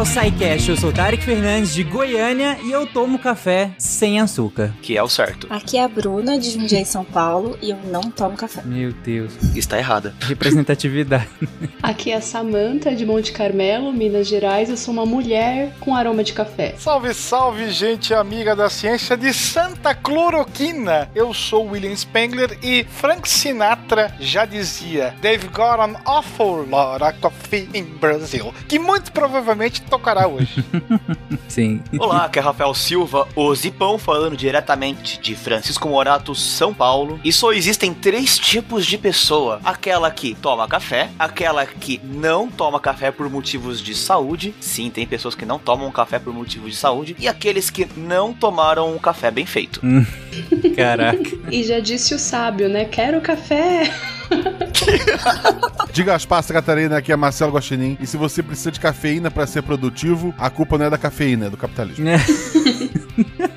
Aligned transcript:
ao 0.00 0.06
SciCast. 0.06 0.70
Eu 0.70 0.76
sou 0.78 0.90
Tarek 0.90 1.22
Fernandes 1.22 1.74
de 1.74 1.84
Goiânia 1.84 2.58
e 2.64 2.72
eu 2.72 2.86
tomo 2.86 3.18
café 3.18 3.70
sem 4.00 4.18
açúcar. 4.18 4.72
Que 4.80 4.96
é 4.96 5.02
o 5.02 5.08
certo. 5.10 5.46
Aqui 5.50 5.76
é 5.76 5.84
a 5.84 5.88
Bruna 5.88 6.38
de 6.38 6.52
Jundiaí, 6.52 6.86
São 6.86 7.04
Paulo 7.04 7.58
e 7.60 7.68
eu 7.68 7.76
não 7.84 8.00
tomo 8.10 8.34
café. 8.34 8.62
Meu 8.64 8.94
Deus. 8.94 9.34
Está 9.54 9.76
errada. 9.76 10.14
Representatividade. 10.20 11.28
Aqui 11.82 12.10
é 12.10 12.16
a 12.16 12.20
Samanta 12.22 12.96
de 12.96 13.04
Monte 13.04 13.30
Carmelo, 13.30 13.92
Minas 13.92 14.26
Gerais. 14.26 14.70
Eu 14.70 14.78
sou 14.78 14.94
uma 14.94 15.04
mulher 15.04 15.74
com 15.80 15.94
aroma 15.94 16.24
de 16.24 16.32
café. 16.32 16.74
Salve, 16.78 17.12
salve, 17.12 17.70
gente 17.70 18.14
amiga 18.14 18.56
da 18.56 18.70
ciência 18.70 19.18
de 19.18 19.34
Santa 19.34 19.94
Cloroquina. 19.94 21.10
Eu 21.14 21.34
sou 21.34 21.66
William 21.66 21.94
Spengler 21.94 22.58
e 22.62 22.84
Frank 22.84 23.28
Sinatra 23.28 24.14
já 24.18 24.46
dizia: 24.46 25.14
They've 25.20 25.48
got 25.48 25.78
an 25.78 25.96
awful 26.06 26.66
lot 26.66 27.04
of 27.04 27.20
coffee 27.20 27.68
in 27.74 27.84
Brazil. 28.00 28.54
Que 28.66 28.78
muito 28.78 29.12
provavelmente 29.12 29.82
tocará 29.82 30.26
hoje. 30.26 30.64
Sim. 31.48 31.82
Olá, 31.98 32.24
aqui 32.24 32.38
é 32.38 32.42
Rafael 32.42 32.72
Silva, 32.72 33.28
o 33.34 33.54
Zipão, 33.54 33.89
falando 33.98 34.36
diretamente 34.36 35.20
de 35.20 35.34
Francisco 35.34 35.88
Morato, 35.88 36.34
São 36.34 36.72
Paulo. 36.72 37.20
E 37.24 37.32
só 37.32 37.52
existem 37.52 37.92
três 37.92 38.38
tipos 38.38 38.86
de 38.86 38.98
pessoa: 38.98 39.60
aquela 39.64 40.10
que 40.10 40.34
toma 40.34 40.68
café, 40.68 41.10
aquela 41.18 41.66
que 41.66 42.00
não 42.04 42.48
toma 42.48 42.80
café 42.80 43.10
por 43.10 43.28
motivos 43.28 43.80
de 43.80 43.94
saúde. 43.94 44.54
Sim, 44.60 44.90
tem 44.90 45.06
pessoas 45.06 45.34
que 45.34 45.46
não 45.46 45.58
tomam 45.58 45.90
café 45.90 46.18
por 46.18 46.32
motivos 46.32 46.70
de 46.70 46.76
saúde. 46.76 47.16
E 47.18 47.28
aqueles 47.28 47.70
que 47.70 47.88
não 47.96 48.32
tomaram 48.32 48.94
um 48.94 48.98
café 48.98 49.30
bem 49.30 49.46
feito. 49.46 49.80
Caraca. 50.76 51.30
E 51.50 51.62
já 51.62 51.80
disse 51.80 52.14
o 52.14 52.18
sábio, 52.18 52.68
né? 52.68 52.84
Quero 52.84 53.20
café. 53.20 53.90
Diga 55.92 56.14
as 56.14 56.24
passas, 56.24 56.52
Catarina, 56.52 56.96
aqui 56.98 57.12
é 57.12 57.16
Marcelo 57.16 57.52
Guaxinim. 57.52 57.96
E 58.00 58.06
se 58.06 58.16
você 58.16 58.42
precisa 58.42 58.70
de 58.70 58.80
cafeína 58.80 59.30
para 59.30 59.46
ser 59.46 59.62
produtivo, 59.62 60.34
a 60.38 60.48
culpa 60.50 60.78
não 60.78 60.86
é 60.86 60.90
da 60.90 60.98
cafeína, 60.98 61.46
é 61.46 61.50
do 61.50 61.56
capitalismo. 61.56 62.06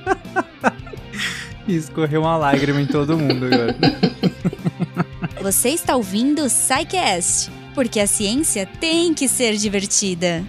Escorreu 1.67 2.21
uma 2.21 2.37
lágrima 2.37 2.81
em 2.81 2.85
todo 2.85 3.17
mundo 3.17 3.45
agora. 3.45 3.75
Você 5.41 5.69
está 5.69 5.95
ouvindo 5.95 6.43
o 6.43 6.49
porque 7.73 7.99
a 7.99 8.07
ciência 8.07 8.65
tem 8.79 9.13
que 9.13 9.27
ser 9.27 9.55
divertida. 9.57 10.43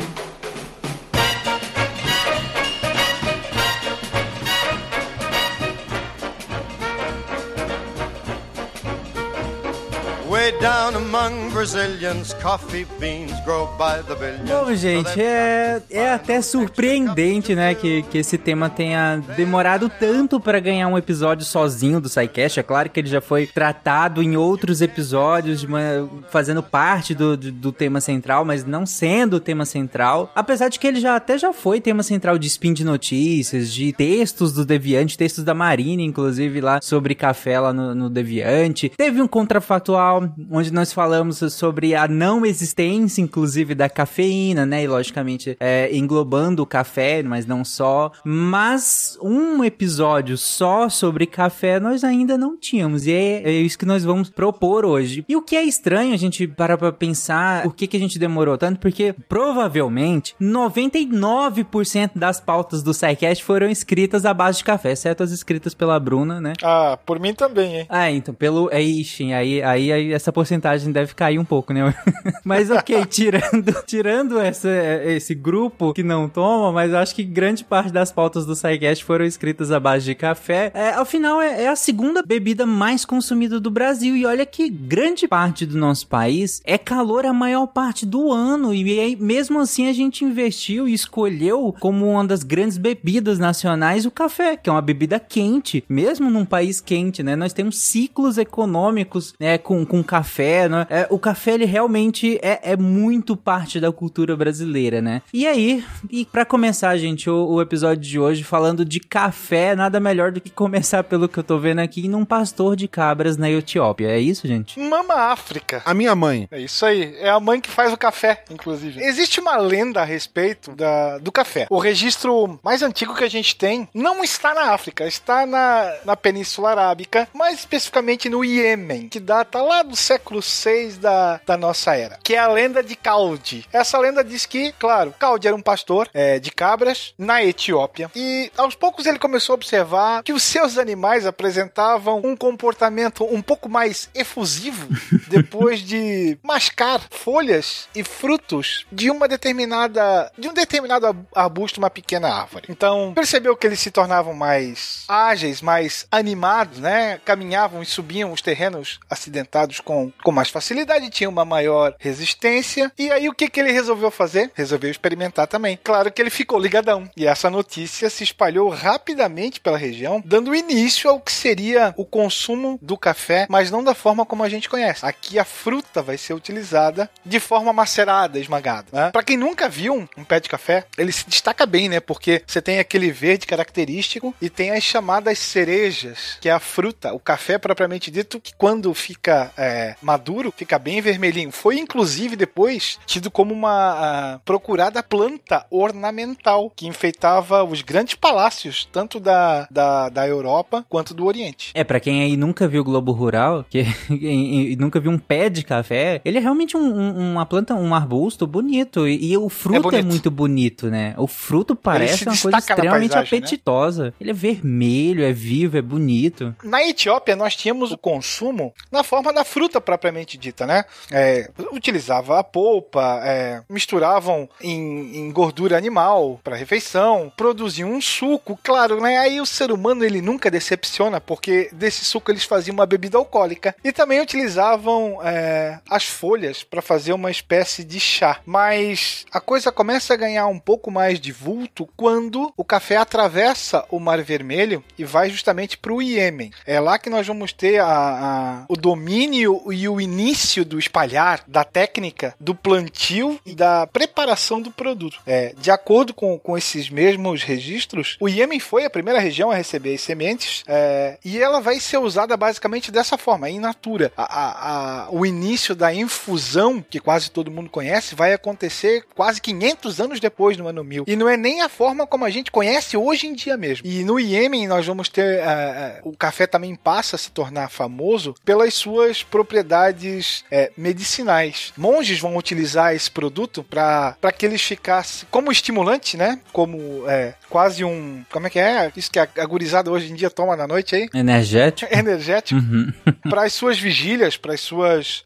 Bom, 14.49 14.75
gente, 14.75 15.21
é, 15.21 15.83
é 15.91 16.11
até 16.13 16.41
surpreendente, 16.41 17.55
né, 17.55 17.75
que, 17.75 18.03
que 18.05 18.17
esse 18.17 18.39
tema 18.39 18.71
tenha 18.71 19.23
demorado 19.37 19.91
tanto 19.91 20.41
para 20.41 20.59
ganhar 20.61 20.89
um 20.89 20.97
episódio 20.97 21.45
sozinho 21.45 22.01
do 22.01 22.09
SciCast. 22.09 22.61
É 22.61 22.63
claro 22.63 22.89
que 22.89 22.99
ele 22.99 23.11
já 23.11 23.21
foi 23.21 23.47
tratado 23.47 24.23
em 24.23 24.39
outros 24.39 24.81
episódios, 24.81 25.63
uma- 25.65 26.09
fazendo 26.31 26.63
parte 26.63 27.15
do, 27.15 27.37
do, 27.37 27.53
do 27.53 27.71
tema 27.71 28.01
central, 28.01 28.43
mas 28.43 28.65
não 28.65 28.87
sendo 28.87 29.35
o 29.37 29.41
tema 29.41 29.67
central. 29.67 30.33
Apesar 30.35 30.71
de 30.71 30.79
que 30.79 30.87
ele 30.87 30.99
já 30.99 31.15
até 31.15 31.37
já 31.37 31.53
foi 31.53 31.79
tema 31.79 32.03
central 32.03 32.39
de 32.39 32.47
spin 32.47 32.73
de 32.73 32.85
notícias, 32.87 33.71
de 33.71 33.93
textos 33.93 34.55
do 34.55 34.65
Deviante, 34.65 35.19
textos 35.19 35.45
da 35.45 35.53
Marina, 35.53 36.01
inclusive, 36.01 36.63
lá 36.63 36.81
sobre 36.81 37.15
café 37.15 37.61
lá 37.61 37.71
no, 37.71 37.95
no 37.95 38.09
Deviante. 38.09 38.91
Teve 38.97 39.21
um 39.21 39.29
contrafactual 39.29 40.33
onde 40.55 40.73
nós 40.73 40.93
falamos 40.93 41.39
sobre 41.53 41.95
a 41.95 42.07
não 42.07 42.47
existência, 42.47 43.21
inclusive, 43.21 43.75
da 43.75 43.89
cafeína, 43.89 44.65
né? 44.65 44.85
E 44.85 44.87
logicamente 44.87 45.57
é, 45.59 45.95
englobando 45.95 46.63
o 46.63 46.67
café, 46.67 47.23
mas 47.23 47.45
não 47.45 47.65
só. 47.65 48.13
Mas 48.25 49.19
um 49.21 49.65
episódio 49.65 50.39
só 50.39 50.89
sobre 50.89 51.27
café 51.27 51.81
nós 51.81 52.05
ainda 52.05 52.39
não 52.39 52.57
tínhamos. 52.57 53.07
E 53.07 53.13
é, 53.13 53.43
é 53.43 53.53
isso 53.53 53.79
que 53.79 53.85
nós 53.85 54.05
vamos 54.05 54.31
propor 54.31 54.85
hoje. 54.85 55.25
E 55.29 55.35
o 55.35 55.43
que 55.43 55.57
é 55.57 55.65
estranho 55.65 56.15
a 56.15 56.17
gente 56.17 56.47
parar 56.47 56.79
pra 56.79 56.93
pensar 56.93 57.65
por 57.65 57.75
que, 57.75 57.87
que 57.87 57.97
a 57.97 58.01
gente 58.01 58.19
demorou 58.19 58.57
tanto, 58.57 58.79
porque 58.79 59.15
provavelmente 59.29 60.37
99% 60.41 62.13
das 62.15 62.41
pautas 62.41 62.83
do 62.83 62.95
SciCast 62.95 63.43
foram 63.43 63.69
escritas 63.69 64.25
à 64.25 64.33
base 64.33 64.59
de 64.59 64.65
café, 64.65 64.93
exceto 64.93 65.23
as 65.23 65.33
escritas 65.33 65.75
pela 65.75 65.99
Bruna, 65.99 66.41
né? 66.41 66.53
Ah, 66.63 66.99
por 67.05 67.19
mim 67.19 67.35
também, 67.35 67.81
hein? 67.81 67.87
Ah, 67.89 68.11
então, 68.11 68.33
pelo. 68.35 68.69
É, 68.71 68.81
ixi, 68.81 69.33
aí, 69.33 69.63
aí, 69.63 69.93
aí 69.93 70.13
essa 70.13 70.33
porcentagem 70.45 70.93
deve 70.93 71.15
cair 71.15 71.39
um 71.39 71.45
pouco, 71.45 71.73
né? 71.73 71.95
mas 72.45 72.71
ok, 72.71 73.05
tirando, 73.07 73.73
tirando 73.87 74.39
essa, 74.39 74.69
esse 75.07 75.35
grupo 75.35 75.95
que 75.95 76.03
não 76.03 76.29
toma, 76.29 76.71
mas 76.71 76.93
acho 76.93 77.15
que 77.15 77.25
grande 77.25 77.65
parte 77.65 77.91
das 77.91 78.13
pautas 78.13 78.45
do 78.45 78.55
SciCast 78.55 79.03
foram 79.03 79.25
escritas 79.25 79.73
à 79.73 79.81
base 79.81 80.05
de 80.05 80.15
café. 80.15 80.71
É, 80.75 80.91
afinal, 80.91 81.41
é, 81.41 81.63
é 81.65 81.69
a 81.69 81.77
segunda 81.77 82.23
bebida 82.23 82.67
mais 82.67 83.05
consumida 83.07 83.59
do 83.59 83.71
Brasil. 83.71 84.15
E 84.15 84.27
olha 84.27 84.45
que 84.45 84.69
grande 84.69 85.27
parte 85.27 85.65
do 85.65 85.79
nosso 85.79 86.07
país 86.07 86.61
é 86.65 86.77
calor 86.77 87.25
a 87.25 87.33
maior 87.33 87.67
parte 87.67 88.05
do 88.05 88.31
ano. 88.31 88.75
E 88.75 89.01
aí, 89.01 89.17
mesmo 89.17 89.59
assim, 89.59 89.89
a 89.89 89.93
gente 89.95 90.25
investiu 90.25 90.87
e 90.87 90.93
escolheu 90.93 91.75
como 91.81 92.11
uma 92.11 92.27
das 92.27 92.43
grandes 92.43 92.77
bebidas 92.77 93.39
nacionais 93.39 94.05
o 94.05 94.11
café, 94.11 94.57
que 94.57 94.69
é 94.69 94.73
uma 94.73 94.83
bebida 94.83 95.19
quente, 95.19 95.83
mesmo 95.89 96.29
num 96.29 96.45
país 96.45 96.81
quente, 96.81 97.23
né? 97.23 97.35
Nós 97.35 97.55
temos 97.55 97.79
ciclos 97.79 98.37
econômicos 98.37 99.35
né, 99.41 99.57
com, 99.57 99.87
com 99.87 100.03
café, 100.03 100.24
né? 100.69 100.87
É, 100.91 101.07
o 101.11 101.19
café, 101.19 101.55
ele 101.55 101.65
realmente 101.65 102.39
é, 102.43 102.73
é 102.73 102.77
muito 102.77 103.37
parte 103.37 103.81
da 103.81 103.93
cultura 103.93 104.37
brasileira, 104.37 105.01
né? 105.01 105.23
E 105.33 105.47
aí, 105.47 105.85
e 106.11 106.25
para 106.25 106.45
começar, 106.45 106.97
gente, 106.97 107.29
o, 107.29 107.47
o 107.47 107.63
episódio 107.63 108.03
de 108.03 108.19
hoje 108.19 108.43
falando 108.43 108.85
de 108.85 109.01
café, 109.01 109.75
nada 109.75 110.01
melhor 110.01 110.33
do 110.33 110.41
que 110.41 110.51
começar 110.51 111.05
pelo 111.05 111.29
que 111.29 111.39
eu 111.39 111.45
tô 111.45 111.59
vendo 111.59 111.81
aqui 111.81 112.09
num 112.09 112.25
pastor 112.25 112.77
de 112.77 112.89
cabras 112.89 113.37
na 113.37 113.51
Etiópia. 113.51 114.09
É 114.09 114.19
isso, 114.19 114.47
gente? 114.47 114.79
Mama 114.79 115.15
África. 115.15 115.83
A 115.85 115.95
minha 115.95 116.15
mãe. 116.15 116.49
É 116.51 116.61
isso 116.61 116.85
aí. 116.85 117.15
É 117.19 117.31
a 117.31 117.41
mãe 117.41 117.61
que 117.61 117.71
faz 117.71 117.93
o 117.93 117.97
café, 117.97 118.45
inclusive. 118.51 119.03
Existe 119.03 119.41
uma 119.41 119.57
lenda 119.57 120.01
a 120.01 120.05
respeito 120.05 120.73
da, 120.73 121.19
do 121.19 121.31
café. 121.31 121.67
O 121.71 121.79
registro 121.79 122.59
mais 122.63 122.83
antigo 122.83 123.15
que 123.15 123.25
a 123.25 123.31
gente 123.31 123.57
tem 123.57 123.89
não 123.95 124.23
está 124.25 124.55
na 124.55 124.73
África, 124.73 125.07
está 125.07 125.47
na, 125.47 125.93
na 126.05 126.17
Península 126.17 126.71
Arábica, 126.71 127.29
mais 127.35 127.59
especificamente 127.59 128.29
no 128.29 128.45
Iêmen, 128.45 129.09
que 129.09 129.21
data 129.21 129.61
lá 129.63 129.83
do 129.83 129.97
século 129.97 130.14
6 130.43 130.99
da, 130.99 131.41
da 131.47 131.57
nossa 131.57 131.97
era, 131.97 132.19
que 132.23 132.35
é 132.35 132.39
a 132.39 132.49
lenda 132.49 132.83
de 132.83 132.97
Caldi. 132.97 133.67
Essa 133.73 133.99
lenda 133.99 134.25
diz 134.25 134.47
que, 134.47 134.73
claro, 134.73 135.15
Caldi 135.19 135.47
era 135.47 135.57
um 135.57 135.63
pastor 135.63 136.09
é, 136.13 136.39
de 136.39 136.51
cabras 136.51 137.15
na 137.19 137.43
Etiópia 137.43 138.11
e 138.15 138.51
aos 138.57 138.75
poucos 138.75 139.07
ele 139.07 139.19
começou 139.19 139.55
a 139.55 139.57
observar 139.57 140.23
que 140.23 140.33
os 140.33 140.43
seus 140.43 140.79
animais 140.79 141.27
apresentavam 141.27 142.21
um 142.25 142.37
comportamento 142.37 143.25
um 143.25 143.43
pouco 143.43 143.69
mais 143.69 144.09
efusivo 144.15 144.89
depois 145.29 145.81
de 145.81 146.39
mascar 146.43 147.01
folhas 147.11 147.89
e 147.95 148.03
frutos 148.03 148.87
de 148.91 149.11
uma 149.11 149.29
determinada 149.29 150.31
de 150.37 150.49
um 150.49 150.53
determinado 150.55 151.27
arbusto, 151.35 151.79
uma 151.79 151.91
pequena 151.91 152.29
árvore. 152.29 152.67
Então, 152.69 153.13
percebeu 153.15 153.57
que 153.57 153.67
eles 153.67 153.81
se 153.81 153.91
tornavam 153.91 154.35
mais 154.35 155.05
ágeis, 155.09 155.61
mais 155.61 156.07
animados, 156.11 156.79
né? 156.79 157.21
Caminhavam 157.25 157.83
e 157.83 157.87
subiam 157.87 158.33
os 158.33 158.43
terrenos 158.43 158.99
acidentados 159.09 159.81
com, 159.81 160.04
com 160.23 160.33
mais 160.33 160.49
facilidade, 160.49 161.11
tinham 161.11 161.33
uma 161.33 161.45
maior 161.45 161.95
resistência. 161.99 162.91
E 162.99 163.11
aí 163.11 163.29
o 163.29 163.35
que, 163.35 163.49
que 163.49 163.61
ele 163.61 163.73
resolveu 163.73 164.11
fazer? 164.11 164.51
Resolveu 164.55 164.91
experimentar 164.91 165.47
também. 165.47 165.79
Claro 165.83 166.11
que 166.13 166.21
ele 166.21 166.31
ficou 166.31 166.59
ligadão. 166.59 167.09
E 167.17 167.27
essa 167.27 167.51
notícia 167.51 168.11
se 168.11 168.25
espalhou 168.25 168.69
rapidamente 168.69 169.61
pela 169.61 169.79
região, 169.79 170.23
dando 170.25 170.55
início 170.55 171.09
ao 171.11 171.21
que 171.21 171.33
seria 171.33 171.95
o 171.97 172.05
consumo 172.05 172.79
do 172.81 172.97
café, 172.97 173.47
mas 173.49 173.71
não 173.71 173.83
da 173.83 173.95
forma 173.95 174.27
como 174.27 174.43
a 174.43 174.49
gente 174.49 174.69
conhece. 174.69 175.05
Aqui 175.05 175.39
a 175.39 175.45
fruta 175.45 176.03
vai 176.03 176.19
ser 176.19 176.35
utilizada 176.35 177.11
de 177.25 177.41
forma 177.41 177.73
macerada, 177.73 178.39
esmagada. 178.39 178.87
Né? 178.93 179.11
Para 179.11 179.23
quem 179.23 179.37
nunca 179.37 179.69
viu 179.69 179.95
um, 179.95 180.09
um 180.17 180.25
pé 180.25 180.41
de 180.41 180.49
café, 180.49 180.85
ele 180.97 181.13
se 181.13 181.29
destaca 181.29 181.67
bem, 181.67 181.89
né? 181.89 182.01
Porque 182.01 182.43
você 182.47 182.61
tem 182.61 182.79
aquele 182.79 183.11
verde 183.11 183.47
característico 183.47 184.35
e 184.41 184.51
tem 184.51 184.71
as 184.71 184.83
chamadas 184.83 185.39
cerejas, 185.39 186.39
que 186.41 186.49
é 186.49 186.53
a 186.53 186.61
fruta, 186.61 187.13
o 187.13 187.19
café 187.19 187.59
propriamente 187.59 188.11
dito, 188.11 188.41
que 188.41 188.55
quando 188.55 188.93
fica 188.95 189.53
é, 189.57 189.94
maduro, 190.03 190.53
fica 190.57 190.79
bem 190.79 191.01
vermelhinho. 191.01 191.51
Foi 191.51 191.79
inclusive 191.79 192.37
depois 192.37 192.99
tido 193.07 193.31
como 193.31 193.53
uma 193.55 194.41
procurada 194.45 195.03
planta 195.03 195.65
ornamental 195.71 196.71
que 196.75 196.87
enfeitava 196.87 197.63
os 197.65 197.83
grandes 197.83 198.15
palácios, 198.15 198.89
tanto 198.93 199.19
da, 199.21 199.67
da, 199.71 200.09
da 200.09 200.27
Europa 200.29 200.85
quanto 200.89 201.15
do 201.15 201.25
Oriente. 201.27 201.71
É, 201.75 201.85
pra 201.85 202.01
quem 202.01 202.23
aí 202.23 202.37
nunca 202.37 202.67
viu 202.69 202.85
Globo 202.85 203.13
Rural, 203.13 203.65
que 203.69 203.85
e- 204.11 204.73
e 204.73 204.77
nunca 204.77 205.01
viu 205.01 205.11
um 205.11 205.19
pé 205.19 205.49
de 205.49 205.63
café, 205.65 206.21
ele 206.25 206.39
é 206.39 206.41
realmente 206.41 206.77
um- 206.77 206.81
um- 206.81 207.33
uma 207.33 207.47
planta, 207.47 207.75
um 207.75 207.95
arbusto 207.95 208.47
bonito. 208.47 209.07
E, 209.09 209.33
e 209.33 209.37
o 209.37 209.49
fruto 209.49 209.79
é, 209.79 209.83
bonito. 209.83 210.07
muito 210.07 210.31
bonito, 210.31 210.91
né? 210.91 211.15
O 211.17 211.27
fruto 211.27 211.75
parece 211.77 212.25
uma 212.25 212.37
coisa 212.37 212.59
extremamente 212.59 213.11
paisagem, 213.13 213.41
né? 213.41 213.47
apetitosa. 213.47 214.15
Ele 214.21 214.31
é 214.31 214.35
vermelho, 214.35 215.25
é 215.25 215.33
vivo, 215.33 215.77
é 215.77 215.83
bonito. 215.83 216.55
Na 216.63 216.83
Etiópia, 216.87 217.37
nós 217.37 217.57
tínhamos 217.57 217.93
o 217.93 217.99
consumo 217.99 218.73
na 218.91 219.03
forma 219.03 219.33
da 219.33 219.45
fruta 219.45 219.81
propriamente 219.85 220.37
dita, 220.37 220.67
né? 220.67 220.85
É, 221.11 221.49
utilizava 221.73 222.39
a 222.39 222.45
polpa, 222.45 223.21
é, 223.25 223.63
misturavam 223.69 224.49
em, 224.61 225.19
em 225.19 225.31
gordura 225.31 225.77
animal 225.77 226.41
para 226.43 226.57
refeição, 226.57 227.33
produziam 227.37 227.91
um 227.91 228.01
suco, 228.01 228.59
claro, 228.63 229.01
né? 229.01 229.19
Aí 229.19 229.41
o 229.41 229.47
ser 229.47 229.71
humano 229.71 230.05
ele 230.05 230.21
nunca 230.21 230.51
decepciona, 230.51 231.21
porque 231.21 231.69
desse 231.73 232.05
suco 232.05 232.31
eles 232.31 232.45
faziam 232.45 232.75
uma 232.75 232.87
bebida 232.87 233.19
alcoólica. 233.19 233.75
E 233.85 233.93
também 233.93 234.21
utilizavam 234.21 235.19
é, 235.23 235.79
as 235.89 236.05
folhas 236.05 236.63
para 236.63 236.83
fazer 236.83 237.13
uma 237.13 237.31
espécie 237.31 237.85
de 237.85 238.01
chá. 238.01 238.41
Mas 238.47 239.27
a 239.31 239.41
coisa 239.41 239.71
começa 239.71 240.15
a 240.15 240.17
ganhar 240.17 240.47
um 240.47 240.59
pouco 240.59 240.91
mais 240.91 241.21
de 241.21 241.33
vulto 241.33 241.89
quando 241.97 242.53
o 242.57 242.65
café 242.65 242.97
atravessa 242.97 243.85
o 243.91 243.99
Mar 243.99 244.23
Vermelho 244.23 244.83
e 244.99 245.05
vai 245.05 245.31
justamente 245.31 245.77
para 245.77 245.93
o 245.93 246.03
Iêmen. 246.03 246.51
É 246.67 246.81
lá 246.81 246.99
que 246.99 247.11
nós 247.11 247.27
vamos 247.27 247.53
ter 247.53 247.81
a, 247.81 247.87
a, 247.87 248.65
o 248.69 248.77
domínio 248.77 249.61
e 249.75 249.89
o 249.89 250.01
início 250.01 250.65
do 250.65 250.79
espalhar 250.79 251.43
da 251.47 251.65
técnica 251.65 252.35
do 252.39 252.55
plantio 252.55 253.39
e 253.45 253.55
da 253.55 253.87
preparação 253.87 254.61
do 254.61 254.71
produto. 254.71 255.19
É, 255.27 255.55
de 255.59 255.71
acordo 255.71 256.15
com, 256.15 256.39
com 256.39 256.57
esses 256.57 256.89
mesmos 256.89 257.43
registros, 257.43 258.17
o 258.21 258.29
Iêmen 258.29 258.61
foi 258.61 258.85
a 258.85 258.91
primeira 258.91 259.19
região 259.19 259.51
a 259.51 259.55
receber 259.55 259.95
as 259.95 260.01
sementes 260.01 260.63
é, 260.67 261.19
e 261.25 261.43
ela 261.43 261.61
vai 261.61 261.81
ser 261.81 261.99
usada 261.99 262.37
basicamente 262.37 262.91
dessa 262.91 263.19
forma, 263.19 263.51
in 263.51 263.59
natura. 263.59 264.13
A, 264.17 265.07
a, 265.07 265.11
o 265.11 265.27
início 265.27 265.75
da 265.75 265.93
infusão, 265.93 266.81
que 266.81 267.01
quase 267.01 267.31
todo 267.31 267.51
mundo 267.51 267.71
conhece, 267.71 268.15
vai 268.15 268.33
acontecer 268.33 269.05
quase 269.15 269.41
500 269.41 270.01
anos 270.01 270.21
depois, 270.21 270.57
no 270.57 270.69
ano 270.69 270.85
1000. 270.85 271.05
E 271.07 271.17
não 271.17 271.29
é 271.29 271.37
nem 271.37 271.63
a 271.63 271.69
forma 271.69 272.07
como 272.07 272.25
a 272.25 272.31
gente 272.31 272.51
conhece 272.51 272.97
hoje 272.97 273.27
em 273.27 273.35
dia 273.35 273.57
mesmo. 273.57 273.87
E 273.87 274.05
no 274.05 274.21
Iêmen 274.21 274.69
nós 274.69 274.87
vamos 274.87 275.09
ter. 275.09 275.41
Uh, 275.41 276.07
uh, 276.07 276.11
o 276.11 276.17
café 276.17 276.47
também 276.47 276.75
passa 276.75 277.17
a 277.17 277.19
se 277.19 277.31
tornar 277.31 277.69
famoso 277.71 278.35
pelas 278.45 278.75
suas 278.75 279.23
propriedades 279.23 279.64
uh, 279.73 280.73
medicinais. 280.77 281.73
Monges 281.77 282.19
vão 282.21 282.37
utilizar 282.37 282.95
esse 282.95 283.11
produto 283.11 283.63
para 283.63 284.17
que 284.37 284.47
eles 284.47 284.63
ficassem 284.63 285.27
como 285.31 285.51
estimulante, 285.51 286.17
né? 286.17 286.41
Como 286.53 287.05
quase 287.49 287.85
um. 287.85 288.25
Como 288.31 288.47
é 288.47 288.51
que 288.51 288.59
é? 288.59 288.91
Isso 288.97 289.11
que 289.11 289.19
a, 289.19 289.29
a 289.39 289.47
gurizada 289.47 289.91
hoje 289.91 290.11
em 290.11 290.15
dia 290.15 290.31
toma 290.31 290.57
na 290.57 290.67
noite 290.67 290.95
aí? 290.95 291.09
Energético. 291.15 291.93
Energético. 291.95 292.61
Uhum. 292.61 292.93
para 293.29 293.45
as 293.45 293.53
suas 293.53 293.79
vigílias, 293.79 294.37
para 294.37 294.55
as 294.55 294.61
suas 294.61 295.25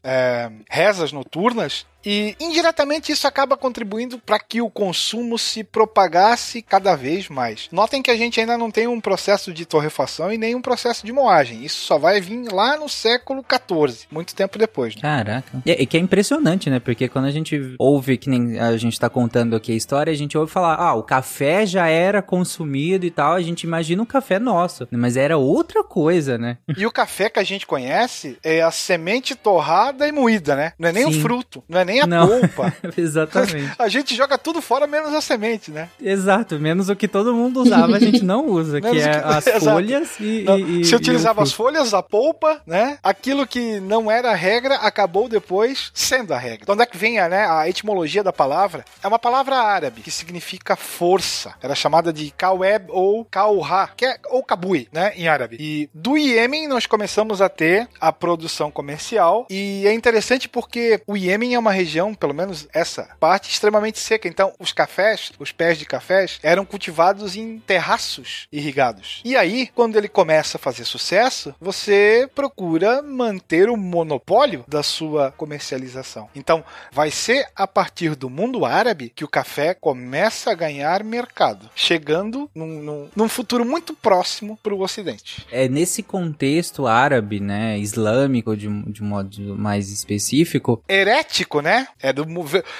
rezas 0.69 1.11
noturnas. 1.11 1.85
E 2.05 2.35
indiretamente 2.39 3.11
isso 3.11 3.27
acaba 3.27 3.57
contribuindo 3.57 4.19
para 4.19 4.39
que 4.39 4.61
o 4.61 4.69
consumo 4.69 5.37
se 5.37 5.63
propagasse 5.63 6.61
cada 6.61 6.95
vez 6.95 7.27
mais. 7.29 7.67
Notem 7.71 8.01
que 8.01 8.11
a 8.11 8.17
gente 8.17 8.39
ainda 8.39 8.57
não 8.57 8.71
tem 8.71 8.87
um 8.87 9.01
processo 9.01 9.53
de 9.53 9.65
torrefação 9.65 10.31
e 10.31 10.37
nem 10.37 10.55
um 10.55 10.61
processo 10.61 11.05
de 11.05 11.11
moagem. 11.11 11.63
Isso 11.63 11.81
só 11.85 11.97
vai 11.97 12.21
vir 12.21 12.51
lá 12.51 12.77
no 12.77 12.87
século 12.87 13.43
XIV, 13.43 14.07
muito 14.11 14.33
tempo 14.33 14.57
depois. 14.57 14.95
Né? 14.95 15.01
Caraca. 15.01 15.61
E, 15.65 15.71
e, 15.71 15.85
que 15.85 15.97
é 15.97 15.99
impressionante, 15.99 16.69
né? 16.69 16.79
Porque 16.79 17.07
quando 17.07 17.25
a 17.25 17.31
gente 17.31 17.75
ouve, 17.77 18.17
que 18.17 18.29
nem 18.29 18.59
a 18.59 18.75
gente 18.77 18.93
está 18.93 19.09
contando 19.09 19.55
aqui 19.55 19.71
a 19.71 19.75
história, 19.75 20.11
a 20.11 20.15
gente 20.15 20.37
ouve 20.37 20.51
falar, 20.51 20.75
ah, 20.75 20.93
o 20.95 21.03
café 21.03 21.65
já 21.65 21.87
era 21.87 22.21
consumido 22.21 23.05
e 23.05 23.11
tal, 23.11 23.33
a 23.33 23.41
gente 23.41 23.63
imagina 23.63 24.01
o 24.01 24.05
café 24.05 24.39
nosso. 24.39 24.87
Mas 24.91 25.17
era 25.17 25.37
outra 25.37 25.83
coisa, 25.83 26.37
né? 26.37 26.57
E 26.79 26.85
o 26.85 26.91
café 26.91 27.29
que 27.29 27.39
a 27.39 27.43
gente 27.43 27.67
conhece 27.67 28.37
é 28.41 28.61
a 28.61 28.71
semente 28.71 29.35
torrada 29.35 30.07
e 30.07 30.13
moída, 30.13 30.55
né? 30.55 30.71
Não 30.79 30.87
é 30.87 30.93
nem 30.93 31.11
Sim. 31.11 31.19
o 31.19 31.21
fruto, 31.21 31.61
não 31.67 31.77
é 31.77 31.88
nem 31.89 32.01
a 32.01 32.07
não. 32.07 32.27
polpa. 32.27 32.73
Exatamente. 32.95 33.73
A 33.77 33.87
gente 33.87 34.15
joga 34.15 34.37
tudo 34.37 34.61
fora 34.61 34.85
menos 34.85 35.13
a 35.13 35.21
semente, 35.21 35.71
né? 35.71 35.89
Exato, 36.01 36.59
menos 36.59 36.89
o 36.89 36.95
que 36.95 37.07
todo 37.07 37.33
mundo 37.33 37.61
usava, 37.61 37.95
a 37.95 37.99
gente 37.99 38.23
não 38.23 38.45
usa, 38.47 38.79
que 38.79 38.99
é 38.99 39.17
as 39.17 39.45
folhas 39.63 40.19
e, 40.19 40.45
e, 40.81 40.85
Se 40.85 40.95
utilizava 40.95 41.41
as 41.41 41.51
folhas, 41.51 41.93
a 41.93 42.03
polpa, 42.03 42.61
né? 42.65 42.97
Aquilo 43.03 43.47
que 43.47 43.79
não 43.79 44.11
era 44.11 44.31
a 44.31 44.35
regra 44.35 44.75
acabou 44.75 45.27
depois 45.27 45.91
sendo 45.93 46.33
a 46.33 46.37
regra. 46.37 46.59
Então, 46.61 46.75
onde 46.75 46.83
é 46.83 46.85
que 46.85 46.97
vem 46.97 47.19
a, 47.19 47.27
né, 47.27 47.47
a 47.49 47.67
etimologia 47.67 48.23
da 48.23 48.31
palavra? 48.31 48.85
É 49.03 49.07
uma 49.07 49.19
palavra 49.19 49.55
árabe 49.55 50.01
que 50.01 50.11
significa 50.11 50.75
força. 50.75 51.53
Era 51.61 51.73
chamada 51.73 52.13
de 52.13 52.31
kaweb 52.31 52.85
ou 52.89 53.25
kauha, 53.25 53.89
que 53.95 54.05
é 54.05 54.17
ou 54.29 54.43
kabui, 54.43 54.87
né, 54.91 55.13
em 55.15 55.27
árabe. 55.27 55.57
E 55.59 55.89
do 55.93 56.17
Iêmen 56.17 56.67
nós 56.67 56.85
começamos 56.85 57.41
a 57.41 57.49
ter 57.49 57.87
a 57.99 58.11
produção 58.11 58.69
comercial 58.69 59.47
e 59.49 59.85
é 59.87 59.93
interessante 59.93 60.47
porque 60.47 61.01
o 61.07 61.17
Iêmen 61.17 61.55
é 61.55 61.59
uma 61.59 61.71
região, 61.79 62.13
pelo 62.13 62.33
menos 62.33 62.67
essa 62.73 63.09
parte, 63.19 63.49
extremamente 63.49 63.99
seca. 63.99 64.27
Então, 64.27 64.53
os 64.59 64.71
cafés, 64.71 65.31
os 65.39 65.51
pés 65.51 65.77
de 65.77 65.85
cafés, 65.85 66.39
eram 66.43 66.65
cultivados 66.65 67.35
em 67.35 67.59
terraços 67.59 68.47
irrigados. 68.51 69.21
E 69.23 69.35
aí, 69.35 69.67
quando 69.73 69.97
ele 69.97 70.07
começa 70.07 70.57
a 70.57 70.59
fazer 70.59 70.85
sucesso, 70.85 71.53
você 71.59 72.29
procura 72.35 73.01
manter 73.01 73.69
o 73.69 73.77
monopólio 73.77 74.65
da 74.67 74.83
sua 74.83 75.31
comercialização. 75.31 76.29
Então, 76.35 76.63
vai 76.91 77.11
ser 77.11 77.47
a 77.55 77.67
partir 77.67 78.15
do 78.15 78.29
mundo 78.29 78.65
árabe 78.65 79.11
que 79.15 79.23
o 79.23 79.27
café 79.27 79.73
começa 79.73 80.51
a 80.51 80.55
ganhar 80.55 81.03
mercado, 81.03 81.69
chegando 81.75 82.49
num, 82.53 82.67
num, 82.67 83.09
num 83.15 83.29
futuro 83.29 83.65
muito 83.65 83.93
próximo 83.93 84.57
para 84.61 84.73
o 84.73 84.81
Ocidente. 84.81 85.45
É 85.51 85.67
nesse 85.67 86.03
contexto 86.03 86.87
árabe, 86.87 87.39
né, 87.39 87.77
islâmico 87.77 88.55
de, 88.55 88.67
de 88.91 89.03
modo 89.03 89.55
mais 89.55 89.89
específico, 89.89 90.83
herético, 90.87 91.61
né? 91.61 91.68
É, 92.01 92.13
do, 92.13 92.25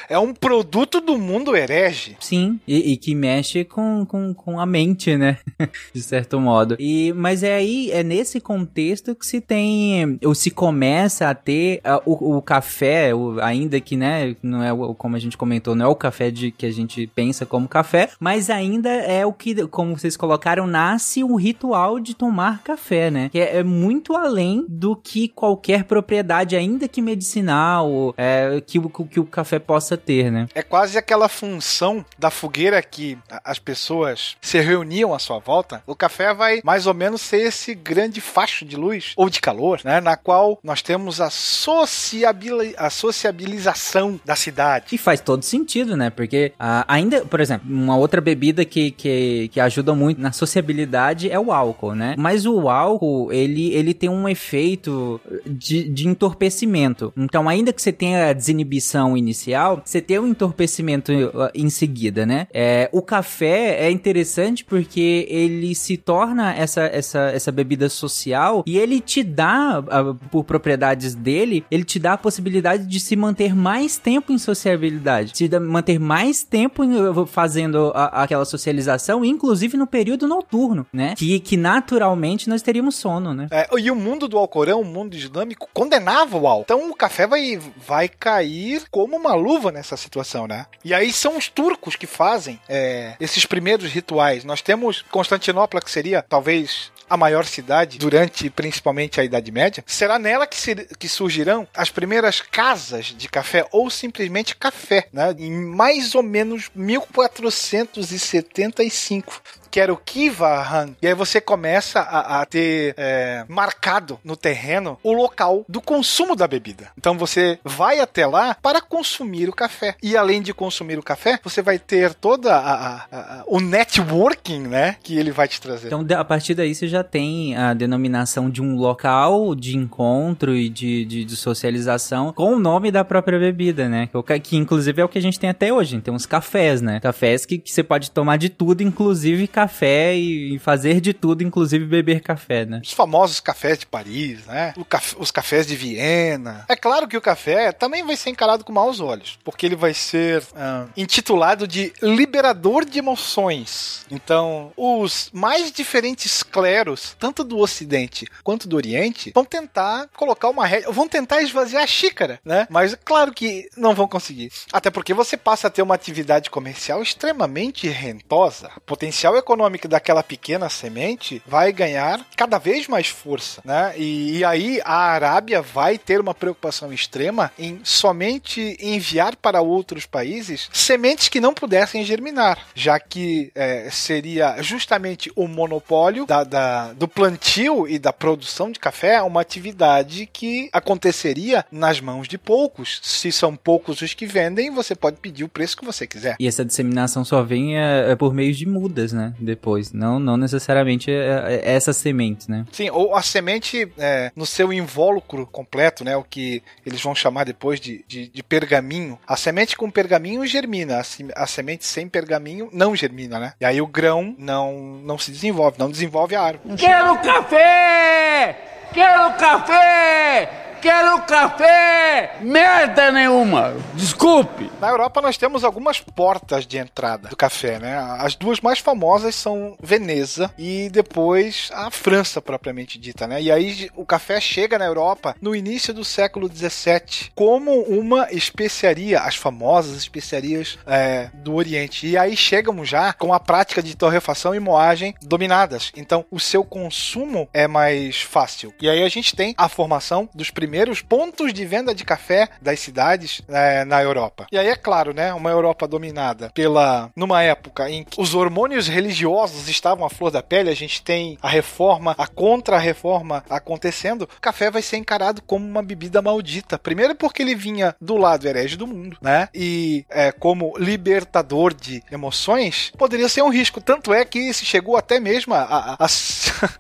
é 0.10 0.18
um 0.18 0.34
produto 0.34 1.02
do 1.02 1.18
mundo 1.18 1.56
herege. 1.56 2.16
Sim, 2.20 2.60
e, 2.68 2.94
e 2.94 2.98
que 2.98 3.14
mexe 3.16 3.64
com, 3.64 4.06
com, 4.06 4.34
com 4.34 4.60
a 4.60 4.66
mente, 4.66 5.16
né? 5.16 5.38
de 5.94 6.02
certo 6.02 6.40
modo. 6.40 6.76
E, 6.80 7.14
mas 7.14 7.44
é 7.44 7.56
aí, 7.56 7.92
é 7.92 8.04
nesse 8.04 8.40
contexto 8.40 9.16
que 9.16 9.26
se 9.26 9.42
tem, 9.42 10.20
ou 10.24 10.34
se 10.34 10.52
começa 10.52 11.30
a 11.30 11.34
ter 11.34 11.82
o, 12.06 12.38
o, 12.38 12.42
café, 12.42 13.14
o, 13.14 13.40
ainda 13.42 13.80
que, 13.80 13.96
né, 13.96 14.36
não 14.42 14.64
é 14.64 14.72
o, 14.72 14.94
como 14.94 15.16
a 15.16 15.20
gente 15.20 15.38
comentou, 15.38 15.76
não 15.76 15.86
é 15.86 15.90
o 15.90 15.96
café 15.96 16.32
de 16.32 16.52
que 16.52 16.66
a 16.66 16.72
gente 16.72 17.08
pensa 17.08 17.46
como 17.46 17.68
café, 17.68 18.10
mas 18.20 18.50
ainda 18.50 18.90
é 18.90 19.26
o 19.26 19.34
que, 19.34 19.68
como 19.68 19.98
vocês 19.98 20.18
colocaram, 20.18 20.68
nasce 20.68 21.24
o 21.24 21.36
ritual 21.36 22.00
de 22.00 22.16
tomar 22.16 22.64
café, 22.64 23.12
né? 23.12 23.30
Que 23.30 23.40
é, 23.40 23.58
é 23.58 23.64
muito 23.64 24.16
além 24.16 24.66
do 24.68 24.96
que 24.96 25.28
qualquer 25.28 25.84
propriedade, 25.84 26.56
ainda 26.56 26.88
que 26.88 27.02
medicinal, 27.02 28.14
é, 28.18 28.62
que, 28.66 28.79
que 28.88 29.20
o 29.20 29.26
café 29.26 29.58
possa 29.58 29.98
ter, 29.98 30.32
né? 30.32 30.48
É 30.54 30.62
quase 30.62 30.98
aquela 30.98 31.28
função 31.28 32.06
da 32.18 32.30
fogueira 32.30 32.82
que 32.82 33.18
as 33.44 33.58
pessoas 33.58 34.38
se 34.40 34.60
reuniam 34.60 35.14
à 35.14 35.20
sua 35.20 35.40
volta. 35.40 35.82
O 35.88 35.96
café 35.96 36.34
vai 36.34 36.62
mais 36.64 36.86
ou 36.86 36.94
menos 36.94 37.22
ser 37.22 37.42
esse 37.42 37.74
grande 37.74 38.22
facho 38.22 38.64
de 38.64 38.76
luz 38.76 39.14
ou 39.18 39.30
de 39.30 39.42
calor, 39.42 39.82
né? 39.84 40.00
Na 40.00 40.16
qual 40.16 40.60
nós 40.64 40.82
temos 40.82 41.20
a, 41.20 41.30
sociabili 41.30 42.76
a 42.78 42.90
sociabilização 42.90 44.20
da 44.24 44.36
cidade. 44.36 44.88
E 44.92 44.98
faz 44.98 45.20
todo 45.20 45.44
sentido, 45.44 45.98
né? 45.98 46.10
Porque 46.10 46.54
uh, 46.60 46.86
ainda, 46.88 47.26
por 47.26 47.40
exemplo, 47.40 47.68
uma 47.70 47.98
outra 47.98 48.22
bebida 48.22 48.64
que, 48.64 48.92
que, 48.92 49.50
que 49.50 49.60
ajuda 49.60 49.94
muito 49.96 50.22
na 50.22 50.32
sociabilidade 50.32 51.30
é 51.32 51.40
o 51.40 51.52
álcool, 51.52 51.96
né? 51.96 52.16
Mas 52.18 52.46
o 52.46 52.70
álcool, 52.70 53.32
ele, 53.34 53.74
ele 53.74 53.94
tem 53.94 54.10
um 54.10 54.28
efeito 54.30 55.20
de, 55.46 55.90
de 55.90 56.08
entorpecimento. 56.08 57.14
Então, 57.18 57.50
ainda 57.50 57.74
que 57.74 57.82
você 57.82 57.92
tenha 57.92 58.34
desinibição 58.34 58.69
inicial, 59.18 59.82
você 59.84 60.02
tem 60.02 60.20
um 60.20 60.28
entorpecimento 60.28 61.12
uh, 61.12 61.50
em 61.54 61.70
seguida, 61.70 62.26
né? 62.26 62.48
É, 62.54 62.90
o 62.92 63.02
café 63.02 63.86
é 63.86 63.92
interessante 63.92 64.64
porque 64.64 65.26
ele 65.30 65.74
se 65.76 65.98
torna 65.98 66.54
essa, 66.54 66.84
essa, 66.84 67.20
essa 67.32 67.52
bebida 67.52 67.90
social 67.90 68.64
e 68.66 68.78
ele 68.78 69.00
te 69.00 69.24
dá, 69.24 69.80
uh, 69.80 70.16
por 70.30 70.44
propriedades 70.44 71.16
dele, 71.16 71.66
ele 71.72 71.84
te 71.84 72.00
dá 72.00 72.14
a 72.14 72.18
possibilidade 72.18 72.86
de 72.86 73.00
se 73.00 73.16
manter 73.16 73.56
mais 73.56 73.98
tempo 73.98 74.32
em 74.32 74.38
sociabilidade, 74.38 75.48
dá, 75.48 75.60
manter 75.60 76.00
mais 76.00 76.44
tempo 76.44 76.84
uh, 76.84 77.26
fazendo 77.26 77.92
a, 77.96 78.24
aquela 78.24 78.46
socialização, 78.46 79.24
inclusive 79.26 79.78
no 79.78 79.88
período 79.88 80.28
noturno, 80.28 80.86
né? 80.94 81.14
Que, 81.18 81.40
que 81.40 81.58
naturalmente 81.58 82.50
nós 82.50 82.62
teríamos 82.62 82.96
sono, 82.96 83.34
né? 83.34 83.48
É, 83.52 83.68
e 83.80 83.90
o 83.90 83.96
mundo 83.96 84.28
do 84.28 84.38
Alcorão, 84.38 84.82
o 84.82 84.86
mundo 84.86 85.16
islâmico, 85.16 85.70
condenava 85.74 86.38
o 86.38 86.48
álcool. 86.48 86.64
Então 86.64 86.90
o 86.90 86.96
café 86.96 87.26
vai, 87.26 87.60
vai 87.88 88.08
cair 88.08 88.59
como 88.90 89.16
uma 89.16 89.34
luva 89.34 89.72
nessa 89.72 89.98
situação, 89.98 90.48
né? 90.48 90.66
E 90.84 90.94
aí 90.94 91.12
são 91.12 91.38
os 91.38 91.48
turcos 91.48 91.96
que 91.96 92.08
fazem 92.08 92.60
é, 92.68 93.16
esses 93.20 93.46
primeiros 93.46 93.92
rituais. 93.92 94.44
Nós 94.44 94.62
temos 94.62 95.04
Constantinopla, 95.10 95.82
que 95.82 95.92
seria 95.92 96.22
talvez 96.22 96.92
a 97.10 97.18
maior 97.18 97.44
cidade 97.46 97.98
durante 97.98 98.48
principalmente 98.50 99.20
a 99.20 99.24
Idade 99.24 99.52
Média, 99.52 99.84
será 99.88 100.20
nela 100.20 100.46
que, 100.46 100.58
se, 100.58 100.76
que 100.98 101.10
surgirão 101.10 101.68
as 101.74 101.90
primeiras 101.90 102.40
casas 102.40 103.08
de 103.08 103.28
café 103.28 103.66
ou 103.72 103.90
simplesmente 103.90 104.56
café, 104.56 105.08
né? 105.12 105.34
Em 105.38 105.52
mais 105.52 106.14
ou 106.14 106.22
menos 106.22 106.70
1475. 106.76 109.42
Que 109.70 109.80
era 109.80 109.92
o 109.94 109.98
Kiva-han. 109.98 110.96
E 111.02 111.08
aí 111.08 111.14
você 111.14 111.40
começa 111.42 112.00
a, 112.00 112.42
a 112.42 112.46
ter 112.46 112.94
é, 112.98 113.44
marcado 113.48 114.20
no 114.24 114.36
terreno 114.36 114.98
o 115.04 115.14
local 115.14 115.64
do 115.68 115.82
consumo 115.82 116.36
da 116.36 116.48
bebida. 116.48 116.90
Então 116.98 117.18
você 117.18 117.60
vai 117.64 118.00
até 118.00 118.26
lá 118.26 118.56
para 118.62 118.82
consumir 118.82 119.50
o 119.50 119.54
café. 119.54 119.96
E 120.02 120.16
além 120.18 120.42
de 120.42 120.54
consumir 120.54 120.98
o 120.98 121.04
café, 121.04 121.40
você 121.44 121.62
vai 121.62 121.78
ter 121.80 122.14
toda 122.14 122.56
a, 122.56 122.60
a- 122.96 123.06
a- 123.12 123.44
o 123.48 123.60
networking, 123.60 124.60
né? 124.62 124.96
Que 125.04 125.18
ele 125.18 125.32
vai 125.32 125.48
te 125.48 125.60
trazer. 125.62 125.88
Então, 125.88 126.06
a 126.18 126.26
partir 126.26 126.54
daí, 126.54 126.74
você 126.74 126.88
já 126.88 127.04
tem 127.04 127.56
a 127.56 127.74
denominação 127.74 128.50
de 128.50 128.62
um 128.62 128.76
local 128.76 129.54
de 129.56 129.76
encontro 129.78 130.56
e 130.56 130.70
de, 130.70 131.06
de, 131.06 131.24
de 131.26 131.36
socialização 131.36 132.34
com 132.34 132.54
o 132.56 132.60
nome 132.60 132.92
da 132.92 133.04
própria 133.04 133.40
bebida, 133.40 133.88
né? 133.90 134.08
Que, 134.08 134.24
ca- 134.24 134.40
que, 134.40 134.58
inclusive, 134.58 135.02
é 135.02 135.06
o 135.06 135.10
que 135.10 135.18
a 135.18 135.22
gente 135.22 135.40
tem 135.40 135.50
até 135.50 135.72
hoje. 135.74 136.00
Tem 136.02 136.14
uns 136.14 136.26
cafés, 136.26 136.82
né? 136.82 137.00
Cafés 137.00 137.46
que, 137.46 137.58
que 137.58 137.72
você 137.72 137.84
pode 137.84 138.12
tomar 138.12 138.38
de 138.38 138.50
tudo, 138.50 138.82
inclusive 138.84 139.48
café, 139.48 139.59
e, 139.68 140.56
e 140.56 140.60
fazer 140.60 141.02
de 141.02 141.14
tudo, 141.14 141.44
inclusive 141.44 141.86
beber 141.86 142.22
café, 142.22 142.66
né? 142.66 142.82
Os 142.84 142.94
famosos 142.94 143.40
cafés 143.40 143.78
de 143.80 143.86
Paris, 143.86 144.46
né? 144.46 144.74
Caf- 144.88 145.16
os 145.20 145.32
cafés 145.32 145.66
de 145.68 145.76
Viena. 145.76 146.66
É 146.68 146.76
claro 146.76 147.08
que 147.08 147.18
o 147.18 147.22
café 147.22 147.72
também 147.72 148.06
vai 148.06 148.16
ser 148.16 148.30
encarado 148.30 148.64
com 148.64 148.72
maus 148.72 149.00
olhos, 149.00 149.38
porque 149.44 149.66
ele 149.66 149.76
vai 149.76 149.94
ser 149.94 150.44
ah, 150.56 150.86
intitulado 150.96 151.68
de 151.68 151.92
liberador 152.02 152.86
de 152.86 153.00
emoções. 153.00 154.06
Então, 154.12 154.72
os 154.76 155.30
mais 155.34 155.72
diferentes 155.72 156.44
cleros, 156.44 157.16
tanto 157.20 157.44
do 157.44 157.58
Ocidente 157.58 158.28
quanto 158.44 158.68
do 158.68 158.76
Oriente, 158.76 159.32
vão 159.34 159.46
tentar 159.46 160.08
colocar 160.16 160.50
uma 160.50 160.66
regra, 160.66 160.92
vão 160.92 161.08
tentar 161.08 161.42
esvaziar 161.42 161.84
a 161.84 161.88
xícara, 161.88 162.40
né? 162.44 162.68
Mas 162.70 162.96
claro 163.04 163.34
que 163.34 163.68
não 163.78 163.94
vão 163.96 164.08
conseguir. 164.08 164.52
Até 164.72 164.90
porque 164.90 165.14
você 165.14 165.38
passa 165.38 165.68
a 165.68 165.70
ter 165.70 165.82
uma 165.82 165.96
atividade 165.96 166.50
comercial 166.50 167.02
extremamente 167.02 167.88
rentosa. 167.88 168.70
Potencial 168.86 169.36
econômico 169.38 169.49
daquela 169.88 170.24
pequena 170.24 170.70
semente 170.70 171.42
vai 171.46 171.72
ganhar 171.72 172.26
cada 172.36 172.58
vez 172.58 172.88
mais 172.88 173.08
força, 173.08 173.62
né? 173.66 173.94
E, 173.98 174.38
e 174.38 174.44
aí 174.46 174.82
a 174.86 174.96
Arábia 174.96 175.62
vai 175.62 175.98
ter 175.98 176.20
uma 176.20 176.34
preocupação 176.34 176.92
extrema 176.94 177.52
em 177.58 177.80
somente 177.84 178.78
enviar 178.80 179.36
para 179.36 179.62
outros 179.62 180.06
países 180.06 180.70
sementes 180.74 181.30
que 181.30 181.40
não 181.40 181.54
pudessem 181.54 182.04
germinar, 182.04 182.60
já 182.76 183.00
que 183.00 183.52
é, 183.56 183.90
seria 183.92 184.62
justamente 184.62 185.32
o 185.36 185.48
monopólio 185.48 186.26
da- 186.26 186.44
da- 186.44 186.94
do 186.94 187.08
plantio 187.08 187.88
e 187.88 187.98
da 188.00 188.12
produção 188.14 188.72
de 188.72 188.80
café 188.80 189.22
uma 189.22 189.42
atividade 189.42 190.28
que 190.32 190.70
aconteceria 190.72 191.66
nas 191.72 192.00
mãos 192.02 192.28
de 192.28 192.38
poucos. 192.38 193.00
Se 193.04 193.32
são 193.32 193.56
poucos 193.56 194.02
os 194.02 194.14
que 194.14 194.26
vendem, 194.26 194.72
você 194.72 194.96
pode 194.96 195.18
pedir 195.18 195.44
o 195.44 195.50
preço 195.50 195.78
que 195.78 195.86
você 195.86 196.06
quiser. 196.08 196.36
E 196.40 196.48
essa 196.48 196.66
disseminação 196.66 197.24
só 197.24 197.42
vem 197.44 197.78
é, 197.78 198.12
é 198.12 198.16
por 198.16 198.34
meio 198.34 198.54
de 198.54 198.66
mudas, 198.66 199.14
né? 199.14 199.34
Depois. 199.40 199.94
Não, 199.94 200.20
não 200.20 200.36
necessariamente 200.38 201.12
é, 201.12 201.62
é 201.66 201.74
essas 201.76 201.98
sementes, 201.98 202.48
né? 202.48 202.66
Sim, 202.72 202.90
ou 202.90 203.16
a 203.16 203.22
semente 203.22 203.92
é, 203.98 204.32
no 204.36 204.46
seu 204.46 204.72
invólucro 204.74 205.46
completo, 205.48 206.04
né? 206.04 206.16
O 206.18 206.24
que 206.24 206.62
eles 206.86 207.02
vão 207.02 207.16
chamar 207.16 207.46
depois 207.46 207.80
de, 207.80 208.04
de, 208.08 208.28
de 208.28 208.44
pergaminho. 208.44 209.18
A 209.28 209.36
semente 209.38 209.76
com 209.78 209.90
pergaminho 209.90 210.46
germina, 210.46 211.00
a, 211.00 211.04
se- 211.04 211.28
a 211.36 211.48
semente 211.48 211.86
sem 211.86 212.08
pergaminho 212.08 212.70
não 212.74 212.96
germina, 212.96 213.40
né? 213.40 213.54
E 213.62 213.66
aí 213.66 213.82
o 213.82 213.88
grão 213.88 214.36
não, 214.38 215.00
não 215.04 215.18
se 215.18 215.32
desenvolve, 215.32 215.78
não 215.80 215.90
desenvolve 215.90 216.36
a 216.36 216.42
árvore. 216.42 216.76
Quero 216.76 217.18
café! 217.20 218.58
Quero 218.94 219.38
café! 219.38 220.69
Quero 220.82 221.22
café! 221.24 222.38
Merda 222.40 223.12
nenhuma! 223.12 223.76
Desculpe! 223.96 224.72
Na 224.80 224.88
Europa 224.88 225.22
nós 225.22 225.36
temos 225.36 225.66
algumas 225.66 226.00
portas 226.00 226.66
de 226.66 226.78
entrada 226.78 227.28
do 227.28 227.36
café, 227.36 227.80
né? 227.80 227.98
As 228.20 228.34
duas 228.34 228.62
mais 228.62 228.80
famosas 228.80 229.36
são 229.36 229.76
Veneza 229.82 230.50
e 230.58 230.90
depois 230.90 231.70
a 231.74 231.92
França 231.92 232.42
propriamente 232.42 232.98
dita, 232.98 233.28
né? 233.28 233.42
E 233.42 233.52
aí 233.52 233.90
o 233.94 234.06
café 234.06 234.40
chega 234.40 234.80
na 234.80 234.86
Europa 234.86 235.36
no 235.42 235.54
início 235.54 235.94
do 235.94 236.06
século 236.06 236.48
XVII 236.48 237.30
como 237.36 237.82
uma 237.82 238.32
especiaria, 238.32 239.20
as 239.20 239.36
famosas 239.36 239.98
especiarias 239.98 240.80
é, 240.88 241.30
do 241.34 241.56
Oriente. 241.56 242.08
E 242.08 242.18
aí 242.18 242.38
chegam 242.38 242.86
já 242.86 243.12
com 243.12 243.34
a 243.34 243.40
prática 243.40 243.84
de 243.84 243.98
torrefação 243.98 244.56
e 244.56 244.60
moagem 244.60 245.14
dominadas. 245.22 245.92
Então 245.98 246.24
o 246.32 246.40
seu 246.40 246.64
consumo 246.64 247.50
é 247.54 247.68
mais 247.68 248.22
fácil. 248.22 248.74
E 248.80 248.90
aí 248.90 249.04
a 249.04 249.10
gente 249.10 249.36
tem 249.36 249.54
a 249.58 249.68
formação 249.68 250.30
dos 250.34 250.50
primeiros 250.50 250.69
pontos 251.02 251.54
de 251.54 251.66
venda 251.66 251.94
de 251.94 252.04
café 252.04 252.48
das 252.62 252.80
cidades 252.80 253.42
é, 253.50 253.84
na 253.86 254.02
Europa. 254.02 254.48
E 254.52 254.58
aí 254.58 254.68
é 254.68 254.76
claro, 254.76 255.14
né, 255.14 255.34
uma 255.34 255.50
Europa 255.50 255.88
dominada 255.88 256.50
pela 256.54 257.10
numa 257.16 257.42
época 257.44 257.90
em 257.90 258.04
que 258.04 258.20
os 258.22 258.36
hormônios 258.36 258.88
religiosos 258.88 259.68
estavam 259.70 260.06
à 260.06 260.10
flor 260.10 260.32
da 260.32 260.42
pele, 260.44 260.70
a 260.70 260.76
gente 260.76 261.02
tem 261.02 261.38
a 261.42 261.50
reforma, 261.50 262.16
a 262.18 262.28
contra-reforma 262.28 263.44
acontecendo, 263.50 264.24
o 264.24 264.42
café 264.42 264.70
vai 264.70 264.82
ser 264.82 264.98
encarado 264.98 265.42
como 265.42 265.66
uma 265.66 265.82
bebida 265.84 266.22
maldita. 266.22 266.78
Primeiro 266.78 267.16
porque 267.16 267.42
ele 267.42 267.56
vinha 267.56 267.96
do 268.00 268.18
lado 268.18 268.48
herege 268.48 268.76
do 268.78 268.86
mundo, 268.88 269.18
né? 269.22 269.50
E 269.54 270.06
é, 270.10 270.32
como 270.32 270.74
libertador 270.78 271.74
de 271.74 272.04
emoções, 272.12 272.92
poderia 272.98 273.28
ser 273.30 273.42
um 273.42 273.50
risco. 273.50 273.82
Tanto 273.82 274.14
é 274.14 274.24
que 274.26 274.54
se 274.54 274.66
chegou 274.66 274.96
até 274.98 275.20
mesmo 275.20 275.54
a, 275.54 275.62
a, 275.62 275.94
a- 276.06 276.08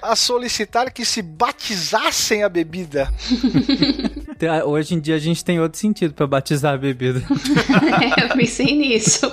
a 0.11 0.15
solicitar 0.15 0.91
que 0.91 1.05
se 1.05 1.21
batizassem 1.21 2.43
a 2.43 2.49
bebida. 2.49 3.11
Tem- 4.37 4.49
Hoje 4.63 4.95
em 4.95 4.99
dia 4.99 5.15
a 5.15 5.19
gente 5.19 5.43
tem 5.43 5.59
outro 5.59 5.77
sentido 5.79 6.13
pra 6.13 6.25
batizar 6.27 6.73
a 6.73 6.77
bebida. 6.77 7.21
É, 8.19 8.23
eu 8.25 8.29
pensei 8.29 8.75
nisso. 8.75 9.29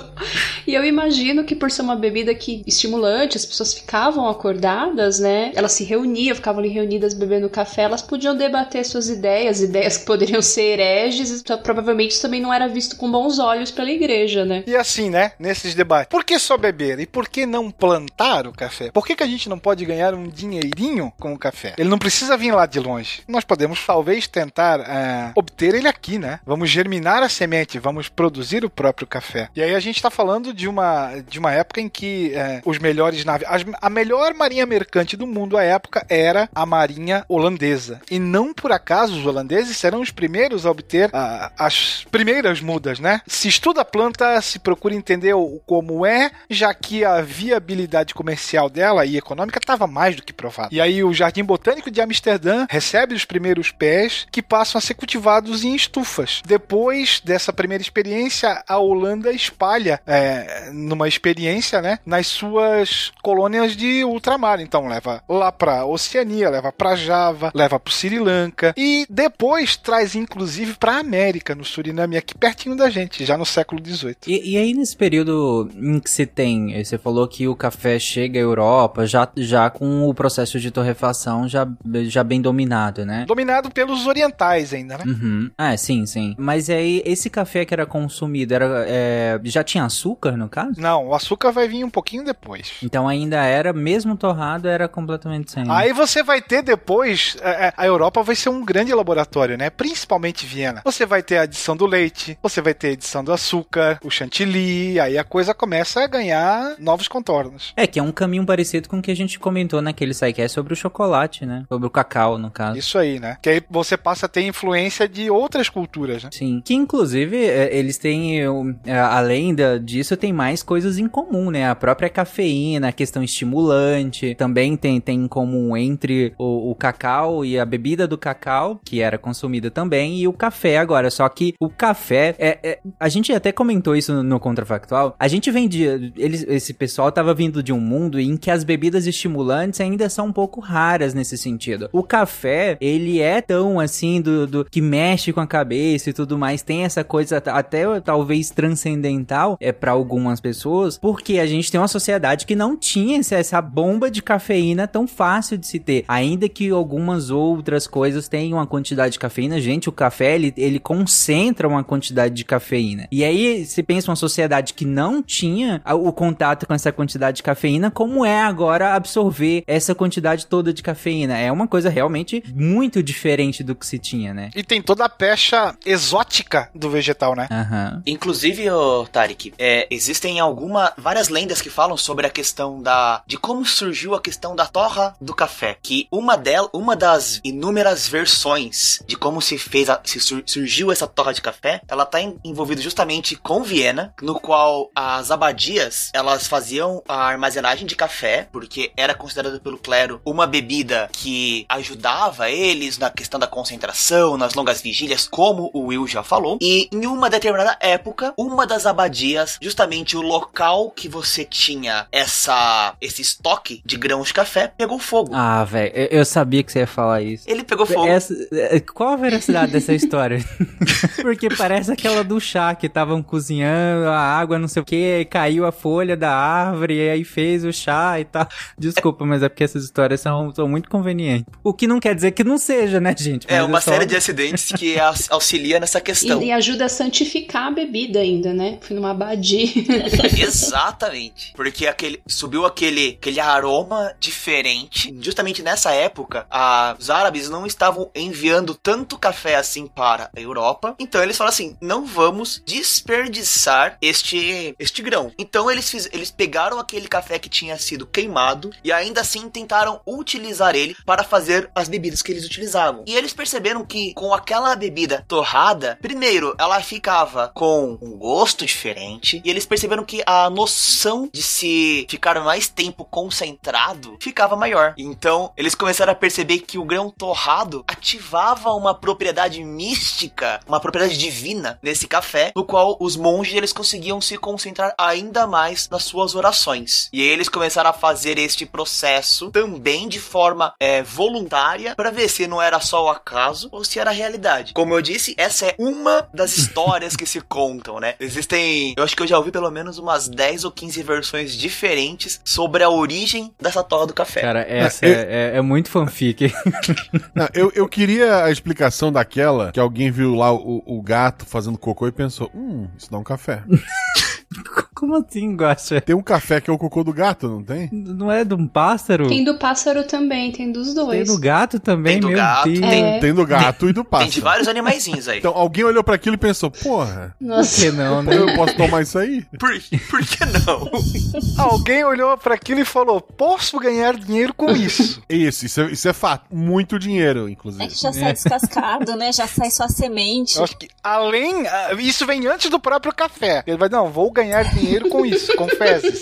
E 0.65 0.73
eu 0.73 0.83
imagino 0.83 1.43
que 1.45 1.55
por 1.55 1.71
ser 1.71 1.81
uma 1.81 1.95
bebida 1.95 2.33
que 2.35 2.61
estimulante, 2.67 3.37
as 3.37 3.45
pessoas 3.45 3.73
ficavam 3.73 4.27
acordadas, 4.27 5.19
né? 5.19 5.51
Elas 5.55 5.71
se 5.71 5.83
reuniam, 5.83 6.35
ficavam 6.35 6.59
ali 6.59 6.69
reunidas 6.69 7.13
bebendo 7.13 7.49
café, 7.49 7.83
elas 7.83 8.01
podiam 8.01 8.35
debater 8.35 8.83
suas 8.85 9.09
ideias, 9.09 9.61
ideias 9.61 9.97
que 9.97 10.05
poderiam 10.05 10.41
ser 10.41 10.79
hereges, 10.79 11.31
então, 11.31 11.57
provavelmente 11.59 12.11
isso 12.11 12.21
também 12.21 12.41
não 12.41 12.53
era 12.53 12.67
visto 12.67 12.95
com 12.97 13.09
bons 13.09 13.39
olhos 13.39 13.71
pela 13.71 13.89
igreja, 13.89 14.43
né? 14.43 14.63
E 14.67 14.75
assim, 14.75 15.09
né, 15.09 15.31
nesses 15.39 15.73
debates, 15.73 16.09
por 16.09 16.23
que 16.25 16.37
só 16.39 16.57
beber? 16.57 16.99
E 16.99 17.05
por 17.05 17.29
que 17.29 17.45
não 17.45 17.71
plantar 17.71 18.47
o 18.47 18.51
café? 18.51 18.91
Por 18.91 19.05
que, 19.05 19.15
que 19.15 19.23
a 19.23 19.27
gente 19.27 19.47
não 19.47 19.57
pode 19.59 19.85
ganhar 19.85 20.13
um 20.13 20.27
dinheirinho 20.27 21.13
com 21.19 21.33
o 21.33 21.39
café? 21.39 21.73
Ele 21.77 21.89
não 21.89 21.97
precisa 21.99 22.35
vir 22.35 22.51
lá 22.53 22.65
de 22.65 22.79
longe. 22.79 23.21
Nós 23.27 23.45
podemos 23.45 23.79
talvez 23.85 24.27
tentar 24.37 24.79
é, 24.81 25.31
obter 25.33 25.73
ele 25.73 25.87
aqui, 25.87 26.19
né? 26.19 26.39
Vamos 26.45 26.69
germinar 26.69 27.23
a 27.23 27.29
semente, 27.29 27.79
vamos 27.79 28.07
produzir 28.07 28.63
o 28.63 28.69
próprio 28.69 29.07
café. 29.07 29.49
E 29.55 29.63
aí 29.63 29.73
a 29.73 29.79
gente 29.79 29.99
tá 29.99 30.11
falando 30.11 30.53
de 30.53 30.67
uma, 30.67 31.11
de 31.27 31.39
uma 31.39 31.51
época 31.51 31.81
em 31.81 31.89
que 31.89 32.35
é, 32.35 32.61
os 32.63 32.77
melhores 32.77 33.25
navios, 33.25 33.49
a 33.81 33.89
melhor 33.89 34.35
marinha 34.35 34.65
mercante 34.67 35.17
do 35.17 35.25
mundo 35.25 35.57
à 35.57 35.63
época 35.63 36.05
era 36.07 36.47
a 36.53 36.65
marinha 36.67 37.25
holandesa. 37.27 37.99
E 38.11 38.19
não 38.19 38.53
por 38.53 38.71
acaso 38.71 39.17
os 39.17 39.25
holandeses 39.25 39.75
serão 39.75 40.01
os 40.01 40.11
primeiros 40.11 40.67
a 40.67 40.71
obter 40.71 41.09
as 41.57 42.05
primeiras 42.11 42.61
mudas, 42.61 42.99
né? 42.99 43.21
Se 43.25 43.47
estuda 43.47 43.81
a 43.81 43.85
planta, 43.85 44.39
se 44.41 44.59
procura 44.59 44.93
entender 44.93 45.33
o, 45.33 45.59
como 45.65 46.05
é, 46.05 46.29
já 46.47 46.71
que 46.75 47.03
a 47.03 47.21
viabilidade 47.21 48.13
comercial 48.13 48.69
dela 48.69 49.03
e 49.03 49.17
econômica 49.17 49.57
estava 49.57 49.87
mais 49.87 50.15
do 50.15 50.21
que 50.21 50.31
provada. 50.31 50.69
E 50.71 50.79
aí 50.79 51.03
o 51.03 51.13
Jardim 51.13 51.43
Botânico 51.43 51.89
de 51.89 52.01
Amsterdã 52.01 52.67
recebe 52.69 53.15
os 53.15 53.25
primeiros 53.25 53.71
pés 53.71 54.26
que 54.31 54.41
passam 54.41 54.79
a 54.79 54.81
ser 54.81 54.93
cultivados 54.93 55.63
em 55.63 55.75
estufas. 55.75 56.41
Depois 56.45 57.21
dessa 57.23 57.53
primeira 57.53 57.81
experiência, 57.81 58.63
a 58.67 58.77
Holanda 58.77 59.31
espalha 59.31 60.01
é, 60.05 60.69
numa 60.71 61.07
experiência, 61.07 61.81
né, 61.81 61.99
nas 62.05 62.27
suas 62.27 63.11
colônias 63.21 63.75
de 63.75 64.03
ultramar. 64.03 64.59
Então 64.59 64.87
leva 64.87 65.23
lá 65.27 65.51
para 65.51 65.85
Oceania, 65.85 66.49
leva 66.49 66.71
para 66.71 66.95
Java, 66.95 67.51
leva 67.53 67.79
para 67.79 67.93
Sri 67.93 68.19
Lanka 68.19 68.73
e 68.77 69.05
depois 69.09 69.75
traz 69.75 70.15
inclusive 70.15 70.75
para 70.75 70.97
América, 70.97 71.55
no 71.55 71.63
Suriname, 71.63 72.17
aqui 72.17 72.37
pertinho 72.37 72.75
da 72.75 72.89
gente, 72.89 73.25
já 73.25 73.37
no 73.37 73.45
século 73.45 73.81
XVIII. 73.83 74.15
E, 74.27 74.53
e 74.53 74.57
aí, 74.57 74.73
nesse 74.73 74.95
período 74.95 75.69
em 75.75 75.99
que 75.99 76.09
você 76.09 76.25
tem, 76.25 76.73
eh, 76.73 76.83
você 76.83 76.97
falou 76.97 77.27
que 77.27 77.47
o 77.47 77.55
café 77.55 77.99
chega 77.99 78.39
à 78.39 78.41
Europa 78.41 79.05
já, 79.05 79.27
já 79.37 79.69
com 79.69 80.07
o 80.07 80.13
processo 80.13 80.59
de 80.59 80.71
torrefação 80.71 81.47
já, 81.47 81.67
já 82.05 82.23
bem 82.23 82.41
dominado, 82.41 83.05
né? 83.05 83.25
Dominado 83.27 83.69
pelos 83.69 84.05
orientais 84.17 84.73
ainda, 84.73 84.97
né? 84.97 85.03
Uhum. 85.05 85.51
Ah, 85.57 85.77
sim, 85.77 86.05
sim. 86.05 86.35
Mas 86.37 86.69
aí, 86.69 87.01
esse 87.05 87.29
café 87.29 87.65
que 87.65 87.73
era 87.73 87.85
consumido, 87.85 88.53
era, 88.53 88.85
é, 88.87 89.39
já 89.43 89.63
tinha 89.63 89.83
açúcar, 89.83 90.31
no 90.35 90.49
caso? 90.49 90.79
Não, 90.79 91.07
o 91.07 91.15
açúcar 91.15 91.51
vai 91.51 91.67
vir 91.67 91.83
um 91.83 91.89
pouquinho 91.89 92.23
depois. 92.23 92.73
Então 92.81 93.07
ainda 93.07 93.43
era, 93.43 93.71
mesmo 93.71 94.17
torrado, 94.17 94.67
era 94.67 94.87
completamente 94.87 95.51
sem. 95.51 95.63
Aí 95.69 95.93
você 95.93 96.23
vai 96.23 96.41
ter 96.41 96.61
depois, 96.63 97.37
é, 97.41 97.67
é, 97.67 97.73
a 97.77 97.85
Europa 97.85 98.23
vai 98.23 98.35
ser 98.35 98.49
um 98.49 98.63
grande 98.63 98.93
laboratório, 98.93 99.57
né? 99.57 99.69
Principalmente 99.69 100.45
Viena. 100.45 100.81
Você 100.83 101.05
vai 101.05 101.21
ter 101.21 101.37
a 101.37 101.41
adição 101.43 101.75
do 101.75 101.85
leite, 101.85 102.37
você 102.41 102.61
vai 102.61 102.73
ter 102.73 102.89
a 102.89 102.93
adição 102.93 103.23
do 103.23 103.31
açúcar, 103.31 103.99
o 104.03 104.09
chantilly, 104.09 104.99
aí 104.99 105.17
a 105.17 105.23
coisa 105.23 105.53
começa 105.53 106.03
a 106.03 106.07
ganhar 106.07 106.75
novos 106.79 107.07
contornos. 107.07 107.73
É, 107.75 107.85
que 107.85 107.99
é 107.99 108.03
um 108.03 108.11
caminho 108.11 108.45
parecido 108.45 108.89
com 108.89 108.99
o 108.99 109.01
que 109.01 109.11
a 109.11 109.15
gente 109.15 109.39
comentou 109.39 109.81
naquele 109.81 110.13
sidecast 110.13 110.53
sobre 110.53 110.73
o 110.73 110.75
chocolate, 110.75 111.45
né? 111.45 111.65
Sobre 111.69 111.87
o 111.87 111.89
cacau, 111.89 112.37
no 112.37 112.49
caso. 112.49 112.77
Isso 112.77 112.97
aí, 112.97 113.19
né? 113.19 113.37
Que 113.41 113.49
aí 113.49 113.61
você 113.69 113.96
passa 113.97 114.25
a 114.25 114.29
ter 114.29 114.43
influência 114.43 115.07
de 115.07 115.29
outras 115.29 115.69
culturas, 115.69 116.23
né? 116.23 116.29
Sim. 116.31 116.61
Que 116.63 116.73
inclusive 116.73 117.37
é, 117.37 117.75
eles 117.75 117.97
têm, 117.97 118.41
é, 118.85 118.99
além 118.99 119.55
disso 119.83 120.15
tem 120.15 120.31
mais 120.31 120.63
coisas 120.63 120.97
em 120.97 121.07
comum, 121.07 121.49
né? 121.51 121.69
A 121.69 121.75
própria 121.75 122.09
cafeína, 122.09 122.89
a 122.89 122.91
questão 122.91 123.23
estimulante, 123.23 124.35
também 124.35 124.75
tem, 124.75 124.99
tem 125.01 125.23
em 125.23 125.27
comum 125.27 125.75
entre 125.75 126.33
o, 126.37 126.71
o 126.71 126.75
cacau 126.75 127.43
e 127.43 127.59
a 127.59 127.65
bebida 127.65 128.07
do 128.07 128.17
cacau, 128.17 128.79
que 128.83 129.01
era 129.01 129.17
consumida 129.17 129.69
também, 129.71 130.19
e 130.19 130.27
o 130.27 130.33
café 130.33 130.77
agora. 130.77 131.09
Só 131.09 131.27
que 131.29 131.53
o 131.59 131.69
café, 131.69 132.35
é, 132.37 132.59
é- 132.63 132.79
a 132.99 133.09
gente 133.09 133.31
até 133.33 133.51
comentou 133.51 133.95
isso 133.95 134.23
no 134.23 134.39
Contrafactual, 134.39 135.15
a 135.19 135.27
gente 135.27 135.49
vem 135.51 135.67
de, 135.67 136.13
eles, 136.15 136.45
esse 136.47 136.73
pessoal 136.73 137.11
tava 137.11 137.33
vindo 137.33 137.61
de 137.63 137.73
um 137.73 137.79
mundo 137.79 138.19
em 138.19 138.37
que 138.37 138.51
as 138.51 138.63
bebidas 138.63 139.07
estimulantes 139.07 139.81
ainda 139.81 140.09
são 140.09 140.27
um 140.27 140.33
pouco 140.33 140.59
raras 140.59 141.13
nesse 141.13 141.37
sentido. 141.37 141.89
O 141.91 142.03
café, 142.03 142.77
ele 142.79 143.19
é 143.19 143.41
tão 143.41 143.79
assim, 143.87 144.21
do, 144.21 144.45
do 144.45 144.65
que 144.65 144.81
mexe 144.81 145.33
com 145.33 145.39
a 145.41 145.47
cabeça 145.47 146.09
e 146.09 146.13
tudo 146.13 146.37
mais, 146.37 146.61
tem 146.61 146.83
essa 146.83 147.03
coisa 147.03 147.37
até 147.37 147.99
talvez 148.01 148.49
transcendental 148.49 149.57
é 149.59 149.71
para 149.71 149.91
algumas 149.91 150.39
pessoas, 150.39 150.97
porque 150.97 151.39
a 151.39 151.45
gente 151.45 151.71
tem 151.71 151.79
uma 151.79 151.87
sociedade 151.87 152.45
que 152.45 152.55
não 152.55 152.77
tinha 152.77 153.19
essa- 153.19 153.61
bomba 153.61 154.09
de 154.09 154.21
cafeína 154.21 154.87
tão 154.87 155.07
fácil 155.07 155.57
de 155.57 155.65
se 155.67 155.79
ter, 155.79 156.05
ainda 156.07 156.47
que 156.47 156.69
algumas 156.69 157.29
outras 157.29 157.87
coisas 157.87 158.27
tenham 158.27 158.57
uma 158.57 158.67
quantidade 158.67 159.13
de 159.13 159.19
cafeína, 159.19 159.59
gente, 159.59 159.89
o 159.89 159.91
café 159.91 160.35
ele, 160.35 160.53
ele 160.55 160.79
concentra 160.79 161.67
uma 161.67 161.83
quantidade 161.83 162.33
de 162.33 162.45
cafeína. 162.45 163.07
E 163.11 163.23
aí 163.23 163.65
você 163.65 163.81
pensa 163.81 164.09
uma 164.09 164.15
sociedade 164.15 164.73
que 164.73 164.85
não 164.85 165.21
tinha 165.23 165.81
o 165.93 166.11
contato 166.11 166.65
com 166.65 166.73
essa 166.73 166.91
quantidade 166.91 167.37
de 167.37 167.43
cafeína, 167.43 167.89
como 167.91 168.25
é 168.25 168.41
agora 168.41 168.93
absorver 168.93 169.63
essa 169.67 169.95
quantidade 169.95 170.45
toda 170.45 170.73
de 170.73 170.83
cafeína? 170.83 171.37
É 171.37 171.51
uma 171.51 171.67
coisa 171.67 171.89
realmente 171.89 172.43
muito 172.55 173.01
diferente 173.01 173.63
do 173.63 173.75
que 173.77 173.85
se 173.85 173.99
tinha, 173.99 174.33
né? 174.33 174.49
E 174.55 174.63
tem 174.63 174.81
toda 174.81 175.05
a 175.05 175.09
pecha 175.09 175.75
exótica 175.85 176.69
do 176.73 176.89
vegetal, 176.89 177.35
né? 177.35 177.47
Aham. 177.51 178.01
Inclusive, 178.05 178.69
ô, 178.69 179.05
Tarek, 179.05 179.53
é, 179.57 179.87
existem 179.89 180.39
alguma, 180.39 180.93
várias 180.97 181.29
lendas 181.29 181.61
que 181.61 181.69
falam 181.69 181.97
sobre 181.97 182.25
a 182.25 182.29
questão 182.29 182.81
da, 182.81 183.21
de 183.27 183.37
como 183.37 183.65
surgiu 183.65 184.15
a 184.15 184.21
questão 184.21 184.55
da 184.55 184.65
torra 184.65 185.15
do 185.21 185.33
café. 185.33 185.77
Que 185.81 186.07
uma 186.11 186.35
delas, 186.37 186.69
uma 186.73 186.95
das 186.95 187.39
inúmeras 187.43 188.07
versões 188.07 188.99
de 189.05 189.15
como 189.15 189.41
se 189.41 189.57
fez, 189.57 189.89
a, 189.89 189.99
se 190.03 190.19
sur- 190.19 190.43
surgiu 190.45 190.91
essa 190.91 191.07
torra 191.07 191.33
de 191.33 191.41
café, 191.41 191.81
ela 191.87 192.05
tá 192.05 192.21
em- 192.21 192.37
envolvida 192.43 192.81
justamente 192.81 193.35
com 193.35 193.63
Viena, 193.63 194.13
no 194.21 194.39
qual 194.39 194.89
as 194.95 195.31
abadias, 195.31 196.09
elas 196.13 196.47
faziam 196.47 197.03
a 197.07 197.15
armazenagem 197.25 197.85
de 197.85 197.95
café, 197.95 198.47
porque 198.51 198.91
era 198.95 199.13
considerado 199.13 199.59
pelo 199.59 199.77
clero 199.77 200.21
uma 200.25 200.47
bebida 200.47 201.09
que 201.11 201.65
ajudava 201.69 202.49
eles 202.49 202.97
na 202.97 203.09
questão 203.09 203.39
da 203.39 203.47
concentração, 203.67 204.37
nas 204.37 204.53
longas 204.53 204.81
vigílias, 204.81 205.27
como 205.27 205.69
o 205.73 205.87
Will 205.87 206.07
já 206.07 206.23
falou. 206.23 206.57
E 206.61 206.87
em 206.91 207.05
uma 207.05 207.29
determinada 207.29 207.77
época, 207.81 208.33
uma 208.37 208.65
das 208.65 208.85
abadias, 208.85 209.57
justamente 209.61 210.15
o 210.15 210.21
local 210.21 210.89
que 210.91 211.09
você 211.09 211.43
tinha 211.43 212.07
essa 212.11 212.95
esse 213.01 213.21
estoque 213.21 213.81
de 213.85 213.97
grãos 213.97 214.27
de 214.27 214.33
café, 214.33 214.67
pegou 214.77 214.97
fogo. 214.99 215.31
Ah, 215.33 215.63
velho, 215.65 215.91
eu, 215.93 216.19
eu 216.19 216.25
sabia 216.25 216.63
que 216.63 216.71
você 216.71 216.79
ia 216.79 216.87
falar 216.87 217.21
isso. 217.21 217.43
Ele 217.47 217.63
pegou 217.63 217.85
fogo. 217.85 218.07
Essa- 218.07 218.33
é, 218.53 218.79
qual 218.79 219.09
a 219.09 219.15
veracidade 219.17 219.71
dessa 219.71 219.93
história? 219.93 220.39
Porque 221.21 221.49
parece 221.49 221.91
aquela 221.91 222.23
do 222.23 222.39
chá 222.39 222.73
que 222.73 222.87
estavam 222.87 223.21
cozinhando 223.21 224.07
a 224.07 224.17
água, 224.19 224.57
não 224.57 224.67
sei 224.67 224.81
o 224.81 224.85
que, 224.85 225.25
caiu 225.25 225.65
a 225.65 225.71
folha 225.71 226.15
da 226.15 226.31
árvore 226.33 226.95
e 226.95 227.09
aí 227.09 227.23
fez 227.23 227.65
o 227.65 227.73
chá 227.73 228.19
e 228.19 228.25
tal. 228.25 228.47
Desculpa, 228.77 229.25
mas 229.25 229.43
é 229.43 229.49
porque 229.49 229.63
essas 229.63 229.83
histórias 229.83 230.21
são, 230.21 230.53
são 230.55 230.67
muito 230.67 230.89
convenientes. 230.89 231.45
O 231.63 231.73
que 231.73 231.85
não 231.87 231.99
quer 231.99 232.15
dizer 232.15 232.31
que 232.31 232.43
não 232.43 232.57
seja, 232.57 232.99
né, 232.99 233.13
gente? 233.17 233.45
É 233.57 233.63
uma 233.63 233.81
só- 233.81 233.91
série 233.91 234.05
de 234.05 234.15
acidentes 234.15 234.71
que 234.71 234.99
aux- 234.99 235.27
auxilia 235.31 235.79
nessa 235.79 235.99
questão. 236.01 236.41
E, 236.41 236.47
e 236.47 236.51
ajuda 236.51 236.85
a 236.85 236.89
santificar 236.89 237.67
a 237.67 237.71
bebida 237.71 238.19
ainda, 238.19 238.53
né? 238.53 238.77
Fui 238.81 238.95
numa 238.95 239.11
abadia. 239.11 239.67
Exatamente. 240.37 241.53
Porque 241.55 241.87
aquele 241.87 242.21
subiu 242.27 242.65
aquele, 242.65 243.17
aquele 243.19 243.39
aroma 243.39 244.13
diferente. 244.19 245.13
Justamente 245.21 245.61
nessa 245.63 245.91
época, 245.91 246.45
a- 246.49 246.95
os 246.99 247.09
árabes 247.09 247.49
não 247.49 247.65
estavam 247.65 248.09
enviando 248.15 248.73
tanto 248.75 249.17
café 249.17 249.55
assim 249.55 249.87
para 249.87 250.29
a 250.35 250.39
Europa. 250.39 250.95
Então 250.99 251.21
eles 251.23 251.37
falaram 251.37 251.53
assim: 251.53 251.75
não 251.81 252.05
vamos 252.05 252.61
desperdiçar 252.65 253.97
este, 254.01 254.75
este 254.79 255.01
grão. 255.01 255.31
Então 255.37 255.69
eles, 255.69 255.89
fiz, 255.89 256.09
eles 256.11 256.31
pegaram 256.31 256.79
aquele 256.79 257.07
café 257.07 257.39
que 257.39 257.49
tinha 257.49 257.77
sido 257.77 258.05
queimado 258.05 258.71
e 258.83 258.91
ainda 258.91 259.21
assim 259.21 259.49
tentaram 259.49 259.99
utilizar 260.05 260.75
ele 260.75 260.95
para 261.05 261.23
fazer 261.23 261.69
as 261.73 261.87
bebidas 261.87 262.21
que 262.21 262.31
eles 262.31 262.45
utilizavam. 262.45 263.03
E 263.07 263.15
eles 263.15 263.33
perceberam 263.33 263.46
que 263.87 264.13
com 264.13 264.33
aquela 264.33 264.75
bebida 264.75 265.23
torrada, 265.27 265.97
primeiro, 266.01 266.55
ela 266.59 266.81
ficava 266.81 267.51
com 267.53 267.97
um 268.01 268.17
gosto 268.17 268.65
diferente 268.65 269.41
e 269.43 269.49
eles 269.49 269.65
perceberam 269.65 270.03
que 270.03 270.21
a 270.25 270.49
noção 270.49 271.29
de 271.33 271.41
se 271.41 272.05
ficar 272.09 272.39
mais 272.43 272.67
tempo 272.67 273.05
concentrado 273.05 274.17
ficava 274.21 274.55
maior. 274.55 274.93
Então, 274.97 275.51
eles 275.55 275.75
começaram 275.75 276.11
a 276.11 276.15
perceber 276.15 276.59
que 276.59 276.77
o 276.77 276.85
grão 276.85 277.09
torrado 277.09 277.83
ativava 277.87 278.71
uma 278.73 278.93
propriedade 278.93 279.63
mística, 279.63 280.59
uma 280.67 280.79
propriedade 280.79 281.17
divina 281.17 281.79
nesse 281.81 282.07
café, 282.07 282.51
no 282.55 282.65
qual 282.65 282.97
os 282.99 283.15
monges 283.15 283.55
eles 283.55 283.73
conseguiam 283.73 284.19
se 284.19 284.37
concentrar 284.37 284.93
ainda 284.97 285.47
mais 285.47 285.87
nas 285.89 286.03
suas 286.03 286.35
orações. 286.35 287.09
E 287.13 287.21
eles 287.21 287.49
começaram 287.49 287.89
a 287.89 287.93
fazer 287.93 288.37
este 288.37 288.65
processo 288.65 289.51
também 289.51 290.07
de 290.07 290.19
forma 290.19 290.73
é, 290.79 291.01
voluntária 291.01 291.95
para 291.95 292.11
ver 292.11 292.29
se 292.29 292.47
não 292.47 292.61
era 292.61 292.79
só 292.79 293.05
o 293.05 293.09
acaso 293.09 293.36
ou 293.71 293.83
se 293.83 293.99
era 293.99 294.09
a 294.09 294.13
realidade. 294.13 294.73
Como 294.73 294.93
eu 294.93 295.01
disse, 295.01 295.33
essa 295.37 295.65
é 295.67 295.75
uma 295.77 296.27
das 296.33 296.55
histórias 296.57 297.15
que 297.15 297.25
se 297.25 297.41
contam, 297.41 297.99
né? 297.99 298.15
Existem, 298.19 298.93
eu 298.97 299.03
acho 299.03 299.15
que 299.15 299.23
eu 299.23 299.27
já 299.27 299.37
ouvi 299.37 299.51
pelo 299.51 299.69
menos 299.71 299.97
umas 299.97 300.27
10 300.27 300.63
ou 300.65 300.71
15 300.71 301.03
versões 301.03 301.53
diferentes 301.53 302.39
sobre 302.43 302.83
a 302.83 302.89
origem 302.89 303.53
dessa 303.61 303.83
torra 303.83 304.07
do 304.07 304.13
café. 304.13 304.41
Cara, 304.41 304.61
essa 304.67 305.05
eu- 305.05 305.13
é, 305.13 305.21
é- 305.53 305.57
é 305.57 305.61
muito 305.61 305.89
fanfic. 305.89 306.51
Não, 307.35 307.47
eu, 307.53 307.71
eu 307.75 307.87
queria 307.87 308.43
a 308.43 308.51
explicação 308.51 309.11
daquela 309.11 309.71
que 309.71 309.79
alguém 309.79 310.11
viu 310.11 310.35
lá 310.35 310.51
o, 310.53 310.83
o 310.85 311.01
gato 311.01 311.45
fazendo 311.45 311.77
cocô 311.77 312.07
e 312.07 312.11
pensou: 312.11 312.49
hum, 312.53 312.87
isso 312.97 313.09
dá 313.11 313.17
um 313.17 313.23
café. 313.23 313.63
Como 314.97 315.15
assim, 315.15 315.55
Guaxa? 315.55 316.01
Tem 316.01 316.15
um 316.15 316.21
café 316.23 316.59
que 316.59 316.69
é 316.69 316.73
o 316.73 316.77
cocô 316.77 317.03
do 317.03 317.13
gato, 317.13 317.47
não 317.47 317.63
tem? 317.63 317.87
Não 317.91 318.31
é 318.31 318.43
de 318.43 318.53
um 318.55 318.67
pássaro? 318.67 319.27
Tem 319.27 319.43
do 319.43 319.57
pássaro 319.59 320.03
também, 320.05 320.51
tem 320.51 320.71
dos 320.71 320.87
Tem 320.87 320.95
dois. 320.95 321.27
do 321.27 321.37
gato 321.39 321.79
também, 321.79 322.13
Tem 322.13 322.21
do 322.21 322.27
meu 322.29 322.37
gato, 322.37 322.65
Deus. 322.65 322.79
tem- 322.79 323.03
É. 323.05 323.19
Tem 323.19 323.33
do 323.33 323.45
gato 323.45 323.87
e 323.89 323.93
do 323.93 324.03
Tem 324.03 324.03
de 324.03 324.09
pássaro. 324.09 324.41
vários 324.41 324.67
animaizinhos 324.67 325.27
aí. 325.27 325.37
Então 325.39 325.53
alguém 325.55 325.83
olhou 325.83 326.03
pra 326.03 326.15
aquilo 326.15 326.33
e 326.33 326.37
pensou: 326.37 326.71
porra, 326.71 327.35
Por 327.39 327.45
Nossa. 327.47 327.81
que 327.81 327.91
não, 327.91 328.23
né? 328.23 328.35
eu 328.35 328.55
posso 328.55 328.75
tomar 328.75 329.01
isso 329.03 329.17
aí? 329.19 329.45
Por, 329.59 329.69
por 330.09 330.25
que 330.25 330.45
não? 330.45 330.89
Alguém 331.57 332.03
olhou 332.03 332.35
pra 332.37 332.55
aquilo 332.55 332.79
e 332.79 332.85
falou: 332.85 333.21
posso 333.21 333.77
ganhar 333.79 334.15
dinheiro 334.15 334.53
com 334.53 334.71
isso. 334.71 335.21
Isso, 335.29 335.65
isso 335.65 335.81
é, 335.81 335.91
isso 335.91 336.07
é 336.07 336.13
fato. 336.13 336.45
Muito 336.51 336.97
dinheiro, 336.97 337.47
É 337.47 337.51
inclusive. 337.51 337.87
que 337.87 337.99
já 338.01 338.11
sai 338.13 338.33
descascado, 338.33 339.15
né? 339.15 339.31
Já 339.31 339.45
sai 339.45 339.69
só 339.69 339.83
a 339.83 339.89
semente. 339.89 340.57
Eu 340.57 340.63
acho 340.63 340.77
que 340.77 340.87
além. 341.03 341.67
ah, 341.67 341.93
Isso 341.99 342.25
vem 342.25 342.47
antes 342.47 342.69
do 342.69 342.79
próprio 342.79 343.13
café. 343.13 343.61
Ele 343.67 343.77
vai, 343.77 343.89
não, 343.89 344.09
vou 344.09 344.31
ganhar 344.31 344.63
dinheiro 344.63 344.86
com 345.09 345.25
isso, 345.25 345.55
com 345.55 345.67
fezes. 345.67 346.21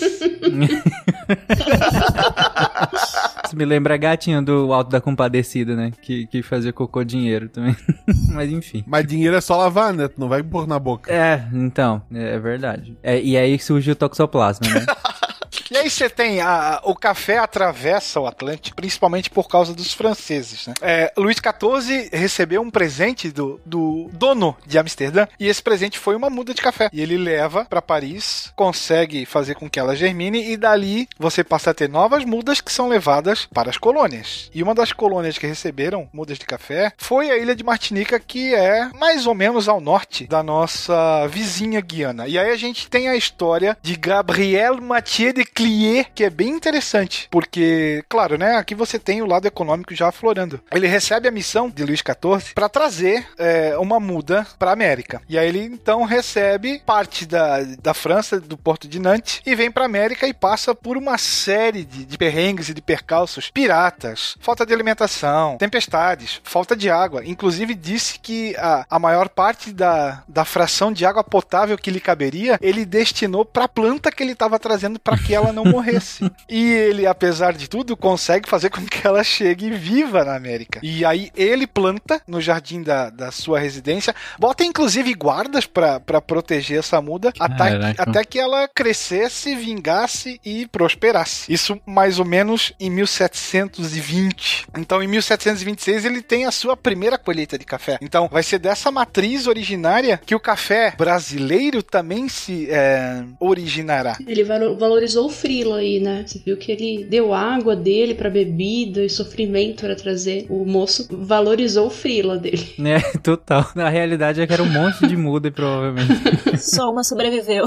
Isso 3.44 3.56
me 3.56 3.64
lembra 3.64 3.94
a 3.94 3.96
gatinha 3.96 4.42
do 4.42 4.72
Alto 4.72 4.90
da 4.90 5.00
Compadecida, 5.00 5.76
né? 5.76 5.92
Que, 6.02 6.26
que 6.26 6.42
fazia 6.42 6.72
cocô 6.72 7.04
dinheiro 7.04 7.48
também. 7.48 7.76
Mas 8.32 8.50
enfim. 8.50 8.82
Mas 8.86 9.06
dinheiro 9.06 9.36
é 9.36 9.40
só 9.40 9.56
lavar, 9.56 9.92
né? 9.92 10.08
Tu 10.08 10.20
não 10.20 10.28
vai 10.28 10.42
pôr 10.42 10.66
na 10.66 10.78
boca. 10.78 11.12
É, 11.12 11.46
então, 11.52 12.02
é, 12.12 12.34
é 12.34 12.38
verdade. 12.38 12.96
É, 13.02 13.20
e 13.20 13.36
aí 13.36 13.58
surgiu 13.58 13.92
o 13.92 13.96
toxoplasma, 13.96 14.68
né? 14.68 14.86
E 15.70 15.76
aí 15.76 15.90
você 15.90 16.08
tem 16.08 16.40
a- 16.40 16.80
o 16.84 16.94
café 16.94 17.38
atravessa 17.38 18.20
o 18.20 18.26
Atlântico, 18.26 18.76
principalmente 18.76 19.30
por 19.30 19.48
causa 19.48 19.74
dos 19.74 19.92
franceses, 19.92 20.66
né? 20.66 20.74
É, 20.80 21.12
Luís 21.16 21.36
XIV 21.36 22.08
recebeu 22.12 22.62
um 22.62 22.70
presente 22.70 23.30
do, 23.30 23.60
do 23.64 24.08
dono 24.12 24.56
de 24.66 24.78
Amsterdã 24.78 25.26
e 25.38 25.48
esse 25.48 25.62
presente 25.62 25.98
foi 25.98 26.14
uma 26.16 26.30
muda 26.30 26.54
de 26.54 26.62
café. 26.62 26.88
E 26.92 27.00
ele 27.00 27.16
leva 27.16 27.64
pra 27.64 27.82
Paris, 27.82 28.52
consegue 28.54 29.26
fazer 29.26 29.54
com 29.54 29.68
que 29.68 29.78
ela 29.78 29.96
germine 29.96 30.50
e 30.52 30.56
dali 30.56 31.08
você 31.18 31.42
passa 31.42 31.70
a 31.70 31.74
ter 31.74 31.88
novas 31.88 32.24
mudas 32.24 32.60
que 32.60 32.72
são 32.72 32.88
levadas 32.88 33.46
para 33.52 33.70
as 33.70 33.78
colônias. 33.78 34.50
E 34.54 34.62
uma 34.62 34.74
das 34.74 34.92
colônias 34.92 35.38
que 35.38 35.46
receberam 35.46 36.08
mudas 36.12 36.38
de 36.38 36.44
café 36.46 36.92
foi 36.96 37.30
a 37.30 37.36
ilha 37.38 37.54
de 37.56 37.64
Martinica, 37.64 38.18
que 38.20 38.54
é 38.54 38.88
mais 38.94 39.26
ou 39.26 39.34
menos 39.34 39.68
ao 39.68 39.80
norte 39.80 40.26
da 40.26 40.42
nossa 40.42 41.26
vizinha 41.28 41.80
Guiana. 41.80 42.26
E 42.28 42.38
aí 42.38 42.50
a 42.50 42.56
gente 42.56 42.88
tem 42.88 43.08
a 43.08 43.16
história 43.16 43.76
de 43.82 43.96
Gabriel 43.96 44.80
Mathieu 44.80 45.32
de 45.32 45.44
cliê 45.56 46.04
que 46.14 46.22
é 46.22 46.28
bem 46.28 46.50
interessante, 46.50 47.28
porque, 47.30 48.04
claro, 48.10 48.36
né, 48.36 48.56
aqui 48.56 48.74
você 48.74 48.98
tem 48.98 49.22
o 49.22 49.26
lado 49.26 49.46
econômico 49.46 49.94
já 49.94 50.08
aflorando. 50.08 50.60
Ele 50.70 50.86
recebe 50.86 51.26
a 51.26 51.30
missão 51.30 51.70
de 51.70 51.82
Luís 51.82 52.00
XIV 52.00 52.52
para 52.54 52.68
trazer 52.68 53.26
é, 53.38 53.74
uma 53.78 53.98
muda 53.98 54.46
para 54.58 54.70
América. 54.70 55.22
E 55.26 55.38
aí 55.38 55.48
ele 55.48 55.60
então 55.64 56.04
recebe 56.04 56.82
parte 56.84 57.24
da, 57.24 57.62
da 57.82 57.94
França, 57.94 58.38
do 58.38 58.58
porto 58.58 58.86
de 58.86 58.98
Nantes, 59.00 59.40
e 59.46 59.54
vem 59.54 59.70
para 59.70 59.86
América 59.86 60.28
e 60.28 60.34
passa 60.34 60.74
por 60.74 60.94
uma 60.98 61.16
série 61.16 61.86
de, 61.86 62.04
de 62.04 62.18
perrengues 62.18 62.68
e 62.68 62.74
de 62.74 62.82
percalços, 62.82 63.50
piratas, 63.50 64.36
falta 64.40 64.66
de 64.66 64.74
alimentação, 64.74 65.56
tempestades, 65.56 66.38
falta 66.44 66.76
de 66.76 66.90
água. 66.90 67.24
Inclusive 67.24 67.74
disse 67.74 68.18
que 68.18 68.54
a, 68.58 68.84
a 68.90 68.98
maior 68.98 69.30
parte 69.30 69.72
da, 69.72 70.22
da 70.28 70.44
fração 70.44 70.92
de 70.92 71.06
água 71.06 71.24
potável 71.24 71.78
que 71.78 71.90
lhe 71.90 72.00
caberia, 72.00 72.58
ele 72.60 72.84
destinou 72.84 73.42
para 73.42 73.64
a 73.64 73.68
planta 73.68 74.12
que 74.12 74.22
ele 74.22 74.32
estava 74.32 74.58
trazendo 74.58 75.00
para 75.00 75.16
que 75.16 75.34
ela 75.34 75.45
não 75.52 75.64
morresse. 75.64 76.30
e 76.48 76.72
ele, 76.72 77.06
apesar 77.06 77.52
de 77.52 77.68
tudo, 77.68 77.96
consegue 77.96 78.48
fazer 78.48 78.70
com 78.70 78.82
que 78.84 79.06
ela 79.06 79.22
chegue 79.24 79.70
viva 79.70 80.24
na 80.24 80.34
América. 80.36 80.80
E 80.82 81.04
aí 81.04 81.30
ele 81.36 81.66
planta 81.66 82.20
no 82.26 82.40
jardim 82.40 82.82
da, 82.82 83.10
da 83.10 83.30
sua 83.30 83.58
residência, 83.58 84.14
bota 84.38 84.64
inclusive 84.64 85.12
guardas 85.14 85.66
para 85.66 86.00
proteger 86.20 86.78
essa 86.78 87.00
muda 87.00 87.32
até, 87.38 87.70
Caraca. 87.70 88.02
até 88.02 88.24
que 88.24 88.38
ela 88.38 88.68
crescesse, 88.68 89.54
vingasse 89.54 90.40
e 90.44 90.66
prosperasse. 90.68 91.52
Isso 91.52 91.80
mais 91.86 92.18
ou 92.18 92.24
menos 92.24 92.72
em 92.80 92.90
1720. 92.90 94.66
Então 94.78 95.02
em 95.02 95.06
1726 95.08 96.04
ele 96.04 96.22
tem 96.22 96.44
a 96.46 96.50
sua 96.50 96.76
primeira 96.76 97.18
colheita 97.18 97.58
de 97.58 97.64
café. 97.64 97.98
Então 98.00 98.28
vai 98.30 98.42
ser 98.42 98.58
dessa 98.58 98.90
matriz 98.90 99.46
originária 99.46 100.20
que 100.24 100.34
o 100.34 100.40
café 100.40 100.94
brasileiro 100.96 101.82
também 101.82 102.28
se 102.28 102.68
é, 102.70 103.22
originará. 103.40 104.16
Ele 104.26 104.44
valo- 104.44 104.76
valorizou 104.76 105.26
o 105.26 105.30
frilo 105.36 105.74
aí, 105.74 106.00
né? 106.00 106.24
Você 106.26 106.38
viu 106.44 106.56
que 106.56 106.72
ele 106.72 107.04
deu 107.04 107.32
água 107.34 107.76
dele 107.76 108.14
pra 108.14 108.28
bebida 108.30 109.02
e 109.04 109.10
sofrimento 109.10 109.82
pra 109.84 109.94
trazer. 109.94 110.46
O 110.48 110.64
moço 110.64 111.06
valorizou 111.10 111.86
o 111.86 111.90
frila 111.90 112.36
dele. 112.36 112.66
É, 112.86 113.00
total. 113.18 113.68
Na 113.74 113.88
realidade 113.88 114.40
é 114.40 114.46
que 114.46 114.52
era 114.52 114.62
um 114.62 114.70
monte 114.70 115.06
de 115.06 115.16
muda, 115.16 115.50
provavelmente. 115.50 116.12
Só 116.58 116.90
uma 116.90 117.02
sobreviveu. 117.04 117.64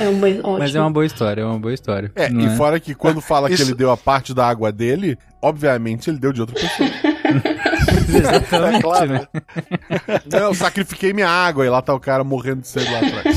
É 0.00 0.08
uma 0.08 0.26
ótimo. 0.26 0.58
Mas 0.58 0.74
é 0.74 0.80
uma 0.80 0.90
boa 0.90 1.06
história, 1.06 1.42
é 1.42 1.44
uma 1.44 1.58
boa 1.58 1.72
história. 1.74 2.10
É, 2.16 2.28
e 2.28 2.56
fora 2.56 2.80
que 2.80 2.94
quando 2.94 3.20
fala 3.22 3.48
que 3.48 3.54
Isso- 3.54 3.62
ele 3.64 3.74
deu 3.74 3.90
a 3.90 3.96
parte 3.96 4.34
da 4.34 4.46
água 4.48 4.72
dele, 4.72 5.16
obviamente 5.40 6.10
ele 6.10 6.18
deu 6.18 6.32
de 6.32 6.40
outra 6.40 6.56
pessoa. 6.58 6.88
Exatamente, 8.08 8.76
É 8.76 8.80
claro. 8.82 9.12
né? 9.12 9.26
Não, 10.30 10.38
eu 10.40 10.54
sacrifiquei 10.54 11.12
minha 11.12 11.28
água 11.28 11.64
e 11.64 11.68
lá 11.68 11.80
tá 11.82 11.94
o 11.94 12.00
cara 12.00 12.24
morrendo 12.24 12.62
de 12.62 12.68
sede 12.68 12.90
lá 12.90 12.98
atrás. 12.98 13.36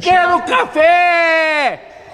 Quero 0.00 0.42
café! 0.42 1.13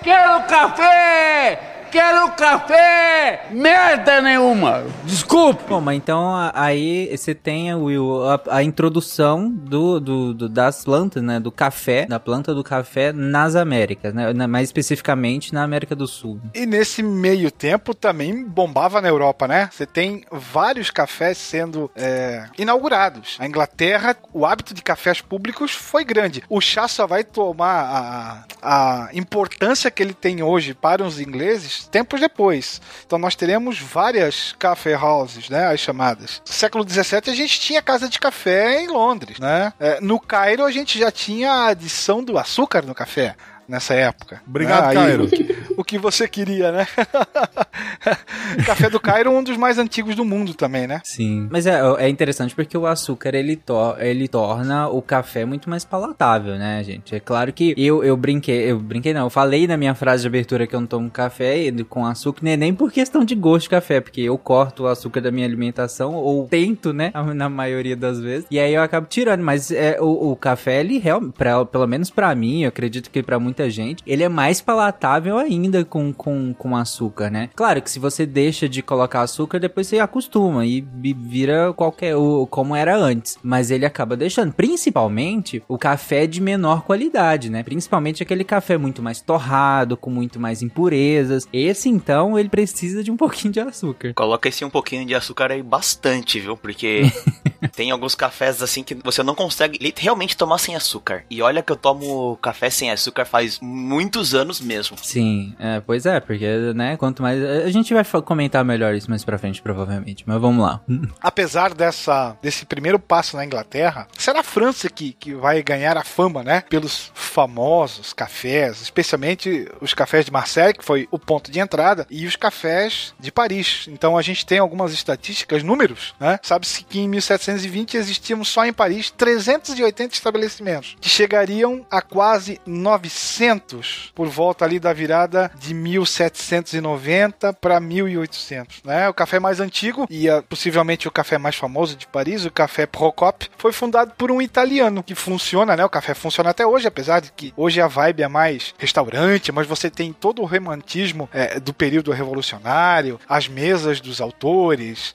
Quero 0.02 0.46
café! 0.46 1.69
Quero 1.90 2.31
café! 2.33 3.46
Merda 3.50 4.20
nenhuma! 4.22 4.85
Desculpe! 5.05 5.64
Bom, 5.68 5.81
mas 5.81 5.96
então 5.96 6.35
aí 6.55 7.09
você 7.16 7.35
tem, 7.35 7.74
Will, 7.74 8.22
a, 8.31 8.40
a 8.59 8.62
introdução 8.62 9.50
do, 9.50 9.98
do, 9.98 10.35
do- 10.35 10.48
das 10.48 10.85
plantas, 10.85 11.22
né? 11.22 11.40
Do 11.40 11.50
café, 11.50 12.07
da 12.07 12.20
planta 12.20 12.55
do 12.55 12.62
café 12.62 13.12
nas 13.12 13.57
Américas, 13.57 14.14
né? 14.14 14.33
na- 14.33 14.46
Mais 14.46 14.68
especificamente 14.68 15.53
na 15.53 15.62
América 15.64 15.96
do 15.96 16.07
Sul. 16.07 16.40
E 16.55 16.64
nesse 16.64 17.03
meio 17.03 17.50
tempo 17.50 17.94
também 17.94 18.44
bombava 18.44 19.00
na 19.00 19.09
Europa, 19.09 19.48
né? 19.48 19.68
Você 19.72 19.85
tem 19.87 20.24
vários 20.31 20.90
cafés 20.90 21.38
sendo 21.38 21.90
é, 21.96 22.44
inaugurados. 22.59 23.37
A 23.40 23.46
Inglaterra, 23.46 24.16
o 24.33 24.46
hábito 24.46 24.74
de 24.74 24.83
cafés 24.83 25.20
públicos 25.20 25.72
foi 25.72 26.05
grande. 26.05 26.42
O 26.48 26.61
chá 26.61 26.87
só 26.87 27.07
vai 27.07 27.24
tomar 27.24 28.44
a, 28.62 29.05
a 29.07 29.09
importância 29.12 29.90
que 29.90 30.03
ele 30.03 30.14
tem 30.14 30.42
hoje 30.42 30.72
para 30.74 31.03
os 31.05 31.20
ingleses 31.20 31.80
tempos 31.85 32.21
depois. 32.21 32.81
Então 33.07 33.19
nós 33.19 33.35
teremos 33.35 33.79
várias 33.79 34.55
café 34.59 34.97
houses, 34.97 35.49
né? 35.49 35.66
As 35.66 35.81
chamadas. 35.81 36.43
No 36.47 36.53
século 36.53 36.88
XVII 36.88 37.23
a 37.27 37.35
gente 37.35 37.61
tinha 37.61 37.83
casa 37.83 38.09
de 38.09 38.19
café 38.19 38.83
em 38.83 38.88
Londres, 38.88 39.38
né? 39.38 39.73
É, 39.79 40.01
no 40.01 40.19
Cairo 40.19 40.64
a 40.64 40.71
gente 40.71 40.99
já 40.99 41.11
tinha 41.11 41.53
a 41.53 41.66
adição 41.69 42.23
do 42.23 42.38
açúcar 42.38 42.83
no 42.83 42.95
café. 42.95 43.37
Nessa 43.70 43.94
época. 43.94 44.42
Obrigado, 44.46 44.83
né? 44.83 44.88
Aí, 44.88 44.94
Cairo. 44.96 45.24
o 45.24 45.28
que- 45.28 45.56
o 45.76 45.85
que 45.85 45.96
você 45.96 46.26
queria, 46.26 46.72
né? 46.72 46.87
Café 48.66 48.90
do 48.90 48.98
Cairo, 48.98 49.30
um 49.30 49.42
dos 49.44 49.56
mais 49.56 49.78
antigos 49.78 50.16
do 50.16 50.24
mundo 50.24 50.54
também, 50.54 50.87
né? 50.88 51.00
Sim. 51.04 51.46
Mas 51.50 51.66
é, 51.66 51.80
é 51.98 52.09
interessante 52.09 52.54
porque 52.54 52.76
o 52.76 52.85
açúcar 52.87 53.35
ele, 53.35 53.54
to 53.56 53.94
ele 53.98 54.26
torna 54.28 54.88
o 54.88 55.00
café 55.00 55.44
muito 55.44 55.70
mais 55.70 55.85
palatável, 55.85 56.56
né, 56.56 56.83
gente? 56.83 57.14
É 57.14 57.20
claro 57.20 57.52
que 57.52 57.72
eu, 57.76 58.02
eu 58.02 58.16
brinquei, 58.16 58.70
eu 58.70 58.78
brinquei 58.80 59.14
não, 59.14 59.22
eu 59.26 59.30
falei 59.30 59.66
na 59.68 59.76
minha 59.76 59.94
frase 59.94 60.22
de 60.22 60.26
abertura 60.28 60.66
que 60.66 60.74
eu 60.74 60.80
não 60.80 60.87
tomo 60.88 61.09
café 61.11 61.70
com 61.88 62.04
açúcar, 62.04 62.40
nem, 62.42 62.56
nem 62.56 62.74
por 62.74 62.90
questão 62.90 63.24
de 63.24 63.35
gosto 63.37 63.64
de 63.64 63.70
café, 63.70 64.00
porque 64.00 64.20
eu 64.22 64.37
corto 64.37 64.83
o 64.83 64.87
açúcar 64.88 65.20
da 65.20 65.30
minha 65.30 65.46
alimentação, 65.46 66.14
ou 66.14 66.48
tento, 66.48 66.92
né, 66.92 67.12
na 67.35 67.48
maioria 67.48 67.96
das 67.96 68.18
vezes, 68.20 68.46
e 68.50 68.59
aí 68.59 68.74
eu 68.74 68.83
acabo 68.83 69.06
tirando, 69.06 69.42
mas 69.42 69.70
é, 69.70 69.96
o, 70.00 70.33
o 70.33 70.37
café, 70.37 70.80
ele 70.80 70.98
realmente, 70.98 71.35
pelo 71.70 71.87
menos 71.87 72.11
pra 72.11 72.35
mim, 72.35 72.62
eu 72.62 72.68
acredito 72.68 73.11
que 73.11 73.22
pra 73.22 73.38
muita 73.38 73.60
gente, 73.68 74.03
ele 74.07 74.23
é 74.23 74.29
mais 74.29 74.61
palatável 74.61 75.37
ainda 75.38 75.85
com, 75.85 76.12
com, 76.12 76.55
com 76.55 76.77
açúcar, 76.77 77.31
né? 77.31 77.51
Claro 77.55 77.83
que 77.83 77.90
se 77.90 77.99
você 77.99 78.25
deixa 78.25 78.68
de 78.68 78.83
colocar 78.83 79.23
açúcar, 79.23 79.59
depois 79.59 79.87
você 79.87 79.99
acostuma 79.99 80.64
e 80.64 80.81
vi- 80.81 81.12
vira 81.12 81.73
qualquer, 81.75 82.16
o, 82.16 82.46
como 82.46 82.75
era 82.77 82.96
antes, 82.96 83.37
mas 83.42 83.70
ele 83.70 83.85
acaba 83.85 84.16
deixando, 84.16 84.53
principalmente 84.53 85.62
o 85.68 85.77
café 85.77 86.27
de 86.27 86.40
menor 86.40 86.83
qualidade, 86.85 87.51
né? 87.51 87.62
Principalmente 87.62 88.23
aquele 88.23 88.44
café 88.44 88.79
muito 88.79 89.03
mais 89.03 89.20
torrado, 89.20 89.96
com 89.96 90.11
muito 90.11 90.38
mais 90.40 90.62
impurezas. 90.62 91.46
Esse 91.53 91.88
então, 91.88 92.38
ele 92.38 92.49
precisa 92.49 93.03
de 93.03 93.11
um 93.11 93.16
pouquinho 93.18 93.53
de 93.53 93.61
açúcar. 93.61 94.12
Coloca 94.14 94.49
esse 94.49 94.64
um 94.64 94.70
pouquinho 94.70 95.05
de 95.05 95.14
açúcar 95.14 95.51
aí 95.53 95.62
bastante, 95.62 96.38
viu? 96.40 96.57
Porque 96.57 97.03
tem 97.68 97.90
alguns 97.90 98.14
cafés 98.14 98.62
assim 98.62 98.83
que 98.83 98.94
você 98.94 99.23
não 99.23 99.35
consegue 99.35 99.92
realmente 99.96 100.37
tomar 100.37 100.59
sem 100.59 100.77
açúcar. 100.77 101.25
E 101.31 101.42
olha 101.42 101.62
que 101.62 101.73
eu 101.73 101.77
tomo 101.77 102.37
café 102.37 102.70
sem 102.70 102.90
açúcar 102.90 103.25
faz 103.25 103.59
muitos 103.61 104.35
anos 104.35 104.61
mesmo. 104.61 104.96
Sim, 105.03 105.55
é, 105.59 105.81
pois 105.81 106.07
é, 106.07 106.20
porque, 106.20 106.46
né, 106.75 106.96
quanto 106.96 107.23
mais... 107.23 107.42
A 107.42 107.70
gente 107.70 107.92
vai 107.94 108.05
comentar 108.23 108.64
melhor 108.64 108.94
isso 108.94 109.11
mais 109.11 109.25
pra 109.25 109.38
frente, 109.38 109.62
provavelmente, 109.62 110.25
mas 110.27 110.40
vamos 110.40 110.64
lá. 110.64 110.81
Apesar 111.20 111.75
dessa, 111.75 112.37
desse 112.42 112.64
primeiro 112.64 112.99
passo 112.99 113.37
na 113.37 113.44
Inglaterra, 113.44 114.07
será 114.16 114.40
a 114.40 114.44
França 114.44 114.88
que, 114.88 115.12
que 115.12 115.35
vai 115.35 115.62
ganhar 115.62 115.96
a 115.96 116.05
fama, 116.05 116.42
né? 116.42 116.62
Pelos 116.68 117.11
famosos 117.14 118.12
cafés, 118.12 118.81
especialmente 118.81 119.68
os 119.81 119.94
cafés 119.94 120.25
de 120.25 120.33
Marseille, 120.33 120.75
que 120.75 120.85
foi 120.85 121.09
o 121.11 121.18
ponto 121.18 121.51
de 121.51 121.61
entrada, 121.61 122.07
e 122.11 122.27
os 122.27 122.37
cafés 122.37 123.14
de 123.18 123.31
Paris. 123.31 123.87
Então 123.88 124.16
a 124.16 124.23
gente 124.23 124.44
tem 124.44 124.59
algumas 124.59 124.92
estatísticas, 124.92 125.62
números, 125.62 126.14
né? 126.18 126.38
Sabe-se 126.42 126.85
que 126.85 127.01
em 127.01 127.09
1720 127.50 127.96
existiam 127.96 128.44
só 128.44 128.64
em 128.64 128.72
Paris 128.72 129.10
380 129.10 130.14
estabelecimentos, 130.14 130.96
que 131.00 131.08
chegariam 131.08 131.84
a 131.90 132.00
quase 132.00 132.60
900 132.66 134.12
por 134.14 134.28
volta 134.28 134.64
ali 134.64 134.78
da 134.78 134.92
virada 134.92 135.50
de 135.58 135.74
1790 135.74 137.52
para 137.54 137.80
1800, 137.80 138.82
né? 138.84 139.08
O 139.08 139.14
café 139.14 139.40
mais 139.40 139.60
antigo 139.60 140.06
e 140.08 140.26
possivelmente 140.48 141.08
o 141.08 141.10
café 141.10 141.38
mais 141.38 141.56
famoso 141.56 141.96
de 141.96 142.06
Paris, 142.06 142.44
o 142.44 142.50
café 142.50 142.86
Procop, 142.86 143.50
foi 143.58 143.72
fundado 143.72 144.12
por 144.16 144.30
um 144.30 144.40
italiano 144.40 145.02
que 145.02 145.14
funciona, 145.14 145.76
né? 145.76 145.84
O 145.84 145.90
café 145.90 146.14
funciona 146.14 146.50
até 146.50 146.66
hoje, 146.66 146.86
apesar 146.86 147.20
de 147.20 147.32
que 147.32 147.52
hoje 147.56 147.80
a 147.80 147.86
vibe 147.86 148.22
é 148.22 148.28
mais 148.28 148.74
restaurante, 148.78 149.52
mas 149.52 149.66
você 149.66 149.90
tem 149.90 150.12
todo 150.12 150.42
o 150.42 150.46
romantismo 150.46 151.28
eh, 151.32 151.58
do 151.58 151.72
período 151.72 152.12
revolucionário, 152.12 153.20
as 153.28 153.48
mesas 153.48 154.00
dos 154.00 154.20
autores, 154.20 155.14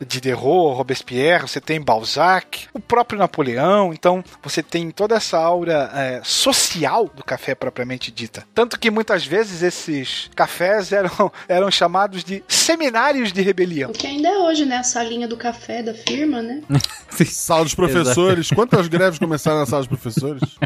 eh, 0.00 0.04
Diderot, 0.04 0.76
Robespierre, 0.76 1.42
você 1.48 1.60
tem 1.60 1.80
Balzac, 1.80 2.66
o 2.72 2.80
próprio 2.80 3.18
Napoleão, 3.18 3.92
então 3.92 4.22
você 4.42 4.62
tem 4.62 4.90
toda 4.90 5.14
essa 5.16 5.38
aura 5.38 5.90
eh, 5.94 6.20
social 6.24 7.10
do 7.14 7.24
café 7.24 7.54
propriamente 7.54 8.10
dita. 8.10 8.44
Tanto 8.54 8.78
que 8.78 8.90
muitas 8.90 9.24
vezes 9.26 9.62
esses 9.62 10.30
cafés 10.34 10.92
eram, 10.92 11.32
eram 11.48 11.70
chamados 11.70 12.22
de 12.24 12.42
seminários 12.48 13.32
de 13.32 13.42
rebelião. 13.42 13.90
O 13.90 13.94
que 13.94 14.06
ainda 14.06 14.28
é 14.28 14.38
hoje, 14.38 14.64
né? 14.64 14.76
A 14.78 14.82
salinha 14.82 15.28
do 15.28 15.36
café 15.36 15.82
da 15.82 15.94
firma, 15.94 16.42
né? 16.42 16.62
Sala 17.26 17.64
dos 17.64 17.74
professores. 17.74 18.50
Quantas 18.50 18.88
greves 18.88 19.18
começaram 19.18 19.60
na 19.60 19.66
sala 19.66 19.82
dos 19.82 19.88
professores? 19.88 20.42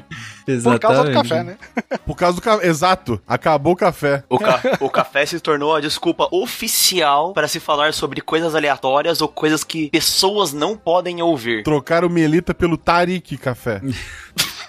Por 0.64 0.78
causa 0.78 1.04
do 1.04 1.12
café, 1.12 1.42
né? 1.42 1.58
Por 2.06 2.16
causa 2.16 2.36
do 2.36 2.40
café. 2.42 2.66
Exato. 2.66 3.20
Acabou 3.26 3.74
o 3.74 3.76
café. 3.76 4.24
O, 4.30 4.38
ca- 4.38 4.62
o 4.80 4.88
café 4.88 5.26
se 5.26 5.38
tornou 5.40 5.74
a 5.74 5.80
desculpa 5.80 6.26
oficial 6.30 7.32
para 7.34 7.46
se 7.48 7.60
falar 7.60 7.92
sobre 7.92 8.20
coisas 8.22 8.54
aleatórias 8.54 9.20
ou 9.20 9.27
coisas 9.34 9.64
que 9.64 9.90
pessoas 9.90 10.52
não 10.52 10.76
podem 10.76 11.22
ouvir. 11.22 11.62
Trocaram 11.62 12.08
Melita 12.08 12.54
pelo 12.54 12.76
Tarik 12.76 13.36
café. 13.36 13.80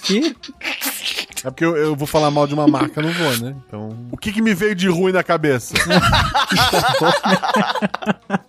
Que? 0.03 0.35
É 1.43 1.49
porque 1.49 1.63
eu, 1.63 1.75
eu 1.77 1.95
vou 1.95 2.05
falar 2.07 2.29
mal 2.31 2.45
de 2.45 2.53
uma 2.53 2.67
marca, 2.67 3.01
não 3.01 3.11
vou, 3.11 3.37
né? 3.37 3.55
Então. 3.67 3.89
O 4.11 4.17
que, 4.17 4.31
que 4.31 4.41
me 4.41 4.53
veio 4.53 4.75
de 4.75 4.87
ruim 4.89 5.11
na 5.13 5.23
cabeça? 5.23 5.73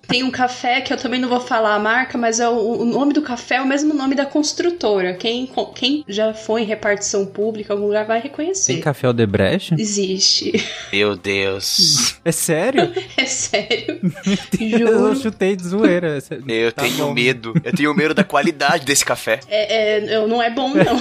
Tem 0.09 0.24
um 0.24 0.31
café 0.31 0.81
que 0.81 0.92
eu 0.92 0.96
também 0.96 1.20
não 1.20 1.29
vou 1.29 1.40
falar 1.40 1.74
a 1.76 1.79
marca, 1.79 2.18
mas 2.18 2.40
é 2.40 2.48
o, 2.48 2.53
o 2.81 2.85
nome 2.85 3.12
do 3.12 3.22
café 3.22 3.57
é 3.57 3.61
o 3.61 3.66
mesmo 3.66 3.94
nome 3.94 4.16
da 4.16 4.26
construtora. 4.26 5.14
Quem, 5.14 5.48
quem 5.74 6.05
já 6.09 6.35
foi 6.35 6.62
em 6.62 6.64
repartição 6.64 7.24
pública, 7.24 7.72
algum 7.72 7.87
lugar, 7.87 8.05
vai 8.07 8.20
reconhecer. 8.20 8.72
Tem 8.72 8.83
café 8.83 9.09
Odebrecht? 9.09 9.74
Existe. 9.79 10.53
Meu 10.92 11.16
Deus. 11.16 12.16
É 12.24 12.33
sério? 12.33 12.92
É 13.16 13.24
sério. 13.24 13.98
Eu 14.61 14.79
Juro. 14.79 15.16
chutei 15.16 15.57
de 15.57 15.66
zoeira. 15.66 16.18
Eu 16.46 16.70
Tá 16.72 16.83
tenho 16.83 17.07
bom. 17.07 17.14
medo. 17.14 17.55
Eu 17.64 17.72
tenho 17.72 17.94
medo 17.94 18.12
da 18.14 18.22
qualidade 18.24 18.85
desse 18.85 19.05
café. 19.05 19.40
É, 19.48 19.98
é, 20.05 20.16
eu- 20.16 20.29
não 20.29 20.42
é 20.42 20.50
bom, 20.50 20.68
não. 20.68 21.00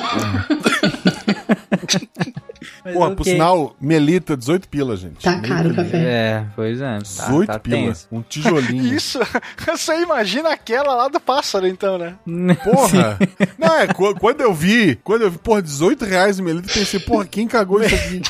Mas 2.84 2.94
Porra, 2.94 3.16
por 3.16 3.24
sinal, 3.24 3.76
Melita, 3.80 4.36
18 4.36 4.68
pila, 4.68 4.98
gente. 4.98 5.24
Tá 5.24 5.40
caro 5.40 5.70
o 5.72 5.76
café. 5.76 5.98
É, 5.98 6.46
pois 6.56 6.82
é. 6.82 6.98
Tá, 6.98 6.98
18 7.00 7.48
tá 7.48 7.60
pila. 7.60 7.76
tenso. 7.78 8.08
Um 8.12 8.22
tijolinho. 8.22 8.84
Isso, 8.94 9.20
você 9.66 10.02
imagina 10.02 10.50
aquela 10.50 10.94
lá 10.96 11.08
do 11.08 11.20
pássaro, 11.20 11.68
então, 11.68 11.98
né? 11.98 12.16
Porra! 12.64 13.18
Não, 13.58 13.76
é, 13.80 13.88
qu- 13.88 14.16
quando 14.20 14.42
eu 14.42 14.54
vi, 14.54 14.98
quando 15.04 15.22
eu 15.24 15.32
vi, 15.32 15.38
porra, 15.38 15.62
18 15.62 16.04
reais 16.06 16.40
o 16.40 16.44
Melita, 16.44 16.70
eu 16.70 16.74
pensei, 16.74 17.00
porra, 17.00 17.26
quem 17.26 17.48
cagou 17.48 17.82
isso 17.84 17.96
aqui? 17.96 18.22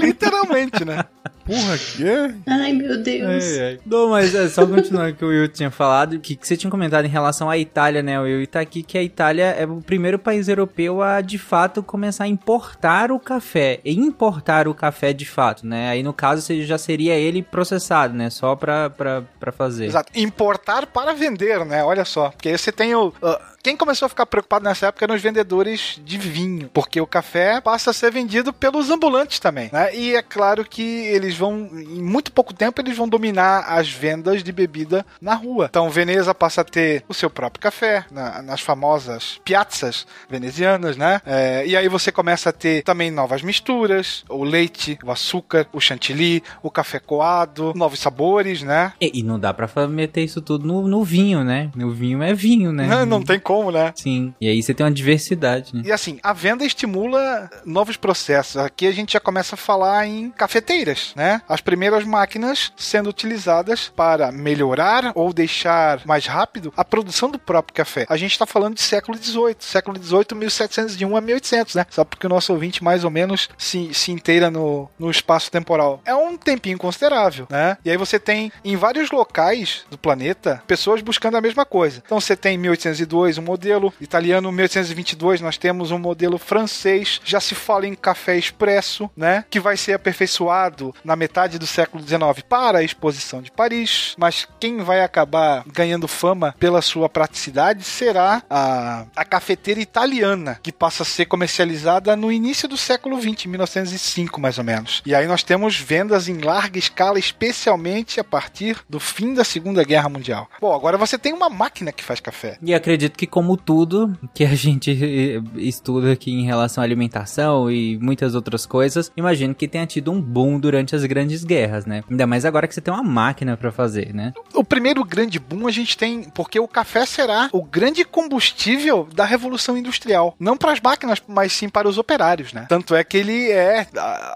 Literalmente, 0.00 0.84
né? 0.84 1.04
Porra, 1.44 1.76
que? 1.76 2.34
Ai, 2.46 2.72
meu 2.72 3.02
Deus. 3.02 3.44
Ai, 3.44 3.60
ai. 3.60 3.80
Não, 3.84 4.10
mas 4.10 4.34
é 4.34 4.48
só 4.48 4.66
continuando 4.66 5.10
o 5.10 5.14
que 5.14 5.24
o 5.24 5.28
Will 5.28 5.48
tinha 5.48 5.70
falado, 5.70 6.18
que, 6.18 6.36
que 6.36 6.46
você 6.46 6.56
tinha 6.56 6.70
comentado 6.70 7.04
em 7.04 7.08
relação 7.08 7.50
à 7.50 7.58
Itália, 7.58 8.02
né, 8.02 8.18
Will? 8.18 8.40
E 8.42 8.46
tá 8.46 8.60
aqui 8.60 8.82
que 8.82 8.96
a 8.96 9.02
Itália 9.02 9.44
é 9.58 9.66
o 9.66 9.82
primeiro 9.82 10.18
país 10.18 10.48
europeu 10.48 11.02
a, 11.02 11.20
de 11.20 11.36
fato, 11.38 11.82
começar 11.82 12.24
a 12.24 12.28
importar 12.28 13.12
o 13.12 13.20
café. 13.20 13.80
E 13.84 13.92
importar 13.92 14.66
o 14.66 14.74
café 14.74 15.12
de 15.12 15.26
fato, 15.26 15.66
né? 15.66 15.90
Aí, 15.90 16.02
no 16.02 16.12
caso, 16.12 16.40
você 16.42 16.62
já 16.62 16.78
seria 16.78 17.14
ele 17.14 17.42
processado, 17.42 18.14
né? 18.14 18.30
Só 18.30 18.56
pra, 18.56 18.88
pra, 18.88 19.22
pra 19.38 19.52
fazer. 19.52 19.86
Exato. 19.86 20.10
Importar 20.14 20.86
para 20.86 21.12
vender, 21.12 21.64
né? 21.66 21.84
Olha 21.84 22.04
só. 22.04 22.30
Porque 22.30 22.48
aí 22.48 22.58
você 22.58 22.72
tem 22.72 22.94
o. 22.94 23.12
ah, 23.22 23.40
quem 23.64 23.76
começou 23.76 24.04
a 24.06 24.08
ficar 24.10 24.26
preocupado 24.26 24.62
nessa 24.64 24.88
época 24.88 25.06
eram 25.06 25.14
os 25.14 25.22
vendedores 25.22 25.98
de 26.04 26.18
vinho, 26.18 26.68
porque 26.72 27.00
o 27.00 27.06
café 27.06 27.62
passa 27.62 27.90
a 27.90 27.94
ser 27.94 28.12
vendido 28.12 28.52
pelos 28.52 28.90
ambulantes 28.90 29.38
também, 29.40 29.70
né? 29.72 29.94
E 29.96 30.14
é 30.14 30.20
claro 30.22 30.64
que 30.66 30.82
eles 30.82 31.34
vão, 31.34 31.70
em 31.72 32.02
muito 32.02 32.30
pouco 32.30 32.52
tempo, 32.52 32.78
eles 32.82 32.94
vão 32.96 33.08
dominar 33.08 33.64
as 33.66 33.88
vendas 33.88 34.44
de 34.44 34.52
bebida 34.52 35.04
na 35.18 35.34
rua. 35.34 35.66
Então, 35.70 35.88
Veneza 35.88 36.34
passa 36.34 36.60
a 36.60 36.64
ter 36.64 37.02
o 37.08 37.14
seu 37.14 37.30
próprio 37.30 37.62
café, 37.62 38.04
na- 38.10 38.42
nas 38.42 38.60
famosas 38.60 39.40
piazzas 39.42 40.06
venezianas, 40.28 40.96
né? 40.98 41.22
É, 41.24 41.66
e 41.66 41.74
aí 41.74 41.88
você 41.88 42.12
começa 42.12 42.50
a 42.50 42.52
ter 42.52 42.82
também 42.82 43.10
novas 43.10 43.40
misturas, 43.40 44.24
o 44.28 44.44
leite, 44.44 44.98
o 45.02 45.10
açúcar, 45.10 45.66
o 45.72 45.80
chantilly, 45.80 46.42
o 46.62 46.70
café 46.70 46.98
coado, 46.98 47.72
novos 47.74 47.98
sabores, 47.98 48.62
né? 48.62 48.92
E, 49.00 49.20
e 49.20 49.22
não 49.22 49.40
dá 49.40 49.54
pra 49.54 49.68
meter 49.88 50.22
isso 50.22 50.42
tudo 50.42 50.66
no, 50.66 50.86
no 50.86 51.02
vinho, 51.02 51.42
né? 51.42 51.70
No 51.74 51.90
vinho 51.92 52.22
é 52.22 52.34
vinho, 52.34 52.70
né? 52.72 52.86
Não, 52.86 53.06
não 53.06 53.22
tem 53.22 53.38
como, 53.40 53.53
né? 53.70 53.92
Sim. 53.96 54.34
E 54.40 54.48
aí 54.48 54.62
você 54.62 54.74
tem 54.74 54.84
uma 54.84 54.92
diversidade, 54.92 55.74
né? 55.74 55.82
E 55.84 55.92
assim, 55.92 56.18
a 56.22 56.32
venda 56.32 56.64
estimula 56.64 57.50
novos 57.64 57.96
processos. 57.96 58.56
Aqui 58.56 58.86
a 58.86 58.92
gente 58.92 59.12
já 59.12 59.20
começa 59.20 59.54
a 59.54 59.58
falar 59.58 60.06
em 60.06 60.30
cafeteiras, 60.30 61.12
né? 61.16 61.40
As 61.48 61.60
primeiras 61.60 62.04
máquinas 62.04 62.72
sendo 62.76 63.08
utilizadas 63.10 63.92
para 63.94 64.32
melhorar 64.32 65.12
ou 65.14 65.32
deixar 65.32 66.00
mais 66.04 66.26
rápido 66.26 66.72
a 66.76 66.84
produção 66.84 67.30
do 67.30 67.38
próprio 67.38 67.74
café. 67.74 68.06
A 68.08 68.16
gente 68.16 68.32
está 68.32 68.46
falando 68.46 68.74
de 68.74 68.82
século 68.82 69.16
XVIII, 69.16 69.56
século 69.60 70.02
XVIII, 70.02 70.26
1701 70.34 71.16
a 71.16 71.20
1800, 71.20 71.74
né? 71.74 71.86
Só 71.90 72.04
porque 72.04 72.26
o 72.26 72.30
nosso 72.30 72.52
ouvinte 72.52 72.82
mais 72.82 73.04
ou 73.04 73.10
menos 73.10 73.48
se, 73.56 73.92
se 73.94 74.12
inteira 74.12 74.50
no, 74.50 74.88
no 74.98 75.10
espaço 75.10 75.50
temporal. 75.50 76.00
É 76.04 76.14
um 76.14 76.36
tempinho 76.36 76.78
considerável, 76.78 77.46
né? 77.50 77.76
E 77.84 77.90
aí 77.90 77.96
você 77.96 78.18
tem 78.18 78.52
em 78.64 78.76
vários 78.76 79.10
locais 79.10 79.84
do 79.90 79.98
planeta 79.98 80.62
pessoas 80.66 81.02
buscando 81.02 81.36
a 81.36 81.40
mesma 81.40 81.64
coisa. 81.64 82.02
Então 82.04 82.20
você 82.20 82.36
tem 82.36 82.54
em 82.54 82.58
1802 82.58 83.38
um 83.38 83.42
modelo 83.44 83.92
italiano, 84.00 84.50
1822 84.50 85.40
nós 85.40 85.56
temos 85.56 85.90
um 85.90 85.98
modelo 85.98 86.38
francês. 86.38 87.20
Já 87.24 87.40
se 87.40 87.54
fala 87.54 87.86
em 87.86 87.94
café 87.94 88.36
expresso, 88.36 89.10
né? 89.16 89.44
Que 89.50 89.60
vai 89.60 89.76
ser 89.76 89.92
aperfeiçoado 89.92 90.94
na 91.04 91.14
metade 91.16 91.58
do 91.58 91.66
século 91.66 92.02
XIX 92.02 92.42
para 92.48 92.78
a 92.78 92.82
exposição 92.82 93.42
de 93.42 93.50
Paris. 93.50 94.14
Mas 94.18 94.46
quem 94.58 94.78
vai 94.78 95.02
acabar 95.02 95.64
ganhando 95.66 96.08
fama 96.08 96.54
pela 96.58 96.82
sua 96.82 97.08
praticidade 97.08 97.84
será 97.84 98.42
a, 98.48 99.06
a 99.14 99.24
cafeteira 99.24 99.80
italiana, 99.80 100.58
que 100.62 100.72
passa 100.72 101.02
a 101.02 101.06
ser 101.06 101.26
comercializada 101.26 102.16
no 102.16 102.32
início 102.32 102.68
do 102.68 102.76
século 102.76 103.20
XX, 103.20 103.46
1905 103.46 104.40
mais 104.40 104.58
ou 104.58 104.64
menos. 104.64 105.02
E 105.04 105.14
aí 105.14 105.26
nós 105.26 105.42
temos 105.42 105.76
vendas 105.76 106.28
em 106.28 106.38
larga 106.38 106.78
escala, 106.78 107.18
especialmente 107.18 108.20
a 108.20 108.24
partir 108.24 108.78
do 108.88 109.00
fim 109.00 109.34
da 109.34 109.44
Segunda 109.44 109.84
Guerra 109.84 110.08
Mundial. 110.08 110.48
Bom, 110.60 110.74
agora 110.74 110.96
você 110.96 111.18
tem 111.18 111.32
uma 111.32 111.50
máquina 111.50 111.92
que 111.92 112.02
faz 112.02 112.20
café. 112.20 112.58
E 112.62 112.74
acredito 112.74 113.16
que, 113.16 113.26
como 113.34 113.56
tudo 113.56 114.16
que 114.32 114.44
a 114.44 114.54
gente 114.54 114.92
eh, 114.92 115.42
estuda 115.56 116.12
aqui 116.12 116.30
em 116.30 116.44
relação 116.44 116.82
à 116.82 116.84
alimentação 116.84 117.68
e 117.68 117.98
muitas 117.98 118.32
outras 118.32 118.64
coisas, 118.64 119.10
imagino 119.16 119.52
que 119.56 119.66
tenha 119.66 119.84
tido 119.88 120.12
um 120.12 120.22
boom 120.22 120.60
durante 120.60 120.94
as 120.94 121.04
grandes 121.04 121.42
guerras, 121.42 121.84
né? 121.84 122.04
Ainda 122.08 122.28
mais 122.28 122.44
agora 122.44 122.68
que 122.68 122.72
você 122.72 122.80
tem 122.80 122.94
uma 122.94 123.02
máquina 123.02 123.56
pra 123.56 123.72
fazer, 123.72 124.14
né? 124.14 124.32
O 124.52 124.62
primeiro 124.62 125.02
grande 125.02 125.40
boom 125.40 125.66
a 125.66 125.72
gente 125.72 125.98
tem 125.98 126.22
porque 126.32 126.60
o 126.60 126.68
café 126.68 127.04
será 127.04 127.48
o 127.52 127.64
grande 127.64 128.04
combustível 128.04 129.08
da 129.12 129.24
revolução 129.24 129.76
industrial, 129.76 130.36
não 130.38 130.56
para 130.56 130.70
as 130.70 130.80
máquinas, 130.80 131.20
mas 131.26 131.52
sim 131.52 131.68
para 131.68 131.88
os 131.88 131.98
operários, 131.98 132.52
né? 132.52 132.66
Tanto 132.68 132.94
é 132.94 133.02
que 133.02 133.16
ele 133.16 133.50
é, 133.50 133.84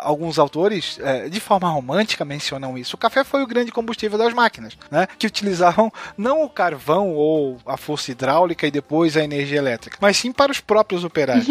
alguns 0.00 0.40
autores 0.40 0.98
é, 1.00 1.28
de 1.28 1.38
forma 1.38 1.70
romântica 1.70 2.24
mencionam 2.24 2.76
isso. 2.76 2.96
O 2.96 2.98
café 2.98 3.22
foi 3.22 3.44
o 3.44 3.46
grande 3.46 3.70
combustível 3.70 4.18
das 4.18 4.34
máquinas, 4.34 4.76
né? 4.90 5.06
Que 5.16 5.28
utilizavam 5.28 5.92
não 6.16 6.42
o 6.42 6.50
carvão 6.50 7.14
ou 7.14 7.58
a 7.64 7.76
força 7.76 8.10
hidráulica 8.10 8.66
e 8.66 8.72
depois 8.78 9.16
a 9.16 9.24
energia 9.24 9.58
elétrica, 9.58 9.98
mas 10.00 10.16
sim 10.16 10.30
para 10.30 10.52
os 10.52 10.60
próprios 10.60 11.02
operários. 11.02 11.46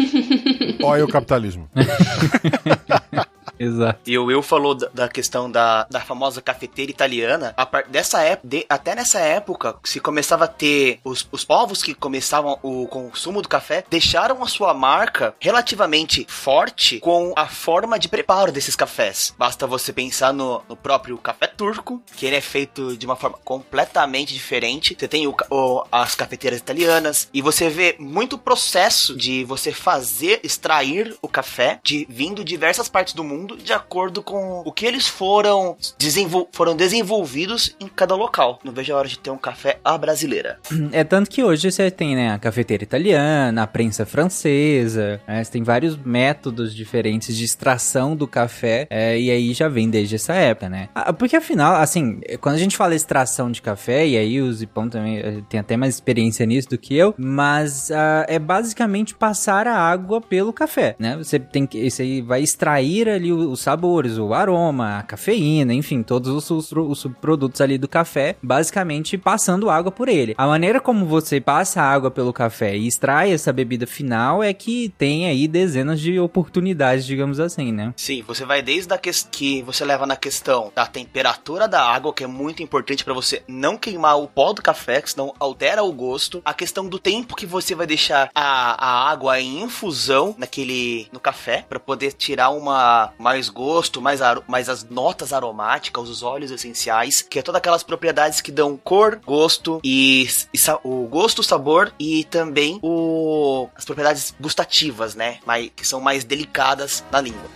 Olha 0.82 1.04
o 1.04 1.08
capitalismo. 1.08 1.68
Exato. 3.58 4.00
E 4.06 4.16
o 4.18 4.24
Will 4.26 4.42
falou 4.42 4.74
da, 4.74 5.08
questão 5.08 5.50
da, 5.50 5.84
da 5.90 6.00
famosa 6.00 6.40
cafeteira 6.40 6.90
italiana. 6.90 7.54
Par, 7.70 7.84
dessa 7.88 8.22
época, 8.22 8.64
até 8.68 8.94
nessa 8.94 9.18
época, 9.20 9.76
se 9.84 10.00
começava 10.00 10.44
a 10.44 10.48
ter 10.48 11.00
os, 11.04 11.26
os 11.32 11.44
povos 11.44 11.82
que 11.82 11.94
começavam 11.94 12.58
o 12.62 12.86
consumo 12.86 13.42
do 13.42 13.48
café, 13.48 13.84
deixaram 13.90 14.42
a 14.42 14.46
sua 14.46 14.72
marca 14.74 15.34
relativamente 15.40 16.26
forte 16.28 17.00
com 17.00 17.32
a 17.36 17.46
forma 17.46 17.98
de 17.98 18.08
preparo 18.08 18.52
desses 18.52 18.76
cafés. 18.76 19.34
Basta 19.38 19.66
você 19.66 19.92
pensar 19.92 20.32
no, 20.32 20.62
no 20.68 20.76
próprio 20.76 21.16
café 21.18 21.46
turco, 21.46 22.02
que 22.16 22.26
ele 22.26 22.36
é 22.36 22.40
feito 22.40 22.96
de 22.96 23.06
uma 23.06 23.16
forma 23.16 23.38
completamente 23.44 24.32
diferente. 24.32 24.96
Você 24.98 25.08
tem 25.08 25.26
o 25.26 25.34
o- 25.50 25.84
as 25.92 26.14
cafeteiras 26.14 26.58
italianas 26.58 27.28
e 27.32 27.40
você 27.40 27.68
vê 27.68 27.96
muito 27.98 28.36
processo 28.36 29.16
de 29.16 29.44
você 29.44 29.72
fazer, 29.72 30.40
extrair 30.42 31.16
o 31.22 31.28
café 31.28 31.78
de 31.82 32.06
vindo 32.08 32.44
diversas 32.44 32.88
partes 32.88 33.14
do 33.14 33.22
mundo 33.24 33.47
de 33.56 33.72
acordo 33.72 34.22
com 34.22 34.62
o 34.64 34.72
que 34.72 34.84
eles 34.86 35.06
foram, 35.06 35.76
desenvol 35.98 36.48
foram 36.52 36.76
desenvolvidos 36.76 37.74
em 37.80 37.88
cada 37.88 38.14
local. 38.14 38.58
Não 38.64 38.72
vejo 38.72 38.92
a 38.92 38.96
hora 38.96 39.08
de 39.08 39.18
ter 39.18 39.30
um 39.30 39.38
café 39.38 39.78
à 39.84 39.96
brasileira. 39.96 40.58
É 40.92 41.04
tanto 41.04 41.30
que 41.30 41.42
hoje 41.42 41.70
você 41.70 41.90
tem, 41.90 42.14
né, 42.14 42.30
a 42.32 42.38
cafeteira 42.38 42.82
italiana, 42.82 43.62
a 43.62 43.66
prensa 43.66 44.04
francesa, 44.06 45.20
né, 45.26 45.42
você 45.42 45.50
tem 45.52 45.62
vários 45.62 45.96
métodos 45.96 46.74
diferentes 46.74 47.36
de 47.36 47.44
extração 47.44 48.14
do 48.16 48.26
café, 48.26 48.86
é, 48.90 49.18
e 49.18 49.30
aí 49.30 49.52
já 49.52 49.68
vem 49.68 49.88
desde 49.90 50.14
essa 50.16 50.34
época, 50.34 50.68
né? 50.68 50.88
Ah, 50.94 51.12
Porque 51.12 51.36
afinal, 51.36 51.74
assim, 51.76 52.20
quando 52.40 52.54
a 52.56 52.58
gente 52.58 52.76
fala 52.76 52.94
extração 52.94 53.50
de 53.50 53.60
café, 53.62 54.06
e 54.06 54.16
aí 54.16 54.40
o 54.40 54.52
Zipão 54.52 54.88
também 54.88 55.18
eh, 55.18 55.42
tem 55.48 55.60
até 55.60 55.76
mais 55.76 55.94
experiência 55.94 56.44
nisso 56.46 56.68
do 56.68 56.78
que 56.78 56.96
eu, 56.96 57.14
mas 57.18 57.90
ah, 57.90 58.24
é 58.28 58.38
basicamente 58.38 59.14
passar 59.14 59.66
a 59.66 59.76
água 59.76 60.20
pelo 60.20 60.52
café, 60.52 60.94
né? 60.98 61.16
Você 61.16 61.38
tem 61.38 61.66
que, 61.66 61.88
aí 61.98 62.20
vai 62.22 62.42
extrair 62.42 63.08
ali 63.08 63.32
o- 63.32 63.37
os 63.38 63.60
sabores, 63.60 64.18
o 64.18 64.34
aroma, 64.34 64.98
a 64.98 65.02
cafeína, 65.02 65.72
enfim, 65.74 66.02
todos 66.02 66.28
os, 66.28 66.50
os, 66.50 66.72
os 66.72 66.98
subprodutos 66.98 67.60
ali 67.60 67.78
do 67.78 67.88
café, 67.88 68.36
basicamente 68.42 69.16
passando 69.16 69.70
água 69.70 69.90
por 69.90 70.08
ele. 70.08 70.34
A 70.36 70.46
maneira 70.46 70.80
como 70.80 71.06
você 71.06 71.40
passa 71.40 71.82
água 71.82 72.10
pelo 72.10 72.32
café 72.32 72.76
e 72.76 72.86
extrai 72.86 73.32
essa 73.32 73.52
bebida 73.52 73.86
final 73.86 74.42
é 74.42 74.52
que 74.52 74.92
tem 74.96 75.26
aí 75.26 75.46
dezenas 75.46 76.00
de 76.00 76.18
oportunidades, 76.18 77.04
digamos 77.04 77.40
assim, 77.40 77.72
né? 77.72 77.92
Sim, 77.96 78.22
você 78.22 78.44
vai 78.44 78.62
desde 78.62 78.92
a 78.92 78.98
que, 78.98 79.10
que 79.30 79.62
você 79.62 79.84
leva 79.84 80.06
na 80.06 80.16
questão 80.16 80.72
da 80.74 80.86
temperatura 80.86 81.68
da 81.68 81.82
água, 81.82 82.12
que 82.12 82.24
é 82.24 82.26
muito 82.26 82.62
importante 82.62 83.04
para 83.04 83.14
você 83.14 83.42
não 83.46 83.76
queimar 83.76 84.18
o 84.18 84.28
pó 84.28 84.52
do 84.52 84.62
café, 84.62 85.00
que 85.00 85.10
senão 85.10 85.34
altera 85.38 85.82
o 85.82 85.92
gosto. 85.92 86.42
A 86.44 86.54
questão 86.54 86.88
do 86.88 86.98
tempo 86.98 87.36
que 87.36 87.46
você 87.46 87.74
vai 87.74 87.86
deixar 87.86 88.30
a, 88.34 88.86
a 88.86 89.10
água 89.10 89.40
em 89.40 89.62
infusão 89.62 90.34
naquele 90.38 91.08
no 91.12 91.20
café 91.20 91.64
para 91.68 91.80
poder 91.80 92.12
tirar 92.12 92.50
uma 92.50 93.12
mais 93.28 93.50
gosto, 93.50 94.00
mais, 94.00 94.20
mais 94.46 94.70
as 94.70 94.88
notas 94.88 95.34
aromáticas, 95.34 96.08
os 96.08 96.22
óleos 96.22 96.50
essenciais, 96.50 97.20
que 97.20 97.38
é 97.38 97.42
todas 97.42 97.58
aquelas 97.58 97.82
propriedades 97.82 98.40
que 98.40 98.50
dão 98.50 98.74
cor, 98.74 99.20
gosto 99.22 99.80
e, 99.84 100.26
e 100.54 100.58
o 100.82 101.06
gosto, 101.06 101.40
o 101.40 101.44
sabor 101.44 101.92
e 101.98 102.24
também 102.24 102.78
o, 102.82 103.68
as 103.76 103.84
propriedades 103.84 104.34
gustativas, 104.40 105.14
né? 105.14 105.40
Mas, 105.44 105.70
que 105.76 105.86
são 105.86 106.00
mais 106.00 106.24
delicadas 106.24 107.04
na 107.12 107.20
língua. 107.20 107.50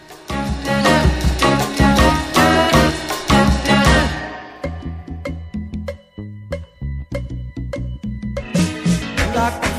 Música 9.34 9.71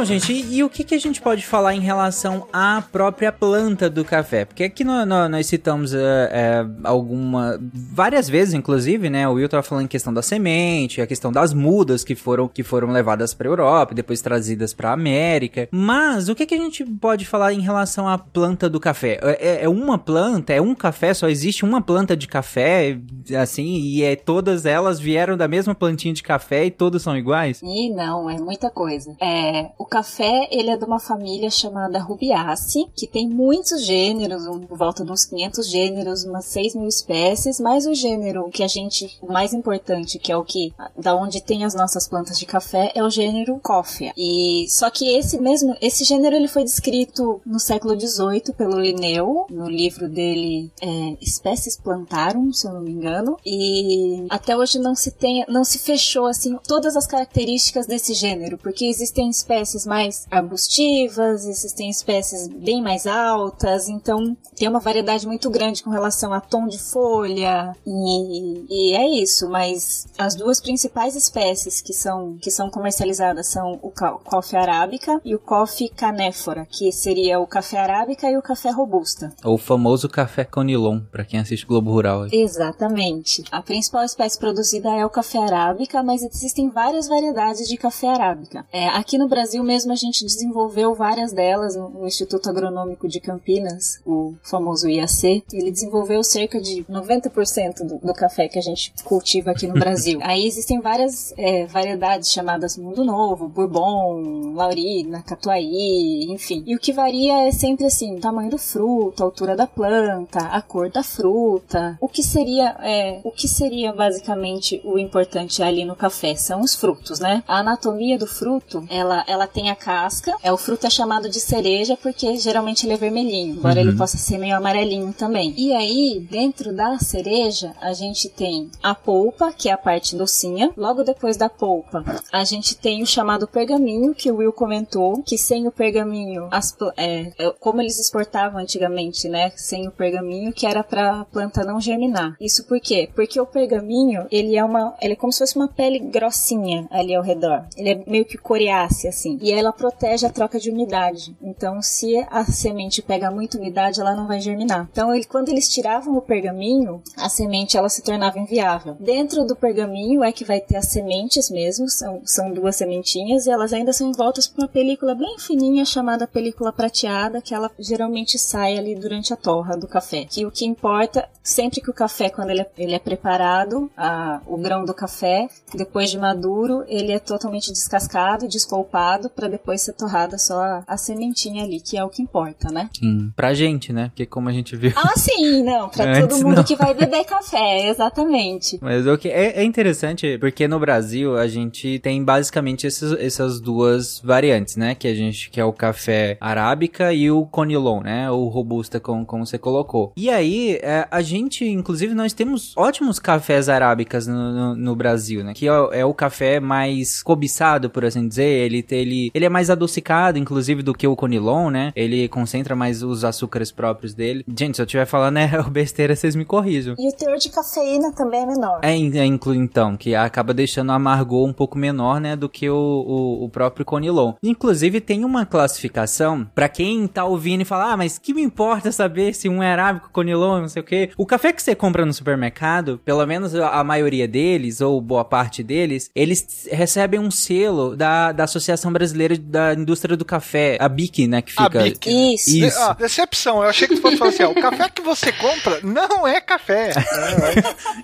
Bom, 0.00 0.04
gente, 0.06 0.32
e, 0.32 0.56
e 0.56 0.64
o 0.64 0.70
que, 0.70 0.82
que 0.82 0.94
a 0.94 0.98
gente 0.98 1.20
pode 1.20 1.44
falar 1.44 1.74
em 1.74 1.80
relação 1.80 2.46
à 2.50 2.82
própria 2.90 3.30
planta 3.30 3.90
do 3.90 4.02
café? 4.02 4.46
Porque 4.46 4.64
aqui 4.64 4.82
no- 4.82 5.04
no- 5.04 5.28
nós 5.28 5.46
citamos 5.46 5.92
é, 5.92 5.98
é, 6.32 6.66
alguma. 6.84 7.60
várias 7.70 8.26
vezes, 8.26 8.54
inclusive, 8.54 9.10
né? 9.10 9.28
O 9.28 9.32
Will 9.34 9.46
tava 9.46 9.62
falando 9.62 9.84
em 9.84 9.88
questão 9.88 10.10
da 10.14 10.22
semente, 10.22 11.02
a 11.02 11.06
questão 11.06 11.30
das 11.30 11.52
mudas 11.52 12.02
que 12.02 12.14
foram, 12.14 12.48
que 12.48 12.62
foram 12.62 12.88
levadas 12.88 13.34
pra 13.34 13.46
Europa 13.46 13.94
depois 13.94 14.22
trazidas 14.22 14.72
pra 14.72 14.90
América. 14.92 15.68
Mas 15.70 16.30
o 16.30 16.34
que, 16.34 16.46
que 16.46 16.54
a 16.54 16.58
gente 16.58 16.82
pode 16.82 17.26
falar 17.26 17.52
em 17.52 17.60
relação 17.60 18.08
à 18.08 18.16
planta 18.16 18.70
do 18.70 18.80
café? 18.80 19.20
É, 19.38 19.64
é 19.64 19.68
uma 19.68 19.98
planta? 19.98 20.54
É 20.54 20.62
um 20.62 20.74
café? 20.74 21.12
Só 21.12 21.28
existe 21.28 21.62
uma 21.62 21.82
planta 21.82 22.16
de 22.16 22.26
café? 22.26 22.96
Assim, 23.38 23.66
e 23.76 24.02
é, 24.02 24.16
todas 24.16 24.64
elas 24.64 24.98
vieram 24.98 25.36
da 25.36 25.46
mesma 25.46 25.74
plantinha 25.74 26.14
de 26.14 26.22
café 26.22 26.64
e 26.64 26.70
todas 26.70 27.02
são 27.02 27.14
iguais? 27.18 27.60
E 27.62 27.90
não, 27.94 28.30
é 28.30 28.38
muita 28.38 28.70
coisa. 28.70 29.14
É, 29.20 29.68
o 29.78 29.89
café, 29.90 30.48
ele 30.52 30.70
é 30.70 30.76
de 30.76 30.84
uma 30.84 31.00
família 31.00 31.50
chamada 31.50 31.98
Rubiaceae, 31.98 32.86
que 32.94 33.08
tem 33.08 33.28
muitos 33.28 33.84
gêneros, 33.84 34.46
um, 34.46 34.60
por 34.60 34.78
volta 34.78 35.04
de 35.04 35.10
uns 35.10 35.24
500 35.24 35.68
gêneros, 35.68 36.24
umas 36.24 36.44
6 36.44 36.76
mil 36.76 36.88
espécies, 36.88 37.58
mas 37.58 37.86
o 37.86 37.94
gênero 37.94 38.48
que 38.50 38.62
a 38.62 38.68
gente, 38.68 39.18
o 39.20 39.32
mais 39.32 39.52
importante, 39.52 40.18
que 40.18 40.30
é 40.30 40.36
o 40.36 40.44
que, 40.44 40.72
da 40.96 41.14
onde 41.14 41.42
tem 41.42 41.64
as 41.64 41.74
nossas 41.74 42.06
plantas 42.06 42.38
de 42.38 42.46
café, 42.46 42.92
é 42.94 43.02
o 43.02 43.10
gênero 43.10 43.58
Coffea. 43.60 44.12
E, 44.16 44.66
só 44.68 44.88
que 44.90 45.16
esse 45.16 45.40
mesmo, 45.40 45.76
esse 45.80 46.04
gênero, 46.04 46.36
ele 46.36 46.48
foi 46.48 46.62
descrito 46.62 47.40
no 47.44 47.58
século 47.58 47.98
XVIII 47.98 48.54
pelo 48.56 48.80
Linneu, 48.80 49.46
no 49.50 49.68
livro 49.68 50.08
dele, 50.08 50.70
é, 50.80 51.16
Espécies 51.20 51.76
Plantarum, 51.76 52.52
se 52.52 52.66
eu 52.66 52.72
não 52.72 52.80
me 52.80 52.92
engano, 52.92 53.36
e 53.44 54.24
até 54.30 54.56
hoje 54.56 54.78
não 54.78 54.94
se 54.94 55.10
tem, 55.10 55.44
não 55.48 55.64
se 55.64 55.78
fechou 55.78 56.26
assim 56.26 56.56
todas 56.66 56.96
as 56.96 57.06
características 57.06 57.86
desse 57.86 58.14
gênero, 58.14 58.56
porque 58.56 58.84
existem 58.84 59.28
espécies 59.28 59.79
mais 59.86 60.26
arbustivas, 60.30 61.44
existem 61.44 61.90
espécies 61.90 62.48
bem 62.48 62.82
mais 62.82 63.06
altas, 63.06 63.88
então 63.88 64.36
tem 64.56 64.68
uma 64.68 64.80
variedade 64.80 65.26
muito 65.26 65.50
grande 65.50 65.82
com 65.82 65.90
relação 65.90 66.32
a 66.32 66.40
tom 66.40 66.66
de 66.66 66.78
folha 66.78 67.74
e, 67.86 68.66
e 68.68 68.94
é 68.94 69.08
isso. 69.22 69.48
Mas 69.48 70.06
as 70.18 70.34
duas 70.34 70.60
principais 70.60 71.16
espécies 71.16 71.80
que 71.80 71.92
são 71.92 72.36
que 72.40 72.50
são 72.50 72.70
comercializadas 72.70 73.48
são 73.48 73.78
o 73.82 73.90
coffee 73.90 74.58
arábica 74.58 75.20
e 75.24 75.34
o 75.34 75.38
coffee 75.38 75.88
canéfora, 75.88 76.66
que 76.70 76.92
seria 76.92 77.38
o 77.38 77.46
café 77.46 77.78
arábica 77.78 78.30
e 78.30 78.36
o 78.36 78.42
café 78.42 78.70
robusta. 78.70 79.32
O 79.44 79.58
famoso 79.58 80.08
café 80.08 80.44
conilon, 80.44 81.00
pra 81.10 81.24
quem 81.24 81.40
assiste 81.40 81.66
Globo 81.66 81.90
Rural. 81.90 82.26
Exatamente. 82.32 83.44
A 83.50 83.62
principal 83.62 84.04
espécie 84.04 84.38
produzida 84.38 84.90
é 84.90 85.04
o 85.04 85.10
café 85.10 85.38
arábica, 85.38 86.02
mas 86.02 86.22
existem 86.22 86.68
várias 86.70 87.08
variedades 87.08 87.68
de 87.68 87.76
café 87.76 88.08
arábica. 88.08 88.66
É, 88.72 88.88
aqui 88.88 89.18
no 89.18 89.28
Brasil 89.28 89.62
mesmo 89.70 89.92
a 89.92 89.94
gente 89.94 90.24
desenvolveu 90.24 90.96
várias 90.96 91.32
delas 91.32 91.76
no, 91.76 92.04
Instituto 92.04 92.50
Agronômico 92.50 93.06
de 93.06 93.20
Campinas, 93.20 94.00
o 94.04 94.34
famoso 94.42 94.88
IAC. 94.88 95.44
Ele 95.52 95.70
desenvolveu 95.70 96.24
cerca 96.24 96.60
de 96.60 96.82
90% 96.90 97.86
do, 97.86 97.98
do 97.98 98.12
café 98.12 98.48
que 98.48 98.58
a 98.58 98.62
gente 98.62 98.92
cultiva 99.04 99.52
aqui 99.52 99.68
no 99.68 99.74
Brasil. 99.78 100.18
Aí 100.24 100.44
existem 100.44 100.80
várias 100.80 101.32
é, 101.38 101.66
variedades 101.66 102.32
chamadas 102.32 102.76
Mundo 102.76 103.04
Novo, 103.04 103.46
Bourbon, 103.46 104.54
Laurina, 104.56 105.22
Catuai, 105.22 105.62
enfim. 105.62 106.64
E 106.66 106.74
o 106.74 106.80
que 106.80 106.92
varia 106.92 107.46
é 107.46 107.52
sempre 107.52 107.86
assim, 107.86 108.16
o 108.16 108.20
tamanho 108.20 108.50
do 108.50 108.58
fruto, 108.58 109.22
a 109.22 109.26
altura 109.26 109.54
da 109.54 109.68
planta, 109.68 110.40
a 110.40 110.60
cor 110.60 110.90
da 110.90 111.04
fruta. 111.04 111.96
O 112.00 112.08
que 112.08 112.24
seria, 112.24 112.76
é, 112.82 113.20
o 113.22 113.30
que 113.30 113.46
seria 113.46 113.92
basicamente 113.92 114.80
o 114.82 114.98
importante 114.98 115.62
ali 115.62 115.84
no 115.84 115.94
café 115.94 116.34
são 116.34 116.60
os 116.60 116.74
frutos, 116.74 117.20
né? 117.20 117.44
A 117.46 117.60
anatomia 117.60 118.18
do 118.18 118.26
fruto, 118.26 118.84
ela, 118.90 119.22
ela 119.28 119.46
tem 119.46 119.59
a 119.68 119.76
casca. 119.76 120.34
É 120.42 120.52
o 120.52 120.56
fruto 120.56 120.86
é 120.86 120.90
chamado 120.90 121.28
de 121.28 121.40
cereja 121.40 121.96
porque 122.00 122.36
geralmente 122.36 122.86
ele 122.86 122.94
é 122.94 122.96
vermelhinho, 122.96 123.56
embora 123.56 123.80
Uhum. 123.80 123.88
ele 123.88 123.96
possa 123.96 124.16
ser 124.16 124.38
meio 124.38 124.56
amarelinho 124.56 125.12
também. 125.12 125.52
E 125.56 125.72
aí, 125.74 126.26
dentro 126.30 126.72
da 126.74 126.98
cereja, 126.98 127.74
a 127.80 127.92
gente 127.92 128.28
tem 128.28 128.70
a 128.82 128.94
polpa, 128.94 129.52
que 129.52 129.68
é 129.68 129.72
a 129.72 129.78
parte 129.78 130.16
docinha. 130.16 130.70
Logo 130.76 131.02
depois 131.02 131.36
da 131.36 131.48
polpa, 131.48 132.04
a 132.32 132.44
gente 132.44 132.76
tem 132.76 133.02
o 133.02 133.06
chamado 133.06 133.46
pergaminho, 133.46 134.14
que 134.14 134.30
o 134.30 134.36
Will 134.36 134.52
comentou, 134.52 135.22
que 135.22 135.36
sem 135.36 135.66
o 135.66 135.72
pergaminho, 135.72 136.48
as 136.50 136.76
é, 136.96 137.32
é, 137.38 137.50
como 137.58 137.80
eles 137.82 137.98
exportavam 137.98 138.60
antigamente, 138.60 139.28
né? 139.28 139.52
Sem 139.56 139.86
o 139.88 139.90
pergaminho, 139.90 140.52
que 140.52 140.66
era 140.66 140.82
pra 140.82 141.24
planta 141.26 141.64
não 141.64 141.80
germinar. 141.80 142.36
Isso 142.40 142.64
por 142.64 142.80
quê? 142.80 143.08
Porque 143.14 143.40
o 143.40 143.46
pergaminho, 143.46 144.26
ele 144.30 144.56
é 144.56 144.64
uma, 144.64 144.94
ele 145.00 145.14
é 145.14 145.16
como 145.16 145.32
se 145.32 145.40
fosse 145.40 145.56
uma 145.56 145.68
pele 145.68 145.98
grossinha 145.98 146.86
ali 146.90 147.14
ao 147.14 147.22
redor. 147.22 147.64
Ele 147.76 147.90
é 147.90 148.02
meio 148.06 148.24
que 148.24 148.38
coriácea, 148.38 149.10
assim. 149.10 149.38
E 149.42 149.49
ela 149.58 149.72
protege 149.72 150.26
a 150.26 150.30
troca 150.30 150.58
de 150.58 150.70
umidade. 150.70 151.36
Então, 151.42 151.80
se 151.82 152.16
a 152.30 152.44
semente 152.44 153.02
pega 153.02 153.30
muita 153.30 153.58
umidade, 153.58 154.00
ela 154.00 154.14
não 154.14 154.26
vai 154.26 154.40
germinar. 154.40 154.88
Então, 154.90 155.14
ele, 155.14 155.24
quando 155.24 155.48
eles 155.48 155.68
tiravam 155.68 156.16
o 156.16 156.22
pergaminho, 156.22 157.02
a 157.16 157.28
semente 157.28 157.76
ela 157.76 157.88
se 157.88 158.02
tornava 158.02 158.38
inviável. 158.38 158.96
Dentro 159.00 159.44
do 159.44 159.56
pergaminho 159.56 160.22
é 160.24 160.32
que 160.32 160.44
vai 160.44 160.60
ter 160.60 160.76
as 160.76 160.86
sementes 160.88 161.50
mesmo, 161.50 161.88
são, 161.88 162.20
são 162.24 162.52
duas 162.52 162.76
sementinhas 162.76 163.46
e 163.46 163.50
elas 163.50 163.72
ainda 163.72 163.92
são 163.92 164.08
envoltas 164.10 164.46
por 164.46 164.62
uma 164.62 164.68
película 164.68 165.14
bem 165.14 165.38
fininha 165.38 165.84
chamada 165.84 166.26
película 166.26 166.72
prateada, 166.72 167.40
que 167.40 167.54
ela 167.54 167.70
geralmente 167.78 168.38
sai 168.38 168.76
ali 168.78 168.94
durante 168.94 169.32
a 169.32 169.36
torra 169.36 169.76
do 169.76 169.86
café. 169.88 170.24
Que 170.28 170.44
o 170.46 170.50
que 170.50 170.64
importa, 170.66 171.28
sempre 171.42 171.80
que 171.80 171.90
o 171.90 171.94
café, 171.94 172.28
quando 172.30 172.50
ele 172.50 172.60
é, 172.62 172.70
ele 172.78 172.94
é 172.94 172.98
preparado, 172.98 173.90
a- 173.96 174.40
o 174.46 174.56
grão 174.56 174.84
do 174.84 174.94
café, 174.94 175.48
depois 175.74 176.10
de 176.10 176.18
maduro, 176.18 176.84
ele 176.88 177.12
é 177.12 177.18
totalmente 177.18 177.72
descascado, 177.72 178.48
despolpado, 178.48 179.30
para 179.40 179.48
depois 179.48 179.80
ser 179.80 179.94
torrada 179.94 180.36
só 180.38 180.60
a, 180.60 180.84
a 180.86 180.96
sementinha 180.98 181.64
ali, 181.64 181.80
que 181.80 181.96
é 181.96 182.04
o 182.04 182.08
que 182.10 182.20
importa, 182.22 182.70
né? 182.70 182.90
Sim. 182.98 183.32
Pra 183.34 183.54
gente, 183.54 183.92
né? 183.92 184.08
Porque 184.08 184.26
como 184.26 184.48
a 184.48 184.52
gente 184.52 184.76
viu. 184.76 184.92
Ah, 184.94 185.14
sim, 185.16 185.62
não, 185.62 185.88
pra 185.88 186.04
Antes 186.12 186.28
todo 186.28 186.44
mundo 186.44 186.56
não. 186.58 186.64
que 186.64 186.76
vai 186.76 186.92
beber 186.94 187.24
café, 187.24 187.88
exatamente. 187.88 188.78
Mas 188.82 189.06
o 189.06 189.16
que 189.16 189.28
é, 189.28 189.60
é 189.60 189.64
interessante 189.64 190.36
porque 190.38 190.68
no 190.68 190.78
Brasil 190.78 191.36
a 191.38 191.46
gente 191.48 191.98
tem 192.00 192.22
basicamente 192.22 192.86
esses- 192.86 193.12
essas 193.18 193.60
duas 193.60 194.20
variantes, 194.22 194.76
né? 194.76 194.94
Que 194.94 195.08
a 195.08 195.14
gente 195.14 195.50
que 195.50 195.58
é 195.60 195.64
o 195.64 195.72
café 195.72 196.36
arábica 196.40 197.12
e 197.12 197.30
o 197.30 197.46
conilon, 197.46 198.00
né? 198.02 198.30
O 198.30 198.48
robusta, 198.48 199.00
como, 199.00 199.24
como 199.24 199.46
você 199.46 199.56
colocou. 199.58 200.12
E 200.16 200.28
aí 200.28 200.78
é, 200.82 201.06
a 201.10 201.22
gente, 201.22 201.64
inclusive, 201.64 202.14
nós 202.14 202.32
temos 202.32 202.76
ótimos 202.76 203.18
cafés 203.18 203.68
arábicas 203.68 204.26
no, 204.26 204.52
no- 204.52 204.76
no 204.76 204.96
Brasil, 204.96 205.42
né? 205.44 205.54
Que 205.54 205.68
é, 205.68 206.00
é 206.00 206.04
o 206.04 206.12
café 206.14 206.60
mais 206.60 207.22
cobiçado, 207.22 207.88
por 207.88 208.04
assim 208.04 208.26
dizer. 208.28 208.40
Ele, 208.50 208.82
te- 208.82 208.94
ele, 209.20 209.30
ele 209.34 209.44
é 209.44 209.48
mais 209.48 209.70
adocicado, 209.70 210.38
inclusive, 210.38 210.82
do 210.82 210.94
que 210.94 211.06
o 211.06 211.16
conilon, 211.16 211.70
né? 211.70 211.92
Ele 211.96 212.28
concentra 212.28 212.76
mais 212.76 213.02
os 213.02 213.24
açúcares 213.24 213.72
próprios 213.72 214.14
dele. 214.14 214.44
Gente, 214.56 214.76
se 214.76 214.82
eu 214.82 214.86
estiver 214.86 215.06
falando 215.06 215.38
é 215.38 215.62
besteira, 215.70 216.14
vocês 216.14 216.36
me 216.36 216.44
corrijam. 216.44 216.94
E 216.98 217.08
o 217.08 217.12
teor 217.12 217.36
de 217.36 217.50
cafeína 217.50 218.12
também 218.12 218.42
é 218.42 218.46
menor. 218.46 218.80
É, 218.82 218.92
é 218.92 219.24
inclu 219.24 219.54
então, 219.54 219.96
que 219.96 220.14
acaba 220.14 220.54
deixando 220.54 220.90
o 220.90 220.92
amargor 220.92 221.46
um 221.46 221.52
pouco 221.52 221.76
menor, 221.76 222.20
né, 222.20 222.36
do 222.36 222.48
que 222.48 222.68
o, 222.68 222.76
o, 222.76 223.44
o 223.44 223.48
próprio 223.48 223.84
Conilon. 223.84 224.34
Inclusive, 224.42 225.00
tem 225.00 225.24
uma 225.24 225.44
classificação, 225.44 226.46
pra 226.54 226.68
quem 226.68 227.06
tá 227.06 227.24
ouvindo 227.24 227.62
e 227.62 227.64
fala, 227.64 227.92
ah, 227.92 227.96
mas 227.96 228.18
que 228.18 228.34
me 228.34 228.42
importa 228.42 228.92
saber 228.92 229.34
se 229.34 229.48
um 229.48 229.62
é 229.62 229.72
arábico, 229.72 230.10
Conilon, 230.12 230.60
não 230.60 230.68
sei 230.68 230.82
o 230.82 230.84
quê. 230.84 231.10
O 231.16 231.26
café 231.26 231.52
que 231.52 231.62
você 231.62 231.74
compra 231.74 232.06
no 232.06 232.12
supermercado, 232.12 233.00
pelo 233.04 233.24
menos 233.26 233.54
a 233.54 233.80
a 233.80 233.84
maioria 233.84 234.28
deles, 234.28 234.80
ou 234.80 235.00
boa 235.00 235.24
parte 235.24 235.62
deles, 235.62 236.10
eles 236.14 236.68
recebem 236.70 237.18
um 237.18 237.30
selo 237.30 237.96
da, 237.96 238.30
da 238.30 238.44
Associação 238.44 238.92
Brasileira 238.92 239.09
da 239.38 239.74
Indústria 239.74 240.16
do 240.16 240.24
Café, 240.24 240.76
a 240.80 240.88
BIC, 240.88 241.26
né, 241.26 241.42
que 241.42 241.52
A 241.56 241.64
fica... 241.64 241.82
BIC. 241.82 242.34
Isso. 242.34 242.50
Isso. 242.56 242.78
Ah, 242.80 242.92
decepção. 242.94 243.62
Eu 243.62 243.68
achei 243.68 243.86
que 243.88 243.96
tu 243.96 244.00
fosse 244.02 244.16
falar 244.16 244.30
assim, 244.30 244.42
ó, 244.44 244.50
o 244.50 244.54
café 244.54 244.88
que 244.88 245.02
você 245.02 245.32
compra 245.32 245.80
não 245.82 246.26
é 246.26 246.40
café. 246.40 246.90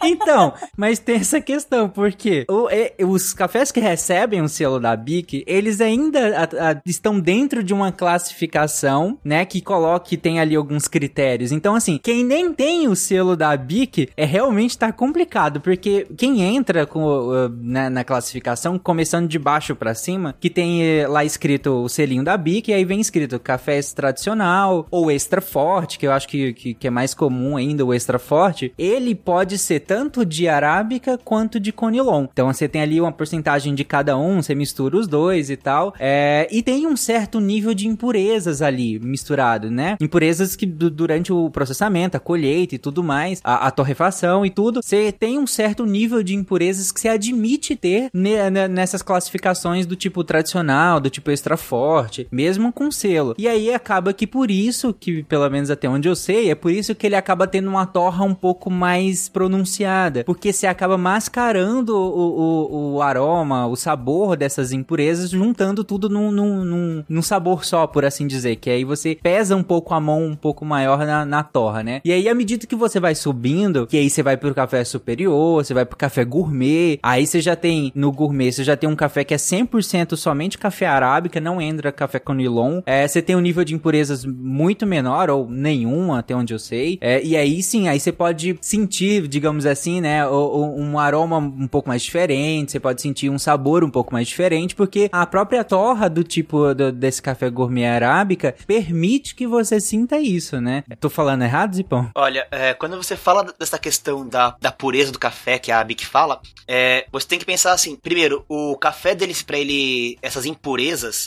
Então, 0.02 0.52
mas 0.76 0.98
tem 0.98 1.16
essa 1.16 1.40
questão, 1.40 1.88
porque 1.88 2.44
o- 2.48 2.68
é, 2.70 2.92
os 3.04 3.32
cafés 3.32 3.70
que 3.72 3.80
recebem 3.80 4.40
o 4.42 4.48
selo 4.48 4.78
da 4.78 4.94
BIC, 4.96 5.44
eles 5.46 5.80
ainda 5.80 6.36
a- 6.38 6.70
a- 6.72 6.80
estão 6.86 7.18
dentro 7.18 7.62
de 7.62 7.72
uma 7.72 7.90
classificação, 7.92 9.18
né, 9.24 9.44
que 9.44 9.60
coloca 9.60 10.06
que 10.06 10.16
tem 10.16 10.38
ali 10.40 10.54
alguns 10.54 10.86
critérios. 10.86 11.50
Então, 11.52 11.74
assim, 11.74 11.98
quem 12.02 12.22
nem 12.24 12.52
tem 12.52 12.86
o 12.88 12.94
selo 12.94 13.36
da 13.36 13.56
BIC 13.56 14.10
é 14.16 14.24
realmente 14.24 14.76
tá 14.78 14.92
complicado, 14.92 15.60
porque 15.60 16.06
quem 16.16 16.42
entra 16.42 16.86
com, 16.86 17.02
uh, 17.04 17.48
na, 17.60 17.90
na 17.90 18.04
classificação, 18.04 18.78
começando 18.78 19.26
de 19.28 19.38
baixo 19.38 19.74
pra 19.74 19.94
cima, 19.94 20.34
que 20.38 20.50
tem 20.50 20.82
lá 21.06 21.24
escrito 21.24 21.70
o 21.84 21.88
selinho 21.88 22.22
da 22.24 22.36
BIC, 22.36 22.68
e 22.70 22.74
aí 22.74 22.84
vem 22.84 23.00
escrito 23.00 23.38
café 23.40 23.80
tradicional 23.94 24.86
ou 24.90 25.10
extra 25.10 25.40
forte, 25.40 25.98
que 25.98 26.06
eu 26.06 26.12
acho 26.12 26.28
que, 26.28 26.52
que, 26.52 26.74
que 26.74 26.86
é 26.86 26.90
mais 26.90 27.12
comum 27.14 27.56
ainda 27.56 27.84
o 27.84 27.92
extra 27.92 28.18
forte, 28.18 28.72
ele 28.78 29.14
pode 29.14 29.58
ser 29.58 29.80
tanto 29.80 30.24
de 30.24 30.48
arábica 30.48 31.18
quanto 31.24 31.58
de 31.60 31.72
conilon. 31.72 32.26
Então 32.32 32.52
você 32.52 32.68
tem 32.68 32.80
ali 32.82 33.00
uma 33.00 33.12
porcentagem 33.12 33.74
de 33.74 33.84
cada 33.84 34.16
um, 34.16 34.40
você 34.42 34.54
mistura 34.54 34.96
os 34.96 35.06
dois 35.06 35.50
e 35.50 35.56
tal. 35.56 35.94
É, 35.98 36.46
e 36.50 36.62
tem 36.62 36.86
um 36.86 36.96
certo 36.96 37.40
nível 37.40 37.74
de 37.74 37.86
impurezas 37.88 38.62
ali 38.62 38.98
misturado, 38.98 39.70
né? 39.70 39.96
Impurezas 40.00 40.54
que 40.56 40.64
du- 40.66 40.90
durante 40.90 41.32
o 41.32 41.50
processamento, 41.50 42.16
a 42.16 42.20
colheita 42.20 42.74
e 42.74 42.78
tudo 42.78 43.02
mais, 43.02 43.40
a, 43.42 43.66
a 43.66 43.70
torrefação 43.70 44.44
e 44.46 44.50
tudo, 44.50 44.80
você 44.82 45.10
tem 45.12 45.38
um 45.38 45.46
certo 45.46 45.84
nível 45.84 46.22
de 46.22 46.34
impurezas 46.34 46.90
que 46.92 47.00
você 47.00 47.08
admite 47.08 47.74
ter 47.76 48.08
ne- 48.14 48.50
ne- 48.50 48.68
nessas 48.68 49.02
classificações 49.02 49.86
do 49.86 49.96
tipo 49.96 50.22
tradicional 50.24 50.85
do 51.00 51.10
tipo 51.10 51.30
extra 51.30 51.56
forte, 51.56 52.26
mesmo 52.30 52.72
com 52.72 52.90
selo. 52.90 53.34
E 53.38 53.48
aí 53.48 53.72
acaba 53.72 54.12
que 54.12 54.26
por 54.26 54.50
isso, 54.50 54.92
que 54.92 55.22
pelo 55.24 55.48
menos 55.50 55.70
até 55.70 55.88
onde 55.88 56.08
eu 56.08 56.16
sei, 56.16 56.50
é 56.50 56.54
por 56.54 56.70
isso 56.70 56.94
que 56.94 57.06
ele 57.06 57.16
acaba 57.16 57.46
tendo 57.46 57.68
uma 57.68 57.86
torra 57.86 58.24
um 58.24 58.34
pouco 58.34 58.70
mais 58.70 59.28
pronunciada, 59.28 60.24
porque 60.24 60.52
você 60.52 60.66
acaba 60.66 60.96
mascarando 60.96 61.96
o, 61.96 62.70
o, 62.70 62.94
o 62.94 63.02
aroma, 63.02 63.66
o 63.66 63.76
sabor 63.76 64.36
dessas 64.36 64.72
impurezas, 64.72 65.30
juntando 65.30 65.84
tudo 65.84 66.08
num, 66.08 66.30
num, 66.30 66.64
num, 66.64 67.04
num 67.08 67.22
sabor 67.22 67.64
só, 67.64 67.86
por 67.86 68.04
assim 68.04 68.26
dizer, 68.26 68.56
que 68.56 68.70
aí 68.70 68.84
você 68.84 69.18
pesa 69.22 69.56
um 69.56 69.62
pouco 69.62 69.94
a 69.94 70.00
mão 70.00 70.24
um 70.24 70.36
pouco 70.36 70.64
maior 70.64 70.98
na, 70.98 71.24
na 71.24 71.42
torra, 71.42 71.82
né? 71.82 72.00
E 72.04 72.12
aí, 72.12 72.28
à 72.28 72.34
medida 72.34 72.66
que 72.66 72.76
você 72.76 73.00
vai 73.00 73.14
subindo, 73.14 73.86
que 73.86 73.96
aí 73.96 74.08
você 74.10 74.22
vai 74.22 74.36
pro 74.36 74.54
café 74.54 74.84
superior, 74.84 75.64
você 75.64 75.74
vai 75.74 75.84
pro 75.84 75.96
café 75.96 76.24
gourmet, 76.24 76.98
aí 77.02 77.26
você 77.26 77.40
já 77.40 77.56
tem, 77.56 77.92
no 77.94 78.12
gourmet, 78.12 78.52
você 78.52 78.64
já 78.64 78.76
tem 78.76 78.88
um 78.88 78.96
café 78.96 79.24
que 79.24 79.34
é 79.34 79.36
100% 79.36 80.16
somente 80.16 80.58
café 80.58 80.75
arábica, 80.84 81.40
não 81.40 81.60
entra 81.60 81.92
café 81.92 82.18
com 82.18 82.34
nilon. 82.34 82.80
É, 82.86 83.06
você 83.06 83.22
tem 83.22 83.36
um 83.36 83.40
nível 83.40 83.64
de 83.64 83.74
impurezas 83.74 84.24
muito 84.24 84.86
menor, 84.86 85.30
ou 85.30 85.48
nenhum, 85.48 86.12
até 86.12 86.34
onde 86.34 86.52
eu 86.52 86.58
sei. 86.58 86.98
É, 87.00 87.22
e 87.22 87.36
aí 87.36 87.62
sim, 87.62 87.88
aí 87.88 87.98
você 87.98 88.12
pode 88.12 88.58
sentir, 88.60 89.26
digamos 89.28 89.66
assim, 89.66 90.00
né, 90.00 90.28
um 90.28 90.98
aroma 90.98 91.38
um 91.38 91.66
pouco 91.66 91.88
mais 91.88 92.02
diferente, 92.02 92.72
você 92.72 92.80
pode 92.80 93.00
sentir 93.00 93.30
um 93.30 93.38
sabor 93.38 93.84
um 93.84 93.90
pouco 93.90 94.12
mais 94.12 94.28
diferente, 94.28 94.74
porque 94.74 95.08
a 95.12 95.26
própria 95.26 95.64
torra 95.64 96.08
do 96.08 96.22
tipo 96.22 96.74
do, 96.74 96.92
desse 96.92 97.22
café 97.22 97.48
gourmet 97.48 97.86
arábica 97.86 98.54
permite 98.66 99.34
que 99.34 99.46
você 99.46 99.80
sinta 99.80 100.18
isso, 100.18 100.60
né? 100.60 100.84
Tô 101.00 101.08
falando 101.08 101.42
errado, 101.42 101.76
Zipão? 101.76 102.10
Olha, 102.14 102.46
é, 102.50 102.74
quando 102.74 102.96
você 102.96 103.16
fala 103.16 103.52
dessa 103.58 103.78
questão 103.78 104.26
da, 104.26 104.56
da 104.60 104.72
pureza 104.72 105.12
do 105.12 105.18
café, 105.18 105.58
que 105.58 105.70
a 105.70 105.80
Abik 105.80 106.06
fala, 106.06 106.40
é, 106.66 107.06
você 107.12 107.26
tem 107.26 107.38
que 107.38 107.44
pensar 107.44 107.72
assim: 107.72 107.96
primeiro, 107.96 108.44
o 108.48 108.76
café 108.76 109.14
deles, 109.14 109.42
para 109.42 109.58
ele, 109.58 110.18
essas 110.20 110.46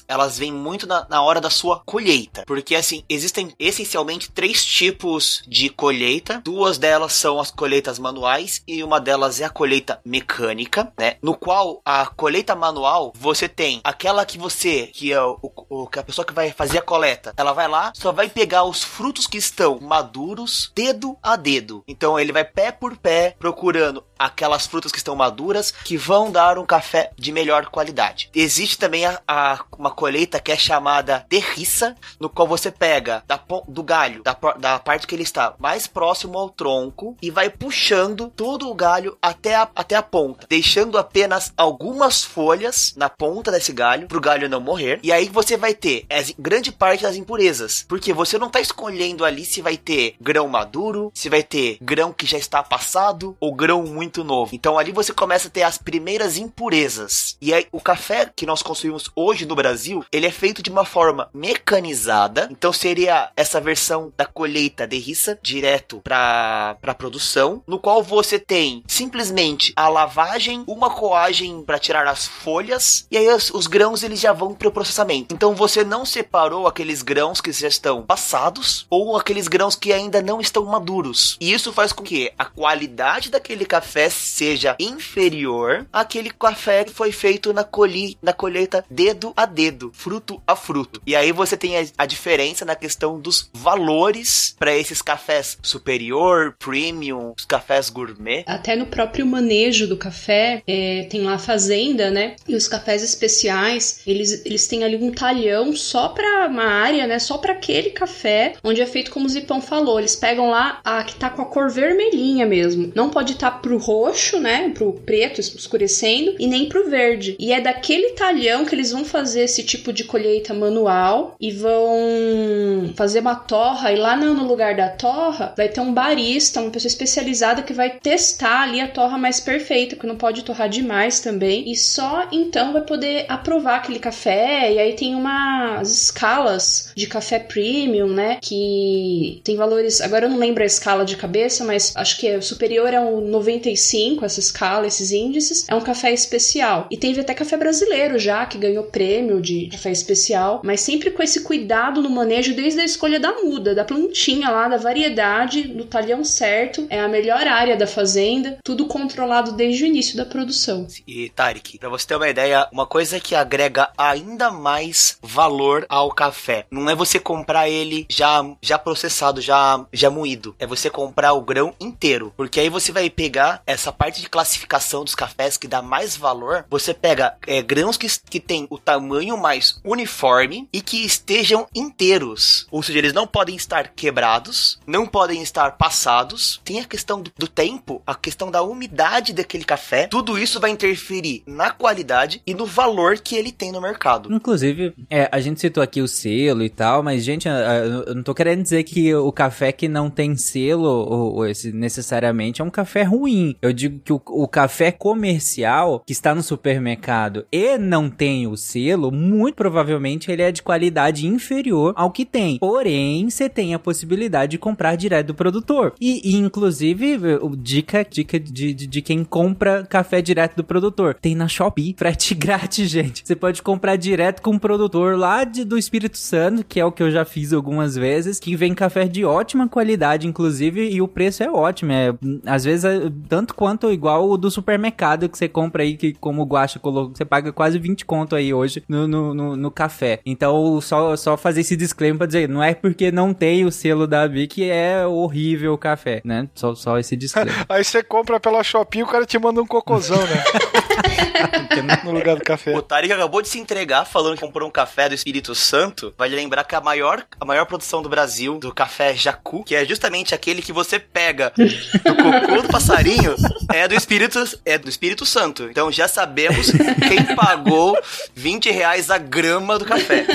elas 0.07 0.37
vêm 0.37 0.51
muito 0.51 0.85
na, 0.85 1.07
na 1.09 1.21
hora 1.21 1.39
da 1.39 1.49
sua 1.49 1.79
colheita. 1.85 2.43
Porque, 2.45 2.75
assim, 2.75 3.03
existem 3.07 3.53
essencialmente 3.57 4.31
três 4.31 4.65
tipos 4.65 5.41
de 5.47 5.69
colheita. 5.69 6.41
Duas 6.43 6.77
delas 6.77 7.13
são 7.13 7.39
as 7.39 7.51
colheitas 7.51 7.99
manuais 7.99 8.61
e 8.67 8.83
uma 8.83 8.99
delas 8.99 9.39
é 9.39 9.45
a 9.45 9.49
colheita 9.49 9.99
mecânica, 10.03 10.91
né? 10.97 11.17
No 11.21 11.35
qual 11.35 11.81
a 11.85 12.05
colheita 12.05 12.55
manual, 12.55 13.13
você 13.15 13.47
tem 13.47 13.81
aquela 13.83 14.25
que 14.25 14.37
você, 14.37 14.87
que 14.87 15.13
é 15.13 15.21
o, 15.21 15.39
o 15.69 15.87
que 15.87 15.99
a 15.99 16.03
pessoa 16.03 16.25
que 16.25 16.33
vai 16.33 16.51
fazer 16.51 16.79
a 16.79 16.81
coleta, 16.81 17.33
ela 17.37 17.53
vai 17.53 17.67
lá, 17.67 17.91
só 17.95 18.11
vai 18.11 18.29
pegar 18.29 18.63
os 18.63 18.83
frutos 18.83 19.27
que 19.27 19.37
estão 19.37 19.79
maduros, 19.79 20.71
dedo 20.75 21.17
a 21.21 21.35
dedo. 21.35 21.83
Então 21.87 22.19
ele 22.19 22.31
vai 22.31 22.43
pé 22.43 22.71
por 22.71 22.97
pé 22.97 23.35
procurando 23.39 24.03
aquelas 24.19 24.67
frutas 24.67 24.91
que 24.91 24.97
estão 24.97 25.15
maduras 25.15 25.71
que 25.71 25.97
vão 25.97 26.29
dar 26.29 26.59
um 26.59 26.65
café 26.65 27.11
de 27.17 27.31
melhor 27.31 27.67
qualidade. 27.67 28.29
Existe 28.35 28.77
também 28.77 29.05
a, 29.05 29.21
a 29.27 29.59
uma 29.77 29.89
colheita 29.89 30.39
que 30.39 30.51
é 30.51 30.57
chamada 30.57 31.25
derriça, 31.29 31.95
no 32.19 32.29
qual 32.29 32.47
você 32.47 32.69
pega 32.69 33.23
da, 33.25 33.39
do 33.67 33.81
galho, 33.81 34.21
da, 34.23 34.35
da 34.57 34.79
parte 34.79 35.07
que 35.07 35.15
ele 35.15 35.23
está 35.23 35.53
mais 35.57 35.87
próximo 35.87 36.37
ao 36.37 36.49
tronco 36.49 37.15
e 37.21 37.31
vai 37.31 37.49
puxando 37.49 38.31
todo 38.35 38.69
o 38.69 38.75
galho 38.75 39.17
até 39.21 39.55
a, 39.55 39.69
até 39.75 39.95
a 39.95 40.03
ponta, 40.03 40.45
deixando 40.49 40.97
apenas 40.97 41.53
algumas 41.55 42.23
folhas 42.23 42.93
na 42.97 43.09
ponta 43.09 43.51
desse 43.51 43.71
galho 43.71 44.07
para 44.07 44.17
o 44.17 44.21
galho 44.21 44.49
não 44.49 44.59
morrer. 44.59 44.99
E 45.01 45.11
aí 45.11 45.29
você 45.29 45.55
vai 45.55 45.73
ter 45.73 46.05
grande 46.37 46.71
parte 46.71 47.03
das 47.03 47.15
impurezas, 47.15 47.85
porque 47.87 48.11
você 48.13 48.37
não 48.37 48.47
está 48.47 48.59
escolhendo 48.59 49.23
ali 49.23 49.45
se 49.45 49.61
vai 49.61 49.77
ter 49.77 50.15
grão 50.19 50.47
maduro, 50.47 51.11
se 51.13 51.29
vai 51.29 51.43
ter 51.43 51.77
grão 51.81 52.11
que 52.11 52.25
já 52.25 52.37
está 52.37 52.61
passado 52.63 53.37
ou 53.39 53.53
grão 53.53 53.83
muito 53.83 54.08
muito 54.09 54.23
novo. 54.23 54.55
Então 54.55 54.77
ali 54.79 54.91
você 54.91 55.13
começa 55.13 55.47
a 55.47 55.51
ter 55.51 55.61
as 55.61 55.77
primeiras 55.77 56.35
impurezas. 56.37 57.37
E 57.39 57.53
aí 57.53 57.67
o 57.71 57.79
café 57.79 58.31
que 58.35 58.45
nós 58.45 58.63
consumimos 58.63 59.09
hoje 59.15 59.45
no 59.45 59.55
Brasil, 59.55 60.03
ele 60.11 60.25
é 60.25 60.31
feito 60.31 60.63
de 60.63 60.71
uma 60.71 60.83
forma 60.83 61.29
mecanizada. 61.31 62.47
Então 62.51 62.73
seria 62.73 63.31
essa 63.37 63.61
versão 63.61 64.11
da 64.17 64.25
colheita 64.25 64.87
de 64.87 64.97
rissa 64.97 65.37
direto 65.41 66.01
para 66.03 66.75
para 66.81 66.95
produção, 66.95 67.61
no 67.67 67.77
qual 67.77 68.01
você 68.01 68.39
tem 68.39 68.83
simplesmente 68.87 69.73
a 69.75 69.87
lavagem, 69.87 70.63
uma 70.65 70.89
coagem 70.89 71.61
para 71.63 71.79
tirar 71.79 72.07
as 72.07 72.25
folhas 72.25 73.05
e 73.11 73.17
aí 73.17 73.27
os, 73.29 73.51
os 73.51 73.67
grãos 73.67 74.01
eles 74.01 74.19
já 74.19 74.33
vão 74.33 74.53
para 74.53 74.67
o 74.67 74.71
processamento. 74.71 75.35
Então 75.35 75.53
você 75.53 75.83
não 75.83 76.05
separou 76.05 76.67
aqueles 76.67 77.01
grãos 77.01 77.41
que 77.41 77.51
já 77.51 77.67
estão 77.67 78.01
passados 78.01 78.87
ou 78.89 79.15
aqueles 79.15 79.47
grãos 79.47 79.75
que 79.75 79.93
ainda 79.93 80.21
não 80.21 80.41
estão 80.41 80.65
maduros. 80.65 81.37
E 81.39 81.53
isso 81.53 81.71
faz 81.71 81.93
com 81.93 82.03
que 82.03 82.31
a 82.37 82.45
qualidade 82.45 83.29
daquele 83.29 83.65
café 83.65 83.98
café 83.99 84.09
seja 84.09 84.75
inferior 84.79 85.85
àquele 85.91 86.29
café 86.29 86.83
que 86.85 86.93
foi 86.93 87.11
feito 87.11 87.51
na, 87.51 87.63
colhi, 87.63 88.17
na 88.21 88.31
colheita 88.31 88.85
dedo 88.89 89.33
a 89.35 89.45
dedo, 89.45 89.91
fruto 89.93 90.41
a 90.47 90.55
fruto. 90.55 91.01
E 91.05 91.15
aí 91.15 91.31
você 91.31 91.57
tem 91.57 91.77
a, 91.77 91.85
a 91.97 92.05
diferença 92.05 92.63
na 92.63 92.75
questão 92.75 93.19
dos 93.19 93.49
valores 93.53 94.55
para 94.57 94.75
esses 94.75 95.01
cafés 95.01 95.57
superior, 95.61 96.55
premium, 96.57 97.33
os 97.37 97.45
cafés 97.45 97.89
gourmet. 97.89 98.43
Até 98.47 98.75
no 98.75 98.85
próprio 98.85 99.25
manejo 99.25 99.87
do 99.87 99.97
café, 99.97 100.63
é, 100.65 101.07
tem 101.09 101.21
lá 101.21 101.33
a 101.33 101.39
fazenda, 101.39 102.09
né? 102.09 102.35
E 102.47 102.55
os 102.55 102.67
cafés 102.67 103.03
especiais, 103.03 104.01
eles, 104.05 104.45
eles 104.45 104.67
têm 104.67 104.83
ali 104.83 104.95
um 104.95 105.11
talhão 105.11 105.75
só 105.75 106.09
para 106.09 106.47
uma 106.47 106.65
área, 106.65 107.07
né? 107.07 107.19
Só 107.19 107.37
para 107.37 107.53
aquele 107.53 107.89
café, 107.89 108.53
onde 108.63 108.81
é 108.81 108.85
feito 108.85 109.11
como 109.11 109.25
o 109.25 109.29
Zipão 109.29 109.61
falou. 109.61 109.99
Eles 109.99 110.15
pegam 110.15 110.49
lá 110.49 110.79
a 110.83 111.03
que 111.03 111.15
tá 111.15 111.29
com 111.29 111.41
a 111.41 111.45
cor 111.45 111.69
vermelhinha 111.69 112.45
mesmo. 112.45 112.91
Não 112.95 113.09
pode 113.09 113.33
estar 113.33 113.51
tá 113.51 113.57
pro 113.57 113.77
roxo, 113.89 114.39
né, 114.39 114.69
pro 114.75 114.93
preto 114.93 115.41
escurecendo 115.41 116.35
e 116.37 116.45
nem 116.45 116.69
pro 116.69 116.87
verde. 116.87 117.35
E 117.39 117.51
é 117.51 117.59
daquele 117.59 118.11
talhão 118.11 118.63
que 118.63 118.75
eles 118.75 118.91
vão 118.91 119.03
fazer 119.03 119.41
esse 119.41 119.63
tipo 119.63 119.91
de 119.91 120.03
colheita 120.03 120.53
manual 120.53 121.35
e 121.41 121.49
vão 121.51 122.93
fazer 122.95 123.21
uma 123.21 123.33
torra 123.33 123.91
e 123.91 123.95
lá 123.95 124.15
no 124.15 124.45
lugar 124.45 124.75
da 124.75 124.89
torra 124.89 125.55
vai 125.57 125.67
ter 125.67 125.81
um 125.81 125.91
barista, 125.91 126.61
uma 126.61 126.69
pessoa 126.69 126.87
especializada 126.89 127.63
que 127.63 127.73
vai 127.73 127.89
testar 127.89 128.61
ali 128.61 128.79
a 128.79 128.87
torra 128.87 129.17
mais 129.17 129.39
perfeita, 129.39 129.95
porque 129.95 130.07
não 130.07 130.15
pode 130.15 130.43
torrar 130.43 130.69
demais 130.69 131.19
também. 131.19 131.71
E 131.71 131.75
só 131.75 132.27
então 132.31 132.73
vai 132.73 132.83
poder 132.83 133.25
aprovar 133.27 133.77
aquele 133.77 133.97
café. 133.97 134.71
E 134.71 134.77
aí 134.77 134.93
tem 134.93 135.15
umas 135.15 135.89
escalas 135.89 136.91
de 136.95 137.07
café 137.07 137.39
premium, 137.39 138.09
né, 138.09 138.37
que 138.39 139.41
tem 139.43 139.55
valores, 139.55 139.99
agora 139.99 140.25
eu 140.25 140.29
não 140.29 140.37
lembro 140.37 140.61
a 140.61 140.67
escala 140.67 141.03
de 141.03 141.15
cabeça, 141.15 141.63
mas 141.63 141.91
acho 141.95 142.19
que 142.19 142.27
é 142.27 142.39
superior 142.39 142.93
ao 142.93 143.19
95 143.19 143.78
95, 143.79 144.25
essa 144.25 144.39
escala, 144.39 144.87
esses 144.87 145.11
índices, 145.11 145.65
é 145.67 145.75
um 145.75 145.81
café 145.81 146.11
especial. 146.11 146.87
E 146.91 146.97
teve 146.97 147.21
até 147.21 147.33
café 147.33 147.57
brasileiro 147.57 148.19
já, 148.19 148.45
que 148.45 148.57
ganhou 148.57 148.83
prêmio 148.83 149.41
de 149.41 149.67
café 149.71 149.91
especial, 149.91 150.61
mas 150.63 150.81
sempre 150.81 151.11
com 151.11 151.23
esse 151.23 151.41
cuidado 151.41 152.01
no 152.01 152.09
manejo 152.09 152.53
desde 152.53 152.81
a 152.81 152.85
escolha 152.85 153.19
da 153.19 153.31
muda, 153.43 153.73
da 153.73 153.85
plantinha 153.85 154.49
lá, 154.49 154.67
da 154.67 154.77
variedade, 154.77 155.63
do 155.63 155.85
talhão 155.85 156.23
certo, 156.23 156.85
é 156.89 156.99
a 156.99 157.07
melhor 157.07 157.47
área 157.47 157.77
da 157.77 157.87
fazenda, 157.87 158.57
tudo 158.63 158.87
controlado 158.87 159.53
desde 159.53 159.83
o 159.83 159.87
início 159.87 160.17
da 160.17 160.25
produção. 160.25 160.87
E 161.07 161.29
Tarek, 161.29 161.77
pra 161.77 161.89
você 161.89 162.07
ter 162.07 162.15
uma 162.15 162.29
ideia, 162.29 162.67
uma 162.71 162.85
coisa 162.85 163.19
que 163.19 163.35
agrega 163.35 163.89
ainda 163.97 164.51
mais 164.51 165.17
valor 165.21 165.85
ao 165.89 166.11
café, 166.11 166.65
não 166.69 166.89
é 166.89 166.95
você 166.95 167.19
comprar 167.19 167.69
ele 167.69 168.05
já 168.09 168.45
já 168.61 168.77
processado, 168.77 169.41
já 169.41 169.85
já 169.93 170.09
moído, 170.09 170.55
é 170.59 170.65
você 170.65 170.89
comprar 170.89 171.33
o 171.33 171.41
grão 171.41 171.73
inteiro, 171.79 172.33
porque 172.35 172.59
aí 172.59 172.69
você 172.69 172.91
vai 172.91 173.09
pegar 173.09 173.61
essa 173.69 173.91
parte 173.91 174.19
de 174.19 174.27
classificação 174.27 175.03
dos 175.03 175.13
cafés 175.13 175.55
que 175.55 175.67
dá 175.67 175.79
mais 175.79 176.17
valor, 176.17 176.65
você 176.71 176.91
pega 176.91 177.35
é, 177.45 177.61
grãos 177.61 177.97
que, 177.97 178.07
que 178.27 178.39
tem 178.39 178.65
o 178.67 178.79
tamanho 178.79 179.37
mais 179.37 179.79
uniforme 179.85 180.67
e 180.73 180.81
que 180.81 181.05
estejam 181.05 181.67
inteiros. 181.75 182.65
Ou 182.71 182.81
seja, 182.81 182.97
eles 182.97 183.13
não 183.13 183.27
podem 183.27 183.55
estar 183.55 183.89
quebrados, 183.89 184.79
não 184.87 185.05
podem 185.05 185.43
estar 185.43 185.77
passados. 185.77 186.59
Tem 186.65 186.79
a 186.79 186.85
questão 186.85 187.21
do, 187.21 187.31
do 187.37 187.47
tempo, 187.47 188.01
a 188.07 188.15
questão 188.15 188.49
da 188.49 188.63
umidade 188.63 189.33
daquele 189.33 189.63
café. 189.63 190.07
Tudo 190.07 190.35
isso 190.39 190.59
vai 190.59 190.71
interferir 190.71 191.43
na 191.45 191.69
qualidade 191.69 192.41
e 192.47 192.55
no 192.55 192.65
valor 192.65 193.19
que 193.19 193.35
ele 193.35 193.51
tem 193.51 193.71
no 193.71 193.79
mercado. 193.79 194.33
Inclusive, 194.33 194.95
é, 195.11 195.29
a 195.31 195.39
gente 195.39 195.61
citou 195.61 195.83
aqui 195.83 196.01
o 196.01 196.07
selo 196.07 196.63
e 196.63 196.69
tal, 196.69 197.03
mas, 197.03 197.23
gente, 197.23 197.47
eu 197.47 198.15
não 198.15 198.23
tô 198.23 198.33
querendo 198.33 198.63
dizer 198.63 198.83
que 198.83 199.13
o 199.13 199.31
café 199.31 199.71
que 199.71 199.87
não 199.87 200.09
tem 200.09 200.35
selo, 200.35 200.89
ou, 200.89 201.35
ou 201.35 201.45
necessariamente, 201.71 202.61
é 202.61 202.65
um 202.65 202.71
café 202.71 203.03
ruim. 203.03 203.48
Eu 203.61 203.73
digo 203.73 203.99
que 204.03 204.13
o, 204.13 204.21
o, 204.27 204.47
café 204.47 204.91
comercial 204.91 206.03
que 206.05 206.11
está 206.11 206.33
no 206.33 206.43
supermercado 206.43 207.45
e 207.51 207.77
não 207.77 208.09
tem 208.09 208.47
o 208.47 208.57
selo, 208.57 209.11
muito 209.11 209.55
provavelmente 209.55 210.31
ele 210.31 210.41
é 210.41 210.51
de 210.51 210.61
qualidade 210.61 211.27
inferior 211.27 211.93
ao 211.95 212.11
que 212.11 212.25
tem. 212.25 212.57
Porém, 212.59 213.29
você 213.29 213.47
tem 213.47 213.73
a 213.73 213.79
possibilidade 213.79 214.51
de 214.51 214.57
comprar 214.57 214.95
direto 214.95 215.27
do 215.27 215.35
produtor. 215.35 215.93
E, 215.99 216.21
e 216.23 216.35
inclusive, 216.35 217.17
dica, 217.57 218.05
dica 218.09 218.39
de, 218.39 218.73
de, 218.73 218.87
de, 218.87 219.01
quem 219.01 219.23
compra 219.23 219.85
café 219.85 220.21
direto 220.21 220.55
do 220.55 220.63
produtor. 220.63 221.15
Tem 221.15 221.35
na 221.35 221.47
Shopee, 221.47 221.95
frete 221.97 222.35
grátis, 222.35 222.89
gente. 222.89 223.23
Você 223.25 223.35
pode 223.35 223.61
comprar 223.61 223.95
direto 223.95 224.41
com 224.41 224.55
o 224.55 224.59
produtor 224.59 225.17
lá 225.17 225.43
de, 225.43 225.63
do 225.63 225.77
Espírito 225.77 226.17
Santo, 226.17 226.63
que 226.63 226.79
é 226.79 226.85
o 226.85 226.91
que 226.91 227.03
eu 227.03 227.11
já 227.11 227.25
fiz 227.25 227.53
algumas 227.53 227.95
vezes, 227.95 228.39
que 228.39 228.55
vem 228.55 228.73
café 228.73 229.07
de 229.07 229.23
ótima 229.23 229.67
qualidade, 229.67 230.27
inclusive, 230.27 230.89
e 230.89 231.01
o 231.01 231.07
preço 231.07 231.43
é 231.43 231.49
ótimo. 231.49 231.91
É, 231.91 232.13
às 232.45 232.63
vezes, 232.63 232.83
tanto 233.27 233.38
tanto 233.39 233.55
quanto 233.55 233.89
igual 233.89 234.29
o 234.29 234.37
do 234.37 234.51
supermercado 234.51 235.29
que 235.29 235.37
você 235.37 235.47
compra 235.47 235.83
aí, 235.83 235.95
que 235.95 236.13
como 236.13 236.41
o 236.41 236.45
Guacha 236.45 236.77
colocou, 236.77 237.15
você 237.15 237.23
paga 237.23 237.53
quase 237.53 237.79
20 237.79 238.05
conto 238.05 238.35
aí 238.35 238.53
hoje 238.53 238.83
no, 238.87 239.07
no, 239.07 239.33
no, 239.33 239.55
no 239.55 239.71
café. 239.71 240.19
Então, 240.25 240.81
só, 240.81 241.15
só 241.15 241.37
fazer 241.37 241.61
esse 241.61 241.77
disclaimer 241.77 242.17
pra 242.17 242.27
dizer, 242.27 242.49
não 242.49 242.61
é 242.61 242.73
porque 242.73 243.13
não 243.13 243.33
tem 243.33 243.65
o 243.65 243.71
selo 243.71 244.05
da 244.05 244.27
Bi 244.27 244.45
que 244.45 244.69
é 244.69 245.07
horrível 245.07 245.73
o 245.73 245.77
café, 245.77 246.21
né? 246.25 246.49
Só, 246.53 246.75
só 246.75 246.99
esse 246.99 247.15
disclaimer. 247.15 247.55
Aí 247.69 247.81
você 247.81 248.03
compra 248.03 248.41
pela 248.41 248.61
Shopee 248.61 248.99
e 248.99 249.03
o 249.03 249.07
cara 249.07 249.25
te 249.25 249.39
manda 249.39 249.61
um 249.61 249.67
cocôzão, 249.67 250.17
né? 250.17 250.43
no 252.03 252.11
lugar 252.11 252.35
do 252.35 252.43
café. 252.43 252.75
O 252.75 252.81
Tarek 252.81 253.13
acabou 253.13 253.41
de 253.41 253.47
se 253.47 253.59
entregar 253.59 254.05
falando 254.05 254.35
que 254.35 254.41
comprou 254.41 254.67
um 254.67 254.71
café 254.71 255.07
do 255.07 255.15
Espírito 255.15 255.55
Santo. 255.55 256.13
Vai 256.17 256.29
lembrar 256.29 256.63
que 256.63 256.75
a 256.75 256.81
maior, 256.81 257.25
a 257.39 257.45
maior 257.45 257.65
produção 257.65 258.01
do 258.01 258.09
Brasil, 258.09 258.57
do 258.59 258.73
café 258.73 259.13
Jacu, 259.13 259.63
que 259.63 259.75
é 259.75 259.85
justamente 259.85 260.33
aquele 260.33 260.61
que 260.61 260.73
você 260.73 260.99
pega 260.99 261.51
do 261.55 262.15
cocô 262.15 262.61
do 262.61 262.69
passarinho, 262.69 263.28
é 263.73 263.87
do 263.87 263.95
Espírito, 263.95 264.43
é 264.65 264.77
do 264.77 264.89
Espírito 264.89 265.25
Santo. 265.25 265.67
Então 265.69 265.91
já 265.91 266.07
sabemos 266.07 266.71
quem 267.07 267.35
pagou 267.35 267.97
20 268.35 268.71
reais 268.71 269.09
a 269.09 269.17
grama 269.17 269.77
do 269.77 269.85
café. 269.85 270.25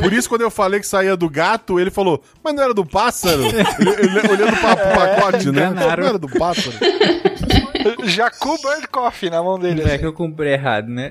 Por 0.00 0.12
isso, 0.12 0.28
quando 0.28 0.42
eu 0.42 0.50
falei 0.50 0.80
que 0.80 0.86
saía 0.86 1.16
do 1.16 1.28
gato, 1.28 1.78
ele 1.78 1.90
falou, 1.90 2.22
mas 2.42 2.54
não 2.54 2.62
era 2.62 2.74
do 2.74 2.84
pássaro? 2.84 3.42
ele, 3.46 3.90
ele 3.90 4.28
olhando 4.30 4.56
pra, 4.58 4.76
pro 4.76 4.94
pacote, 4.94 5.50
né? 5.50 5.66
enganaram. 5.66 6.02
Não 6.02 6.08
era 6.08 6.18
do 6.18 6.28
pássaro. 6.28 6.76
Jacu 8.04 8.58
Bird 8.62 8.88
Coffee 8.88 9.30
na 9.30 9.42
mão 9.42 9.58
dele. 9.58 9.82
Não 9.82 9.88
é 9.88 9.94
assim. 9.94 9.98
que 9.98 10.06
eu 10.06 10.12
comprei 10.12 10.54
errado, 10.54 10.88
né? 10.88 11.10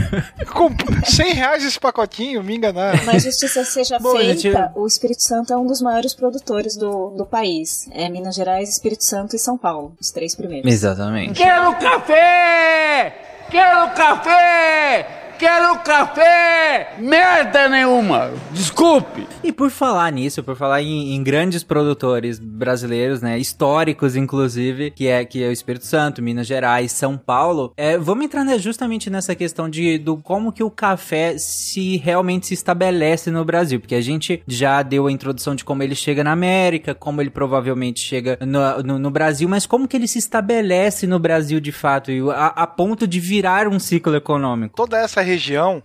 Com 0.52 0.70
100 1.04 1.32
reais 1.32 1.64
esse 1.64 1.78
pacotinho, 1.78 2.42
me 2.42 2.56
enganaram. 2.56 3.04
Mas 3.04 3.24
justiça 3.24 3.64
seja 3.64 3.98
Bom, 3.98 4.16
feita, 4.16 4.34
gente, 4.34 4.70
o 4.74 4.86
Espírito 4.86 5.22
Santo 5.22 5.52
é 5.52 5.56
um 5.56 5.66
dos 5.66 5.80
maiores 5.80 6.14
produtores 6.14 6.76
do, 6.76 7.10
do 7.10 7.26
país. 7.26 7.88
É 7.92 8.08
Minas 8.08 8.34
Gerais, 8.34 8.68
Espírito 8.68 9.04
Santo 9.04 9.36
e 9.36 9.38
São 9.38 9.56
Paulo, 9.56 9.96
os 10.00 10.10
três 10.10 10.34
primeiros. 10.34 10.70
Exatamente. 10.70 11.34
Quero 11.34 11.74
café! 11.76 13.46
Quero 13.50 13.94
café! 13.94 15.23
Quero 15.44 15.78
café! 15.80 16.94
Merda 16.98 17.68
nenhuma! 17.68 18.32
Desculpe! 18.50 19.28
E 19.42 19.52
por 19.52 19.70
falar 19.70 20.10
nisso, 20.10 20.42
por 20.42 20.56
falar 20.56 20.80
em, 20.80 21.14
em 21.14 21.22
grandes 21.22 21.62
produtores 21.62 22.38
brasileiros, 22.38 23.20
né, 23.20 23.38
históricos 23.38 24.16
inclusive, 24.16 24.90
que 24.90 25.06
é 25.06 25.22
que 25.22 25.42
é 25.42 25.48
o 25.48 25.52
Espírito 25.52 25.84
Santo, 25.84 26.22
Minas 26.22 26.46
Gerais, 26.46 26.92
São 26.92 27.18
Paulo, 27.18 27.74
é, 27.76 27.98
vamos 27.98 28.24
entrar 28.24 28.42
né, 28.42 28.58
justamente 28.58 29.10
nessa 29.10 29.34
questão 29.34 29.68
de 29.68 29.98
do 29.98 30.16
como 30.16 30.50
que 30.50 30.64
o 30.64 30.70
café 30.70 31.36
se 31.36 31.98
realmente 31.98 32.46
se 32.46 32.54
estabelece 32.54 33.30
no 33.30 33.44
Brasil, 33.44 33.78
porque 33.78 33.94
a 33.94 34.00
gente 34.00 34.42
já 34.48 34.80
deu 34.82 35.08
a 35.08 35.12
introdução 35.12 35.54
de 35.54 35.62
como 35.62 35.82
ele 35.82 35.94
chega 35.94 36.24
na 36.24 36.32
América, 36.32 36.94
como 36.94 37.20
ele 37.20 37.28
provavelmente 37.28 38.00
chega 38.00 38.38
no, 38.40 38.82
no, 38.82 38.98
no 38.98 39.10
Brasil, 39.10 39.46
mas 39.46 39.66
como 39.66 39.86
que 39.86 39.94
ele 39.94 40.08
se 40.08 40.18
estabelece 40.18 41.06
no 41.06 41.18
Brasil 41.18 41.60
de 41.60 41.70
fato, 41.70 42.10
e 42.10 42.22
a, 42.30 42.46
a 42.46 42.66
ponto 42.66 43.06
de 43.06 43.20
virar 43.20 43.68
um 43.68 43.78
ciclo 43.78 44.16
econômico. 44.16 44.74
Toda 44.74 44.96
essa 44.96 45.20
região, 45.20 45.33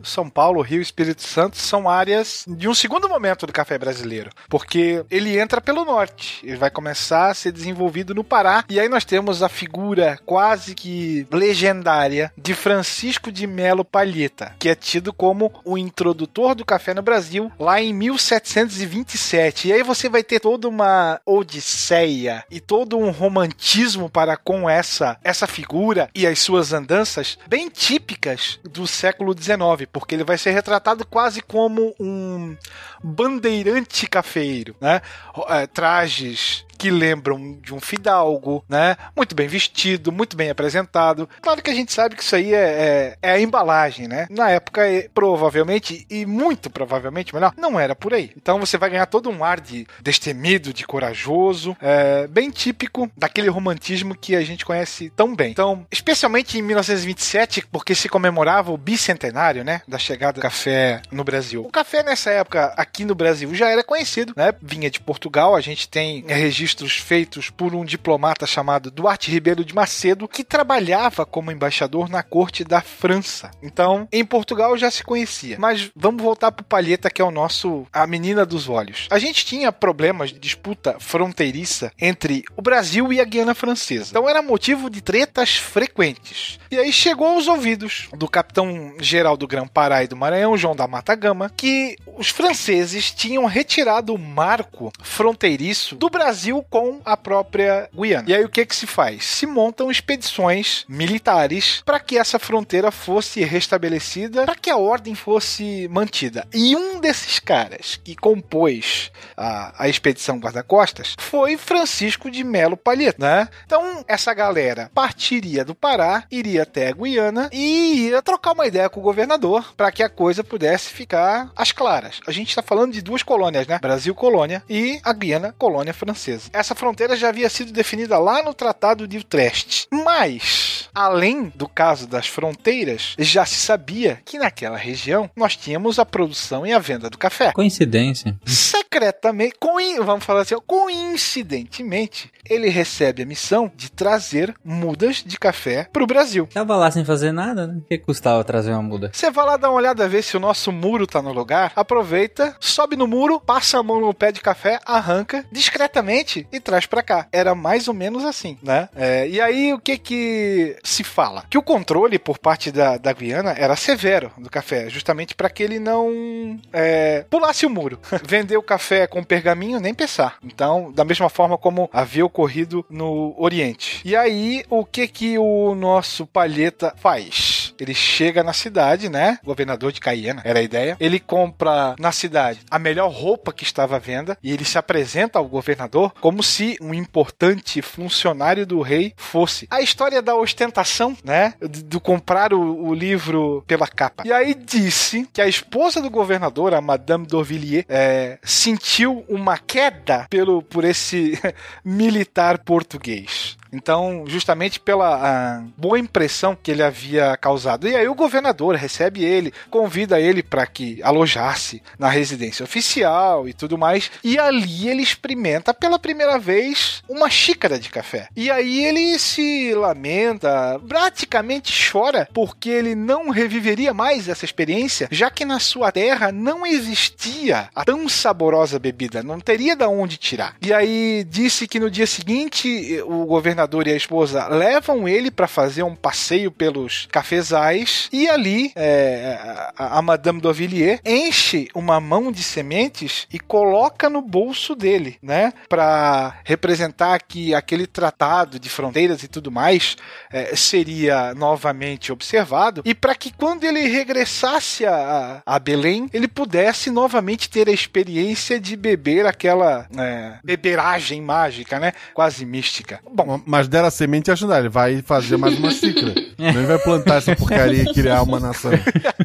São 0.04 0.30
Paulo, 0.30 0.62
Rio 0.62 0.80
e 0.80 0.84
Espírito 0.84 1.24
Santo, 1.24 1.58
são 1.58 1.90
áreas 1.90 2.46
de 2.48 2.68
um 2.68 2.74
segundo 2.74 3.10
momento 3.10 3.46
do 3.46 3.54
café 3.54 3.78
brasileiro. 3.78 4.30
Porque 4.48 5.04
ele 5.10 5.40
entra 5.40 5.62
pelo 5.62 5.86
norte. 5.86 6.40
Ele 6.44 6.58
vai 6.58 6.70
começar 6.70 7.30
a 7.30 7.34
ser 7.34 7.52
desenvolvido 7.52 8.14
no 8.14 8.24
Pará. 8.24 8.64
E 8.70 8.80
aí 8.80 8.90
nós 8.90 9.06
temos 9.06 9.44
a 9.44 9.50
figura 9.50 10.20
quase 10.26 10.76
que 10.76 11.28
legendária 11.32 12.32
de 12.38 12.54
Francisco 12.54 13.32
de 13.32 13.48
Melo 13.48 13.86
Palheta, 13.86 14.56
que 14.60 14.70
é 14.70 14.76
tido 14.76 15.12
como 15.14 15.52
o 15.64 15.78
introdutor 15.78 16.56
do 16.56 16.66
café 16.66 16.94
no 16.94 17.02
Brasil 17.02 17.52
lá 17.60 17.82
em 17.82 17.94
1727. 17.94 19.68
E 19.68 19.74
aí 19.74 19.84
você 19.84 20.10
vai 20.10 20.24
ter 20.24 20.40
toda 20.40 20.68
uma 20.68 21.20
odisseia 21.26 22.44
e 22.50 22.60
todo 22.60 22.98
um 22.98 23.12
romantismo 23.12 24.10
para 24.10 24.38
com 24.38 24.70
essa 24.70 25.18
essa 25.24 25.48
figura 25.48 26.10
e 26.14 26.26
as 26.26 26.40
suas 26.40 26.74
andanças 26.74 27.38
bem 27.48 27.70
típicas 27.70 28.60
do 28.64 28.88
século 28.88 29.29
XIX, 29.38 29.88
porque 29.92 30.16
ele 30.16 30.24
vai 30.24 30.38
ser 30.38 30.52
retratado 30.52 31.06
quase 31.06 31.42
como 31.42 31.94
um 32.00 32.56
bandeirante 33.04 34.08
cafeiro, 34.08 34.76
né? 34.80 35.02
Eh, 35.50 35.68
Trajes 35.68 36.66
que 36.80 36.90
lembram 36.90 37.60
de 37.62 37.76
um 37.76 37.80
fidalgo, 37.82 38.64
né? 38.68 38.96
Muito 39.14 39.36
bem 39.36 39.50
vestido, 39.50 40.14
muito 40.14 40.38
bem 40.38 40.50
apresentado. 40.50 41.30
Claro 41.42 41.62
que 41.62 41.70
a 41.70 41.74
gente 41.74 41.92
sabe 41.92 42.16
que 42.16 42.24
isso 42.24 42.36
aí 42.36 42.54
é, 42.54 43.18
é, 43.22 43.30
é 43.30 43.32
a 43.32 43.40
embalagem, 43.40 44.08
né? 44.08 44.28
Na 44.30 44.50
época, 44.50 44.82
provavelmente, 45.14 46.08
e 46.10 46.26
muito 46.26 46.70
provavelmente, 46.70 47.36
melhor, 47.36 47.54
não 47.58 47.78
era 47.78 47.94
por 47.94 48.14
aí. 48.14 48.32
Então 48.38 48.60
você 48.60 48.78
vai 48.78 48.92
ganhar 48.92 49.06
todo 49.08 49.30
um 49.30 49.44
ar 49.44 49.60
de 49.60 49.86
destemido, 50.02 50.74
de 50.74 50.88
corajoso, 50.88 51.76
é, 51.82 52.26
bem 52.28 52.50
típico 52.50 53.12
daquele 53.18 53.50
romantismo 53.50 54.16
que 54.16 54.34
a 54.34 54.42
gente 54.42 54.66
conhece 54.66 55.10
tão 55.10 55.36
bem. 55.36 55.52
Então, 55.52 55.86
especialmente 55.92 56.58
em 56.58 56.62
1927, 56.62 57.68
porque 57.70 57.94
se 57.94 58.08
comemorava 58.08 58.72
o 58.72 58.78
bicentenário, 58.78 59.66
né? 59.66 59.82
Da 59.86 59.98
chegada 59.98 60.34
do 60.34 60.42
café 60.42 61.02
no 61.12 61.26
Brasil. 61.26 61.66
O 61.66 61.72
café 61.72 62.04
nessa 62.04 62.32
época 62.32 62.74
aqui 62.78 63.04
no 63.04 63.16
Brasil 63.16 63.54
já 63.54 63.70
era 63.70 63.84
conhecido, 63.84 64.34
né? 64.38 64.54
Vinha 64.62 64.90
de 64.90 65.02
Portugal, 65.02 65.58
a 65.58 65.62
gente 65.62 65.90
tem 65.90 66.24
é, 66.30 66.50
registros 66.70 66.98
feitos 66.98 67.50
por 67.50 67.74
um 67.74 67.84
diplomata 67.84 68.46
chamado 68.46 68.92
Duarte 68.92 69.32
Ribeiro 69.32 69.66
de 69.66 69.74
Macedo, 69.74 70.28
que 70.28 70.44
trabalhava 70.44 71.26
como 71.26 71.52
embaixador 71.52 72.10
na 72.10 72.22
corte 72.22 72.64
da 72.64 72.80
França. 72.82 73.50
Então, 73.64 74.08
em 74.12 74.24
Portugal 74.24 74.78
já 74.78 74.92
se 74.92 75.04
conhecia. 75.04 75.58
Mas 75.60 75.90
vamos 75.96 76.22
voltar 76.22 76.52
pro 76.52 76.64
Palheta, 76.64 77.10
que 77.10 77.22
é 77.22 77.26
o 77.26 77.32
nosso 77.32 77.88
a 77.92 78.06
menina 78.06 78.46
dos 78.46 78.70
olhos. 78.70 79.08
A 79.10 79.18
gente 79.18 79.46
tinha 79.46 79.72
problemas 79.72 80.32
de 80.32 80.40
disputa 80.40 80.98
fronteiriça 81.00 81.92
entre 82.00 82.44
o 82.56 82.62
Brasil 82.62 83.12
e 83.12 83.20
a 83.20 83.26
Guiana 83.26 83.56
Francesa. 83.56 84.10
Então 84.12 84.30
era 84.30 84.42
motivo 84.42 84.90
de 84.90 85.02
tretas 85.02 85.56
frequentes. 85.56 86.60
E 86.70 86.78
aí 86.78 86.94
chegou 86.94 87.28
aos 87.28 87.48
ouvidos 87.48 88.10
do 88.14 88.28
capitão 88.28 88.94
geral 89.00 89.36
do 89.36 89.48
Grão-Pará 89.48 90.04
e 90.04 90.08
do 90.08 90.16
Maranhão, 90.16 90.58
João 90.58 90.76
da 90.76 90.88
Mata 90.88 91.16
Gama, 91.16 91.52
que 91.56 91.98
os 92.18 92.30
franceses 92.30 93.12
tinham 93.12 93.46
retirado 93.46 94.14
o 94.14 94.20
marco 94.20 94.92
fronteiriço 95.02 95.96
do 95.96 96.10
Brasil 96.10 96.59
com 96.64 97.02
a 97.06 97.16
própria 97.16 97.90
Guiana. 97.94 98.26
E 98.28 98.34
aí 98.34 98.44
o 98.44 98.50
que 98.50 98.66
que 98.66 98.76
se 98.76 98.88
faz? 98.88 99.26
Se 99.26 99.46
montam 99.46 99.92
expedições 99.92 100.86
militares 100.88 101.82
para 101.86 102.00
que 102.00 102.18
essa 102.18 102.40
fronteira 102.40 102.92
fosse 102.92 103.44
restabelecida, 103.44 104.46
para 104.46 104.56
que 104.56 104.70
a 104.70 104.78
ordem 104.78 105.16
fosse 105.16 105.88
mantida. 105.90 106.48
E 106.54 106.76
um 106.76 107.00
desses 107.00 107.40
caras 107.40 108.00
que 108.04 108.16
compôs 108.16 109.12
a, 109.36 109.86
a 109.86 109.90
expedição 109.90 110.40
guarda-costas 110.40 111.16
foi 111.20 111.58
Francisco 111.58 112.30
de 112.30 112.44
Melo 112.44 112.78
Palheta, 112.78 113.18
né? 113.20 113.50
Então 113.66 114.04
essa 114.08 114.34
galera 114.34 114.92
partiria 114.94 115.64
do 115.64 115.76
Pará, 115.76 116.24
iria 116.32 116.64
até 116.64 116.90
a 116.90 116.92
Guiana 116.92 117.50
e 117.52 118.10
ia 118.10 118.22
trocar 118.22 118.54
uma 118.54 118.68
ideia 118.68 118.90
com 118.90 119.00
o 119.00 119.04
governador 119.04 119.74
para 119.76 119.92
que 119.92 120.04
a 120.04 120.10
coisa 120.10 120.44
pudesse 120.44 120.90
ficar 120.90 121.52
às 121.56 121.72
claras. 121.72 122.20
A 122.28 122.32
gente 122.32 122.50
está 122.50 122.62
falando 122.62 122.94
de 122.94 123.02
duas 123.02 123.24
colônias, 123.24 123.68
né? 123.68 123.80
Brasil 123.80 124.14
colônia 124.14 124.64
e 124.70 125.00
a 125.04 125.14
Guiana 125.14 125.56
colônia 125.58 125.94
francesa. 125.94 126.49
Essa 126.54 126.76
fronteira 126.76 127.16
já 127.16 127.30
havia 127.30 127.50
sido 127.50 127.72
definida 127.72 128.18
lá 128.18 128.42
no 128.44 128.54
Tratado 128.54 129.08
de 129.08 129.18
Utrecht. 129.18 129.88
Mas, 129.92 130.90
além 130.94 131.52
do 131.56 131.68
caso 131.68 132.08
das 132.08 132.28
fronteiras, 132.28 133.16
já 133.18 133.46
se 133.46 133.56
sabia 133.56 134.22
que 134.26 134.38
naquela 134.40 134.78
região 134.78 135.30
nós 135.36 135.56
tínhamos 135.56 136.00
a 136.00 136.06
produção 136.06 136.66
e 136.66 136.74
a 136.74 136.80
venda 136.80 137.10
do 137.10 137.18
café. 137.18 137.52
Coincidência. 137.52 138.36
Secretamente, 138.46 139.56
coin- 139.60 140.00
vamos 140.02 140.26
falar 140.26 140.42
assim, 140.42 140.56
coincidentemente, 140.66 142.32
ele 142.50 142.70
recebe 142.70 143.24
a 143.24 143.26
missão 143.26 143.72
de 143.76 143.92
trazer 143.92 144.54
mudas 144.64 145.24
de 145.26 145.38
café 145.38 145.88
para 145.92 146.04
o 146.04 146.08
Brasil. 146.08 146.48
Tava 146.52 146.76
lá 146.76 146.90
sem 146.90 147.06
fazer 147.06 147.32
nada, 147.32 147.68
né? 147.68 147.76
O 147.78 147.82
que 147.82 147.98
custava 147.98 148.44
trazer 148.44 148.72
uma 148.72 148.82
muda? 148.82 149.12
Você 149.14 149.30
vai 149.30 149.46
lá 149.46 149.58
dar 149.58 149.70
uma 149.70 149.78
olhada, 149.78 150.08
ver 150.08 150.24
se 150.24 150.36
o 150.36 150.40
nosso 150.40 150.72
muro 150.72 151.06
tá 151.06 151.22
no 151.22 151.32
lugar, 151.32 151.72
aproveita, 151.76 152.56
sobe 152.60 152.96
no 152.96 153.08
muro, 153.08 153.40
passa 153.40 153.80
a 153.80 153.84
mão 153.84 154.02
no 154.02 154.14
pé 154.14 154.32
de 154.32 154.42
café, 154.42 154.80
arranca 154.86 155.46
discretamente 155.52 156.39
e 156.52 156.60
traz 156.60 156.86
pra 156.86 157.04
cá. 157.04 157.28
Era 157.32 157.56
mais 157.56 157.88
ou 157.88 157.94
menos 157.94 158.26
assim, 158.26 158.58
né? 158.62 158.90
É, 158.96 159.28
e 159.28 159.40
aí 159.42 159.74
o 159.74 159.80
que 159.80 159.98
que 159.98 160.78
se 160.84 161.04
fala? 161.04 161.44
Que 161.50 161.58
o 161.58 161.64
controle 161.64 162.20
por 162.20 162.38
parte 162.38 162.72
da, 162.72 162.98
da 162.98 163.14
Guiana 163.14 163.52
era 163.58 163.76
severo 163.76 164.32
do 164.38 164.50
café, 164.50 164.90
justamente 164.90 165.36
para 165.36 165.50
que 165.50 165.64
ele 165.64 165.80
não 165.80 166.60
é, 166.72 167.26
pulasse 167.30 167.66
o 167.66 167.70
muro. 167.70 168.00
Vender 168.28 168.58
o 168.58 168.64
café 168.64 169.08
com 169.08 169.24
pergaminho, 169.24 169.80
nem 169.80 169.94
pensar. 169.94 170.38
Então, 170.44 170.92
da 170.92 171.06
mesma 171.06 171.30
forma 171.30 171.58
como 171.58 171.90
havia 171.92 172.26
ocorrido 172.26 172.86
no 172.90 173.36
Oriente. 173.38 174.02
E 174.06 174.16
aí, 174.16 174.64
o 174.70 174.86
que 174.86 175.08
que 175.08 175.38
o 175.38 175.76
nosso 175.76 176.26
palheta 176.26 176.94
faz? 176.98 177.59
Ele 177.80 177.94
chega 177.94 178.44
na 178.44 178.54
cidade, 178.54 179.10
né? 179.10 179.40
Governador 179.44 179.92
de 179.92 180.00
Caiena, 180.00 180.42
era 180.44 180.60
a 180.60 180.64
ideia. 180.64 180.98
Ele 181.00 181.20
compra 181.20 181.96
na 182.00 182.12
cidade 182.12 182.60
a 182.70 182.80
melhor 182.80 183.10
roupa 183.10 183.54
que 183.54 183.64
estava 183.64 183.96
à 183.96 184.00
venda 184.00 184.38
e 184.44 184.52
ele 184.52 184.66
se 184.66 184.78
apresenta 184.78 185.40
ao 185.40 185.48
governador 185.48 186.14
como 186.20 186.44
se 186.44 186.78
um 186.82 186.94
importante 186.94 187.82
funcionário 187.82 188.66
do 188.66 188.82
rei 188.82 189.14
fosse. 189.18 189.68
A 189.70 189.82
história 189.82 190.22
da 190.22 190.36
ostentação, 190.36 191.16
né? 191.24 191.54
De 191.62 192.00
comprar 192.00 192.54
o, 192.54 192.88
o 192.88 192.94
livro 192.94 193.64
pela 193.68 193.88
capa. 193.88 194.24
E 194.26 194.32
aí 194.32 194.54
disse 194.54 195.28
que 195.34 195.42
a 195.42 195.48
esposa 195.48 196.02
do 196.02 196.10
governador, 196.10 196.74
a 196.74 196.82
Madame 196.82 197.26
d'Orvilliers, 197.26 197.86
é, 197.88 198.38
sentiu 198.44 199.26
uma 199.28 199.58
queda 199.58 200.28
pelo, 200.30 200.62
por 200.62 200.84
esse 200.84 201.40
militar 201.84 202.60
português. 202.60 203.58
Então, 203.72 204.24
justamente 204.28 204.80
pela 204.80 205.64
boa 205.78 206.00
impressão 206.00 206.58
que 206.62 206.72
ele 206.72 206.84
havia 206.84 207.38
causado. 207.38 207.88
E 207.88 207.96
aí 207.96 208.08
o 208.08 208.16
governador 208.16 208.76
recebe 208.76 209.24
ele, 209.24 209.54
convida 209.70 210.20
ele 210.20 210.42
para 210.42 210.66
que 210.66 211.00
alojasse 211.04 211.82
na 211.98 212.10
residência 212.10 212.64
oficial 212.64 213.48
e 213.48 213.54
tudo 213.54 213.78
mais. 213.78 214.12
E 214.24 214.40
ali 214.40 214.90
ele 214.90 215.04
experimenta 215.04 215.74
pela 215.74 216.00
primeira 216.00 216.40
vez 216.40 217.04
uma 217.08 217.30
xícara 217.30 217.80
de 217.80 217.90
café. 217.90 218.28
E 218.36 218.50
aí 218.50 218.86
ele 218.86 219.20
se 219.20 219.74
lamenta, 219.76 220.80
praticamente 220.88 221.92
chora, 221.92 222.28
porque 222.34 222.70
ele 222.70 222.96
não 222.96 223.30
reviveria 223.30 223.94
mais 223.94 224.28
essa 224.28 224.46
experiência, 224.46 225.08
já 225.12 225.30
que 225.30 225.46
na 225.46 225.60
sua 225.60 225.92
terra 225.92 226.32
não 226.32 226.66
existia 226.66 227.70
a 227.76 227.86
tão 227.86 228.10
saborosa 228.10 228.80
bebida, 228.80 229.22
não 229.22 229.40
teria 229.40 229.76
da 229.76 229.88
onde 229.88 230.18
tirar. 230.18 230.56
E 230.62 230.74
aí 230.74 231.26
disse 231.30 231.68
que 231.68 231.80
no 231.80 231.90
dia 231.90 232.08
seguinte 232.08 233.02
o 233.06 233.26
governador 233.26 233.59
e 233.88 233.94
a 233.94 233.96
esposa 233.96 234.48
levam 234.48 235.08
ele 235.08 235.32
para 235.32 235.48
fazer 235.48 235.84
um 235.84 235.96
passeio 235.96 236.52
pelos 236.52 237.08
cafezais 237.12 238.10
e 238.12 238.30
ali 238.30 238.72
é, 238.76 239.38
a, 239.78 240.00
a 240.00 240.02
Madame 240.02 240.42
d'Auvilliers 240.42 241.00
enche 241.06 241.68
uma 241.74 242.00
mão 242.00 242.32
de 242.32 242.44
sementes 242.44 243.28
e 243.32 243.40
coloca 243.40 244.10
no 244.10 244.22
bolso 244.22 244.76
dele, 244.76 245.18
né, 245.22 245.54
para 245.68 246.40
representar 246.44 247.20
que 247.20 247.54
aquele 247.54 247.88
tratado 247.88 248.60
de 248.60 248.70
fronteiras 248.70 249.24
e 249.24 249.28
tudo 249.28 249.52
mais 249.52 249.98
é, 250.32 250.56
seria 250.56 251.34
novamente 251.34 252.12
observado 252.12 252.82
e 252.86 252.94
para 252.94 253.16
que 253.16 253.32
quando 253.32 253.64
ele 253.64 253.88
regressasse 253.88 254.86
a, 254.86 255.42
a 255.46 255.60
Belém 255.60 256.10
ele 256.14 256.28
pudesse 256.28 256.90
novamente 256.90 257.50
ter 257.50 257.68
a 257.68 257.72
experiência 257.72 258.60
de 258.60 258.76
beber 258.76 259.26
aquela 259.26 259.88
é, 259.98 260.40
beberagem 260.44 261.22
mágica, 261.22 261.80
né, 261.80 261.94
quase 262.14 262.46
mística. 262.46 263.00
Bom, 263.12 263.42
Mas 263.50 263.68
deram 263.68 263.88
a 263.88 263.92
semente 263.92 264.28
e 264.28 264.32
ajudaram. 264.32 264.62
Ele 264.62 264.70
vai 264.70 265.02
fazer 265.02 265.36
mais 265.36 265.58
uma 265.58 265.72
xícara. 265.72 266.14
Não 266.38 266.68
vai 266.68 266.78
plantar 266.78 267.16
essa 267.16 267.36
porcaria 267.36 267.82
e 267.82 267.94
criar 267.94 268.22
uma 268.22 268.40
nação. 268.40 268.72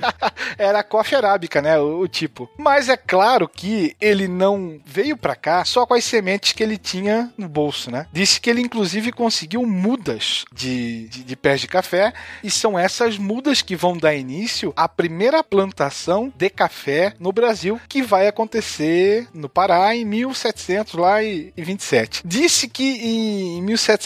era 0.58 0.80
a 0.80 0.82
coffee 0.82 1.16
arábica, 1.16 1.60
né? 1.60 1.78
O, 1.78 2.00
o 2.00 2.08
tipo. 2.08 2.48
Mas 2.58 2.88
é 2.88 2.96
claro 2.96 3.48
que 3.48 3.94
ele 4.00 4.26
não 4.26 4.80
veio 4.84 5.16
pra 5.16 5.36
cá 5.36 5.64
só 5.64 5.86
com 5.86 5.94
as 5.94 6.04
sementes 6.04 6.52
que 6.52 6.62
ele 6.62 6.76
tinha 6.76 7.32
no 7.36 7.48
bolso, 7.48 7.90
né? 7.90 8.06
Disse 8.12 8.40
que 8.40 8.50
ele 8.50 8.60
inclusive 8.60 9.12
conseguiu 9.12 9.64
mudas 9.64 10.44
de, 10.52 11.08
de, 11.08 11.22
de 11.22 11.36
pés 11.36 11.60
de 11.60 11.68
café 11.68 12.12
e 12.42 12.50
são 12.50 12.78
essas 12.78 13.18
mudas 13.18 13.62
que 13.62 13.76
vão 13.76 13.96
dar 13.96 14.14
início 14.14 14.72
à 14.76 14.88
primeira 14.88 15.44
plantação 15.44 16.32
de 16.36 16.50
café 16.50 17.14
no 17.20 17.32
Brasil, 17.32 17.80
que 17.88 18.02
vai 18.02 18.26
acontecer 18.26 19.28
no 19.32 19.48
Pará 19.48 19.94
em 19.94 20.04
1700 20.04 20.94
lá 20.94 21.22
e, 21.22 21.52
e 21.56 21.62
27. 21.62 22.22
Disse 22.24 22.68
que 22.68 22.84
em 22.84 23.62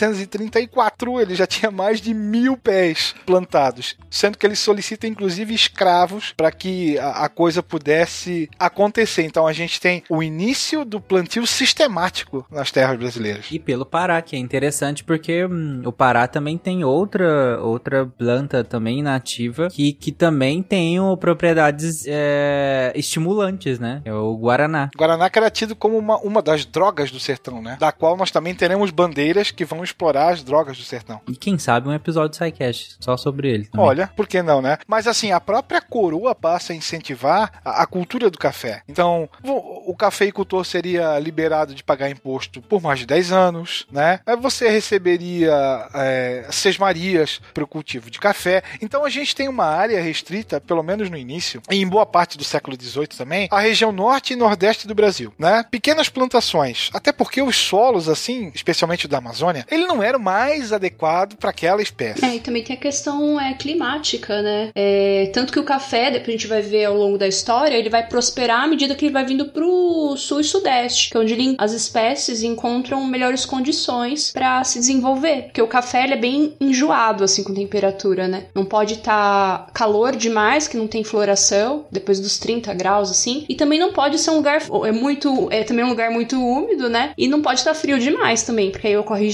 1734 0.08 1.20
ele 1.20 1.34
já 1.34 1.46
tinha 1.46 1.70
mais 1.70 2.00
de 2.00 2.14
mil 2.14 2.56
pés 2.56 3.14
plantados, 3.26 3.96
sendo 4.10 4.36
que 4.36 4.46
ele 4.46 4.56
solicita 4.56 5.06
inclusive 5.06 5.54
escravos 5.54 6.32
para 6.36 6.50
que 6.50 6.98
a, 6.98 7.24
a 7.24 7.28
coisa 7.28 7.62
pudesse 7.62 8.48
acontecer. 8.58 9.22
Então 9.22 9.46
a 9.46 9.52
gente 9.52 9.80
tem 9.80 10.02
o 10.08 10.22
início 10.22 10.84
do 10.84 11.00
plantio 11.00 11.46
sistemático 11.46 12.46
nas 12.50 12.70
terras 12.70 12.98
brasileiras. 12.98 13.46
E 13.50 13.58
pelo 13.58 13.86
Pará, 13.86 14.20
que 14.22 14.36
é 14.36 14.38
interessante 14.38 15.04
porque 15.04 15.44
hum, 15.44 15.82
o 15.84 15.92
Pará 15.92 16.26
também 16.26 16.58
tem 16.58 16.84
outra 16.84 17.60
outra 17.60 18.06
planta 18.06 18.64
também 18.64 19.02
nativa 19.02 19.68
que, 19.68 19.92
que 19.92 20.12
também 20.12 20.62
tem 20.62 21.00
o, 21.00 21.16
propriedades 21.16 22.04
é, 22.06 22.92
estimulantes, 22.94 23.78
né? 23.78 24.02
É 24.04 24.12
o 24.12 24.36
Guaraná. 24.36 24.90
Guaraná 24.96 25.30
que 25.30 25.38
era 25.38 25.50
tido 25.50 25.76
como 25.76 25.96
uma, 25.96 26.18
uma 26.18 26.42
das 26.42 26.64
drogas 26.64 27.10
do 27.10 27.20
sertão, 27.20 27.62
né? 27.62 27.76
Da 27.78 27.92
qual 27.92 28.16
nós 28.16 28.30
também 28.30 28.54
teremos 28.54 28.90
bandeiras 28.90 29.50
que 29.50 29.64
vão 29.64 29.82
explorar 29.98 30.32
as 30.32 30.44
drogas 30.44 30.78
do 30.78 30.84
sertão. 30.84 31.20
E 31.28 31.34
quem 31.34 31.58
sabe 31.58 31.88
um 31.88 31.92
episódio 31.92 32.30
de 32.30 32.36
SciCast 32.36 32.96
só 33.00 33.16
sobre 33.16 33.50
ele. 33.50 33.66
também. 33.66 33.84
Olha, 33.84 34.10
por 34.14 34.28
que 34.28 34.40
não, 34.40 34.62
né? 34.62 34.78
Mas 34.86 35.08
assim, 35.08 35.32
a 35.32 35.40
própria 35.40 35.80
coroa 35.80 36.34
passa 36.36 36.72
a 36.72 36.76
incentivar 36.76 37.60
a, 37.64 37.82
a 37.82 37.86
cultura 37.86 38.30
do 38.30 38.38
café. 38.38 38.82
Então, 38.88 39.28
o, 39.42 39.90
o 39.90 39.96
cafeicultor 39.96 40.64
seria 40.64 41.18
liberado 41.18 41.74
de 41.74 41.82
pagar 41.82 42.08
imposto 42.08 42.62
por 42.62 42.80
mais 42.80 43.00
de 43.00 43.06
10 43.06 43.32
anos, 43.32 43.86
né? 43.90 44.20
Aí 44.24 44.36
você 44.36 44.68
receberia 44.68 45.88
é, 45.92 46.46
sesmarias 46.50 47.40
para 47.52 47.64
o 47.64 47.66
cultivo 47.66 48.08
de 48.08 48.20
café. 48.20 48.62
Então 48.80 49.04
a 49.04 49.10
gente 49.10 49.34
tem 49.34 49.48
uma 49.48 49.66
área 49.66 50.00
restrita, 50.00 50.60
pelo 50.60 50.82
menos 50.82 51.10
no 51.10 51.16
início, 51.16 51.60
e 51.68 51.76
em 51.76 51.88
boa 51.88 52.06
parte 52.06 52.38
do 52.38 52.44
século 52.44 52.76
XVIII 52.80 53.08
também, 53.08 53.48
a 53.50 53.58
região 53.58 53.90
norte 53.90 54.34
e 54.34 54.36
nordeste 54.36 54.86
do 54.86 54.94
Brasil, 54.94 55.32
né? 55.36 55.64
Pequenas 55.68 56.08
plantações, 56.08 56.90
até 56.94 57.10
porque 57.10 57.42
os 57.42 57.56
solos, 57.56 58.08
assim, 58.08 58.52
especialmente 58.54 59.08
da 59.08 59.18
Amazônia, 59.18 59.66
ele 59.70 59.87
não 59.88 60.02
era 60.02 60.16
o 60.16 60.20
mais 60.20 60.72
adequado 60.72 61.36
para 61.36 61.50
aquela 61.50 61.82
espécie. 61.82 62.24
É, 62.24 62.36
e 62.36 62.40
também 62.40 62.62
tem 62.62 62.76
a 62.76 62.78
questão 62.78 63.40
é, 63.40 63.54
climática, 63.54 64.40
né? 64.42 64.70
É, 64.74 65.30
tanto 65.32 65.52
que 65.52 65.58
o 65.58 65.64
café, 65.64 66.10
depois 66.10 66.28
a 66.28 66.32
gente 66.32 66.46
vai 66.46 66.60
ver 66.62 66.84
ao 66.84 66.96
longo 66.96 67.18
da 67.18 67.26
história, 67.26 67.74
ele 67.74 67.88
vai 67.88 68.06
prosperar 68.06 68.62
à 68.64 68.66
medida 68.66 68.94
que 68.94 69.06
ele 69.06 69.12
vai 69.12 69.24
vindo 69.24 69.46
pro 69.46 70.14
sul 70.16 70.40
e 70.40 70.44
sudeste, 70.44 71.10
que 71.10 71.16
é 71.16 71.20
onde 71.20 71.32
ele- 71.32 71.56
as 71.58 71.72
espécies 71.72 72.42
encontram 72.42 73.04
melhores 73.06 73.44
condições 73.46 74.30
para 74.30 74.62
se 74.64 74.78
desenvolver. 74.78 75.44
Porque 75.44 75.62
o 75.62 75.66
café 75.66 76.04
ele 76.04 76.14
é 76.14 76.16
bem 76.16 76.54
enjoado, 76.60 77.24
assim, 77.24 77.42
com 77.42 77.54
temperatura, 77.54 78.28
né? 78.28 78.44
Não 78.54 78.64
pode 78.64 78.94
estar 78.94 79.70
calor 79.72 80.14
demais, 80.16 80.68
que 80.68 80.76
não 80.76 80.86
tem 80.86 81.02
floração, 81.02 81.86
depois 81.90 82.20
dos 82.20 82.38
30 82.38 82.74
graus, 82.74 83.10
assim. 83.10 83.44
E 83.48 83.54
também 83.54 83.78
não 83.78 83.92
pode 83.92 84.18
ser 84.18 84.30
um 84.30 84.36
lugar. 84.36 84.60
É 84.84 84.92
muito. 84.92 85.48
É 85.50 85.64
também 85.64 85.84
um 85.84 85.88
lugar 85.88 86.10
muito 86.10 86.36
úmido, 86.40 86.88
né? 86.88 87.12
E 87.16 87.26
não 87.26 87.40
pode 87.40 87.60
estar 87.60 87.74
frio 87.74 87.98
demais 87.98 88.42
também, 88.42 88.70
porque 88.70 88.86
aí 88.88 88.96
ocorre 88.96 89.30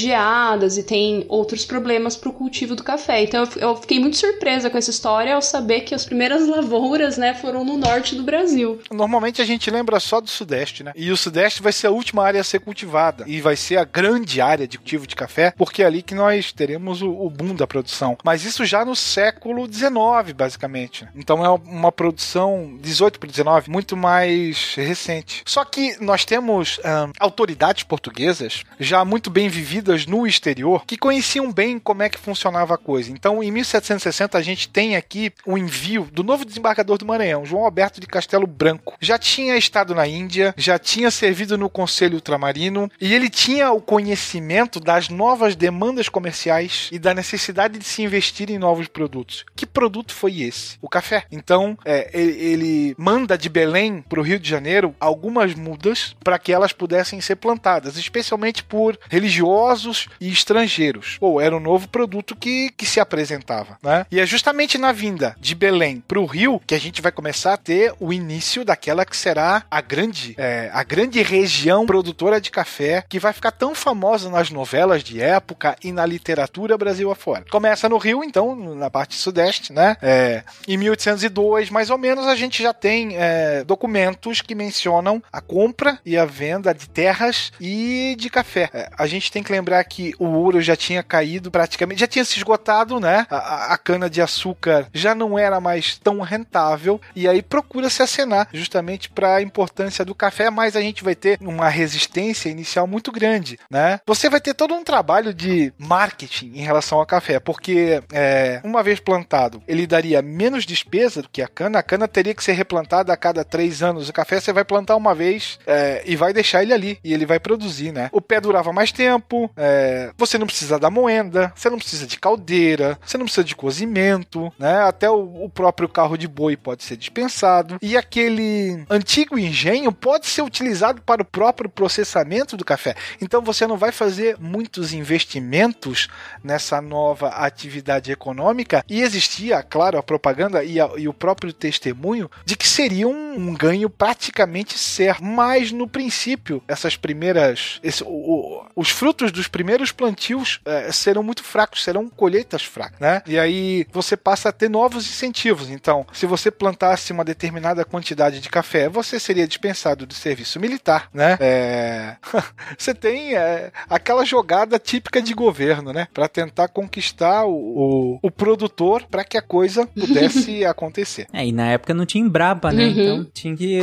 e 0.76 0.82
tem 0.82 1.24
outros 1.28 1.64
problemas 1.64 2.16
pro 2.16 2.32
cultivo 2.32 2.74
do 2.74 2.82
café. 2.82 3.22
Então 3.22 3.48
eu, 3.56 3.76
fiquei 3.76 3.98
muito 3.98 4.16
surpresa 4.16 4.68
com 4.68 4.76
essa 4.76 4.90
história 4.90 5.34
ao 5.34 5.42
saber 5.42 5.80
que 5.80 5.94
as 5.94 6.04
primeiras 6.04 6.46
lavouras, 6.48 7.16
né, 7.16 7.34
foram 7.34 7.64
no 7.64 7.76
norte 7.76 8.14
do 8.14 8.22
Brasil. 8.22 8.80
Normalmente 8.90 9.40
a 9.40 9.44
gente 9.44 9.70
lembra 9.70 9.98
só 9.98 10.20
do 10.20 10.28
Sudeste, 10.28 10.82
né? 10.82 10.92
E 10.94 11.10
o 11.10 11.16
Sudeste 11.16 11.62
vai 11.62 11.72
ser 11.72 11.86
a 11.86 11.90
última 11.90 12.24
área 12.24 12.40
a 12.40 12.44
ser 12.44 12.60
cultivada. 12.60 13.24
E 13.26 13.40
vai 13.40 13.56
ser 13.56 13.76
a 13.76 13.84
grande 13.84 14.40
área 14.40 14.66
de 14.66 14.78
cultivo 14.78 15.06
de 15.06 15.16
café, 15.16 15.52
porque 15.56 15.82
é 15.82 15.86
ali 15.86 16.02
que 16.02 16.14
nós 16.14 16.52
teremos 16.52 17.02
o, 17.02 17.10
o 17.10 17.30
boom 17.30 17.54
da 17.54 17.66
produção. 17.66 18.16
Mas 18.22 18.44
isso 18.44 18.64
já 18.64 18.84
no 18.84 18.94
século 18.94 19.66
XIX, 19.72 20.32
basicamente. 20.34 21.06
Então 21.14 21.44
é 21.44 21.48
uma 21.48 21.90
produção 21.90 22.78
18 22.80 23.18
para 23.18 23.30
19 23.30 23.70
muito 23.70 23.96
mais 23.96 24.74
recente. 24.74 25.42
Só 25.46 25.64
que 25.64 25.96
nós 26.00 26.24
temos 26.24 26.80
ahn, 26.84 27.12
autoridades 27.18 27.84
portuguesas 27.84 28.64
já 28.78 29.04
muito 29.04 29.30
bem 29.30 29.48
vividas 29.48 30.06
no 30.06 30.26
exterior 30.34 30.84
que 30.86 30.96
conheciam 30.96 31.52
bem 31.52 31.78
como 31.78 32.02
é 32.02 32.08
que 32.08 32.18
funcionava 32.18 32.74
a 32.74 32.78
coisa. 32.78 33.10
Então, 33.10 33.42
em 33.42 33.50
1760 33.50 34.36
a 34.36 34.42
gente 34.42 34.68
tem 34.68 34.96
aqui 34.96 35.32
o 35.46 35.56
envio 35.56 36.08
do 36.12 36.22
novo 36.22 36.44
desembargador 36.44 36.98
do 36.98 37.06
Maranhão, 37.06 37.44
João 37.44 37.64
Alberto 37.64 38.00
de 38.00 38.06
Castelo 38.06 38.46
Branco. 38.46 38.96
Já 39.00 39.18
tinha 39.18 39.56
estado 39.56 39.94
na 39.94 40.06
Índia, 40.06 40.54
já 40.56 40.78
tinha 40.78 41.10
servido 41.10 41.56
no 41.56 41.68
Conselho 41.68 42.14
Ultramarino 42.14 42.90
e 43.00 43.14
ele 43.14 43.30
tinha 43.30 43.72
o 43.72 43.80
conhecimento 43.80 44.80
das 44.80 45.08
novas 45.08 45.56
demandas 45.56 46.08
comerciais 46.08 46.88
e 46.92 46.98
da 46.98 47.14
necessidade 47.14 47.78
de 47.78 47.84
se 47.84 48.02
investir 48.02 48.50
em 48.50 48.58
novos 48.58 48.88
produtos. 48.88 49.44
Que 49.54 49.66
produto 49.66 50.12
foi 50.12 50.40
esse? 50.40 50.76
O 50.80 50.88
café. 50.88 51.24
Então, 51.30 51.78
é, 51.84 52.10
ele 52.12 52.94
manda 52.98 53.36
de 53.36 53.48
Belém 53.48 54.02
para 54.02 54.20
o 54.20 54.22
Rio 54.22 54.38
de 54.38 54.48
Janeiro 54.48 54.94
algumas 54.98 55.54
mudas 55.54 56.16
para 56.22 56.38
que 56.38 56.52
elas 56.52 56.72
pudessem 56.72 57.20
ser 57.20 57.36
plantadas, 57.36 57.96
especialmente 57.96 58.62
por 58.62 58.98
religiosos 59.08 60.08
e 60.20 60.30
estrangeiros. 60.30 61.16
Ou 61.20 61.40
era 61.40 61.56
um 61.56 61.60
novo 61.60 61.88
produto 61.88 62.36
que, 62.36 62.70
que 62.76 62.86
se 62.86 63.00
apresentava, 63.00 63.78
né? 63.82 64.06
E 64.10 64.20
é 64.20 64.26
justamente 64.26 64.78
na 64.78 64.92
vinda 64.92 65.36
de 65.38 65.54
Belém 65.54 66.02
para 66.06 66.20
o 66.20 66.26
Rio 66.26 66.60
que 66.66 66.74
a 66.74 66.80
gente 66.80 67.02
vai 67.02 67.12
começar 67.12 67.54
a 67.54 67.56
ter 67.56 67.92
o 68.00 68.12
início 68.12 68.64
daquela 68.64 69.04
que 69.04 69.16
será 69.16 69.64
a 69.70 69.80
grande, 69.80 70.34
é, 70.38 70.70
a 70.72 70.82
grande 70.82 71.22
região 71.22 71.86
produtora 71.86 72.40
de 72.40 72.50
café 72.50 73.04
que 73.08 73.18
vai 73.18 73.32
ficar 73.32 73.50
tão 73.50 73.74
famosa 73.74 74.28
nas 74.30 74.50
novelas 74.50 75.02
de 75.02 75.20
época 75.20 75.76
e 75.82 75.92
na 75.92 76.06
literatura 76.06 76.76
Brasil 76.76 77.10
afora. 77.10 77.44
Começa 77.50 77.88
no 77.88 77.98
Rio, 77.98 78.22
então, 78.22 78.54
na 78.74 78.90
parte 78.90 79.14
sudeste, 79.16 79.72
né? 79.72 79.96
É, 80.02 80.42
em 80.66 80.76
1802, 80.76 81.70
mais 81.70 81.90
ou 81.90 81.98
menos, 81.98 82.26
a 82.26 82.36
gente 82.36 82.62
já 82.62 82.72
tem 82.72 83.16
é, 83.16 83.64
documentos 83.64 84.40
que 84.40 84.54
mencionam 84.54 85.22
a 85.32 85.40
compra 85.40 85.98
e 86.04 86.16
a 86.16 86.24
venda 86.24 86.74
de 86.74 86.88
terras 86.88 87.52
e 87.60 88.16
de 88.18 88.28
café. 88.28 88.70
É, 88.72 88.90
a 88.96 89.06
gente 89.06 89.30
tem 89.30 89.42
que 89.42 89.52
lembrar 89.52 89.82
que 89.84 90.03
o 90.18 90.26
ouro 90.26 90.60
já 90.60 90.76
tinha 90.76 91.02
caído 91.02 91.50
praticamente, 91.50 92.00
já 92.00 92.06
tinha 92.06 92.24
se 92.24 92.36
esgotado, 92.36 92.98
né? 93.00 93.26
A, 93.30 93.74
a- 93.74 93.78
cana 93.78 94.08
de 94.08 94.20
açúcar 94.22 94.88
já 94.94 95.14
não 95.14 95.38
era 95.38 95.60
mais 95.60 95.98
tão 95.98 96.20
rentável 96.20 97.00
e 97.14 97.28
aí 97.28 97.42
procura-se 97.42 98.02
acenar 98.02 98.48
justamente 98.52 99.10
para 99.10 99.36
a 99.36 99.42
importância 99.42 100.04
do 100.04 100.14
café, 100.14 100.48
mas 100.50 100.74
a 100.74 100.80
gente 100.80 101.04
vai 101.04 101.14
ter 101.14 101.38
uma 101.40 101.68
resistência 101.68 102.48
inicial 102.48 102.86
muito 102.86 103.12
grande, 103.12 103.58
né? 103.70 104.00
Você 104.06 104.28
vai 104.30 104.40
ter 104.40 104.54
todo 104.54 104.74
um 104.74 104.82
trabalho 104.82 105.34
de 105.34 105.72
marketing 105.78 106.52
em 106.54 106.62
relação 106.62 106.98
ao 106.98 107.06
café, 107.06 107.38
porque 107.38 108.02
é, 108.12 108.60
uma 108.64 108.82
vez 108.82 108.98
plantado, 109.00 109.62
ele 109.68 109.86
daria 109.86 110.22
menos 110.22 110.64
despesa 110.64 111.22
do 111.22 111.28
que 111.28 111.42
a 111.42 111.48
cana. 111.48 111.78
A 111.78 111.82
cana 111.82 112.08
teria 112.08 112.34
que 112.34 112.42
ser 112.42 112.52
replantada 112.52 113.12
a 113.12 113.16
cada 113.16 113.44
três 113.44 113.82
anos. 113.82 114.08
O 114.08 114.12
café 114.12 114.40
você 114.40 114.52
vai 114.52 114.64
plantar 114.64 114.96
uma 114.96 115.14
vez 115.14 115.58
é, 115.66 116.02
e 116.06 116.16
vai 116.16 116.32
deixar 116.32 116.62
ele 116.62 116.72
ali 116.72 116.98
e 117.04 117.12
ele 117.12 117.26
vai 117.26 117.38
produzir, 117.38 117.92
né? 117.92 118.08
O 118.12 118.20
pé 118.20 118.40
durava 118.40 118.72
mais 118.72 118.90
tempo, 118.92 119.50
é, 119.56 119.93
você 120.16 120.38
não 120.38 120.46
precisa 120.46 120.78
da 120.78 120.90
moenda, 120.90 121.52
você 121.54 121.70
não 121.70 121.78
precisa 121.78 122.06
de 122.06 122.18
caldeira, 122.18 122.98
você 123.04 123.16
não 123.16 123.24
precisa 123.24 123.44
de 123.44 123.56
cozimento, 123.56 124.52
né? 124.58 124.82
Até 124.82 125.10
o, 125.10 125.44
o 125.44 125.48
próprio 125.48 125.88
carro 125.88 126.16
de 126.16 126.28
boi 126.28 126.56
pode 126.56 126.84
ser 126.84 126.96
dispensado. 126.96 127.78
E 127.80 127.96
aquele 127.96 128.84
antigo 128.90 129.38
engenho 129.38 129.92
pode 129.92 130.26
ser 130.26 130.42
utilizado 130.42 131.02
para 131.02 131.22
o 131.22 131.24
próprio 131.24 131.68
processamento 131.68 132.56
do 132.56 132.64
café. 132.64 132.94
Então 133.20 133.42
você 133.42 133.66
não 133.66 133.76
vai 133.76 133.92
fazer 133.92 134.36
muitos 134.38 134.92
investimentos 134.92 136.08
nessa 136.42 136.80
nova 136.80 137.28
atividade 137.28 138.12
econômica. 138.12 138.84
E 138.88 139.00
existia, 139.00 139.62
claro, 139.62 139.98
a 139.98 140.02
propaganda 140.02 140.64
e, 140.64 140.80
a, 140.80 140.90
e 140.96 141.08
o 141.08 141.14
próprio 141.14 141.52
testemunho 141.52 142.30
de 142.44 142.56
que 142.56 142.68
seria 142.68 143.08
um, 143.08 143.34
um 143.34 143.54
ganho 143.54 143.88
praticamente 143.88 144.78
certo. 144.78 145.22
Mas 145.24 145.72
no 145.72 145.88
princípio, 145.88 146.62
essas 146.68 146.96
primeiras. 146.96 147.80
Esse, 147.82 148.02
o, 148.02 148.08
o, 148.08 148.66
os 148.76 148.90
frutos 148.90 149.32
dos 149.32 149.48
primeiros 149.48 149.83
plantios 149.92 150.60
é, 150.64 150.90
serão 150.92 151.22
muito 151.22 151.42
fracos, 151.42 151.82
serão 151.82 152.08
colheitas 152.08 152.64
fracas, 152.64 152.98
né? 153.00 153.22
E 153.26 153.38
aí 153.38 153.86
você 153.92 154.16
passa 154.16 154.48
a 154.48 154.52
ter 154.52 154.68
novos 154.68 155.06
incentivos. 155.06 155.70
Então, 155.70 156.06
se 156.12 156.26
você 156.26 156.50
plantasse 156.50 157.12
uma 157.12 157.24
determinada 157.24 157.84
quantidade 157.84 158.40
de 158.40 158.48
café, 158.48 158.88
você 158.88 159.18
seria 159.18 159.46
dispensado 159.46 160.06
do 160.06 160.14
serviço 160.14 160.60
militar, 160.60 161.08
né? 161.12 161.36
É... 161.40 162.16
você 162.76 162.94
tem 162.94 163.34
é, 163.36 163.70
aquela 163.88 164.24
jogada 164.24 164.78
típica 164.78 165.20
de 165.20 165.34
governo, 165.34 165.92
né? 165.92 166.08
Para 166.12 166.28
tentar 166.28 166.68
conquistar 166.68 167.44
o, 167.44 167.54
o, 167.54 168.18
o 168.22 168.30
produtor 168.30 169.04
para 169.10 169.24
que 169.24 169.36
a 169.36 169.42
coisa 169.42 169.86
pudesse 169.94 170.64
acontecer. 170.64 171.26
É, 171.32 171.46
e 171.46 171.52
na 171.52 171.70
época 171.70 171.94
não 171.94 172.06
tinha 172.06 172.24
Embrapa, 172.24 172.72
né? 172.72 172.84
Uhum. 172.84 172.90
Então 172.90 173.24
tinha 173.32 173.56
que. 173.56 173.80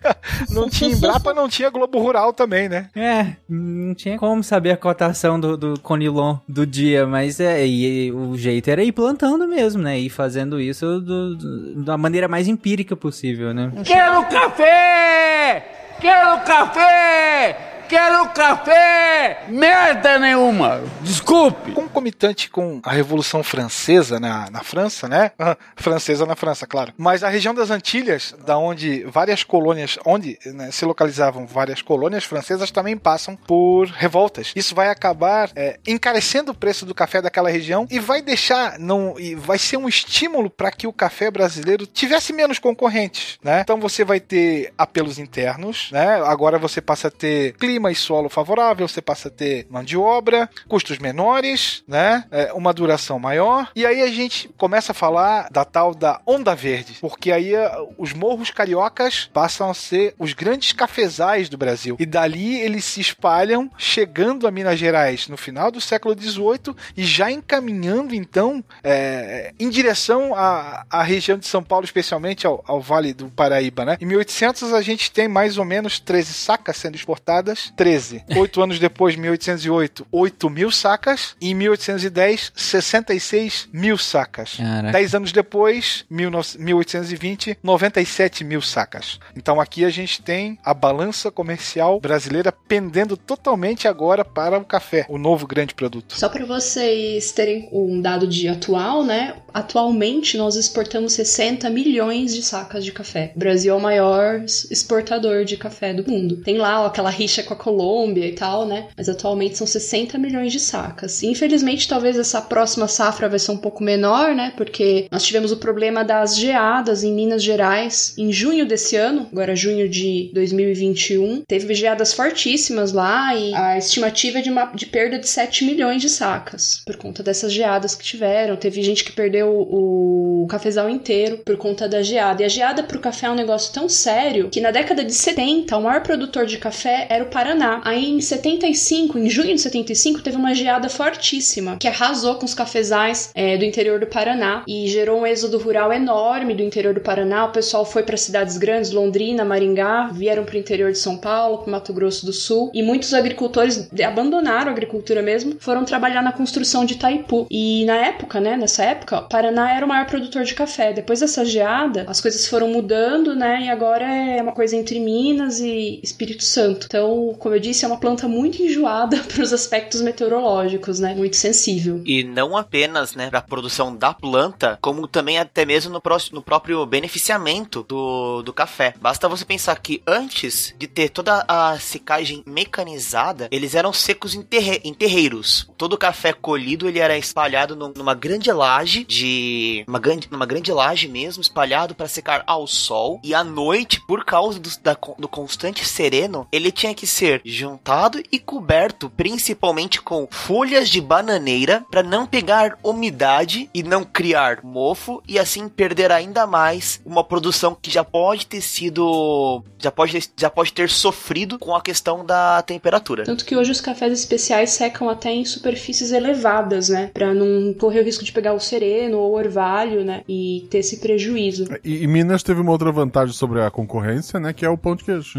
não 0.50 0.68
tinha 0.68 0.90
Embrapa, 0.90 1.32
não 1.34 1.48
tinha 1.48 1.70
Globo 1.70 1.98
Rural 1.98 2.32
também, 2.32 2.68
né? 2.68 2.88
É, 2.94 3.36
não 3.48 3.94
tinha 3.94 4.18
como 4.18 4.42
saber 4.42 4.72
a 4.72 4.76
cotação 4.76 5.37
do, 5.38 5.56
do 5.56 5.80
Conilon 5.80 6.36
do 6.48 6.66
dia, 6.66 7.06
mas 7.06 7.40
é, 7.40 7.66
e, 7.66 8.06
e 8.06 8.12
o 8.12 8.36
jeito 8.36 8.68
era 8.68 8.82
ir 8.82 8.92
plantando 8.92 9.46
mesmo, 9.46 9.82
né? 9.82 9.98
Ir 9.98 10.10
fazendo 10.10 10.60
isso 10.60 11.00
do, 11.00 11.36
do, 11.36 11.84
da 11.84 11.96
maneira 11.96 12.28
mais 12.28 12.48
empírica 12.48 12.96
possível, 12.96 13.52
né? 13.54 13.72
Quero 13.84 14.24
café! 14.26 15.94
Quero 16.00 16.44
café! 16.44 17.77
Quero 17.88 18.28
café! 18.28 19.44
Merda 19.48 20.18
nenhuma! 20.18 20.82
Desculpe! 21.00 21.72
Concomitante 21.72 22.50
com 22.50 22.82
a 22.84 22.92
Revolução 22.92 23.42
Francesa 23.42 24.20
na, 24.20 24.50
na 24.50 24.62
França, 24.62 25.08
né? 25.08 25.32
Francesa 25.74 26.26
na 26.26 26.36
França, 26.36 26.66
claro. 26.66 26.92
Mas 26.98 27.24
a 27.24 27.30
região 27.30 27.54
das 27.54 27.70
Antilhas, 27.70 28.34
da 28.44 28.58
onde 28.58 29.04
várias 29.04 29.42
colônias, 29.42 29.98
onde 30.04 30.38
né, 30.44 30.70
se 30.70 30.84
localizavam 30.84 31.46
várias 31.46 31.80
colônias 31.80 32.24
francesas, 32.24 32.70
também 32.70 32.94
passam 32.94 33.34
por 33.34 33.86
revoltas. 33.86 34.52
Isso 34.54 34.74
vai 34.74 34.90
acabar 34.90 35.50
é, 35.56 35.80
encarecendo 35.86 36.52
o 36.52 36.54
preço 36.54 36.84
do 36.84 36.94
café 36.94 37.22
daquela 37.22 37.48
região 37.48 37.86
e 37.90 37.98
vai 37.98 38.20
deixar, 38.20 38.78
não, 38.78 39.18
e 39.18 39.34
vai 39.34 39.56
ser 39.56 39.78
um 39.78 39.88
estímulo 39.88 40.50
para 40.50 40.70
que 40.70 40.86
o 40.86 40.92
café 40.92 41.30
brasileiro 41.30 41.86
tivesse 41.86 42.34
menos 42.34 42.58
concorrentes, 42.58 43.38
né? 43.42 43.62
Então 43.62 43.80
você 43.80 44.04
vai 44.04 44.20
ter 44.20 44.74
apelos 44.76 45.18
internos, 45.18 45.88
né? 45.90 46.22
Agora 46.26 46.58
você 46.58 46.82
passa 46.82 47.08
a 47.08 47.10
ter 47.10 47.54
clima 47.54 47.77
clima 47.78 47.92
e 47.92 47.94
solo 47.94 48.28
favorável, 48.28 48.88
você 48.88 49.00
passa 49.00 49.28
a 49.28 49.30
ter 49.30 49.66
mão 49.70 49.84
de 49.84 49.96
obra, 49.96 50.50
custos 50.66 50.98
menores, 50.98 51.84
né? 51.86 52.24
É, 52.30 52.52
uma 52.52 52.74
duração 52.74 53.18
maior. 53.18 53.70
E 53.74 53.86
aí 53.86 54.02
a 54.02 54.08
gente 54.08 54.50
começa 54.58 54.90
a 54.90 54.94
falar 54.94 55.48
da 55.50 55.64
tal 55.64 55.94
da 55.94 56.20
onda 56.26 56.54
verde, 56.54 56.96
porque 57.00 57.30
aí 57.30 57.54
é, 57.54 57.70
os 57.96 58.12
morros 58.12 58.50
cariocas 58.50 59.30
passam 59.32 59.70
a 59.70 59.74
ser 59.74 60.14
os 60.18 60.32
grandes 60.32 60.72
cafezais 60.72 61.48
do 61.48 61.56
Brasil. 61.56 61.96
E 62.00 62.04
dali 62.04 62.60
eles 62.60 62.84
se 62.84 63.00
espalham, 63.00 63.70
chegando 63.78 64.48
a 64.48 64.50
Minas 64.50 64.78
Gerais 64.78 65.28
no 65.28 65.36
final 65.36 65.70
do 65.70 65.80
século 65.80 66.20
XVIII 66.20 66.74
e 66.96 67.04
já 67.04 67.30
encaminhando 67.30 68.14
então 68.14 68.64
é, 68.82 69.52
em 69.58 69.70
direção 69.70 70.34
à, 70.34 70.84
à 70.90 71.02
região 71.02 71.38
de 71.38 71.46
São 71.46 71.62
Paulo, 71.62 71.84
especialmente 71.84 72.44
ao, 72.44 72.64
ao 72.66 72.80
Vale 72.80 73.14
do 73.14 73.28
Paraíba, 73.30 73.84
né? 73.84 73.96
Em 74.00 74.06
1800 74.06 74.72
a 74.72 74.82
gente 74.82 75.12
tem 75.12 75.28
mais 75.28 75.58
ou 75.58 75.64
menos 75.64 76.00
13 76.00 76.32
sacas 76.32 76.76
sendo 76.76 76.96
exportadas 76.96 77.67
13. 77.76 78.24
Oito 78.36 78.62
anos 78.62 78.78
depois, 78.78 79.16
1808, 79.16 80.06
8 80.10 80.50
mil 80.50 80.70
sacas. 80.70 81.36
E 81.40 81.50
em 81.50 81.54
1810, 81.54 82.52
66 82.54 83.68
mil 83.72 83.98
sacas. 83.98 84.56
Caraca. 84.56 84.92
Dez 84.92 85.14
anos 85.14 85.32
depois, 85.32 86.04
1820, 86.10 87.58
97 87.62 88.44
mil 88.44 88.60
sacas. 88.60 89.18
Então 89.36 89.60
aqui 89.60 89.84
a 89.84 89.90
gente 89.90 90.22
tem 90.22 90.58
a 90.64 90.74
balança 90.74 91.30
comercial 91.30 92.00
brasileira 92.00 92.52
pendendo 92.52 93.16
totalmente 93.16 93.88
agora 93.88 94.24
para 94.24 94.58
o 94.58 94.64
café, 94.64 95.06
o 95.08 95.18
novo 95.18 95.46
grande 95.46 95.74
produto. 95.74 96.14
Só 96.18 96.28
para 96.28 96.44
vocês 96.44 97.32
terem 97.32 97.68
um 97.72 98.00
dado 98.00 98.26
de 98.26 98.48
atual, 98.48 99.04
né? 99.04 99.34
Atualmente 99.52 100.36
nós 100.36 100.56
exportamos 100.56 101.12
60 101.14 101.68
milhões 101.70 102.34
de 102.34 102.42
sacas 102.42 102.84
de 102.84 102.92
café. 102.92 103.32
O 103.34 103.38
Brasil 103.38 103.74
é 103.74 103.76
o 103.76 103.80
maior 103.80 104.42
exportador 104.70 105.44
de 105.44 105.56
café 105.56 105.92
do 105.92 106.08
mundo. 106.08 106.36
Tem 106.36 106.58
lá 106.58 106.82
ó, 106.82 106.86
aquela 106.86 107.10
rixa 107.10 107.42
com 107.42 107.54
a 107.54 107.56
Colômbia 107.58 108.26
e 108.26 108.32
tal, 108.32 108.66
né? 108.66 108.88
Mas 108.96 109.08
atualmente 109.08 109.58
são 109.58 109.66
60 109.66 110.16
milhões 110.18 110.52
de 110.52 110.60
sacas. 110.60 111.22
Infelizmente, 111.22 111.88
talvez 111.88 112.18
essa 112.18 112.40
próxima 112.40 112.88
safra 112.88 113.28
vai 113.28 113.38
ser 113.38 113.50
um 113.50 113.56
pouco 113.56 113.82
menor, 113.82 114.34
né? 114.34 114.52
Porque 114.56 115.06
nós 115.10 115.24
tivemos 115.24 115.52
o 115.52 115.56
problema 115.56 116.04
das 116.04 116.36
geadas 116.36 117.02
em 117.02 117.12
Minas 117.12 117.42
Gerais 117.42 118.14
em 118.16 118.32
junho 118.32 118.66
desse 118.66 118.96
ano, 118.96 119.26
agora 119.32 119.56
junho 119.56 119.88
de 119.88 120.30
2021. 120.32 121.42
Teve 121.46 121.74
geadas 121.74 122.12
fortíssimas 122.12 122.92
lá 122.92 123.34
e 123.34 123.54
a 123.54 123.76
estimativa 123.76 124.38
é 124.38 124.42
de, 124.42 124.50
uma, 124.50 124.66
de 124.66 124.86
perda 124.86 125.18
de 125.18 125.28
7 125.28 125.64
milhões 125.64 126.00
de 126.00 126.08
sacas 126.08 126.82
por 126.86 126.96
conta 126.96 127.22
dessas 127.22 127.52
geadas 127.52 127.94
que 127.94 128.04
tiveram. 128.04 128.56
Teve 128.56 128.82
gente 128.82 129.04
que 129.04 129.12
perdeu 129.12 129.48
o, 129.48 130.44
o 130.44 130.46
cafezal 130.46 130.88
inteiro 130.88 131.38
por 131.38 131.56
conta 131.56 131.88
da 131.88 132.02
geada. 132.02 132.42
E 132.42 132.44
a 132.44 132.48
geada 132.48 132.82
pro 132.82 133.00
café 133.00 133.26
é 133.26 133.30
um 133.30 133.34
negócio 133.34 133.72
tão 133.72 133.88
sério 133.88 134.48
que 134.50 134.60
na 134.60 134.70
década 134.70 135.04
de 135.04 135.12
70, 135.12 135.76
o 135.76 135.82
maior 135.82 136.02
produtor 136.02 136.46
de 136.46 136.58
café 136.58 137.06
era 137.10 137.24
o 137.24 137.28
Paraná. 137.28 137.47
Aí 137.84 138.10
em 138.10 138.20
75, 138.20 139.18
em 139.18 139.30
junho 139.30 139.54
de 139.54 139.60
75, 139.60 140.20
teve 140.22 140.36
uma 140.36 140.54
geada 140.54 140.88
fortíssima 140.88 141.76
que 141.78 141.88
arrasou 141.88 142.34
com 142.36 142.44
os 142.44 142.54
cafezais 142.54 143.30
é, 143.34 143.56
do 143.56 143.64
interior 143.64 144.00
do 144.00 144.06
Paraná 144.06 144.62
e 144.66 144.86
gerou 144.88 145.20
um 145.20 145.26
êxodo 145.26 145.58
rural 145.58 145.92
enorme 145.92 146.54
do 146.54 146.62
interior 146.62 146.94
do 146.94 147.00
Paraná. 147.00 147.46
O 147.46 147.52
pessoal 147.52 147.84
foi 147.84 148.02
para 148.02 148.16
cidades 148.16 148.56
grandes, 148.58 148.90
Londrina, 148.90 149.44
Maringá, 149.44 150.08
vieram 150.12 150.44
para 150.44 150.56
o 150.56 150.58
interior 150.58 150.92
de 150.92 150.98
São 150.98 151.16
Paulo, 151.16 151.58
para 151.58 151.70
Mato 151.70 151.92
Grosso 151.92 152.26
do 152.26 152.32
Sul 152.32 152.70
e 152.74 152.82
muitos 152.82 153.14
agricultores 153.14 153.88
abandonaram 154.04 154.68
a 154.68 154.72
agricultura 154.72 155.22
mesmo, 155.22 155.56
foram 155.58 155.84
trabalhar 155.84 156.22
na 156.22 156.32
construção 156.32 156.84
de 156.84 156.94
Itaipu. 156.94 157.46
E 157.50 157.84
na 157.84 157.96
época, 157.96 158.40
né, 158.40 158.56
nessa 158.56 158.84
época, 158.84 159.22
Paraná 159.22 159.74
era 159.74 159.84
o 159.84 159.88
maior 159.88 160.06
produtor 160.06 160.44
de 160.44 160.54
café. 160.54 160.92
Depois 160.92 161.20
dessa 161.20 161.44
geada, 161.44 162.04
as 162.08 162.20
coisas 162.20 162.46
foram 162.46 162.68
mudando, 162.68 163.34
né, 163.34 163.62
e 163.64 163.68
agora 163.68 164.04
é 164.04 164.42
uma 164.42 164.52
coisa 164.52 164.76
entre 164.76 164.98
Minas 165.00 165.60
e 165.60 166.00
Espírito 166.02 166.44
Santo. 166.44 166.86
Então, 166.86 167.34
como 167.38 167.54
eu 167.54 167.60
disse, 167.60 167.84
é 167.84 167.88
uma 167.88 167.98
planta 167.98 168.28
muito 168.28 168.62
enjoada 168.62 169.18
para 169.32 169.42
os 169.42 169.52
aspectos 169.52 170.00
meteorológicos, 170.00 171.00
né? 171.00 171.14
Muito 171.14 171.36
sensível. 171.36 172.02
E 172.04 172.24
não 172.24 172.56
apenas, 172.56 173.14
né, 173.14 173.30
para 173.30 173.38
a 173.38 173.42
produção 173.42 173.94
da 173.94 174.12
planta, 174.12 174.78
como 174.80 175.06
também 175.06 175.38
até 175.38 175.64
mesmo 175.64 175.92
no, 175.92 176.00
próximo, 176.00 176.36
no 176.36 176.42
próprio 176.42 176.84
beneficiamento 176.86 177.84
do, 177.88 178.42
do 178.42 178.52
café. 178.52 178.94
Basta 179.00 179.28
você 179.28 179.44
pensar 179.44 179.78
que 179.80 180.02
antes 180.06 180.74
de 180.78 180.86
ter 180.86 181.08
toda 181.10 181.44
a 181.48 181.78
secagem 181.78 182.42
mecanizada, 182.46 183.48
eles 183.50 183.74
eram 183.74 183.92
secos 183.92 184.34
em, 184.34 184.42
terre, 184.42 184.80
em 184.84 184.92
terreiros. 184.92 185.70
Todo 185.76 185.94
o 185.94 185.98
café 185.98 186.32
colhido 186.32 186.88
ele 186.88 186.98
era 186.98 187.16
espalhado 187.16 187.76
num, 187.76 187.92
numa 187.96 188.14
grande 188.14 188.50
laje 188.52 189.04
de 189.04 189.84
uma 189.86 189.98
grande, 189.98 190.28
numa 190.30 190.46
grande 190.46 190.72
laje 190.72 191.08
mesmo, 191.08 191.40
espalhado 191.40 191.94
para 191.94 192.08
secar 192.08 192.42
ao 192.46 192.66
sol. 192.66 193.20
E 193.22 193.34
à 193.34 193.44
noite, 193.44 194.00
por 194.06 194.24
causa 194.24 194.58
do, 194.58 194.70
da, 194.82 194.96
do 195.18 195.28
constante 195.28 195.84
sereno, 195.86 196.46
ele 196.52 196.70
tinha 196.70 196.94
que 196.94 197.06
ser 197.18 197.40
juntado 197.44 198.22
e 198.30 198.38
coberto 198.38 199.10
principalmente 199.10 200.00
com 200.00 200.28
folhas 200.30 200.88
de 200.88 201.00
bananeira 201.00 201.84
para 201.90 202.00
não 202.00 202.26
pegar 202.26 202.78
umidade 202.80 203.68
e 203.74 203.82
não 203.82 204.04
criar 204.04 204.60
mofo 204.62 205.20
e 205.26 205.36
assim 205.36 205.68
perder 205.68 206.12
ainda 206.12 206.46
mais 206.46 207.00
uma 207.04 207.24
produção 207.24 207.76
que 207.80 207.90
já 207.90 208.04
pode 208.04 208.46
ter 208.46 208.60
sido 208.60 209.64
já 209.78 209.90
pode 209.90 210.30
já 210.36 210.48
pode 210.48 210.72
ter 210.72 210.88
sofrido 210.88 211.58
com 211.58 211.74
a 211.74 211.82
questão 211.82 212.24
da 212.24 212.62
temperatura. 212.62 213.24
Tanto 213.24 213.44
que 213.44 213.56
hoje 213.56 213.72
os 213.72 213.80
cafés 213.80 214.12
especiais 214.12 214.70
secam 214.70 215.08
até 215.08 215.32
em 215.32 215.44
superfícies 215.44 216.12
elevadas, 216.12 216.88
né, 216.88 217.10
para 217.12 217.34
não 217.34 217.74
correr 217.74 218.00
o 218.00 218.04
risco 218.04 218.24
de 218.24 218.32
pegar 218.32 218.54
o 218.54 218.60
sereno 218.60 219.18
ou 219.18 219.32
o 219.32 219.36
orvalho, 219.36 220.04
né, 220.04 220.22
e 220.28 220.66
ter 220.70 220.78
esse 220.78 220.98
prejuízo. 220.98 221.66
E, 221.84 222.04
e 222.04 222.06
Minas 222.06 222.42
teve 222.42 222.60
uma 222.60 222.70
outra 222.70 222.92
vantagem 222.92 223.34
sobre 223.34 223.60
a 223.60 223.70
concorrência, 223.70 224.38
né? 224.38 224.52
Que 224.52 224.64
é 224.64 224.68
o 224.68 224.78
pão 224.78 224.94
de 224.94 225.04
queijo. 225.04 225.38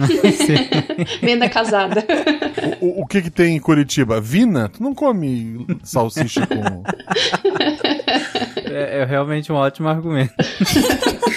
Menda 1.21 1.49
casada. 1.69 2.05
o, 2.81 3.03
o 3.03 3.05
que 3.07 3.21
que 3.21 3.29
tem 3.29 3.55
em 3.55 3.59
Curitiba? 3.59 4.19
Vina? 4.19 4.69
Tu 4.69 4.81
não 4.81 4.93
come 4.93 5.65
salsicha 5.83 6.45
com... 6.47 6.83
é, 8.69 8.99
é 8.99 9.05
realmente 9.05 9.51
um 9.51 9.55
ótimo 9.55 9.87
argumento. 9.87 10.33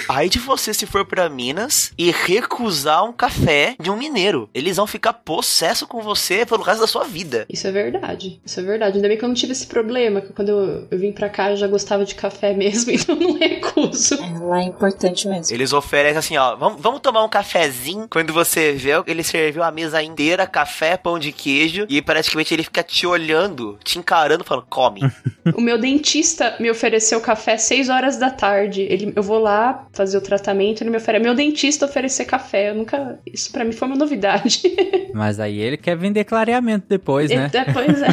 Aí 0.09 0.29
de 0.29 0.39
você 0.39 0.73
se 0.73 0.85
for 0.85 1.05
pra 1.05 1.29
Minas 1.29 1.91
e 1.97 2.11
recusar 2.11 3.03
um 3.03 3.13
café 3.13 3.75
de 3.79 3.89
um 3.89 3.95
mineiro. 3.95 4.49
Eles 4.53 4.77
vão 4.77 4.85
ficar 4.85 5.13
possesso 5.13 5.87
com 5.87 6.01
você 6.01 6.45
pelo 6.45 6.63
resto 6.63 6.81
da 6.81 6.87
sua 6.87 7.03
vida. 7.05 7.45
Isso 7.49 7.67
é 7.67 7.71
verdade. 7.71 8.41
Isso 8.45 8.59
é 8.59 8.63
verdade. 8.63 8.97
Ainda 8.97 9.07
bem 9.07 9.17
que 9.17 9.23
eu 9.23 9.27
não 9.27 9.35
tive 9.35 9.53
esse 9.53 9.67
problema, 9.67 10.21
que 10.21 10.33
quando 10.33 10.49
eu, 10.49 10.87
eu 10.91 10.99
vim 10.99 11.11
pra 11.11 11.29
cá 11.29 11.51
eu 11.51 11.57
já 11.57 11.67
gostava 11.67 12.05
de 12.05 12.15
café 12.15 12.53
mesmo, 12.53 12.91
então 12.93 13.15
eu 13.15 13.27
não 13.27 13.39
recuso. 13.39 14.15
É, 14.15 14.61
é 14.61 14.63
importante 14.63 15.27
mesmo. 15.27 15.53
Eles 15.55 15.73
oferecem 15.73 16.17
assim, 16.17 16.37
ó, 16.37 16.55
vamos, 16.55 16.81
vamos 16.81 16.99
tomar 16.99 17.23
um 17.23 17.29
cafezinho. 17.29 18.07
Quando 18.09 18.33
você 18.33 18.73
vê, 18.73 18.91
ele 19.07 19.23
serviu 19.23 19.63
a 19.63 19.71
mesa 19.71 20.01
inteira, 20.03 20.22
café, 20.47 20.97
pão 20.97 21.19
de 21.19 21.31
queijo, 21.31 21.85
e 21.89 22.01
praticamente 22.01 22.53
ele 22.53 22.63
fica 22.63 22.83
te 22.83 23.05
olhando, 23.05 23.77
te 23.83 23.99
encarando, 23.99 24.43
falando, 24.43 24.65
come. 24.69 25.01
O 25.55 25.59
meu 25.59 25.77
dentista 25.77 26.55
me 26.57 26.71
ofereceu 26.71 27.19
café 27.19 27.55
às 27.55 27.63
6 27.63 27.89
horas 27.89 28.15
da 28.17 28.29
tarde. 28.29 28.81
Ele, 28.81 29.11
eu 29.13 29.21
vou 29.21 29.39
lá 29.39 29.85
fazer 29.91 30.17
o 30.17 30.21
tratamento, 30.21 30.81
ele 30.81 30.89
me 30.89 30.95
oferece. 30.95 31.21
Meu 31.21 31.35
dentista 31.35 31.85
oferecer 31.85 32.23
café. 32.23 32.69
Eu 32.69 32.75
nunca. 32.75 33.19
Isso 33.25 33.51
pra 33.51 33.65
mim 33.65 33.73
foi 33.73 33.89
uma 33.89 33.97
novidade. 33.97 34.61
Mas 35.13 35.41
aí 35.41 35.59
ele 35.59 35.75
quer 35.75 35.97
vender 35.97 36.23
clareamento 36.23 36.85
depois, 36.87 37.29
né? 37.29 37.51
É, 37.53 37.73
pois 37.73 38.01
é. 38.01 38.07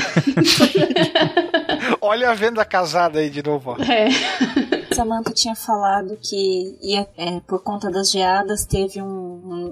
Olha 2.01 2.31
a 2.31 2.35
venda 2.35 2.65
casada 2.65 3.21
aí 3.21 3.31
de 3.31 3.45
novo, 3.45 3.77
ó. 3.79 3.83
é. 3.85 4.09
Samantha 4.95 5.33
tinha 5.33 5.55
falado 5.55 6.17
que 6.21 6.77
ia, 6.83 7.07
é, 7.17 7.41
por 7.41 7.63
conta 7.63 7.91
das 7.91 8.11
geadas 8.11 8.65
teve 8.65 9.01
um, 9.01 9.07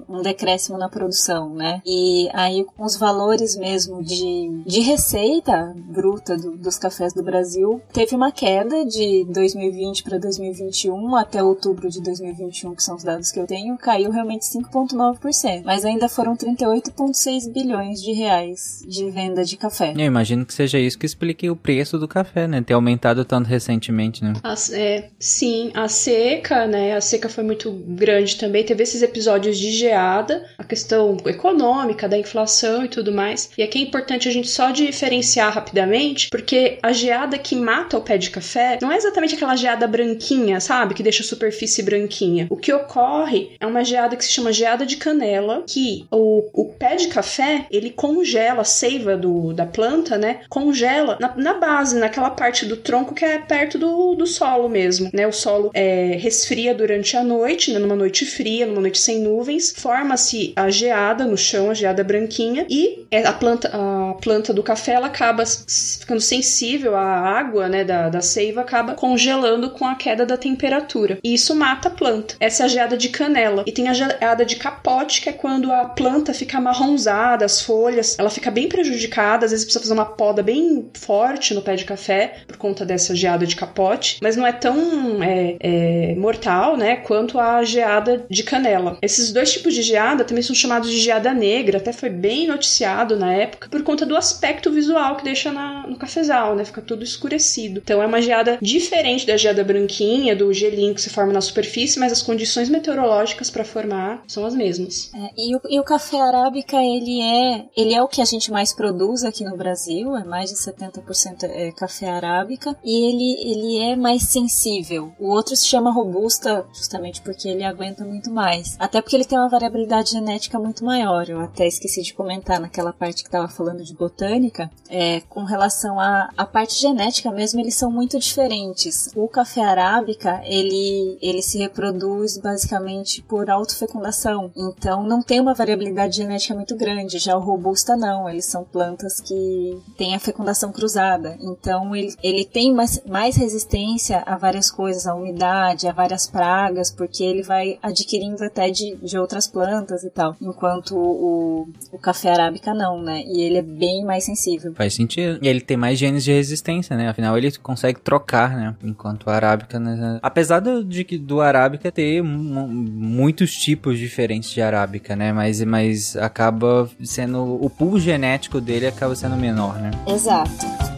um, 0.09 0.17
um 0.17 0.21
decréscimo 0.21 0.77
na 0.77 0.89
produção, 0.89 1.53
né? 1.53 1.81
E 1.85 2.29
aí 2.33 2.63
com 2.75 2.83
os 2.85 2.97
valores 2.97 3.55
mesmo 3.55 4.03
de, 4.03 4.63
de 4.65 4.79
receita 4.81 5.73
bruta 5.75 6.37
do- 6.37 6.55
dos 6.57 6.77
cafés 6.77 7.13
do 7.13 7.23
Brasil 7.23 7.81
teve 7.93 8.15
uma 8.15 8.31
queda 8.31 8.85
de 8.85 9.25
2020 9.29 10.03
para 10.03 10.17
2021 10.17 11.15
até 11.15 11.43
outubro 11.43 11.89
de 11.89 12.01
2021, 12.01 12.75
que 12.75 12.83
são 12.83 12.95
os 12.95 13.03
dados 13.03 13.31
que 13.31 13.39
eu 13.39 13.45
tenho, 13.47 13.77
caiu 13.77 14.11
realmente 14.11 14.45
5,9%. 14.45 15.63
Mas 15.65 15.85
ainda 15.85 16.07
foram 16.09 16.35
38,6 16.35 17.51
bilhões 17.51 18.01
de 18.01 18.11
reais 18.13 18.83
de 18.87 19.09
venda 19.09 19.43
de 19.43 19.57
café. 19.57 19.93
Eu 19.95 20.05
imagino 20.05 20.45
que 20.45 20.53
seja 20.53 20.79
isso 20.79 20.97
que 20.97 21.05
explique 21.05 21.49
o 21.49 21.55
preço 21.55 21.97
do 21.97 22.07
café, 22.07 22.47
né? 22.47 22.61
Ter 22.61 22.73
aumentado 22.73 23.23
tanto 23.25 23.47
recentemente, 23.47 24.23
né? 24.23 24.33
As- 24.43 24.71
é, 24.71 25.09
sim, 25.19 25.71
a 25.73 25.87
seca, 25.87 26.65
né? 26.65 26.95
A 26.95 27.01
seca 27.01 27.29
foi 27.29 27.43
muito 27.43 27.71
grande 27.71 28.37
também. 28.37 28.63
Teve 28.63 28.83
esses 28.83 29.01
episódios 29.01 29.57
de 29.57 29.71
geada, 29.71 30.45
a 30.57 30.63
questão 30.63 31.17
econômica, 31.25 32.07
da 32.07 32.17
inflação 32.17 32.85
e 32.85 32.87
tudo 32.87 33.11
mais. 33.11 33.49
E 33.57 33.63
aqui 33.63 33.79
é 33.79 33.81
importante 33.81 34.27
a 34.27 34.31
gente 34.31 34.47
só 34.47 34.71
diferenciar 34.71 35.53
rapidamente, 35.53 36.29
porque 36.29 36.79
a 36.81 36.91
geada 36.91 37.37
que 37.37 37.55
mata 37.55 37.97
o 37.97 38.01
pé 38.01 38.17
de 38.17 38.29
café 38.29 38.79
não 38.81 38.91
é 38.91 38.97
exatamente 38.97 39.35
aquela 39.35 39.55
geada 39.55 39.87
branquinha, 39.87 40.59
sabe? 40.59 40.93
Que 40.93 41.03
deixa 41.03 41.23
a 41.23 41.25
superfície 41.25 41.83
branquinha. 41.83 42.47
O 42.49 42.57
que 42.57 42.71
ocorre 42.71 43.51
é 43.59 43.65
uma 43.65 43.83
geada 43.83 44.15
que 44.15 44.23
se 44.23 44.31
chama 44.31 44.53
geada 44.53 44.85
de 44.85 44.97
canela, 44.97 45.63
que 45.67 46.05
o, 46.11 46.49
o 46.53 46.65
pé 46.73 46.95
de 46.95 47.07
café 47.07 47.65
ele 47.69 47.89
congela 47.89 48.61
a 48.61 48.65
seiva 48.65 49.17
do, 49.17 49.53
da 49.53 49.65
planta, 49.65 50.17
né? 50.17 50.41
Congela 50.49 51.17
na, 51.19 51.35
na 51.35 51.53
base, 51.55 51.97
naquela 51.97 52.29
parte 52.29 52.65
do 52.65 52.77
tronco 52.77 53.13
que 53.13 53.25
é 53.25 53.39
perto 53.39 53.77
do, 53.77 54.15
do 54.15 54.25
solo 54.25 54.69
mesmo, 54.69 55.08
né? 55.13 55.27
O 55.27 55.31
solo 55.31 55.71
é, 55.73 56.17
resfria 56.19 56.73
durante 56.73 57.15
a 57.17 57.23
noite, 57.23 57.71
né? 57.71 57.79
numa 57.79 57.95
noite 57.95 58.25
fria, 58.25 58.65
numa 58.65 58.81
noite 58.81 58.99
sem 58.99 59.19
nuvens, 59.19 59.73
forma-se 59.75 60.53
a 60.55 60.69
geada 60.69 61.25
no 61.25 61.37
chão, 61.37 61.69
a 61.69 61.73
geada 61.73 62.03
branquinha, 62.03 62.65
e 62.69 63.05
é, 63.11 63.25
a 63.25 63.33
planta, 63.33 63.69
a 63.73 64.13
planta 64.15 64.53
do 64.53 64.63
café 64.63 64.93
ela 64.93 65.07
acaba 65.07 65.43
ficando 65.45 66.21
sensível 66.21 66.95
à 66.95 67.03
água, 67.03 67.67
né? 67.67 67.83
Da, 67.83 68.09
da 68.09 68.21
seiva, 68.21 68.61
acaba 68.61 68.93
congelando 68.93 69.69
com 69.71 69.85
a 69.85 69.95
queda 69.95 70.25
da 70.25 70.37
temperatura. 70.37 71.17
E 71.23 71.33
isso 71.33 71.55
mata 71.55 71.87
a 71.87 71.91
planta. 71.91 72.35
Essa 72.39 72.63
é 72.63 72.65
a 72.65 72.69
geada 72.69 72.97
de 72.97 73.09
canela. 73.09 73.63
E 73.65 73.71
tem 73.71 73.87
a 73.87 73.93
geada 73.93 74.45
de 74.45 74.55
capote, 74.55 75.21
que 75.21 75.29
é 75.29 75.33
quando 75.33 75.71
a 75.71 75.85
planta 75.85 76.33
fica 76.33 76.57
amarronzada, 76.57 77.45
as 77.45 77.61
folhas, 77.61 78.17
ela 78.19 78.29
fica 78.29 78.51
bem 78.51 78.67
prejudicada, 78.67 79.45
às 79.45 79.51
vezes 79.51 79.65
precisa 79.65 79.83
fazer 79.83 79.93
uma 79.93 80.05
poda 80.05 80.43
bem 80.43 80.89
forte 80.93 81.53
no 81.53 81.61
pé 81.61 81.75
de 81.75 81.85
café 81.85 82.39
por 82.47 82.57
conta 82.57 82.85
dessa 82.85 83.15
geada 83.15 83.45
de 83.45 83.55
capote, 83.55 84.17
mas 84.21 84.35
não 84.35 84.45
é 84.45 84.51
tão 84.51 84.79
é, 85.21 85.55
é, 85.59 86.15
mortal, 86.15 86.75
né, 86.77 86.97
quanto 86.97 87.39
a 87.39 87.63
geada 87.63 88.25
de 88.29 88.43
canela. 88.43 88.97
Esses 89.01 89.31
dois 89.31 89.51
tipos 89.51 89.73
de 89.73 89.81
geada 89.81 90.23
também 90.23 90.43
são 90.43 90.55
chamados 90.55 90.89
de 90.89 90.99
geada 90.99 91.33
negra, 91.33 91.77
até 91.77 91.91
foi 91.93 92.09
bem 92.09 92.47
noticiado 92.47 93.15
na 93.17 93.33
época, 93.33 93.69
por 93.69 93.83
conta 93.83 94.05
do 94.05 94.15
aspecto 94.15 94.71
visual 94.71 95.15
que 95.17 95.23
deixa 95.23 95.51
na- 95.51 95.85
no 95.87 95.95
cafezal, 95.97 96.55
né, 96.55 96.65
fica 96.65 96.81
tudo 96.81 97.03
escurecido. 97.03 97.81
Então 97.83 98.01
é 98.01 98.05
uma 98.05 98.21
geada 98.21 98.57
diferente 98.61 99.25
da 99.25 99.37
geada 99.37 99.63
branquinha, 99.63 100.35
do 100.35 100.51
gelinho 100.53 100.93
que 100.93 101.01
se 101.01 101.09
forma 101.09 101.33
na 101.33 101.41
superfície, 101.41 101.99
mas 101.99 102.11
as 102.11 102.21
condições 102.21 102.69
meteorológicas 102.69 103.49
para 103.49 103.63
formar 103.63 104.23
são 104.27 104.45
as 104.45 104.55
mesmas. 104.55 105.11
É, 105.13 105.29
e, 105.37 105.55
o, 105.55 105.61
e 105.69 105.79
o 105.79 105.83
café 105.83 106.19
arábica, 106.19 106.77
ele 106.77 107.21
é, 107.21 107.65
ele 107.75 107.93
é 107.93 108.01
o 108.01 108.07
que 108.07 108.21
a 108.21 108.25
gente 108.25 108.51
mais 108.51 108.73
produz 108.73 109.23
aqui 109.23 109.43
no 109.43 109.55
Brasil, 109.57 110.15
é 110.15 110.23
mais 110.23 110.49
de 110.49 110.57
70% 110.57 111.43
é 111.43 111.71
café 111.71 112.09
arábica, 112.09 112.75
e 112.83 113.07
ele, 113.07 113.51
ele 113.51 113.91
é 113.91 113.95
mais 113.95 114.23
sensível. 114.23 114.88
O 114.97 115.27
outro 115.27 115.55
se 115.55 115.67
chama 115.67 115.91
robusta, 115.91 116.65
justamente 116.73 117.21
porque 117.21 117.47
ele 117.47 117.63
aguenta 117.63 118.03
muito 118.03 118.31
mais. 118.31 118.75
Até 118.79 119.01
porque 119.01 119.15
ele 119.15 119.25
tem 119.25 119.37
uma 119.37 119.49
variabilidade 119.49 120.11
genética 120.11 120.57
muito 120.57 120.83
maior. 120.83 121.29
Eu 121.29 121.41
até 121.41 121.67
esqueci 121.67 122.01
de 122.01 122.13
comentar 122.13 122.59
naquela 122.59 122.93
parte 122.93 123.21
que 123.21 123.27
estava 123.27 123.47
falando 123.47 123.83
de 123.83 123.93
botânica, 123.93 124.71
é, 124.89 125.21
com 125.21 125.43
relação 125.43 125.99
à, 125.99 126.29
à 126.35 126.45
parte 126.45 126.79
genética 126.79 127.31
mesmo, 127.31 127.59
eles 127.59 127.75
são 127.75 127.91
muito 127.91 128.17
diferentes. 128.17 129.11
O 129.15 129.27
café 129.27 129.61
arábica, 129.61 130.41
ele, 130.45 131.17
ele 131.21 131.41
se 131.41 131.57
reproduz 131.57 132.37
basicamente 132.37 133.21
por 133.21 133.49
autofecundação. 133.49 134.51
Então 134.55 135.03
não 135.03 135.21
tem 135.21 135.39
uma 135.39 135.53
variabilidade 135.53 136.17
genética 136.17 136.55
muito 136.55 136.75
grande. 136.75 137.19
Já 137.19 137.35
o 137.35 137.41
robusta 137.41 137.95
não, 137.95 138.29
eles 138.29 138.45
são 138.45 138.63
plantas 138.63 139.19
que 139.19 139.77
têm 139.97 140.15
a 140.15 140.19
fecundação 140.19 140.71
cruzada. 140.71 141.37
Então 141.41 141.95
ele, 141.95 142.15
ele 142.23 142.45
tem 142.45 142.73
mais, 142.73 143.01
mais 143.05 143.35
resistência 143.35 144.23
a 144.25 144.37
várias 144.37 144.71
coisas, 144.79 145.05
a 145.05 145.13
umidade, 145.13 145.89
a 145.89 145.91
várias 145.91 146.25
pragas, 146.25 146.89
porque 146.89 147.21
ele 147.21 147.43
vai 147.43 147.77
adquirindo 147.83 148.41
até 148.45 148.69
de, 148.69 148.95
de 148.95 149.17
outras 149.17 149.45
plantas 149.45 150.05
e 150.05 150.09
tal. 150.09 150.37
Enquanto 150.41 150.95
o, 150.95 151.67
o 151.91 151.97
café 151.99 152.31
arábica 152.31 152.73
não, 152.73 153.01
né? 153.01 153.21
E 153.25 153.41
ele 153.41 153.57
é 153.57 153.61
bem 153.61 154.05
mais 154.05 154.23
sensível. 154.23 154.73
Faz 154.75 154.93
sentido. 154.93 155.37
E 155.41 155.47
ele 155.49 155.59
tem 155.59 155.75
mais 155.75 155.99
genes 155.99 156.23
de 156.23 156.31
resistência, 156.31 156.95
né? 156.95 157.09
Afinal, 157.09 157.37
ele 157.37 157.51
consegue 157.57 157.99
trocar, 157.99 158.55
né? 158.55 158.73
Enquanto 158.81 159.25
o 159.25 159.29
arábica, 159.29 159.77
né? 159.77 160.17
Apesar 160.21 160.61
do, 160.61 160.81
de 160.81 161.03
que 161.03 161.17
do 161.17 161.41
arábica 161.41 161.91
ter 161.91 162.23
mu- 162.23 162.67
muitos 162.69 163.51
tipos 163.53 163.99
diferentes 163.99 164.49
de 164.49 164.61
arábica, 164.61 165.13
né? 165.13 165.33
Mas, 165.33 165.61
mas 165.61 166.15
acaba 166.15 166.89
sendo. 167.03 167.43
O 167.61 167.69
pool 167.69 167.99
genético 167.99 168.61
dele 168.61 168.87
acaba 168.87 169.13
sendo 169.13 169.35
menor, 169.35 169.75
né? 169.81 169.91
Exato. 170.07 170.88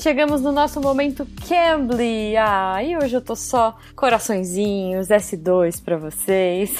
Chegamos 0.00 0.40
no 0.40 0.50
nosso 0.50 0.80
momento 0.80 1.26
Cambly. 1.46 2.36
Ah, 2.36 2.82
e 2.82 2.96
hoje 2.96 3.14
eu 3.14 3.20
tô 3.20 3.36
só 3.36 3.76
coraçõezinhos 3.94 5.08
S2 5.08 5.82
pra 5.84 5.96
vocês. 5.96 6.72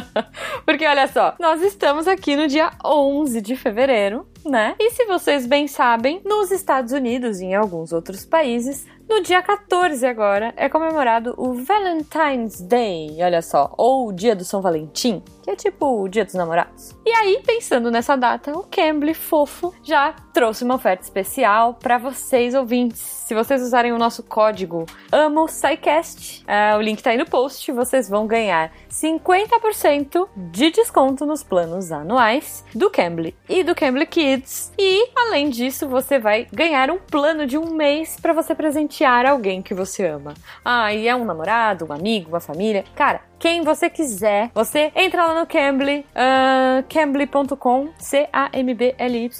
Porque 0.64 0.86
olha 0.86 1.08
só, 1.08 1.34
nós 1.40 1.60
estamos 1.62 2.06
aqui 2.06 2.36
no 2.36 2.46
dia 2.46 2.70
11 2.84 3.40
de 3.40 3.56
fevereiro, 3.56 4.26
né? 4.44 4.76
E 4.78 4.90
se 4.92 5.04
vocês 5.04 5.46
bem 5.46 5.66
sabem, 5.66 6.22
nos 6.24 6.50
Estados 6.50 6.92
Unidos 6.92 7.40
e 7.40 7.46
em 7.46 7.54
alguns 7.54 7.92
outros 7.92 8.24
países, 8.24 8.86
no 9.08 9.20
dia 9.20 9.42
14 9.42 10.06
agora 10.06 10.54
é 10.56 10.68
comemorado 10.68 11.34
o 11.36 11.52
Valentine's 11.54 12.60
Day, 12.60 13.16
olha 13.20 13.42
só, 13.42 13.74
ou 13.76 14.08
o 14.08 14.12
Dia 14.12 14.34
do 14.34 14.44
São 14.44 14.62
Valentim, 14.62 15.22
que 15.44 15.50
é 15.50 15.56
tipo 15.56 16.02
o 16.02 16.08
Dia 16.08 16.24
dos 16.24 16.32
Namorados. 16.32 16.96
E 17.04 17.10
aí, 17.10 17.42
pensando 17.44 17.90
nessa 17.90 18.16
data, 18.16 18.50
o 18.56 18.62
Cambly 18.62 19.12
fofo 19.12 19.74
já 19.82 20.14
trouxe 20.32 20.64
uma 20.64 20.76
oferta 20.76 21.04
especial 21.04 21.74
para 21.74 21.98
vocês 21.98 22.54
ouvintes. 22.54 22.98
Se 22.98 23.34
vocês 23.34 23.60
usarem 23.60 23.92
o 23.92 23.98
nosso 23.98 24.22
código 24.22 24.86
AMOSAICAST, 25.12 26.44
uh, 26.44 26.78
o 26.78 26.80
link 26.80 27.02
tá 27.02 27.10
aí 27.10 27.18
no 27.18 27.26
post, 27.26 27.70
vocês 27.72 28.08
vão 28.08 28.26
ganhar 28.26 28.72
50% 28.90 30.28
de 30.34 30.70
desconto 30.70 31.26
nos 31.26 31.42
planos 31.42 31.92
anuais 31.92 32.64
do 32.74 32.88
Cambly 32.88 33.36
e 33.46 33.62
do 33.62 33.74
Cambly 33.74 34.06
Kids. 34.06 34.72
E, 34.78 35.10
além 35.14 35.50
disso, 35.50 35.86
você 35.86 36.18
vai 36.18 36.48
ganhar 36.52 36.90
um 36.90 36.98
plano 36.98 37.46
de 37.46 37.58
um 37.58 37.74
mês 37.74 38.18
para 38.20 38.32
você 38.32 38.54
presentear 38.54 39.26
alguém 39.26 39.60
que 39.60 39.74
você 39.74 40.06
ama. 40.06 40.32
Ah, 40.64 40.92
e 40.92 41.06
é 41.06 41.14
um 41.14 41.24
namorado, 41.24 41.86
um 41.86 41.92
amigo, 41.92 42.30
uma 42.30 42.40
família. 42.40 42.84
Cara, 42.94 43.20
quem 43.44 43.60
você 43.60 43.90
quiser. 43.90 44.50
Você 44.54 44.90
entra 44.96 45.26
lá 45.26 45.38
no 45.38 45.46
Cambly, 45.46 46.06
uh, 46.16 46.82
cambly.com, 46.88 47.90
C-A-M-B-L-Y.com. 47.98 49.34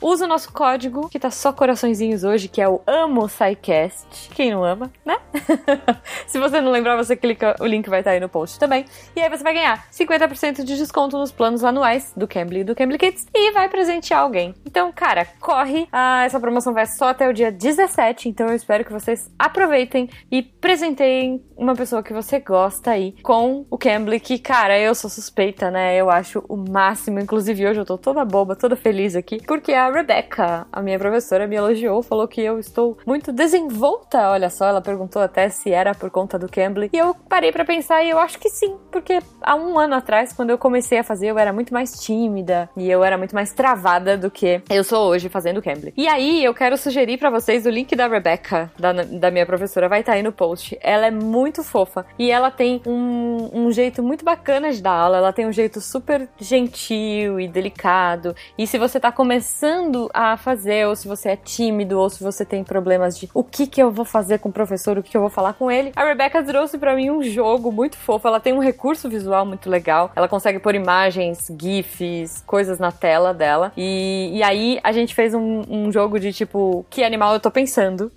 Usa 0.00 0.24
o 0.24 0.28
nosso 0.28 0.50
código, 0.50 1.06
que 1.10 1.18
tá 1.18 1.30
só 1.30 1.52
coraçõezinhos 1.52 2.24
hoje, 2.24 2.48
que 2.48 2.62
é 2.62 2.66
o 2.66 2.80
Amo 2.86 3.28
SciCast. 3.28 4.30
Quem 4.34 4.50
não 4.50 4.64
ama, 4.64 4.90
né? 5.04 5.18
Se 6.26 6.38
você 6.38 6.62
não 6.62 6.72
lembrar, 6.72 6.96
você 6.96 7.14
clica, 7.14 7.54
o 7.60 7.66
link 7.66 7.90
vai 7.90 8.00
estar 8.00 8.12
tá 8.12 8.14
aí 8.14 8.20
no 8.20 8.28
post 8.30 8.58
também. 8.58 8.86
E 9.14 9.20
aí 9.20 9.28
você 9.28 9.44
vai 9.44 9.52
ganhar 9.52 9.86
50% 9.92 10.64
de 10.64 10.78
desconto 10.78 11.18
nos 11.18 11.30
planos 11.30 11.62
anuais 11.62 12.14
do 12.16 12.26
Cambly 12.26 12.60
e 12.60 12.64
do 12.64 12.74
Cambly 12.74 12.96
Kids 12.96 13.26
e 13.34 13.52
vai 13.52 13.68
presentear 13.68 14.20
alguém. 14.22 14.54
Então, 14.64 14.90
cara, 14.90 15.26
corre. 15.38 15.82
Uh, 15.92 16.24
essa 16.24 16.40
promoção 16.40 16.72
vai 16.72 16.86
só 16.86 17.08
até 17.08 17.28
o 17.28 17.34
dia 17.34 17.52
17, 17.52 18.30
então 18.30 18.46
eu 18.46 18.54
espero 18.54 18.82
que 18.82 18.92
vocês 18.94 19.30
aproveitem 19.38 20.08
e 20.32 20.40
presenteiem 20.42 21.44
uma 21.54 21.74
pessoa 21.74 22.02
que 22.02 22.14
você 22.14 22.40
gosta 22.40 22.92
aí 22.92 23.09
com 23.22 23.64
o 23.70 23.78
Cambly, 23.78 24.20
que, 24.20 24.38
cara, 24.38 24.78
eu 24.78 24.94
sou 24.94 25.10
suspeita, 25.10 25.70
né? 25.70 25.96
Eu 25.96 26.10
acho 26.10 26.44
o 26.48 26.56
máximo. 26.56 27.20
Inclusive, 27.20 27.66
hoje 27.66 27.80
eu 27.80 27.84
tô 27.84 27.98
toda 27.98 28.24
boba, 28.24 28.56
toda 28.56 28.76
feliz 28.76 29.16
aqui, 29.16 29.38
porque 29.46 29.72
a 29.72 29.90
Rebecca, 29.90 30.66
a 30.72 30.82
minha 30.82 30.98
professora, 30.98 31.46
me 31.46 31.56
elogiou, 31.56 32.02
falou 32.02 32.26
que 32.28 32.40
eu 32.40 32.58
estou 32.58 32.98
muito 33.06 33.32
desenvolta. 33.32 34.30
Olha 34.30 34.50
só, 34.50 34.66
ela 34.66 34.80
perguntou 34.80 35.22
até 35.22 35.48
se 35.48 35.70
era 35.70 35.94
por 35.94 36.10
conta 36.10 36.38
do 36.38 36.48
Cambly. 36.48 36.90
E 36.92 36.98
eu 36.98 37.14
parei 37.28 37.52
para 37.52 37.64
pensar 37.64 38.02
e 38.02 38.10
eu 38.10 38.18
acho 38.18 38.38
que 38.38 38.48
sim, 38.48 38.76
porque 38.90 39.18
há 39.40 39.54
um 39.54 39.78
ano 39.78 39.94
atrás, 39.94 40.32
quando 40.32 40.50
eu 40.50 40.58
comecei 40.58 40.98
a 40.98 41.04
fazer, 41.04 41.28
eu 41.28 41.38
era 41.38 41.52
muito 41.52 41.72
mais 41.72 42.00
tímida 42.00 42.68
e 42.76 42.90
eu 42.90 43.04
era 43.04 43.16
muito 43.16 43.34
mais 43.34 43.52
travada 43.52 44.16
do 44.16 44.30
que 44.30 44.62
eu 44.70 44.84
sou 44.84 45.08
hoje 45.08 45.28
fazendo 45.28 45.62
Cambly. 45.62 45.92
E 45.96 46.08
aí, 46.08 46.44
eu 46.44 46.54
quero 46.54 46.76
sugerir 46.76 47.18
para 47.18 47.30
vocês 47.30 47.66
o 47.66 47.70
link 47.70 47.94
da 47.94 48.06
Rebecca, 48.06 48.70
da, 48.78 48.92
da 48.92 49.30
minha 49.30 49.46
professora, 49.46 49.88
vai 49.88 50.00
estar 50.00 50.12
tá 50.12 50.16
aí 50.16 50.22
no 50.22 50.32
post. 50.32 50.78
Ela 50.80 51.06
é 51.06 51.10
muito 51.10 51.62
fofa 51.62 52.04
e 52.18 52.30
ela 52.30 52.50
tem 52.50 52.80
um 52.86 52.99
um, 53.00 53.66
um 53.66 53.72
jeito 53.72 54.02
muito 54.02 54.24
bacana 54.24 54.72
de 54.72 54.82
dar 54.82 54.92
aula, 54.92 55.16
ela 55.16 55.32
tem 55.32 55.46
um 55.46 55.52
jeito 55.52 55.80
super 55.80 56.28
gentil 56.38 57.40
e 57.40 57.48
delicado. 57.48 58.34
E 58.58 58.66
se 58.66 58.78
você 58.78 59.00
tá 59.00 59.10
começando 59.10 60.10
a 60.12 60.36
fazer, 60.36 60.86
ou 60.86 60.94
se 60.94 61.08
você 61.08 61.30
é 61.30 61.36
tímido, 61.36 61.98
ou 61.98 62.10
se 62.10 62.22
você 62.22 62.44
tem 62.44 62.62
problemas 62.62 63.18
de 63.18 63.28
o 63.32 63.42
que 63.42 63.66
que 63.66 63.82
eu 63.82 63.90
vou 63.90 64.04
fazer 64.04 64.38
com 64.38 64.48
o 64.48 64.52
professor, 64.52 64.98
o 64.98 65.02
que, 65.02 65.10
que 65.10 65.16
eu 65.16 65.20
vou 65.20 65.30
falar 65.30 65.54
com 65.54 65.70
ele, 65.70 65.92
a 65.96 66.04
Rebecca 66.04 66.42
trouxe 66.42 66.78
para 66.78 66.94
mim 66.94 67.10
um 67.10 67.22
jogo 67.22 67.72
muito 67.72 67.96
fofo. 67.96 68.28
Ela 68.28 68.40
tem 68.40 68.52
um 68.52 68.58
recurso 68.58 69.08
visual 69.08 69.46
muito 69.46 69.70
legal. 69.70 70.12
Ela 70.14 70.28
consegue 70.28 70.58
pôr 70.58 70.74
imagens, 70.74 71.50
GIFs, 71.58 72.42
coisas 72.46 72.78
na 72.78 72.92
tela 72.92 73.32
dela. 73.32 73.72
E, 73.76 74.30
e 74.34 74.42
aí 74.42 74.78
a 74.82 74.92
gente 74.92 75.14
fez 75.14 75.34
um, 75.34 75.62
um 75.68 75.92
jogo 75.92 76.18
de 76.18 76.32
tipo, 76.32 76.84
que 76.90 77.02
animal 77.02 77.34
eu 77.34 77.40
tô 77.40 77.50
pensando? 77.50 78.12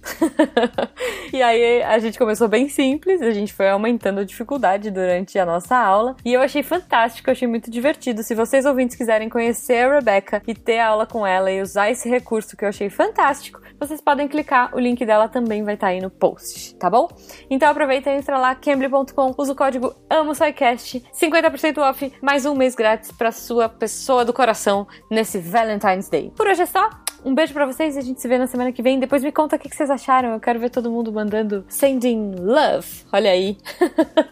e 1.32 1.42
aí 1.42 1.82
a 1.84 2.00
gente 2.00 2.18
começou 2.18 2.48
bem 2.48 2.68
simples, 2.68 3.22
a 3.22 3.32
gente 3.32 3.54
foi 3.54 3.70
aumentando 3.70 4.20
a 4.20 4.24
dificuldade 4.24 4.63
durante 4.92 5.38
a 5.38 5.46
nossa 5.46 5.76
aula. 5.76 6.16
E 6.24 6.34
eu 6.34 6.42
achei 6.42 6.64
fantástico, 6.64 7.30
eu 7.30 7.34
achei 7.34 7.48
muito 7.48 7.70
divertido. 7.70 8.24
Se 8.24 8.34
vocês 8.34 8.66
ouvintes 8.66 8.96
quiserem 8.96 9.30
conhecer 9.30 9.86
a 9.86 9.96
Rebecca 9.96 10.42
e 10.48 10.54
ter 10.54 10.80
aula 10.80 11.06
com 11.06 11.26
ela 11.26 11.52
e 11.52 11.62
usar 11.62 11.90
esse 11.90 12.10
recurso 12.10 12.56
que 12.56 12.64
eu 12.64 12.70
achei 12.70 12.90
fantástico, 12.90 13.62
vocês 13.80 14.00
podem 14.00 14.28
clicar, 14.28 14.74
o 14.76 14.80
link 14.80 15.06
dela 15.06 15.28
também 15.28 15.64
vai 15.64 15.74
estar 15.74 15.88
tá 15.88 15.92
aí 15.92 16.02
no 16.02 16.10
post, 16.10 16.76
tá 16.76 16.90
bom? 16.90 17.10
Então 17.50 17.70
aproveita 17.70 18.10
e 18.10 18.18
entra 18.18 18.38
lá, 18.38 18.56
cambly.com, 18.56 19.34
usa 19.38 19.52
o 19.52 19.56
código 19.56 19.94
AMOSciCast, 20.10 21.04
50% 21.14 21.78
off, 21.80 22.14
mais 22.22 22.46
um 22.46 22.56
mês 22.56 22.76
grátis 22.76 23.12
para 23.12 23.32
sua 23.32 23.68
pessoa 23.68 24.24
do 24.24 24.34
coração 24.34 24.88
nesse 25.12 25.40
Valentine's 25.40 26.10
Day. 26.10 26.32
Por 26.36 26.48
hoje 26.48 26.62
é 26.62 26.66
só, 26.66 26.90
um 27.26 27.34
beijo 27.34 27.54
para 27.54 27.66
vocês 27.66 27.96
e 27.96 28.00
a 28.00 28.02
gente 28.02 28.22
se 28.22 28.28
vê 28.28 28.38
na 28.38 28.48
semana 28.48 28.72
que 28.72 28.82
vem. 28.82 29.00
Depois 29.00 29.24
me 29.24 29.32
conta 29.32 29.56
o 29.56 29.60
que 29.60 29.70
vocês 29.70 29.90
acharam. 29.90 30.34
Eu 30.34 30.40
quero 30.40 30.60
ver 30.60 30.70
todo 30.70 30.92
mundo 30.92 31.12
mandando 31.12 31.66
sending 31.70 32.36
love. 32.36 32.88
Olha 33.12 33.32
aí. 33.32 33.58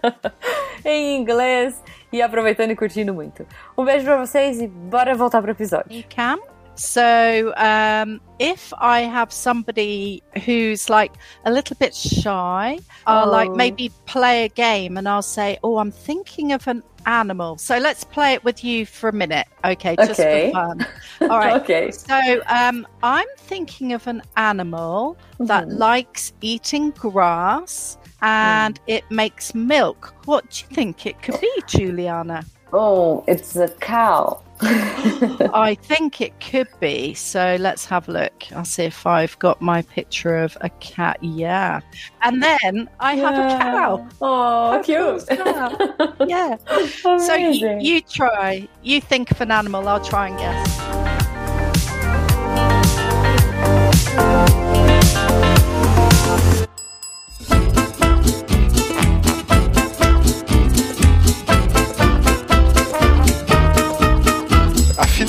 em 0.86 1.18
inglês 1.18 1.82
e 2.12 2.22
aproveitando 2.22 2.72
e 2.72 2.76
curtindo 2.76 3.14
muito. 3.14 3.46
Um 3.78 3.86
beijo 3.86 4.06
para 4.06 4.18
vocês 4.18 4.62
e 4.62 4.68
bora 4.68 5.16
voltar 5.16 5.42
pro 5.42 5.52
episódio. 5.52 5.98
You 5.98 6.04
can. 6.10 6.40
So, 6.76 7.02
um, 7.58 8.20
if 8.40 8.74
I 8.80 9.02
have 9.02 9.32
somebody 9.34 10.24
who's 10.46 10.90
like 10.90 11.14
a 11.46 11.52
little 11.52 11.76
bit 11.78 11.94
shy, 11.94 12.80
I'll 13.06 13.28
oh. 13.28 13.32
like 13.32 13.52
maybe 13.52 13.92
play 14.06 14.46
a 14.46 14.50
game 14.50 14.98
and 14.98 15.08
I'll 15.08 15.22
say, 15.22 15.60
Oh, 15.64 15.78
I'm 15.78 15.92
thinking 15.92 16.54
of 16.54 16.68
an 16.68 16.82
animal. 17.06 17.58
So 17.58 17.78
let's 17.78 18.04
play 18.04 18.34
it 18.34 18.44
with 18.44 18.64
you 18.64 18.86
for 18.86 19.10
a 19.10 19.14
minute. 19.14 19.48
Okay, 19.64 19.96
just 19.96 20.20
okay. 20.20 20.52
for 20.52 20.54
fun. 20.54 20.88
All 21.22 21.40
right. 21.40 21.62
okay. 21.62 21.92
So 21.92 22.42
um, 22.48 22.88
I'm 23.04 23.28
thinking 23.38 23.94
of 23.94 24.08
an 24.08 24.22
animal 24.38 25.18
mm-hmm. 25.34 25.46
that 25.46 25.70
likes 25.70 26.34
eating 26.42 26.92
grass 26.92 27.98
and 28.22 28.76
mm. 28.76 28.84
it 28.88 29.10
makes 29.10 29.56
milk. 29.56 30.14
What 30.26 30.50
do 30.50 30.62
you 30.62 30.76
think 30.76 31.06
it 31.06 31.22
could 31.22 31.40
be, 31.42 31.52
Juliana? 31.68 32.46
Oh, 32.74 33.24
it's 33.28 33.56
a 33.56 33.68
cow. 33.68 34.42
I 34.64 35.78
think 35.82 36.22
it 36.22 36.40
could 36.40 36.68
be. 36.80 37.14
So 37.14 37.58
let's 37.60 37.86
have 37.86 38.08
a 38.08 38.12
look. 38.12 38.46
I'll 38.52 38.66
see 38.66 38.84
if 38.84 39.08
I've 39.08 39.38
got 39.40 39.62
my 39.62 39.82
picture 39.82 40.38
of 40.38 40.58
a 40.62 40.70
cat. 40.70 41.18
Yeah. 41.22 41.82
And 42.22 42.44
then 42.44 42.90
I 43.00 43.14
yeah. 43.14 43.32
have 43.32 43.38
a 43.38 43.64
cow. 43.64 44.08
Oh, 44.22 44.82
cute. 44.84 45.24
yeah. 46.30 46.58
So 47.02 47.36
you, 47.36 47.80
you 47.80 48.02
try. 48.02 48.68
You 48.84 49.02
think 49.02 49.32
of 49.32 49.42
an 49.42 49.52
animal. 49.52 49.88
I'll 49.88 50.04
try 50.04 50.28
and 50.28 50.38
guess. 50.38 50.92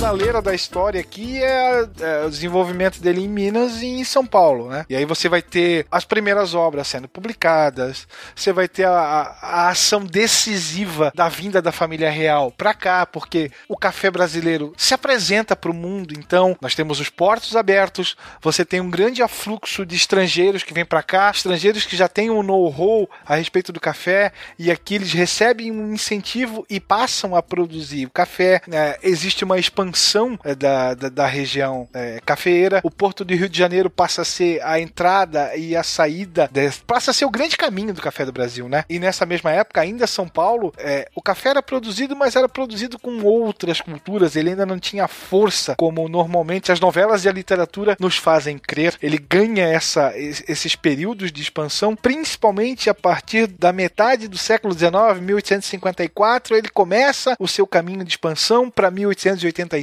Finaleira 0.03 0.43
da 0.43 0.53
história 0.53 1.01
aqui 1.01 1.41
é, 1.41 1.89
é, 2.01 2.25
o 2.27 2.29
desenvolvimento 2.29 3.01
dele 3.01 3.21
em 3.21 3.29
Minas 3.29 3.83
e 3.83 3.87
em 3.87 4.03
São 4.03 4.27
Paulo, 4.27 4.69
né? 4.69 4.85
E 4.91 4.97
aí 4.97 5.05
você 5.05 5.29
vai 5.29 5.41
ter 5.41 5.87
as 5.93 6.05
primeiras 6.05 6.55
obras 6.55 6.89
sendo 6.89 7.07
publicadas, 7.07 8.09
você 8.35 8.53
vai 8.53 8.67
ter 8.67 8.83
a, 8.83 8.91
a, 8.91 9.23
a 9.41 9.69
ação 9.69 10.05
decisiva 10.05 11.13
da 11.15 11.29
vinda 11.29 11.63
da 11.63 11.71
família 11.71 12.11
real 12.11 12.51
para 12.51 12.75
cá, 12.75 13.07
porque 13.07 13.53
o 13.69 13.77
café 13.77 14.11
brasileiro 14.11 14.75
se 14.77 14.93
apresenta 14.93 15.55
para 15.55 15.71
o 15.71 15.75
mundo. 15.75 16.15
Então, 16.19 16.57
nós 16.61 16.75
temos 16.75 16.99
os 16.99 17.09
portos 17.09 17.55
abertos, 17.55 18.17
você 18.41 18.65
tem 18.65 18.81
um 18.81 18.91
grande 18.91 19.23
afluxo 19.23 19.87
de 19.87 19.95
estrangeiros 19.95 20.65
que 20.65 20.75
vêm 20.75 20.85
para 20.85 21.05
cá, 21.05 21.31
estrangeiros 21.31 21.85
que 21.85 21.97
já 21.97 22.09
têm 22.09 22.29
um 22.29 22.43
know-how 22.43 23.09
a 23.25 23.37
respeito 23.37 23.71
do 23.71 23.79
café, 23.79 24.33
e 24.59 24.69
aqui 24.69 24.97
eles 24.97 25.13
recebem 25.13 25.71
um 25.71 25.93
incentivo 25.95 26.67
e 26.69 26.81
passam 26.81 27.37
a 27.37 27.43
produzir 27.43 28.07
o 28.07 28.11
café. 28.11 28.63
Né? 28.67 28.97
Existe 29.01 29.45
uma 29.45 29.61
expansão 29.61 29.92
expansão 29.93 30.39
é, 30.45 30.55
da, 30.55 30.95
da, 30.95 31.09
da 31.09 31.27
região 31.27 31.89
é, 31.93 32.19
cafeeira. 32.25 32.81
O 32.83 32.91
Porto 32.91 33.25
do 33.25 33.35
Rio 33.35 33.49
de 33.49 33.59
Janeiro 33.59 33.91
passa 33.91 34.23
a 34.23 34.25
ser 34.25 34.61
a 34.63 34.81
entrada 34.81 35.55
e 35.57 35.77
a 35.77 35.83
saída, 35.83 36.51
passa 36.87 37.11
a 37.11 37.15
ser 37.15 37.25
o 37.25 37.31
grande 37.31 37.57
caminho 37.57 37.93
do 37.93 38.01
café 38.01 38.25
do 38.25 38.33
Brasil, 38.33 38.69
né? 38.69 38.85
E 38.89 38.99
nessa 38.99 39.27
mesma 39.27 39.53
época, 39.53 39.81
ainda 39.81 40.07
São 40.07 40.27
Paulo, 40.27 40.73
é, 40.79 41.09
o 41.15 41.23
café 41.23 41.51
era 41.51 41.63
produzido, 41.63 42.17
mas 42.17 42.35
era 42.35 42.49
produzido 42.49 42.99
com 42.99 43.23
outras 43.23 43.81
culturas. 43.81 44.35
Ele 44.35 44.51
ainda 44.51 44.67
não 44.67 44.79
tinha 44.79 45.07
força 45.07 45.75
como 45.77 46.09
normalmente 46.09 46.73
as 46.73 46.81
novelas 46.81 47.25
e 47.25 47.29
a 47.29 47.33
literatura 47.33 47.97
nos 48.01 48.17
fazem 48.17 48.59
crer. 48.59 48.97
Ele 49.03 49.19
ganha 49.19 49.67
essa, 49.67 50.13
esses 50.17 50.75
períodos 50.75 51.31
de 51.31 51.43
expansão, 51.43 51.95
principalmente 51.95 52.89
a 52.89 52.95
partir 52.95 53.47
da 53.47 53.73
metade 53.73 54.29
do 54.29 54.39
século 54.39 54.73
XIX, 54.73 55.21
1854. 55.21 56.57
Ele 56.57 56.69
começa 56.69 57.37
o 57.39 57.49
seu 57.49 57.67
caminho 57.67 58.05
de 58.05 58.13
expansão 58.13 58.71
para 58.71 58.91
1885 58.91 59.82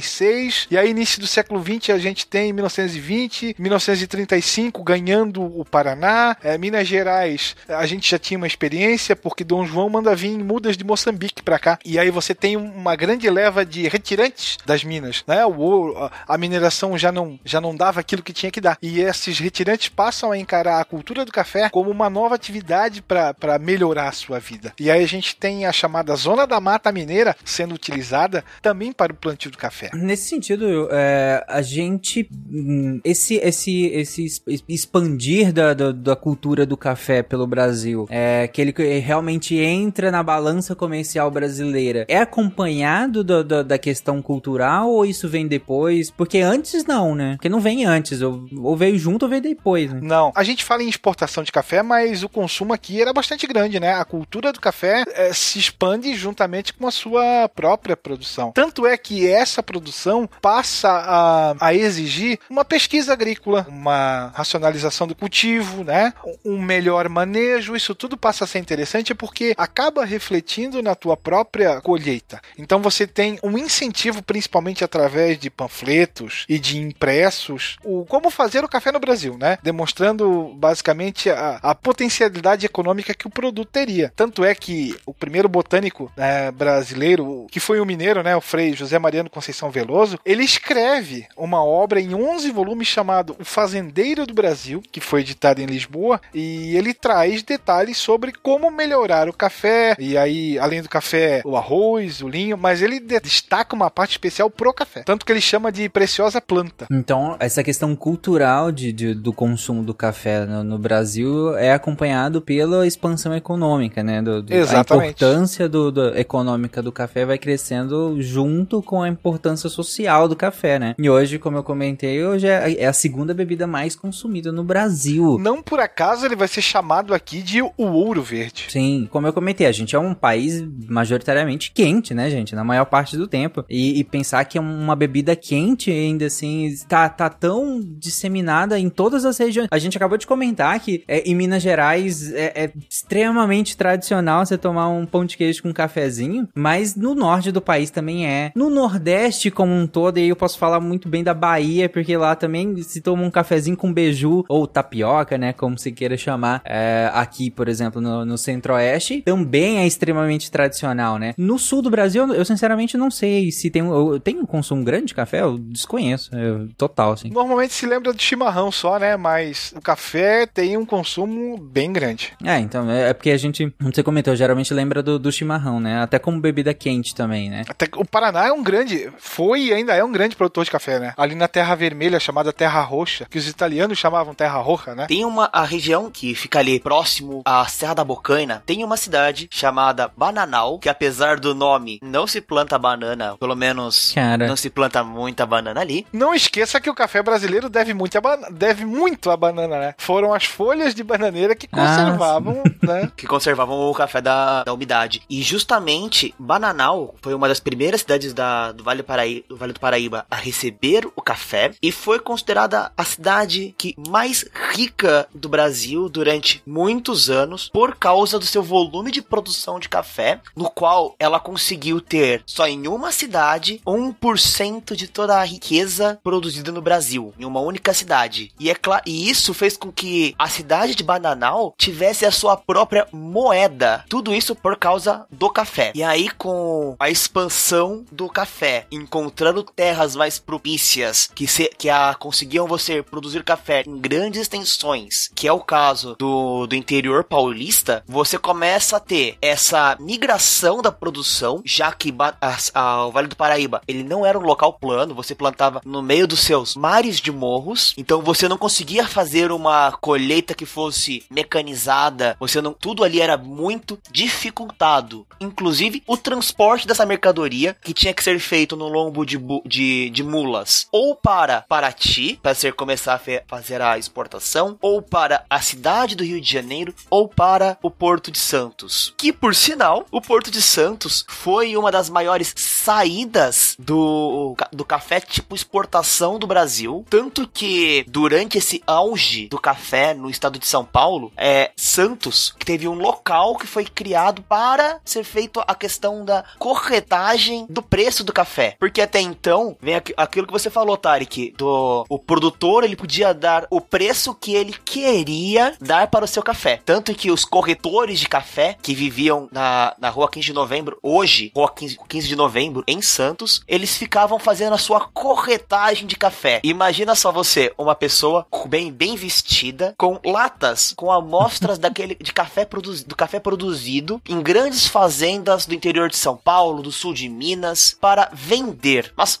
e 0.70 0.76
aí, 0.76 0.90
início 0.90 1.20
do 1.20 1.26
século 1.26 1.60
20, 1.60 1.92
a 1.92 1.98
gente 1.98 2.26
tem 2.26 2.52
1920, 2.52 3.56
1935 3.58 4.82
ganhando 4.82 5.42
o 5.42 5.64
Paraná, 5.64 6.36
é, 6.42 6.56
Minas 6.58 6.86
Gerais, 6.86 7.56
a 7.68 7.86
gente 7.86 8.10
já 8.10 8.18
tinha 8.18 8.38
uma 8.38 8.46
experiência 8.46 9.14
porque 9.14 9.44
Dom 9.44 9.64
João 9.64 9.88
manda 9.88 10.14
vir 10.14 10.38
mudas 10.38 10.76
de 10.76 10.84
Moçambique 10.84 11.42
para 11.42 11.58
cá. 11.58 11.78
E 11.84 11.98
aí 11.98 12.10
você 12.10 12.34
tem 12.34 12.56
uma 12.56 12.96
grande 12.96 13.28
leva 13.28 13.64
de 13.64 13.88
retirantes 13.88 14.58
das 14.64 14.84
minas, 14.84 15.24
né? 15.26 15.44
O 15.44 15.58
ouro, 15.58 16.10
a 16.26 16.38
mineração 16.38 16.96
já 16.96 17.12
não, 17.12 17.38
já 17.44 17.60
não 17.60 17.74
dava 17.74 18.00
aquilo 18.00 18.22
que 18.22 18.32
tinha 18.32 18.50
que 18.50 18.60
dar. 18.60 18.78
E 18.82 19.00
esses 19.00 19.38
retirantes 19.38 19.88
passam 19.88 20.32
a 20.32 20.38
encarar 20.38 20.80
a 20.80 20.84
cultura 20.84 21.24
do 21.24 21.32
café 21.32 21.68
como 21.70 21.90
uma 21.90 22.10
nova 22.10 22.34
atividade 22.34 23.02
para 23.02 23.58
melhorar 23.60 24.08
a 24.08 24.12
sua 24.12 24.38
vida. 24.38 24.72
E 24.78 24.90
aí 24.90 25.02
a 25.02 25.08
gente 25.08 25.36
tem 25.36 25.66
a 25.66 25.72
chamada 25.72 26.14
zona 26.16 26.46
da 26.46 26.60
mata 26.60 26.90
mineira 26.92 27.36
sendo 27.44 27.74
utilizada 27.74 28.44
também 28.62 28.92
para 28.92 29.12
o 29.12 29.16
plantio 29.16 29.50
do 29.50 29.58
café. 29.58 29.89
Nesse 29.94 30.28
sentido, 30.28 30.88
é, 30.90 31.44
a 31.48 31.62
gente. 31.62 32.28
hum, 32.50 33.00
Esse, 33.04 33.36
esse, 33.36 33.86
esse 33.86 34.24
es- 34.24 34.42
expandir 34.68 35.52
da, 35.52 35.74
da, 35.74 35.92
da 35.92 36.16
cultura 36.16 36.64
do 36.66 36.76
café 36.76 37.22
pelo 37.22 37.46
Brasil, 37.46 38.06
é, 38.10 38.48
que 38.48 38.60
ele 38.60 38.72
realmente 38.98 39.56
entra 39.56 40.10
na 40.10 40.22
balança 40.22 40.74
comercial 40.74 41.30
brasileira, 41.30 42.04
é 42.08 42.18
acompanhado 42.18 43.22
da, 43.24 43.42
da, 43.42 43.62
da 43.62 43.78
questão 43.78 44.20
cultural 44.20 44.90
ou 44.90 45.06
isso 45.06 45.28
vem 45.28 45.46
depois? 45.46 46.10
Porque 46.10 46.38
antes 46.38 46.84
não, 46.84 47.14
né? 47.14 47.32
Porque 47.36 47.48
não 47.48 47.60
vem 47.60 47.84
antes, 47.84 48.20
ou, 48.22 48.46
ou 48.58 48.76
veio 48.76 48.98
junto 48.98 49.22
ou 49.24 49.28
veio 49.28 49.42
depois, 49.42 49.92
né? 49.92 50.00
Não, 50.02 50.32
a 50.34 50.42
gente 50.42 50.64
fala 50.64 50.82
em 50.82 50.88
exportação 50.88 51.42
de 51.42 51.52
café, 51.52 51.82
mas 51.82 52.22
o 52.22 52.28
consumo 52.28 52.72
aqui 52.72 53.00
era 53.00 53.12
bastante 53.12 53.46
grande, 53.46 53.78
né? 53.80 53.92
A 53.94 54.04
cultura 54.04 54.52
do 54.52 54.60
café 54.60 55.04
eh, 55.14 55.32
se 55.32 55.58
expande 55.58 56.14
juntamente 56.14 56.72
com 56.72 56.86
a 56.86 56.90
sua 56.90 57.48
própria 57.54 57.96
produção. 57.96 58.52
Tanto 58.52 58.86
é 58.86 58.96
que 58.96 59.26
essa 59.28 59.62
produção 59.70 60.28
passa 60.42 60.88
a, 60.90 61.54
a 61.60 61.72
exigir 61.72 62.40
uma 62.50 62.64
pesquisa 62.64 63.12
agrícola, 63.12 63.64
uma 63.68 64.32
racionalização 64.34 65.06
do 65.06 65.14
cultivo, 65.14 65.84
né? 65.84 66.12
Um 66.44 66.60
melhor 66.60 67.08
manejo, 67.08 67.76
isso 67.76 67.94
tudo 67.94 68.16
passa 68.16 68.42
a 68.42 68.46
ser 68.48 68.58
interessante 68.58 69.14
porque 69.14 69.54
acaba 69.56 70.04
refletindo 70.04 70.82
na 70.82 70.96
tua 70.96 71.16
própria 71.16 71.80
colheita. 71.80 72.40
Então 72.58 72.82
você 72.82 73.06
tem 73.06 73.38
um 73.44 73.56
incentivo, 73.56 74.24
principalmente 74.24 74.82
através 74.82 75.38
de 75.38 75.48
panfletos 75.48 76.44
e 76.48 76.58
de 76.58 76.78
impressos, 76.78 77.76
o 77.84 78.04
como 78.06 78.28
fazer 78.28 78.64
o 78.64 78.68
café 78.68 78.90
no 78.90 78.98
Brasil, 78.98 79.38
né? 79.38 79.56
Demonstrando 79.62 80.52
basicamente 80.56 81.30
a, 81.30 81.60
a 81.62 81.76
potencialidade 81.76 82.66
econômica 82.66 83.14
que 83.14 83.28
o 83.28 83.30
produto 83.30 83.70
teria. 83.70 84.12
Tanto 84.16 84.44
é 84.44 84.52
que 84.52 84.96
o 85.06 85.14
primeiro 85.14 85.48
botânico 85.48 86.10
né, 86.16 86.50
brasileiro, 86.50 87.46
que 87.52 87.60
foi 87.60 87.80
um 87.80 87.84
mineiro, 87.84 88.20
né, 88.24 88.34
o 88.34 88.40
Frei 88.40 88.74
José 88.74 88.98
Mariano 88.98 89.30
Conceição 89.30 89.59
Veloso, 89.68 90.16
ele 90.24 90.44
escreve 90.44 91.26
uma 91.36 91.64
obra 91.64 92.00
em 92.00 92.14
11 92.14 92.52
volumes 92.52 92.86
chamado 92.86 93.34
O 93.40 93.44
Fazendeiro 93.44 94.24
do 94.24 94.32
Brasil, 94.32 94.80
que 94.92 95.00
foi 95.00 95.22
editado 95.22 95.60
em 95.60 95.66
Lisboa, 95.66 96.20
e 96.32 96.76
ele 96.76 96.94
traz 96.94 97.42
detalhes 97.42 97.98
sobre 97.98 98.32
como 98.32 98.70
melhorar 98.70 99.28
o 99.28 99.32
café, 99.32 99.96
e 99.98 100.16
aí, 100.16 100.56
além 100.58 100.80
do 100.82 100.88
café, 100.88 101.42
o 101.44 101.56
arroz, 101.56 102.22
o 102.22 102.28
linho, 102.28 102.56
mas 102.56 102.80
ele 102.80 103.00
de- 103.00 103.18
destaca 103.20 103.74
uma 103.74 103.90
parte 103.90 104.12
especial 104.12 104.48
pro 104.48 104.72
café. 104.72 105.02
Tanto 105.02 105.26
que 105.26 105.32
ele 105.32 105.40
chama 105.40 105.72
de 105.72 105.88
preciosa 105.88 106.40
planta. 106.40 106.86
Então, 106.90 107.36
essa 107.40 107.64
questão 107.64 107.96
cultural 107.96 108.70
de, 108.70 108.92
de- 108.92 109.14
do 109.14 109.32
consumo 109.32 109.82
do 109.82 109.92
café 109.92 110.46
no, 110.46 110.62
no 110.62 110.78
Brasil 110.78 111.56
é 111.58 111.72
acompanhado 111.72 112.40
pela 112.40 112.86
expansão 112.86 113.34
econômica, 113.34 114.02
né? 114.02 114.22
Do, 114.22 114.42
do- 114.42 114.52
a 114.52 114.56
Exatamente. 114.56 115.08
importância 115.22 115.68
do, 115.68 115.90
do- 115.90 116.16
econômica 116.16 116.80
do 116.80 116.92
café 116.92 117.24
vai 117.24 117.38
crescendo 117.38 118.20
junto 118.22 118.82
com 118.82 119.02
a 119.02 119.08
importância 119.08 119.49
social 119.56 120.28
do 120.28 120.36
café, 120.36 120.78
né? 120.78 120.94
E 120.98 121.08
hoje, 121.08 121.38
como 121.38 121.56
eu 121.56 121.62
comentei, 121.62 122.24
hoje 122.24 122.46
é, 122.46 122.74
é 122.78 122.86
a 122.86 122.92
segunda 122.92 123.32
bebida 123.34 123.66
mais 123.66 123.96
consumida 123.96 124.52
no 124.52 124.64
Brasil. 124.64 125.38
Não 125.38 125.62
por 125.62 125.80
acaso 125.80 126.24
ele 126.24 126.36
vai 126.36 126.48
ser 126.48 126.62
chamado 126.62 127.14
aqui 127.14 127.42
de 127.42 127.62
o 127.62 127.72
ouro 127.78 128.22
verde. 128.22 128.66
Sim, 128.68 129.08
como 129.10 129.26
eu 129.26 129.32
comentei, 129.32 129.66
a 129.66 129.72
gente 129.72 129.94
é 129.94 129.98
um 129.98 130.14
país 130.14 130.62
majoritariamente 130.88 131.72
quente, 131.72 132.12
né, 132.14 132.28
gente? 132.30 132.54
Na 132.54 132.64
maior 132.64 132.84
parte 132.84 133.16
do 133.16 133.26
tempo. 133.26 133.64
E, 133.68 133.98
e 133.98 134.04
pensar 134.04 134.44
que 134.44 134.58
é 134.58 134.60
uma 134.60 134.96
bebida 134.96 135.34
quente, 135.34 135.90
ainda 135.90 136.26
assim, 136.26 136.74
tá, 136.88 137.08
tá 137.08 137.28
tão 137.28 137.80
disseminada 137.80 138.78
em 138.78 138.88
todas 138.88 139.24
as 139.24 139.38
regiões. 139.38 139.68
A 139.70 139.78
gente 139.78 139.96
acabou 139.96 140.18
de 140.18 140.26
comentar 140.26 140.78
que 140.80 141.02
é, 141.06 141.20
em 141.20 141.34
Minas 141.34 141.62
Gerais 141.62 142.32
é, 142.32 142.64
é 142.64 142.72
extremamente 142.88 143.76
tradicional 143.76 144.44
você 144.44 144.58
tomar 144.58 144.88
um 144.88 145.06
pão 145.06 145.24
de 145.24 145.36
queijo 145.36 145.62
com 145.62 145.70
um 145.70 145.72
cafezinho, 145.72 146.48
mas 146.54 146.94
no 146.94 147.14
norte 147.14 147.52
do 147.52 147.60
país 147.60 147.90
também 147.90 148.26
é. 148.26 148.52
No 148.54 148.68
nordeste 148.68 149.39
como 149.48 149.72
um 149.72 149.86
todo, 149.86 150.18
e 150.18 150.22
aí 150.22 150.28
eu 150.28 150.34
posso 150.34 150.58
falar 150.58 150.80
muito 150.80 151.08
bem 151.08 151.22
da 151.22 151.32
Bahia, 151.32 151.88
porque 151.88 152.16
lá 152.16 152.34
também 152.34 152.82
se 152.82 153.00
toma 153.00 153.22
um 153.22 153.30
cafezinho 153.30 153.76
com 153.76 153.92
beiju 153.92 154.44
ou 154.48 154.66
tapioca, 154.66 155.38
né, 155.38 155.52
como 155.52 155.78
se 155.78 155.92
queira 155.92 156.16
chamar. 156.16 156.60
É, 156.64 157.08
aqui, 157.14 157.48
por 157.48 157.68
exemplo, 157.68 158.00
no, 158.00 158.24
no 158.24 158.36
centro-oeste, 158.36 159.22
também 159.22 159.78
é 159.78 159.86
extremamente 159.86 160.50
tradicional, 160.50 161.16
né? 161.18 161.32
No 161.38 161.60
sul 161.60 161.80
do 161.82 161.90
Brasil, 161.90 162.32
eu 162.34 162.44
sinceramente 162.44 162.96
não 162.96 163.10
sei 163.10 163.52
se 163.52 163.70
tem, 163.70 163.82
um- 163.82 164.12
eu- 164.14 164.18
tem 164.18 164.38
um 164.40 164.46
consumo 164.46 164.82
grande 164.82 165.06
de 165.06 165.14
café, 165.14 165.42
eu 165.42 165.56
desconheço, 165.58 166.34
eu- 166.34 166.68
total, 166.76 167.12
assim. 167.12 167.30
Normalmente 167.30 167.72
se 167.72 167.86
lembra 167.86 168.12
do 168.12 168.20
chimarrão 168.20 168.72
só, 168.72 168.98
né? 168.98 169.16
Mas 169.16 169.72
o 169.76 169.80
café 169.80 170.46
tem 170.46 170.76
um 170.76 170.84
consumo 170.86 171.56
bem 171.58 171.92
grande. 171.92 172.32
É, 172.44 172.58
então, 172.58 172.90
é, 172.90 173.10
é 173.10 173.12
porque 173.12 173.30
a 173.30 173.36
gente, 173.36 173.72
como 173.78 173.94
você 173.94 174.02
comentou, 174.02 174.34
geralmente 174.34 174.72
lembra 174.74 175.02
do, 175.02 175.18
do 175.18 175.30
chimarrão, 175.30 175.78
né? 175.78 176.00
Até 176.02 176.18
como 176.18 176.40
bebida 176.40 176.72
quente 176.74 177.14
também, 177.14 177.50
né? 177.50 177.62
Até 177.68 177.86
o 177.96 178.04
Paraná 178.04 178.46
é 178.48 178.52
um 178.52 178.62
grande, 178.62 179.08
foi 179.30 179.66
e 179.66 179.72
ainda 179.72 179.94
é 179.94 180.02
um 180.02 180.10
grande 180.10 180.34
produtor 180.34 180.64
de 180.64 180.70
café, 180.70 180.98
né? 180.98 181.14
Ali 181.16 181.34
na 181.34 181.46
Terra 181.46 181.74
Vermelha, 181.74 182.18
chamada 182.18 182.52
Terra 182.52 182.82
Roxa, 182.82 183.26
que 183.30 183.38
os 183.38 183.46
italianos 183.46 183.98
chamavam 183.98 184.34
Terra 184.34 184.58
Roja, 184.58 184.94
né? 184.94 185.06
Tem 185.06 185.24
uma 185.24 185.48
a 185.52 185.64
região 185.64 186.10
que 186.10 186.34
fica 186.34 186.58
ali 186.58 186.80
próximo 186.80 187.42
à 187.44 187.64
Serra 187.66 187.94
da 187.94 188.04
Bocaina, 188.04 188.62
tem 188.66 188.82
uma 188.84 188.96
cidade 188.96 189.48
chamada 189.50 190.10
Bananal, 190.16 190.78
que 190.78 190.88
apesar 190.88 191.38
do 191.38 191.54
nome 191.54 192.00
não 192.02 192.26
se 192.26 192.40
planta 192.40 192.78
banana, 192.78 193.36
pelo 193.38 193.54
menos 193.54 194.12
Cara. 194.14 194.46
não 194.46 194.56
se 194.56 194.68
planta 194.68 195.04
muita 195.04 195.46
banana 195.46 195.80
ali. 195.80 196.06
Não 196.12 196.34
esqueça 196.34 196.80
que 196.80 196.90
o 196.90 196.94
café 196.94 197.22
brasileiro 197.22 197.68
deve 197.68 197.94
muito 197.94 198.16
a, 198.18 198.36
deve 198.50 198.84
muito 198.84 199.30
a 199.30 199.36
banana, 199.36 199.78
né? 199.78 199.94
Foram 199.98 200.34
as 200.34 200.44
folhas 200.44 200.94
de 200.94 201.04
bananeira 201.04 201.54
que 201.54 201.68
Ah, 201.72 201.76
conservavam, 201.76 202.62
né? 202.82 203.10
que 203.16 203.26
conservavam 203.26 203.78
o 203.90 203.94
café 203.94 204.20
da, 204.20 204.64
da 204.64 204.72
umidade. 204.72 205.22
E 205.30 205.42
justamente 205.42 206.34
Bananal 206.38 207.14
foi 207.22 207.34
uma 207.34 207.48
das 207.48 207.60
primeiras 207.60 208.00
cidades 208.00 208.32
da, 208.32 208.72
do, 208.72 208.82
vale 208.82 209.02
Do 209.48 209.56
Vale 209.56 209.72
do 209.72 209.80
Paraíba 209.80 210.26
a 210.30 210.36
receber 210.36 211.06
o 211.14 211.22
café 211.22 211.72
e 211.82 211.92
foi 211.92 212.18
considerada 212.18 212.92
a 212.96 213.04
cidade 213.04 213.74
que 213.76 213.94
mais 214.08 214.44
rica 214.72 215.28
do 215.34 215.48
Brasil 215.48 216.08
durante 216.08 216.62
muitos 216.66 217.30
anos 217.30 217.68
por 217.68 217.96
causa 217.96 218.38
do 218.38 218.46
seu 218.46 218.62
volume 218.62 219.10
de 219.10 219.22
produção 219.22 219.78
de 219.78 219.88
café, 219.88 220.40
no 220.56 220.70
qual 220.70 221.14
ela 221.18 221.40
conseguiu 221.40 222.00
ter 222.00 222.42
só 222.46 222.66
em 222.66 222.88
uma 222.88 223.12
cidade 223.12 223.80
1% 223.86 224.94
de 224.94 225.08
toda 225.08 225.36
a 225.38 225.44
riqueza 225.44 226.18
produzida 226.22 226.72
no 226.72 226.82
Brasil, 226.82 227.34
em 227.38 227.44
uma 227.44 227.60
única 227.60 227.92
cidade. 227.92 228.52
E, 228.58 228.70
é 228.70 228.76
e 229.06 229.30
isso 229.30 229.52
fez 229.52 229.76
com 229.76 229.92
que 229.92 230.34
a 230.38 230.48
cidade 230.48 230.94
de 230.94 231.04
Bananal 231.04 231.74
tivesse 231.76 232.24
a 232.24 232.30
sua 232.30 232.56
própria 232.56 233.06
moeda. 233.12 234.04
Tudo 234.08 234.34
isso 234.34 234.54
por 234.54 234.76
causa 234.76 235.26
do 235.30 235.50
café. 235.50 235.92
E 235.94 236.02
aí, 236.02 236.30
com 236.30 236.96
a 236.98 237.10
expansão 237.10 238.04
do 238.10 238.28
café, 238.28 238.86
encontrando 239.10 239.64
terras 239.64 240.14
mais 240.14 240.38
propícias 240.38 241.28
que, 241.34 241.44
se, 241.48 241.68
que 241.76 241.90
a, 241.90 242.14
conseguiam 242.14 242.68
você 242.68 243.02
produzir 243.02 243.42
café 243.42 243.82
em 243.84 243.98
grandes 243.98 244.42
extensões, 244.42 245.28
que 245.34 245.48
é 245.48 245.52
o 245.52 245.58
caso 245.58 246.14
do, 246.16 246.64
do 246.68 246.76
interior 246.76 247.24
paulista, 247.24 248.04
você 248.06 248.38
começa 248.38 248.96
a 248.98 249.00
ter 249.00 249.36
essa 249.42 249.96
migração 249.98 250.80
da 250.80 250.92
produção, 250.92 251.60
já 251.64 251.90
que 251.90 252.14
a- 252.40 252.56
a- 252.72 253.06
o 253.06 253.10
Vale 253.10 253.26
do 253.26 253.34
Paraíba 253.34 253.82
ele 253.88 254.04
não 254.04 254.24
era 254.24 254.38
um 254.38 254.42
local 254.42 254.74
plano, 254.74 255.12
você 255.14 255.34
plantava 255.34 255.80
no 255.84 256.00
meio 256.02 256.28
dos 256.28 256.40
seus 256.40 256.76
mares 256.76 257.18
de 257.20 257.32
morros, 257.32 257.92
então 257.96 258.22
você 258.22 258.46
não 258.48 258.56
conseguia 258.56 259.08
fazer 259.08 259.50
uma 259.50 259.90
colheita 260.00 260.54
que 260.54 260.64
fosse 260.64 261.24
mecanizada, 261.28 262.36
você 262.38 262.60
não, 262.60 262.72
tudo 262.72 263.02
ali 263.02 263.20
era 263.20 263.36
muito 263.36 263.98
dificultado, 264.12 265.26
inclusive 265.40 266.02
o 266.06 266.16
transporte 266.16 266.86
dessa 266.86 267.04
mercadoria 267.04 267.76
que 267.82 267.92
tinha 267.92 268.14
que 268.14 268.22
ser 268.22 268.38
feito 268.38 268.76
no 268.76 268.88
lombo 269.00 269.24
de, 269.24 269.38
de, 269.64 270.10
de 270.10 270.22
mulas, 270.22 270.86
ou 270.92 271.16
para 271.16 271.62
Paraty, 271.62 272.38
para 272.42 272.54
ser 272.54 272.74
começar 272.74 273.14
a 273.14 273.42
fazer 273.48 273.80
a 273.80 273.98
exportação, 273.98 274.76
ou 274.80 275.00
para 275.00 275.44
a 275.48 275.60
cidade 275.60 276.14
do 276.14 276.24
Rio 276.24 276.40
de 276.40 276.52
Janeiro, 276.52 276.94
ou 277.08 277.28
para 277.28 277.78
o 277.82 277.90
Porto 277.90 278.30
de 278.30 278.38
Santos. 278.38 279.14
Que 279.16 279.32
por 279.32 279.54
sinal, 279.54 280.06
o 280.10 280.20
Porto 280.20 280.50
de 280.50 280.60
Santos 280.60 281.24
foi 281.28 281.76
uma 281.76 281.90
das 281.90 282.10
maiores 282.10 282.52
saídas 282.56 283.74
do, 283.78 284.54
do 284.72 284.84
café 284.84 285.20
tipo 285.20 285.54
exportação 285.54 286.38
do 286.38 286.46
Brasil, 286.46 287.04
tanto 287.08 287.48
que 287.48 288.04
durante 288.08 288.58
esse 288.58 288.82
auge 288.86 289.48
do 289.48 289.58
café 289.58 290.12
no 290.12 290.28
estado 290.28 290.58
de 290.58 290.66
São 290.66 290.84
Paulo, 290.84 291.32
é 291.36 291.70
Santos 291.76 292.54
que 292.58 292.66
teve 292.66 292.86
um 292.86 292.94
local 292.94 293.56
que 293.56 293.66
foi 293.66 293.84
criado 293.84 294.42
para 294.42 295.00
ser 295.04 295.24
feito 295.24 295.62
a 295.66 295.74
questão 295.74 296.24
da 296.24 296.44
corretagem 296.58 297.66
do 297.68 297.82
preço 297.82 298.24
do 298.24 298.32
café, 298.32 298.76
porque 298.80 299.00
até 299.02 299.20
então, 299.20 299.76
vem 299.80 299.94
aqu- 299.94 300.14
aquilo 300.16 300.46
que 300.46 300.52
você 300.52 300.70
falou, 300.70 300.96
Tarek, 300.96 301.54
do 301.56 302.04
o 302.08 302.18
produtor, 302.18 302.82
ele 302.82 302.96
podia 302.96 303.32
dar 303.34 303.66
o 303.70 303.80
preço 303.80 304.34
que 304.34 304.54
ele 304.54 304.72
queria 304.84 305.74
dar 305.80 306.06
para 306.08 306.24
o 306.24 306.28
seu 306.28 306.42
café. 306.42 306.80
Tanto 306.84 307.14
que 307.14 307.30
os 307.30 307.44
corretores 307.44 308.18
de 308.18 308.28
café 308.28 308.76
que 308.82 308.94
viviam 308.94 309.48
na, 309.52 309.94
na 309.98 310.08
rua 310.08 310.28
15 310.30 310.46
de 310.46 310.52
novembro, 310.52 310.98
hoje, 311.02 311.52
rua 311.54 311.70
15, 311.70 311.98
15 312.08 312.26
de 312.28 312.34
novembro, 312.36 312.82
em 312.88 313.02
Santos, 313.02 313.62
eles 313.68 313.96
ficavam 313.96 314.38
fazendo 314.38 314.72
a 314.72 314.78
sua 314.78 315.00
corretagem 315.00 316.06
de 316.06 316.16
café. 316.16 316.60
Imagina 316.64 317.14
só 317.14 317.30
você, 317.30 317.72
uma 317.76 317.94
pessoa 317.94 318.46
bem, 318.66 318.90
bem 318.90 319.14
vestida, 319.16 319.94
com 319.98 320.18
latas, 320.24 320.94
com 320.96 321.12
amostras 321.12 321.76
daquele 321.78 322.14
de 322.14 322.32
café 322.32 322.64
produzi, 322.64 323.04
do 323.04 323.14
café 323.14 323.38
produzido 323.38 324.20
em 324.28 324.40
grandes 324.40 324.86
fazendas 324.86 325.66
do 325.66 325.74
interior 325.74 326.08
de 326.08 326.16
São 326.16 326.36
Paulo, 326.36 326.82
do 326.82 326.90
sul 326.92 327.12
de 327.12 327.28
Minas, 327.28 327.96
para 328.00 328.30
vender. 328.32 328.69
Mas 329.16 329.38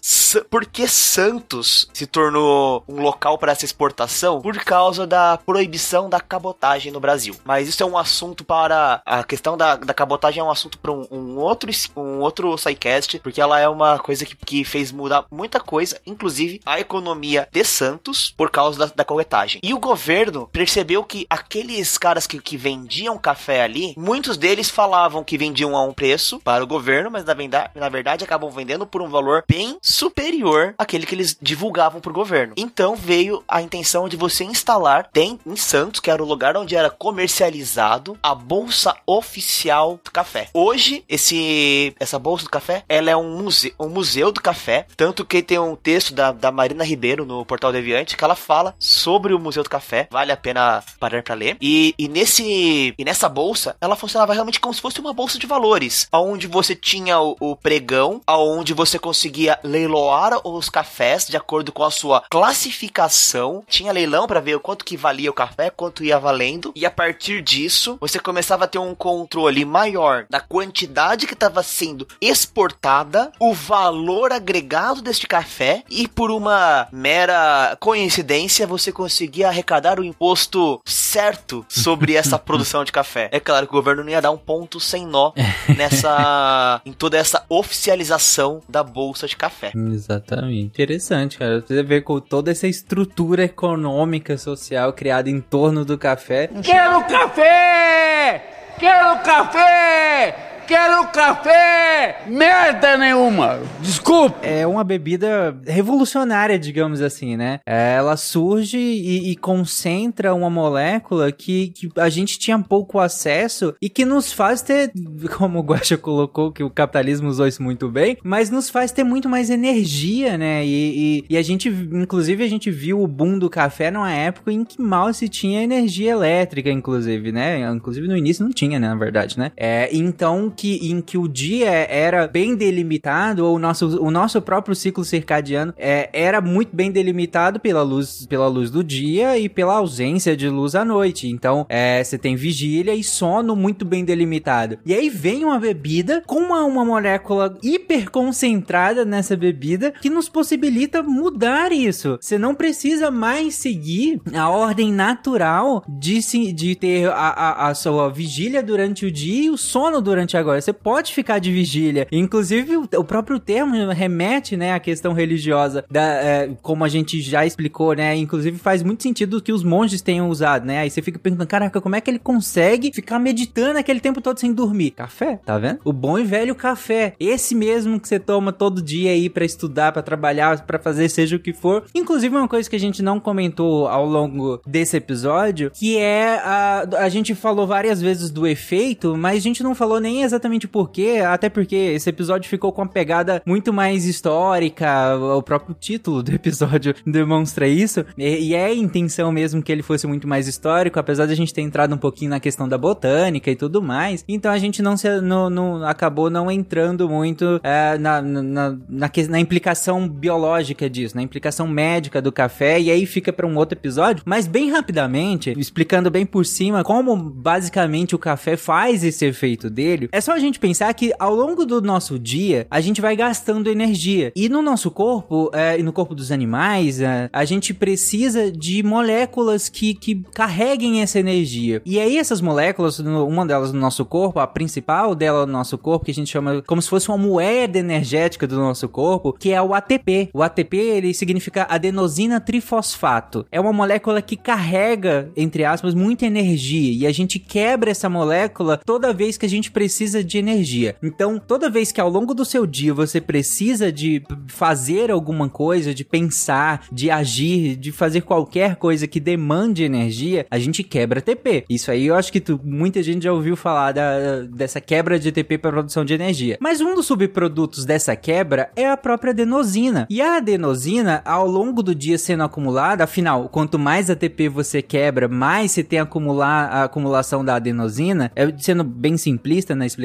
por 0.50 0.66
que 0.66 0.86
Santos 0.86 1.88
se 1.92 2.06
tornou 2.06 2.84
um 2.88 3.00
local 3.00 3.38
para 3.38 3.52
essa 3.52 3.64
exportação? 3.64 4.40
Por 4.40 4.56
causa 4.58 5.06
da 5.06 5.38
proibição 5.38 6.08
da 6.08 6.20
cabotagem 6.20 6.92
no 6.92 7.00
Brasil. 7.00 7.34
Mas 7.44 7.68
isso 7.68 7.82
é 7.82 7.86
um 7.86 7.98
assunto 7.98 8.44
para. 8.44 9.02
A 9.04 9.24
questão 9.24 9.56
da, 9.56 9.76
da 9.76 9.94
cabotagem 9.94 10.40
é 10.40 10.44
um 10.44 10.50
assunto 10.50 10.78
para 10.78 10.92
um, 10.92 11.06
um 11.10 11.36
outro 11.36 11.70
um 11.96 12.20
outro 12.20 12.56
sidecast, 12.56 13.18
porque 13.20 13.40
ela 13.40 13.58
é 13.58 13.68
uma 13.68 13.98
coisa 13.98 14.24
que, 14.24 14.34
que 14.36 14.64
fez 14.64 14.92
mudar 14.92 15.24
muita 15.30 15.60
coisa, 15.60 16.00
inclusive 16.06 16.60
a 16.64 16.80
economia 16.80 17.48
de 17.52 17.64
Santos, 17.64 18.34
por 18.36 18.50
causa 18.50 18.78
da, 18.78 18.92
da 18.96 19.04
corretagem. 19.04 19.60
E 19.62 19.74
o 19.74 19.78
governo 19.78 20.48
percebeu 20.52 21.04
que 21.04 21.26
aqueles 21.28 21.96
caras 21.98 22.26
que, 22.26 22.40
que 22.40 22.56
vendiam 22.56 23.18
café 23.18 23.62
ali, 23.62 23.94
muitos 23.96 24.36
deles 24.36 24.70
falavam 24.70 25.24
que 25.24 25.38
vendiam 25.38 25.76
a 25.76 25.82
um 25.82 25.92
preço 25.92 26.40
para 26.40 26.62
o 26.62 26.66
governo, 26.66 27.10
mas 27.10 27.24
na 27.24 27.34
na 27.74 27.88
verdade 27.88 28.24
acabam 28.24 28.50
vendendo 28.50 28.86
por 28.86 29.02
um 29.02 29.08
valor 29.08 29.19
bem 29.46 29.78
superior 29.82 30.74
àquele 30.78 31.06
que 31.06 31.14
eles 31.14 31.36
divulgavam 31.40 32.00
para 32.00 32.10
o 32.10 32.14
governo. 32.14 32.54
Então 32.56 32.96
veio 32.96 33.42
a 33.48 33.62
intenção 33.62 34.08
de 34.08 34.16
você 34.16 34.44
instalar, 34.44 35.08
em 35.14 35.56
Santos, 35.56 36.00
que 36.00 36.10
era 36.10 36.22
o 36.22 36.26
lugar 36.26 36.56
onde 36.56 36.74
era 36.74 36.90
comercializado 36.90 38.18
a 38.22 38.34
bolsa 38.34 38.96
oficial 39.06 40.00
do 40.02 40.10
café. 40.10 40.48
Hoje, 40.54 41.04
esse 41.08 41.94
essa 42.00 42.18
bolsa 42.18 42.44
do 42.44 42.50
café, 42.50 42.84
ela 42.88 43.10
é 43.10 43.16
um 43.16 43.38
museu, 43.38 43.72
um 43.78 43.88
museu 43.88 44.32
do 44.32 44.40
café, 44.40 44.86
tanto 44.96 45.24
que 45.24 45.42
tem 45.42 45.58
um 45.58 45.76
texto 45.76 46.14
da, 46.14 46.32
da 46.32 46.50
Marina 46.50 46.84
Ribeiro 46.84 47.24
no 47.24 47.44
Portal 47.44 47.72
Deviante 47.72 48.16
que 48.16 48.24
ela 48.24 48.34
fala 48.34 48.74
sobre 48.78 49.34
o 49.34 49.38
Museu 49.38 49.62
do 49.62 49.70
Café, 49.70 50.08
vale 50.10 50.32
a 50.32 50.36
pena 50.36 50.82
parar 50.98 51.22
para 51.22 51.34
ler. 51.34 51.56
E, 51.60 51.94
e 51.98 52.08
nesse 52.08 52.94
e 52.96 53.04
nessa 53.04 53.28
bolsa, 53.28 53.76
ela 53.80 53.96
funcionava 53.96 54.32
realmente 54.32 54.60
como 54.60 54.74
se 54.74 54.80
fosse 54.80 55.00
uma 55.00 55.12
bolsa 55.12 55.38
de 55.38 55.46
valores, 55.46 56.08
aonde 56.10 56.46
você 56.46 56.74
tinha 56.74 57.20
o, 57.20 57.36
o 57.40 57.56
pregão, 57.56 58.20
aonde 58.26 58.74
você 58.74 58.98
conseguia 59.10 59.58
leiloar 59.64 60.46
os 60.46 60.68
cafés 60.68 61.26
de 61.26 61.36
acordo 61.36 61.72
com 61.72 61.82
a 61.82 61.90
sua 61.90 62.22
classificação. 62.30 63.64
Tinha 63.66 63.90
leilão 63.90 64.28
para 64.28 64.38
ver 64.38 64.54
o 64.54 64.60
quanto 64.60 64.84
que 64.84 64.96
valia 64.96 65.28
o 65.28 65.34
café, 65.34 65.68
quanto 65.68 66.04
ia 66.04 66.16
valendo, 66.16 66.72
e 66.76 66.86
a 66.86 66.90
partir 66.92 67.42
disso, 67.42 67.98
você 68.00 68.20
começava 68.20 68.66
a 68.66 68.68
ter 68.68 68.78
um 68.78 68.94
controle 68.94 69.64
maior 69.64 70.26
da 70.30 70.38
quantidade 70.38 71.26
que 71.26 71.34
estava 71.34 71.60
sendo 71.60 72.06
exportada, 72.20 73.32
o 73.40 73.52
valor 73.52 74.30
agregado 74.30 75.02
deste 75.02 75.26
café 75.26 75.82
e 75.90 76.06
por 76.06 76.30
uma 76.30 76.86
mera 76.92 77.76
coincidência 77.80 78.64
você 78.64 78.92
conseguia 78.92 79.48
arrecadar 79.48 79.98
o 79.98 80.04
imposto 80.04 80.80
certo 80.84 81.66
sobre 81.68 82.14
essa 82.14 82.38
produção 82.38 82.84
de 82.84 82.92
café. 82.92 83.28
É 83.32 83.40
claro 83.40 83.66
que 83.66 83.72
o 83.72 83.76
governo 83.76 84.04
não 84.04 84.10
ia 84.10 84.22
dar 84.22 84.30
um 84.30 84.38
ponto 84.38 84.78
sem 84.78 85.04
nó 85.04 85.32
nessa 85.76 86.80
em 86.84 86.92
toda 86.92 87.18
essa 87.18 87.44
oficialização 87.48 88.62
da 88.68 88.84
bolsa 88.84 88.99
de 89.26 89.36
café. 89.36 89.72
Exatamente. 89.74 90.64
Interessante, 90.66 91.38
cara. 91.38 91.60
Você 91.60 91.82
vê 91.82 92.00
com 92.00 92.20
toda 92.20 92.50
essa 92.50 92.66
estrutura 92.66 93.44
econômica, 93.44 94.36
social 94.36 94.92
criada 94.92 95.30
em 95.30 95.40
torno 95.40 95.84
do 95.84 95.96
café. 95.98 96.48
Quero 96.62 97.04
café! 97.04 98.42
Quero 98.78 99.22
café! 99.22 100.49
Quero 100.70 101.08
café! 101.08 102.22
Merda 102.28 102.96
nenhuma! 102.96 103.58
Desculpe! 103.80 104.36
É 104.40 104.64
uma 104.64 104.84
bebida 104.84 105.60
revolucionária, 105.66 106.56
digamos 106.56 107.02
assim, 107.02 107.36
né? 107.36 107.58
Ela 107.66 108.16
surge 108.16 108.78
e, 108.78 109.32
e 109.32 109.36
concentra 109.36 110.32
uma 110.32 110.48
molécula 110.48 111.32
que, 111.32 111.70
que 111.70 111.90
a 111.96 112.08
gente 112.08 112.38
tinha 112.38 112.56
pouco 112.56 113.00
acesso 113.00 113.74
e 113.82 113.88
que 113.90 114.04
nos 114.04 114.32
faz 114.32 114.62
ter, 114.62 114.92
como 115.36 115.58
o 115.58 115.62
Guaxa 115.62 115.96
colocou, 115.96 116.52
que 116.52 116.62
o 116.62 116.70
capitalismo 116.70 117.28
usou 117.28 117.48
isso 117.48 117.64
muito 117.64 117.88
bem, 117.88 118.16
mas 118.22 118.48
nos 118.48 118.70
faz 118.70 118.92
ter 118.92 119.02
muito 119.02 119.28
mais 119.28 119.50
energia, 119.50 120.38
né? 120.38 120.64
E, 120.64 121.24
e, 121.28 121.34
e 121.34 121.36
a 121.36 121.42
gente, 121.42 121.68
inclusive, 121.68 122.44
a 122.44 122.48
gente 122.48 122.70
viu 122.70 123.02
o 123.02 123.08
boom 123.08 123.40
do 123.40 123.50
café 123.50 123.90
numa 123.90 124.12
época 124.12 124.52
em 124.52 124.64
que 124.64 124.80
mal 124.80 125.12
se 125.12 125.28
tinha 125.28 125.64
energia 125.64 126.12
elétrica, 126.12 126.70
inclusive, 126.70 127.32
né? 127.32 127.68
Inclusive 127.72 128.06
no 128.06 128.16
início 128.16 128.44
não 128.44 128.52
tinha, 128.52 128.78
né? 128.78 128.86
Na 128.86 128.94
verdade, 128.94 129.36
né? 129.36 129.50
É, 129.56 129.88
então, 129.92 130.48
que, 130.60 130.90
em 130.90 131.00
que 131.00 131.16
o 131.16 131.26
dia 131.26 131.70
era 131.70 132.28
bem 132.28 132.54
delimitado, 132.54 133.46
ou 133.46 133.56
o 133.56 133.58
nosso, 133.58 133.98
o 133.98 134.10
nosso 134.10 134.42
próprio 134.42 134.76
ciclo 134.76 135.02
circadiano 135.02 135.72
é, 135.78 136.10
era 136.12 136.38
muito 136.42 136.76
bem 136.76 136.90
delimitado 136.90 137.58
pela 137.58 137.82
luz, 137.82 138.26
pela 138.26 138.46
luz 138.46 138.70
do 138.70 138.84
dia 138.84 139.38
e 139.38 139.48
pela 139.48 139.76
ausência 139.76 140.36
de 140.36 140.50
luz 140.50 140.74
à 140.74 140.84
noite. 140.84 141.26
Então, 141.28 141.64
é, 141.66 142.04
você 142.04 142.18
tem 142.18 142.36
vigília 142.36 142.94
e 142.94 143.02
sono 143.02 143.56
muito 143.56 143.86
bem 143.86 144.04
delimitado. 144.04 144.76
E 144.84 144.92
aí 144.92 145.08
vem 145.08 145.46
uma 145.46 145.58
bebida 145.58 146.22
com 146.26 146.40
uma, 146.40 146.62
uma 146.64 146.84
molécula 146.84 147.56
hiper 147.62 148.10
concentrada 148.10 149.02
nessa 149.02 149.34
bebida 149.34 149.92
que 149.92 150.10
nos 150.10 150.28
possibilita 150.28 151.02
mudar 151.02 151.72
isso. 151.72 152.18
Você 152.20 152.36
não 152.36 152.54
precisa 152.54 153.10
mais 153.10 153.54
seguir 153.54 154.20
a 154.34 154.50
ordem 154.50 154.92
natural 154.92 155.82
de, 155.88 156.20
se, 156.20 156.52
de 156.52 156.74
ter 156.74 157.08
a, 157.08 157.14
a, 157.14 157.68
a 157.68 157.74
sua 157.74 158.10
vigília 158.10 158.62
durante 158.62 159.06
o 159.06 159.10
dia 159.10 159.44
e 159.44 159.50
o 159.50 159.56
sono 159.56 160.02
durante 160.02 160.36
agora. 160.50 160.60
Você 160.60 160.72
pode 160.72 161.14
ficar 161.14 161.38
de 161.38 161.50
vigília. 161.52 162.06
Inclusive, 162.10 162.76
o, 162.76 163.04
próprio 163.04 163.38
termo 163.38 163.90
remete, 163.90 164.56
né, 164.56 164.72
à 164.72 164.80
questão 164.80 165.12
religiosa, 165.12 165.84
da, 165.90 166.02
é, 166.02 166.50
como 166.62 166.84
a 166.84 166.88
gente 166.88 167.20
já 167.20 167.46
explicou, 167.46 167.94
né? 167.94 168.16
Inclusive, 168.16 168.58
faz 168.58 168.82
muito 168.82 169.02
sentido 169.02 169.40
que 169.40 169.52
os 169.52 169.62
monges 169.62 170.02
tenham 170.02 170.28
usado, 170.28 170.66
né? 170.66 170.78
Aí 170.78 170.90
você 170.90 171.00
fica 171.00 171.18
pensando, 171.18 171.46
caraca, 171.46 171.80
como 171.80 171.96
é 171.96 172.00
que 172.00 172.10
ele 172.10 172.18
consegue 172.18 172.92
ficar 172.92 173.18
meditando 173.18 173.78
aquele 173.78 174.00
tempo 174.00 174.20
todo 174.20 174.38
sem 174.38 174.52
dormir? 174.52 174.90
Café, 174.92 175.38
tá 175.44 175.58
vendo? 175.58 175.80
O 175.84 175.92
bom 175.92 176.18
e 176.18 176.24
velho 176.24 176.54
café. 176.54 177.14
Esse 177.18 177.54
mesmo 177.54 178.00
que 178.00 178.08
você 178.08 178.18
toma 178.18 178.52
todo 178.52 178.82
dia 178.82 179.10
aí 179.10 179.28
para 179.28 179.44
estudar, 179.44 179.92
para 179.92 180.02
trabalhar, 180.02 180.64
para 180.66 180.78
fazer 180.78 181.08
seja 181.08 181.36
o 181.36 181.40
que 181.40 181.52
for. 181.52 181.84
Inclusive, 181.94 182.36
uma 182.36 182.48
coisa 182.48 182.68
que 182.68 182.76
a 182.76 182.80
gente 182.80 183.02
não 183.02 183.20
comentou 183.20 183.88
ao 183.88 184.04
longo 184.04 184.60
desse 184.66 184.96
episódio, 184.96 185.70
que 185.70 185.96
é 185.96 186.40
a, 186.42 186.86
a 186.98 187.08
gente 187.08 187.34
falou 187.34 187.66
várias 187.66 188.00
vezes 188.00 188.30
do 188.30 188.46
efeito, 188.46 189.16
mas 189.16 189.36
a 189.36 189.40
gente 189.40 189.62
não 189.62 189.74
falou 189.74 190.00
nem 190.00 190.22
exatamente 190.30 190.66
por 190.68 190.90
quê, 190.90 191.22
até 191.26 191.48
porque 191.48 191.76
esse 191.76 192.08
episódio 192.08 192.48
ficou 192.48 192.72
com 192.72 192.82
uma 192.82 192.88
pegada 192.88 193.42
muito 193.44 193.72
mais 193.72 194.04
histórica, 194.06 195.16
o 195.16 195.42
próprio 195.42 195.76
título 195.78 196.22
do 196.22 196.32
episódio 196.34 196.94
demonstra 197.06 197.66
isso, 197.66 198.04
e, 198.16 198.54
é 198.54 198.66
a 198.66 198.74
intenção 198.74 199.30
mesmo 199.32 199.62
que 199.62 199.70
ele 199.70 199.82
fosse 199.82 200.06
muito 200.06 200.26
mais 200.26 200.46
histórico, 200.46 200.98
apesar 200.98 201.26
de 201.26 201.32
a 201.32 201.36
gente 201.36 201.52
ter 201.52 201.62
entrado 201.62 201.94
um 201.94 201.98
pouquinho 201.98 202.30
na 202.30 202.40
questão 202.40 202.68
da 202.68 202.78
botânica 202.78 203.50
e 203.50 203.56
tudo 203.56 203.82
mais, 203.82 204.24
então 204.28 204.50
a 204.50 204.58
gente 204.58 204.82
não 204.82 204.96
se, 204.96 205.20
no, 205.20 205.50
no- 205.50 205.84
acabou 205.84 206.30
não 206.30 206.50
entrando 206.50 207.08
muito 207.08 207.60
é, 207.62 207.98
na, 207.98 208.22
na, 208.22 208.42
na, 208.42 209.10
na 209.28 209.40
implicação 209.40 210.08
biológica 210.08 210.88
disso, 210.88 211.16
na 211.16 211.22
implicação 211.22 211.66
médica 211.66 212.22
do 212.22 212.32
café, 212.32 212.80
e 212.80 212.90
aí 212.90 213.06
fica 213.06 213.32
para 213.32 213.46
um 213.46 213.56
outro 213.56 213.78
episódio, 213.78 214.22
mas 214.24 214.46
bem 214.46 214.70
rapidamente, 214.70 215.52
explicando 215.58 216.10
bem 216.10 216.24
por 216.24 216.46
cima 216.46 216.84
como 216.84 217.16
basicamente 217.16 218.14
o 218.14 218.18
café 218.18 218.56
faz 218.56 219.02
esse 219.04 219.24
efeito 219.24 219.68
dele, 219.70 220.08
é 220.12 220.19
só 220.20 220.32
a 220.32 220.38
gente 220.38 220.58
pensar 220.58 220.92
que 220.94 221.12
ao 221.18 221.34
longo 221.34 221.64
do 221.64 221.80
nosso 221.80 222.18
dia, 222.18 222.66
a 222.70 222.80
gente 222.80 223.00
vai 223.00 223.16
gastando 223.16 223.70
energia. 223.70 224.32
E 224.34 224.48
no 224.48 224.62
nosso 224.62 224.90
corpo, 224.90 225.50
é, 225.52 225.78
e 225.78 225.82
no 225.82 225.92
corpo 225.92 226.14
dos 226.14 226.30
animais, 226.32 227.00
é, 227.00 227.28
a 227.32 227.44
gente 227.44 227.72
precisa 227.72 228.50
de 228.50 228.82
moléculas 228.82 229.68
que, 229.68 229.94
que 229.94 230.22
carreguem 230.34 231.02
essa 231.02 231.18
energia. 231.18 231.82
E 231.84 231.98
aí 231.98 232.18
essas 232.18 232.40
moléculas, 232.40 232.98
uma 232.98 233.46
delas 233.46 233.72
no 233.72 233.80
nosso 233.80 234.04
corpo, 234.04 234.40
a 234.40 234.46
principal 234.46 235.14
dela 235.14 235.46
no 235.46 235.52
nosso 235.52 235.78
corpo, 235.78 236.04
que 236.04 236.10
a 236.10 236.14
gente 236.14 236.30
chama 236.30 236.62
como 236.66 236.80
se 236.80 236.88
fosse 236.88 237.08
uma 237.08 237.18
moeda 237.18 237.78
energética 237.78 238.46
do 238.46 238.56
nosso 238.56 238.88
corpo, 238.88 239.32
que 239.32 239.52
é 239.52 239.62
o 239.62 239.74
ATP. 239.74 240.30
O 240.32 240.42
ATP, 240.42 240.76
ele 240.76 241.14
significa 241.14 241.66
adenosina 241.68 242.40
trifosfato. 242.40 243.46
É 243.50 243.60
uma 243.60 243.72
molécula 243.72 244.20
que 244.22 244.36
carrega, 244.36 245.30
entre 245.36 245.64
aspas, 245.64 245.94
muita 245.94 246.26
energia. 246.26 246.92
E 246.92 247.06
a 247.06 247.12
gente 247.12 247.38
quebra 247.38 247.90
essa 247.90 248.08
molécula 248.08 248.80
toda 248.84 249.12
vez 249.12 249.36
que 249.36 249.46
a 249.46 249.48
gente 249.48 249.70
precisa 249.70 250.09
precisa 250.10 250.24
de 250.24 250.38
energia. 250.38 250.96
Então, 251.02 251.38
toda 251.38 251.70
vez 251.70 251.92
que 251.92 252.00
ao 252.00 252.08
longo 252.08 252.34
do 252.34 252.44
seu 252.44 252.66
dia 252.66 252.92
você 252.92 253.20
precisa 253.20 253.92
de 253.92 254.22
fazer 254.48 255.10
alguma 255.10 255.48
coisa, 255.48 255.94
de 255.94 256.04
pensar, 256.04 256.86
de 256.90 257.10
agir, 257.10 257.76
de 257.76 257.92
fazer 257.92 258.22
qualquer 258.22 258.76
coisa 258.76 259.06
que 259.06 259.20
demande 259.20 259.84
energia, 259.84 260.46
a 260.50 260.58
gente 260.58 260.82
quebra 260.82 261.20
TP. 261.20 261.64
Isso 261.68 261.90
aí 261.90 262.06
eu 262.06 262.14
acho 262.14 262.32
que 262.32 262.40
tu, 262.40 262.60
muita 262.64 263.02
gente 263.02 263.22
já 263.22 263.32
ouviu 263.32 263.56
falar 263.56 263.92
da, 263.92 264.42
dessa 264.42 264.80
quebra 264.80 265.18
de 265.18 265.30
TP 265.30 265.58
para 265.58 265.70
produção 265.70 266.04
de 266.04 266.14
energia. 266.14 266.58
Mas 266.60 266.80
um 266.80 266.94
dos 266.94 267.06
subprodutos 267.06 267.84
dessa 267.84 268.16
quebra 268.16 268.70
é 268.74 268.90
a 268.90 268.96
própria 268.96 269.30
adenosina. 269.30 270.06
E 270.10 270.20
a 270.20 270.36
adenosina, 270.38 271.22
ao 271.24 271.46
longo 271.46 271.82
do 271.82 271.94
dia 271.94 272.18
sendo 272.18 272.42
acumulada, 272.42 273.04
afinal, 273.04 273.48
quanto 273.48 273.78
mais 273.78 274.10
ATP 274.10 274.48
você 274.48 274.82
quebra, 274.82 275.28
mais 275.28 275.70
você 275.70 275.84
tem 275.84 276.00
acumular 276.00 276.66
a 276.66 276.84
acumulação 276.84 277.44
da 277.44 277.56
adenosina, 277.56 278.32
é, 278.34 278.52
sendo 278.58 278.82
bem 278.82 279.16
simplista 279.16 279.74
na 279.74 279.86
explicação, 279.86 279.99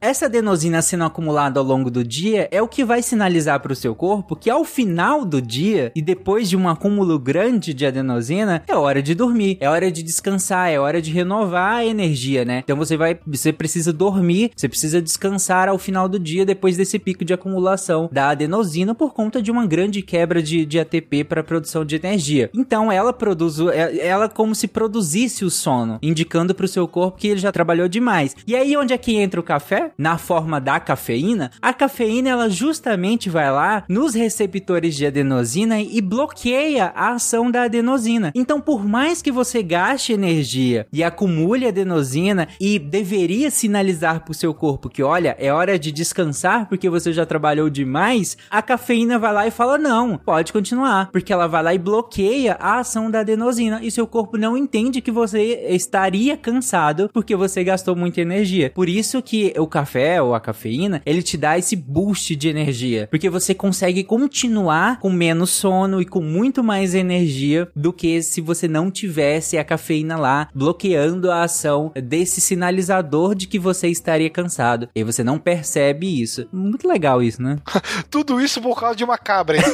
essa 0.00 0.26
adenosina 0.26 0.80
sendo 0.80 1.04
acumulada 1.04 1.60
ao 1.60 1.66
longo 1.66 1.90
do 1.90 2.04
dia 2.04 2.48
é 2.50 2.62
o 2.62 2.68
que 2.68 2.84
vai 2.84 3.02
sinalizar 3.02 3.60
para 3.60 3.72
o 3.72 3.76
seu 3.76 3.94
corpo 3.94 4.36
que 4.36 4.50
ao 4.50 4.64
final 4.64 5.24
do 5.24 5.40
dia 5.40 5.92
e 5.94 6.02
depois 6.02 6.48
de 6.48 6.56
um 6.56 6.68
acúmulo 6.68 7.18
grande 7.18 7.74
de 7.74 7.86
adenosina, 7.86 8.62
é 8.66 8.74
hora 8.74 9.02
de 9.02 9.14
dormir, 9.14 9.56
é 9.60 9.68
hora 9.68 9.90
de 9.90 10.02
descansar, 10.02 10.70
é 10.70 10.78
hora 10.78 11.00
de 11.00 11.10
renovar 11.10 11.76
a 11.76 11.86
energia, 11.86 12.44
né? 12.44 12.60
Então 12.64 12.76
você 12.76 12.96
vai, 12.96 13.18
você 13.26 13.52
precisa 13.52 13.92
dormir, 13.92 14.50
você 14.54 14.68
precisa 14.68 15.00
descansar 15.00 15.68
ao 15.68 15.78
final 15.78 16.08
do 16.08 16.18
dia 16.18 16.44
depois 16.44 16.76
desse 16.76 16.98
pico 16.98 17.24
de 17.24 17.34
acumulação 17.34 18.08
da 18.12 18.30
adenosina 18.30 18.94
por 18.94 19.12
conta 19.12 19.40
de 19.40 19.50
uma 19.50 19.66
grande 19.66 20.02
quebra 20.02 20.42
de, 20.42 20.64
de 20.64 20.78
ATP 20.78 21.24
para 21.24 21.42
produção 21.42 21.84
de 21.84 21.96
energia. 21.96 22.50
Então 22.54 22.90
ela 22.90 23.12
produz, 23.12 23.58
é, 23.60 24.06
ela 24.06 24.28
como 24.28 24.54
se 24.54 24.68
produzisse 24.68 25.44
o 25.44 25.50
sono, 25.50 25.98
indicando 26.02 26.54
para 26.54 26.64
o 26.64 26.68
seu 26.68 26.86
corpo 26.86 27.18
que 27.18 27.28
ele 27.28 27.40
já 27.40 27.52
trabalhou 27.52 27.88
demais. 27.88 28.36
E 28.46 28.54
aí 28.54 28.76
onde 28.76 28.92
é 28.92 28.98
que 28.98 29.16
entra 29.16 29.33
o 29.38 29.42
café? 29.42 29.92
Na 29.96 30.18
forma 30.18 30.60
da 30.60 30.80
cafeína. 30.80 31.50
A 31.60 31.72
cafeína 31.72 32.30
ela 32.30 32.48
justamente 32.48 33.28
vai 33.28 33.50
lá 33.50 33.84
nos 33.88 34.14
receptores 34.14 34.94
de 34.94 35.06
adenosina 35.06 35.80
e 35.80 36.00
bloqueia 36.00 36.92
a 36.94 37.10
ação 37.10 37.50
da 37.50 37.62
adenosina. 37.62 38.32
Então, 38.34 38.60
por 38.60 38.84
mais 38.84 39.22
que 39.22 39.32
você 39.32 39.62
gaste 39.62 40.12
energia 40.12 40.86
e 40.92 41.02
acumule 41.02 41.66
adenosina 41.66 42.48
e 42.60 42.78
deveria 42.78 43.50
sinalizar 43.50 44.20
para 44.20 44.32
o 44.32 44.34
seu 44.34 44.54
corpo 44.54 44.88
que, 44.88 45.02
olha, 45.02 45.36
é 45.38 45.52
hora 45.52 45.78
de 45.78 45.92
descansar 45.92 46.68
porque 46.68 46.88
você 46.88 47.12
já 47.12 47.26
trabalhou 47.26 47.68
demais, 47.68 48.36
a 48.50 48.62
cafeína 48.62 49.18
vai 49.18 49.32
lá 49.32 49.46
e 49.46 49.50
fala: 49.50 49.78
não, 49.78 50.18
pode 50.18 50.52
continuar, 50.52 51.10
porque 51.10 51.32
ela 51.32 51.46
vai 51.46 51.62
lá 51.62 51.74
e 51.74 51.78
bloqueia 51.78 52.56
a 52.60 52.78
ação 52.78 53.10
da 53.10 53.20
adenosina 53.20 53.80
e 53.82 53.90
seu 53.90 54.06
corpo 54.06 54.36
não 54.36 54.56
entende 54.56 55.00
que 55.00 55.10
você 55.10 55.66
estaria 55.70 56.36
cansado 56.36 57.10
porque 57.12 57.36
você 57.36 57.64
gastou 57.64 57.96
muita 57.96 58.20
energia. 58.20 58.70
Por 58.74 58.88
isso 58.88 59.22
que 59.24 59.52
o 59.58 59.66
café 59.66 60.20
ou 60.20 60.34
a 60.34 60.40
cafeína, 60.40 61.02
ele 61.06 61.22
te 61.22 61.36
dá 61.36 61.58
esse 61.58 61.74
boost 61.74 62.36
de 62.36 62.48
energia, 62.48 63.08
porque 63.10 63.30
você 63.30 63.54
consegue 63.54 64.04
continuar 64.04 65.00
com 65.00 65.10
menos 65.10 65.50
sono 65.50 66.00
e 66.00 66.04
com 66.04 66.20
muito 66.20 66.62
mais 66.62 66.94
energia 66.94 67.68
do 67.74 67.92
que 67.92 68.22
se 68.22 68.40
você 68.40 68.68
não 68.68 68.90
tivesse 68.90 69.56
a 69.56 69.64
cafeína 69.64 70.16
lá 70.16 70.48
bloqueando 70.54 71.30
a 71.30 71.42
ação 71.42 71.92
desse 71.94 72.40
sinalizador 72.40 73.34
de 73.34 73.46
que 73.46 73.58
você 73.58 73.88
estaria 73.88 74.30
cansado. 74.30 74.88
E 74.94 75.02
você 75.02 75.24
não 75.24 75.38
percebe 75.38 76.20
isso. 76.20 76.46
Muito 76.52 76.86
legal 76.86 77.22
isso, 77.22 77.42
né? 77.42 77.58
Tudo 78.10 78.40
isso 78.40 78.60
por 78.60 78.78
causa 78.78 78.96
de 78.96 79.04
uma 79.04 79.18
cabra. 79.18 79.58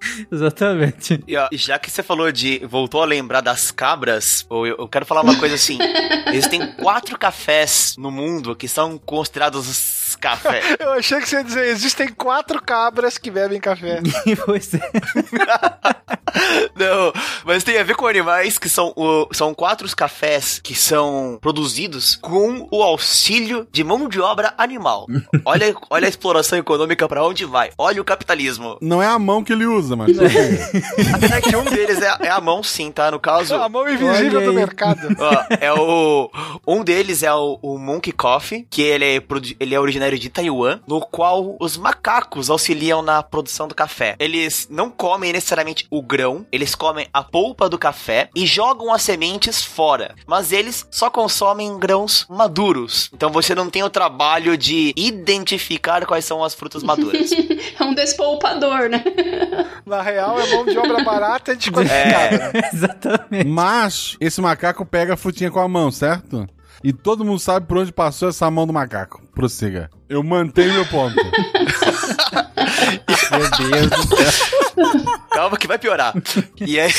Exatamente. 0.30 1.22
E 1.26 1.36
ó, 1.36 1.48
já 1.52 1.78
que 1.78 1.90
você 1.90 2.02
falou 2.02 2.30
de. 2.32 2.58
voltou 2.66 3.02
a 3.02 3.06
lembrar 3.06 3.40
das 3.40 3.70
cabras, 3.70 4.46
eu, 4.50 4.66
eu 4.66 4.88
quero 4.88 5.06
falar 5.06 5.22
uma 5.22 5.38
coisa 5.38 5.54
assim. 5.54 5.78
Existem 6.28 6.72
quatro 6.72 7.18
cafés 7.18 7.94
no 7.98 8.10
mundo 8.10 8.56
que 8.56 8.68
são 8.68 8.98
considerados 8.98 9.66
café. 10.20 10.60
Eu 10.78 10.92
achei 10.92 11.18
que 11.20 11.28
você 11.28 11.36
ia 11.36 11.44
dizer: 11.44 11.66
existem 11.66 12.08
quatro 12.08 12.60
cabras 12.62 13.18
que 13.18 13.30
bebem 13.30 13.60
café. 13.60 14.00
pois 14.44 14.74
é. 14.74 14.80
Não, 16.76 17.12
mas 17.44 17.64
tem 17.64 17.78
a 17.78 17.82
ver 17.82 17.96
com 17.96 18.06
animais 18.06 18.58
que 18.58 18.68
são, 18.68 18.92
o, 18.96 19.26
são 19.32 19.52
quatro 19.54 19.86
os 19.86 19.94
cafés 19.94 20.60
que 20.62 20.74
são 20.74 21.38
produzidos 21.40 22.16
com 22.16 22.68
o 22.70 22.82
auxílio 22.82 23.66
de 23.72 23.82
mão 23.82 24.08
de 24.08 24.20
obra 24.20 24.54
animal. 24.56 25.06
Olha, 25.44 25.74
olha 25.90 26.06
a 26.06 26.08
exploração 26.08 26.58
econômica 26.58 27.08
pra 27.08 27.24
onde 27.24 27.44
vai. 27.44 27.70
Olha 27.76 28.00
o 28.00 28.04
capitalismo. 28.04 28.78
Não 28.80 29.02
é 29.02 29.06
a 29.06 29.18
mão 29.18 29.42
que 29.42 29.52
ele 29.52 29.66
usa, 29.66 29.96
mas. 29.96 30.16
Apesar 31.14 31.40
que 31.40 31.56
um 31.56 31.64
deles 31.64 32.00
é, 32.00 32.26
é 32.26 32.30
a 32.30 32.40
mão, 32.40 32.62
sim, 32.62 32.90
tá? 32.92 33.10
No 33.10 33.18
caso. 33.18 33.54
A 33.54 33.68
mão 33.68 33.88
invisível 33.88 34.42
do 34.44 34.52
mercado. 34.52 35.00
Ó, 35.18 35.44
é 35.60 35.72
o. 35.72 36.30
Um 36.66 36.84
deles 36.84 37.22
é 37.22 37.32
o, 37.34 37.58
o 37.62 37.78
Monkey 37.78 38.12
Coffee, 38.12 38.66
que 38.70 38.82
ele 38.82 39.16
é, 39.16 39.20
produ- 39.20 39.54
ele 39.58 39.74
é 39.74 39.80
originário 39.80 40.09
de 40.18 40.28
Taiwan, 40.28 40.80
no 40.86 41.00
qual 41.00 41.56
os 41.60 41.76
macacos 41.76 42.50
auxiliam 42.50 43.02
na 43.02 43.22
produção 43.22 43.68
do 43.68 43.74
café. 43.74 44.16
Eles 44.18 44.66
não 44.70 44.90
comem 44.90 45.32
necessariamente 45.32 45.86
o 45.90 46.02
grão, 46.02 46.46
eles 46.52 46.74
comem 46.74 47.06
a 47.12 47.22
polpa 47.22 47.68
do 47.68 47.78
café 47.78 48.28
e 48.34 48.46
jogam 48.46 48.92
as 48.92 49.02
sementes 49.02 49.64
fora. 49.64 50.14
Mas 50.26 50.52
eles 50.52 50.86
só 50.90 51.10
consomem 51.10 51.78
grãos 51.78 52.26
maduros. 52.28 53.10
Então 53.14 53.30
você 53.30 53.54
não 53.54 53.70
tem 53.70 53.82
o 53.82 53.90
trabalho 53.90 54.56
de 54.56 54.92
identificar 54.96 56.04
quais 56.06 56.24
são 56.24 56.42
as 56.42 56.54
frutas 56.54 56.82
maduras. 56.82 57.30
É 57.78 57.84
um 57.84 57.94
despolpador, 57.94 58.88
né? 58.90 59.02
Na 59.86 60.02
real, 60.02 60.38
é 60.38 60.46
mão 60.50 60.66
de 60.66 60.76
obra 60.76 61.02
barata 61.02 61.52
e 61.52 61.56
desqualificada. 61.56 62.52
né? 62.52 62.60
Exatamente. 62.72 63.48
Mas 63.48 64.16
esse 64.20 64.40
macaco 64.40 64.84
pega 64.84 65.14
a 65.14 65.16
frutinha 65.16 65.50
com 65.50 65.60
a 65.60 65.68
mão, 65.68 65.90
certo? 65.90 66.46
E 66.82 66.92
todo 66.92 67.24
mundo 67.24 67.38
sabe 67.38 67.66
por 67.66 67.76
onde 67.78 67.92
passou 67.92 68.28
essa 68.30 68.50
mão 68.50 68.66
do 68.66 68.72
macaco. 68.72 69.22
Prossiga. 69.34 69.90
Eu 70.08 70.22
mantenho 70.22 70.72
meu 70.72 70.86
ponto. 70.86 71.14
Meu 73.30 73.50
Deus 73.70 73.90
do 73.90 74.16
céu. 74.16 74.60
Calma 75.30 75.56
que 75.56 75.66
vai 75.66 75.78
piorar. 75.78 76.14
E, 76.58 76.80
aí, 76.80 76.90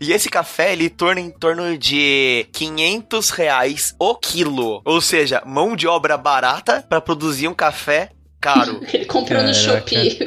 e 0.00 0.12
esse 0.12 0.28
café, 0.28 0.72
ele 0.72 0.88
torna 0.90 1.20
em 1.20 1.30
torno 1.30 1.78
de 1.78 2.46
500 2.52 3.30
reais 3.30 3.94
o 3.98 4.14
quilo. 4.16 4.82
Ou 4.84 5.00
seja, 5.00 5.42
mão 5.46 5.76
de 5.76 5.86
obra 5.86 6.16
barata 6.18 6.84
pra 6.88 7.00
produzir 7.00 7.48
um 7.48 7.54
café 7.54 8.10
caro. 8.42 8.80
Ele 8.92 9.04
comprou 9.06 9.40
no 9.42 9.52
Caraca. 9.54 9.54
Shopee. 9.54 10.18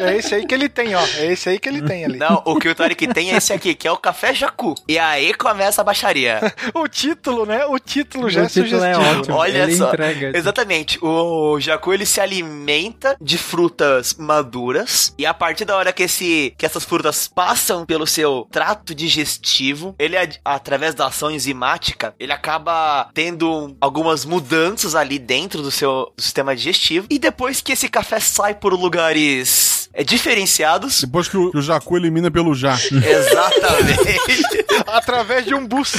É 0.00 0.16
esse 0.16 0.34
aí 0.34 0.46
que 0.46 0.54
ele 0.54 0.68
tem, 0.68 0.94
ó. 0.94 1.06
É 1.18 1.32
esse 1.32 1.48
aí 1.50 1.58
que 1.58 1.68
ele 1.68 1.82
tem 1.82 2.04
ali. 2.04 2.18
Não, 2.18 2.42
o 2.46 2.56
que 2.58 2.68
o 2.68 2.74
Tarek 2.74 3.06
tem 3.08 3.30
é 3.32 3.36
esse 3.36 3.52
aqui, 3.52 3.74
que 3.74 3.86
é 3.86 3.92
o 3.92 3.96
café 3.96 4.34
jacu. 4.34 4.74
E 4.88 4.98
aí 4.98 5.34
começa 5.34 5.80
a 5.82 5.84
baixaria. 5.84 6.40
O 6.74 6.88
título, 6.88 7.44
né? 7.44 7.66
O 7.66 7.78
título 7.78 8.30
já 8.30 8.42
o 8.42 8.44
é 8.44 8.48
título 8.48 8.82
é 8.82 8.94
sugestivo. 8.94 9.20
ótimo. 9.20 9.36
Olha 9.36 9.58
Ele 9.64 9.76
só. 9.76 9.88
entrega. 9.88 10.32
Exatamente. 10.36 10.98
O 11.02 11.60
jacu 11.60 11.92
ele 11.92 12.06
se 12.06 12.20
alimenta 12.20 13.16
de 13.20 13.36
frutas 13.36 14.14
maduras 14.14 15.14
e 15.18 15.26
a 15.26 15.34
partir 15.34 15.64
da 15.64 15.76
hora 15.76 15.92
que 15.92 16.04
esse 16.04 16.54
que 16.56 16.64
essas 16.64 16.84
frutas 16.84 17.28
passam 17.28 17.84
pelo 17.84 18.06
seu 18.06 18.46
trato 18.50 18.94
digestivo, 18.94 19.94
ele 19.98 20.16
através 20.44 20.94
da 20.94 21.06
ação 21.06 21.30
enzimática, 21.30 22.14
ele 22.18 22.32
acaba 22.32 23.10
tendo 23.12 23.76
algumas 23.80 24.24
mudanças 24.24 24.94
ali 24.94 25.18
dentro 25.18 25.60
do 25.62 25.70
seu 25.70 26.12
do 26.16 26.22
sistema 26.22 26.54
digestivo 26.56 27.06
e 27.10 27.18
depois 27.18 27.41
que 27.60 27.72
esse 27.72 27.88
café 27.88 28.20
sai 28.20 28.54
por 28.54 28.72
lugares 28.72 29.71
é, 29.92 30.02
diferenciados, 30.04 31.02
Depois 31.02 31.28
que 31.28 31.36
o, 31.36 31.50
que 31.50 31.58
o 31.58 31.62
Jacu 31.62 31.96
elimina 31.96 32.30
pelo 32.30 32.54
Já. 32.54 32.74
exatamente. 32.90 34.64
Através 34.86 35.44
de 35.44 35.54
um 35.54 35.66
bus. 35.66 35.92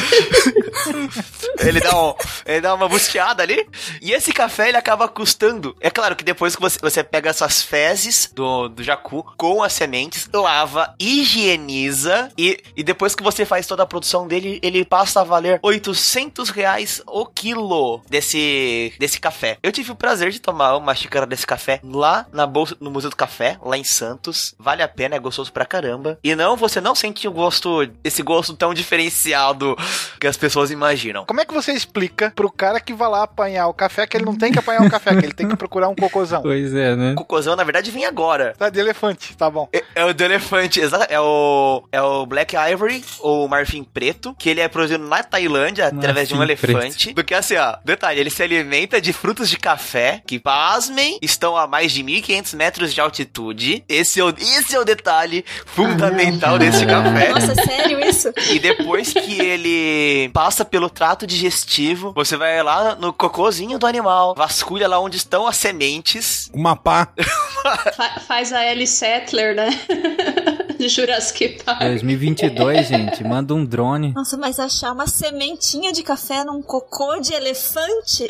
Ele 1.59 1.79
dá, 1.79 1.95
um, 1.95 2.13
ele 2.45 2.61
dá 2.61 2.73
uma 2.73 2.89
busteada 2.89 3.43
ali. 3.43 3.67
E 4.01 4.11
esse 4.11 4.33
café 4.33 4.69
ele 4.69 4.77
acaba 4.77 5.07
custando. 5.07 5.75
É 5.79 5.89
claro 5.89 6.15
que 6.15 6.23
depois 6.23 6.55
que 6.55 6.61
você, 6.61 6.79
você 6.79 7.03
pega 7.03 7.29
essas 7.29 7.61
fezes 7.61 8.29
do, 8.33 8.67
do 8.67 8.83
jacu 8.83 9.23
com 9.37 9.63
as 9.63 9.73
sementes, 9.73 10.27
lava, 10.33 10.93
higieniza. 10.99 12.29
E, 12.37 12.61
e 12.75 12.83
depois 12.83 13.15
que 13.15 13.23
você 13.23 13.45
faz 13.45 13.67
toda 13.67 13.83
a 13.83 13.87
produção 13.87 14.27
dele, 14.27 14.59
ele 14.61 14.83
passa 14.83 15.21
a 15.21 15.23
valer 15.23 15.59
800 15.61 16.49
reais 16.49 17.01
o 17.07 17.25
quilo 17.25 18.01
desse, 18.09 18.93
desse 18.99 19.19
café. 19.19 19.57
Eu 19.61 19.71
tive 19.71 19.91
o 19.91 19.95
prazer 19.95 20.31
de 20.31 20.39
tomar 20.39 20.75
uma 20.75 20.95
xícara 20.95 21.25
desse 21.25 21.45
café 21.45 21.79
lá 21.83 22.25
na 22.31 22.45
bolsa, 22.45 22.75
no 22.79 22.91
Museu 22.91 23.09
do 23.09 23.15
Café, 23.15 23.57
lá 23.63 23.77
em 23.77 23.82
Santos. 23.83 24.53
Vale 24.57 24.81
a 24.81 24.87
pena, 24.87 25.15
é 25.15 25.19
gostoso 25.19 25.51
pra 25.51 25.65
caramba. 25.65 26.17
E 26.23 26.35
não, 26.35 26.55
você 26.55 26.79
não 26.79 26.95
sente 26.95 27.27
o 27.27 27.31
gosto, 27.31 27.87
esse 28.03 28.21
gosto 28.21 28.53
tão 28.53 28.73
diferenciado 28.73 29.75
que 30.19 30.27
as 30.27 30.37
pessoas 30.37 30.71
imaginam. 30.71 31.25
Como 31.25 31.41
é 31.41 31.45
que 31.45 31.53
você 31.53 31.71
explica 31.71 32.31
pro 32.35 32.51
cara 32.51 32.79
que 32.79 32.93
vai 32.93 33.09
lá 33.09 33.23
apanhar 33.23 33.67
o 33.67 33.73
café 33.73 34.05
que 34.07 34.17
ele 34.17 34.25
não 34.25 34.35
tem 34.35 34.51
que 34.51 34.59
apanhar 34.59 34.81
o 34.81 34.89
café, 34.89 35.15
que 35.15 35.25
ele 35.25 35.33
tem 35.33 35.47
que 35.47 35.55
procurar 35.55 35.89
um 35.89 35.95
cocôzão? 35.95 36.41
Pois 36.41 36.73
é, 36.73 36.95
né? 36.95 37.13
O 37.13 37.15
cocôzão, 37.15 37.55
na 37.55 37.63
verdade, 37.63 37.91
vem 37.91 38.05
agora. 38.05 38.53
Tá 38.57 38.69
de 38.69 38.79
elefante, 38.79 39.35
tá 39.35 39.49
bom. 39.49 39.67
É, 39.73 39.83
é 39.95 40.05
o 40.05 40.13
do 40.13 40.23
elefante, 40.23 40.79
exato. 40.79 41.05
É 41.09 41.19
o, 41.19 41.83
é 41.91 42.01
o 42.01 42.25
Black 42.25 42.55
Ivory, 42.55 43.03
ou 43.19 43.47
marfim 43.47 43.83
preto, 43.83 44.35
que 44.37 44.49
ele 44.49 44.61
é 44.61 44.67
produzido 44.67 45.03
na 45.03 45.23
Tailândia 45.23 45.87
através 45.87 46.27
de 46.27 46.33
um 46.33 46.37
Marfim 46.37 46.53
elefante. 46.53 47.13
Porque 47.13 47.33
assim, 47.33 47.55
ó, 47.55 47.77
detalhe, 47.83 48.19
ele 48.19 48.29
se 48.29 48.43
alimenta 48.43 48.99
de 48.99 49.13
frutos 49.13 49.49
de 49.49 49.57
café 49.57 50.21
que, 50.25 50.39
pasmem, 50.39 51.17
estão 51.21 51.55
a 51.57 51.67
mais 51.67 51.91
de 51.91 52.03
1.500 52.03 52.55
metros 52.55 52.93
de 52.93 53.01
altitude. 53.01 53.72
Verde. 53.77 53.85
Esse 53.89 54.19
é 54.19 54.23
o, 54.23 54.29
esse 54.29 54.75
é 54.75 54.79
o 54.79 54.83
detalhe 54.85 55.43
fundamental 55.65 56.57
desse 56.57 56.85
café. 56.85 57.29
Nossa, 57.29 57.55
sério 57.55 57.99
isso? 57.99 58.31
E 58.51 58.59
depois 58.59 59.13
que 59.13 59.39
ele 59.41 60.29
passa 60.33 60.63
pelo 60.65 60.89
trato 60.89 61.25
digestivo, 61.27 62.13
você 62.15 62.37
vai 62.37 62.61
lá 62.63 62.95
no 62.95 63.11
cocôzinho 63.13 63.77
do 63.77 63.85
animal, 63.85 64.33
vasculha 64.35 64.87
lá 64.87 64.99
onde 64.99 65.17
estão 65.17 65.47
as 65.47 65.57
sementes. 65.57 66.49
Uma 66.53 66.75
pá. 66.75 67.09
Fa- 67.95 68.19
faz 68.27 68.51
a 68.53 68.65
Ellie 68.65 68.87
Settler, 68.87 69.55
né? 69.55 69.69
De 70.83 70.89
Jurassic 70.89 71.63
Park. 71.63 71.79
2022, 71.79 72.89
gente, 72.89 73.23
manda 73.23 73.53
um 73.53 73.63
drone. 73.63 74.11
Nossa, 74.13 74.35
mas 74.35 74.59
achar 74.59 74.91
uma 74.91 75.07
sementinha 75.07 75.93
de 75.93 76.03
café 76.03 76.43
num 76.43 76.61
cocô 76.61 77.21
de 77.21 77.33
elefante? 77.33 78.27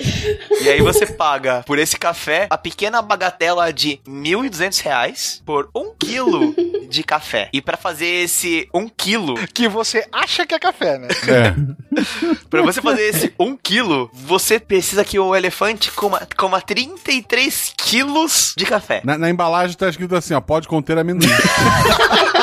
E 0.61 0.69
aí 0.69 0.79
você 0.79 1.07
paga 1.07 1.63
por 1.65 1.79
esse 1.79 1.97
café 1.97 2.45
a 2.51 2.55
pequena 2.55 3.01
bagatela 3.01 3.73
de 3.73 3.99
1.200 4.07 4.83
reais 4.83 5.41
por 5.43 5.67
um 5.75 5.95
quilo 5.97 6.53
de 6.87 7.01
café. 7.01 7.49
E 7.51 7.59
pra 7.59 7.75
fazer 7.75 8.05
esse 8.05 8.69
um 8.71 8.87
quilo, 8.87 9.33
Que 9.51 9.67
você 9.67 10.07
acha 10.11 10.45
que 10.45 10.53
é 10.53 10.59
café, 10.59 10.99
né? 10.99 11.07
É. 11.27 11.55
pra 12.51 12.61
você 12.61 12.83
fazer 12.83 13.01
esse 13.01 13.33
um 13.39 13.57
quilo, 13.57 14.11
você 14.13 14.59
precisa 14.59 15.03
que 15.03 15.17
o 15.17 15.35
elefante 15.35 15.91
coma, 15.91 16.27
coma 16.37 16.61
33 16.61 17.73
quilos 17.75 18.53
de 18.55 18.65
café. 18.67 19.01
Na, 19.03 19.17
na 19.17 19.27
embalagem 19.27 19.75
tá 19.75 19.89
escrito 19.89 20.15
assim, 20.15 20.35
ó, 20.35 20.39
pode 20.39 20.67
conter 20.67 20.99
amendoim. 20.99 21.31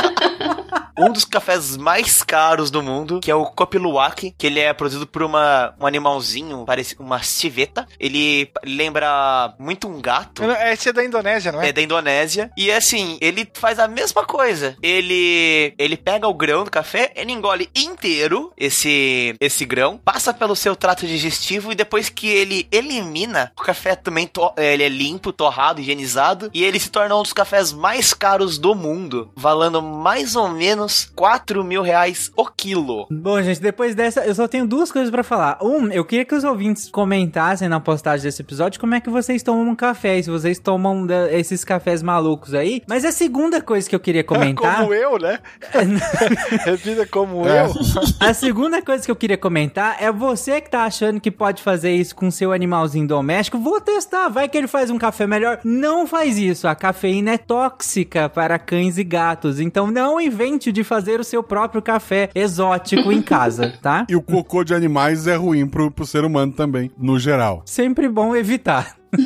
um 0.97 1.11
dos 1.11 1.25
cafés 1.25 1.77
mais 1.77 2.23
caros 2.23 2.69
do 2.71 2.81
mundo, 2.81 3.19
que 3.21 3.31
é 3.31 3.35
o 3.35 3.45
Kopi 3.45 3.77
Luwak, 3.77 4.33
que 4.37 4.47
ele 4.47 4.59
é 4.59 4.73
produzido 4.73 5.07
por 5.07 5.23
uma, 5.23 5.73
um 5.79 5.85
animalzinho, 5.85 6.63
parece 6.65 6.95
uma 6.99 7.21
civeta. 7.23 7.87
Ele 7.99 8.51
lembra 8.63 9.53
muito 9.59 9.87
um 9.87 10.01
gato. 10.01 10.43
Esse 10.71 10.89
é 10.89 10.93
da 10.93 11.03
Indonésia, 11.03 11.51
não 11.51 11.61
é? 11.61 11.69
É 11.69 11.73
da 11.73 11.81
Indonésia. 11.81 12.51
E 12.57 12.71
assim, 12.71 13.17
ele 13.21 13.47
faz 13.53 13.79
a 13.79 13.87
mesma 13.87 14.25
coisa. 14.25 14.75
Ele 14.81 15.73
ele 15.77 15.97
pega 15.97 16.27
o 16.27 16.33
grão 16.33 16.63
do 16.63 16.71
café, 16.71 17.11
ele 17.15 17.31
engole 17.31 17.69
inteiro 17.75 18.51
esse 18.57 19.35
esse 19.39 19.65
grão, 19.65 19.97
passa 20.03 20.33
pelo 20.33 20.55
seu 20.55 20.75
trato 20.75 21.05
digestivo 21.07 21.71
e 21.71 21.75
depois 21.75 22.09
que 22.09 22.27
ele 22.27 22.67
elimina, 22.71 23.51
o 23.57 23.61
café 23.61 23.95
também 23.95 24.27
to- 24.27 24.53
ele 24.57 24.83
é 24.83 24.89
limpo, 24.89 25.31
torrado, 25.31 25.81
higienizado 25.81 26.49
e 26.53 26.63
ele 26.63 26.79
se 26.79 26.89
torna 26.89 27.15
um 27.15 27.21
dos 27.23 27.33
cafés 27.33 27.71
mais 27.71 28.13
caros 28.13 28.57
do 28.57 28.73
mundo, 28.75 29.31
valendo 29.35 29.81
mais 29.81 30.35
ou 30.35 30.47
menos 30.49 30.80
4 31.15 31.63
mil 31.63 31.81
reais 31.81 32.31
o 32.35 32.45
quilo. 32.45 33.07
Bom, 33.11 33.41
gente, 33.41 33.61
depois 33.61 33.93
dessa, 33.95 34.25
eu 34.25 34.33
só 34.35 34.47
tenho 34.47 34.65
duas 34.67 34.91
coisas 34.91 35.09
pra 35.11 35.23
falar. 35.23 35.57
Um, 35.61 35.87
eu 35.91 36.03
queria 36.05 36.25
que 36.25 36.35
os 36.35 36.43
ouvintes 36.43 36.89
comentassem 36.89 37.67
na 37.67 37.79
postagem 37.79 38.23
desse 38.23 38.41
episódio 38.41 38.79
como 38.79 38.95
é 38.95 38.99
que 39.01 39.09
vocês 39.09 39.43
tomam 39.43 39.67
um 39.69 39.75
café, 39.75 40.17
e 40.19 40.23
se 40.23 40.29
vocês 40.29 40.59
tomam 40.59 41.05
da- 41.05 41.31
esses 41.31 41.63
cafés 41.63 42.01
malucos 42.01 42.53
aí. 42.53 42.81
Mas 42.87 43.05
a 43.05 43.11
segunda 43.11 43.61
coisa 43.61 43.89
que 43.89 43.95
eu 43.95 43.99
queria 43.99 44.23
comentar. 44.25 44.79
Como 44.81 44.93
eu, 44.93 45.17
né? 45.19 45.39
vida 46.83 47.05
como 47.05 47.47
É. 47.47 47.65
eu. 47.65 47.71
A 48.19 48.33
segunda 48.33 48.81
coisa 48.81 49.03
que 49.05 49.11
eu 49.11 49.15
queria 49.15 49.37
comentar 49.37 49.97
é 50.01 50.11
você 50.11 50.59
que 50.61 50.69
tá 50.69 50.83
achando 50.83 51.19
que 51.19 51.31
pode 51.31 51.61
fazer 51.61 51.91
isso 51.91 52.15
com 52.15 52.29
seu 52.31 52.51
animalzinho 52.51 53.07
doméstico. 53.07 53.57
Vou 53.57 53.79
testar, 53.79 54.29
vai 54.29 54.47
que 54.49 54.57
ele 54.57 54.67
faz 54.67 54.89
um 54.89 54.97
café 54.97 55.25
melhor. 55.27 55.59
Não 55.63 56.05
faz 56.07 56.37
isso, 56.37 56.67
a 56.67 56.75
cafeína 56.75 57.31
é 57.31 57.37
tóxica 57.37 58.29
para 58.29 58.57
cães 58.59 58.97
e 58.97 59.03
gatos. 59.03 59.59
Então 59.59 59.89
não 59.89 60.19
invente 60.19 60.70
de 60.71 60.83
fazer 60.83 61.19
o 61.19 61.23
seu 61.23 61.41
próprio 61.43 61.81
café 61.81 62.29
exótico 62.33 63.11
em 63.11 63.21
casa, 63.21 63.73
tá? 63.81 64.05
E 64.09 64.15
o 64.15 64.21
cocô 64.21 64.63
de 64.63 64.73
animais 64.73 65.27
é 65.27 65.35
ruim 65.35 65.67
pro, 65.67 65.91
pro 65.91 66.05
ser 66.05 66.23
humano 66.23 66.51
também, 66.53 66.91
no 66.97 67.17
geral. 67.19 67.61
Sempre 67.65 68.07
bom 68.09 68.35
evitar. 68.35 68.95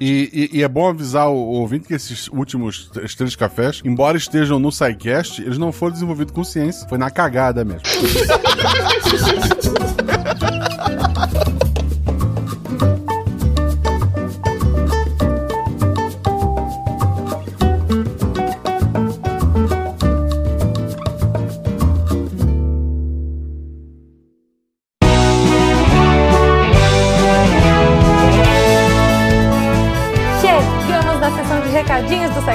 E, 0.00 0.50
e- 0.52 0.58
e 0.58 0.62
é 0.62 0.68
bom 0.68 0.88
avisar 0.88 1.28
o, 1.28 1.32
o 1.34 1.52
ouvinte 1.60 1.86
que 1.88 1.94
esses 1.94 2.28
últimos 2.28 2.90
três 3.16 3.34
cafés, 3.36 3.80
embora 3.84 4.16
estejam 4.16 4.58
no 4.58 4.70
SciCast, 4.72 5.40
eles 5.42 5.58
não 5.58 5.70
foram 5.72 5.92
desenvolvidos 5.92 6.32
com 6.34 6.42
ciência. 6.44 6.86
Foi 6.88 6.98
na 6.98 7.10
cagada 7.10 7.64
mesmo. 7.64 7.82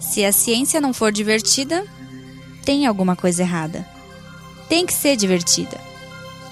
Se 0.00 0.24
a 0.24 0.32
ciência 0.32 0.80
não 0.80 0.94
for 0.94 1.12
divertida, 1.12 1.84
tem 2.64 2.86
alguma 2.86 3.14
coisa 3.14 3.42
errada. 3.42 3.86
Tem 4.68 4.86
que 4.86 4.94
ser 4.94 5.16
divertida. 5.16 5.78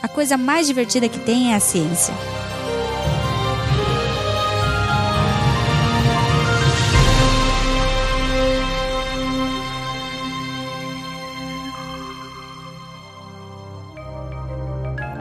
A 0.03 0.09
coisa 0.09 0.37
mais 0.37 0.67
divertida 0.67 1.09
que 1.09 1.19
tem 1.19 1.53
é 1.53 1.57
a 1.57 1.61
ciência. 1.61 2.13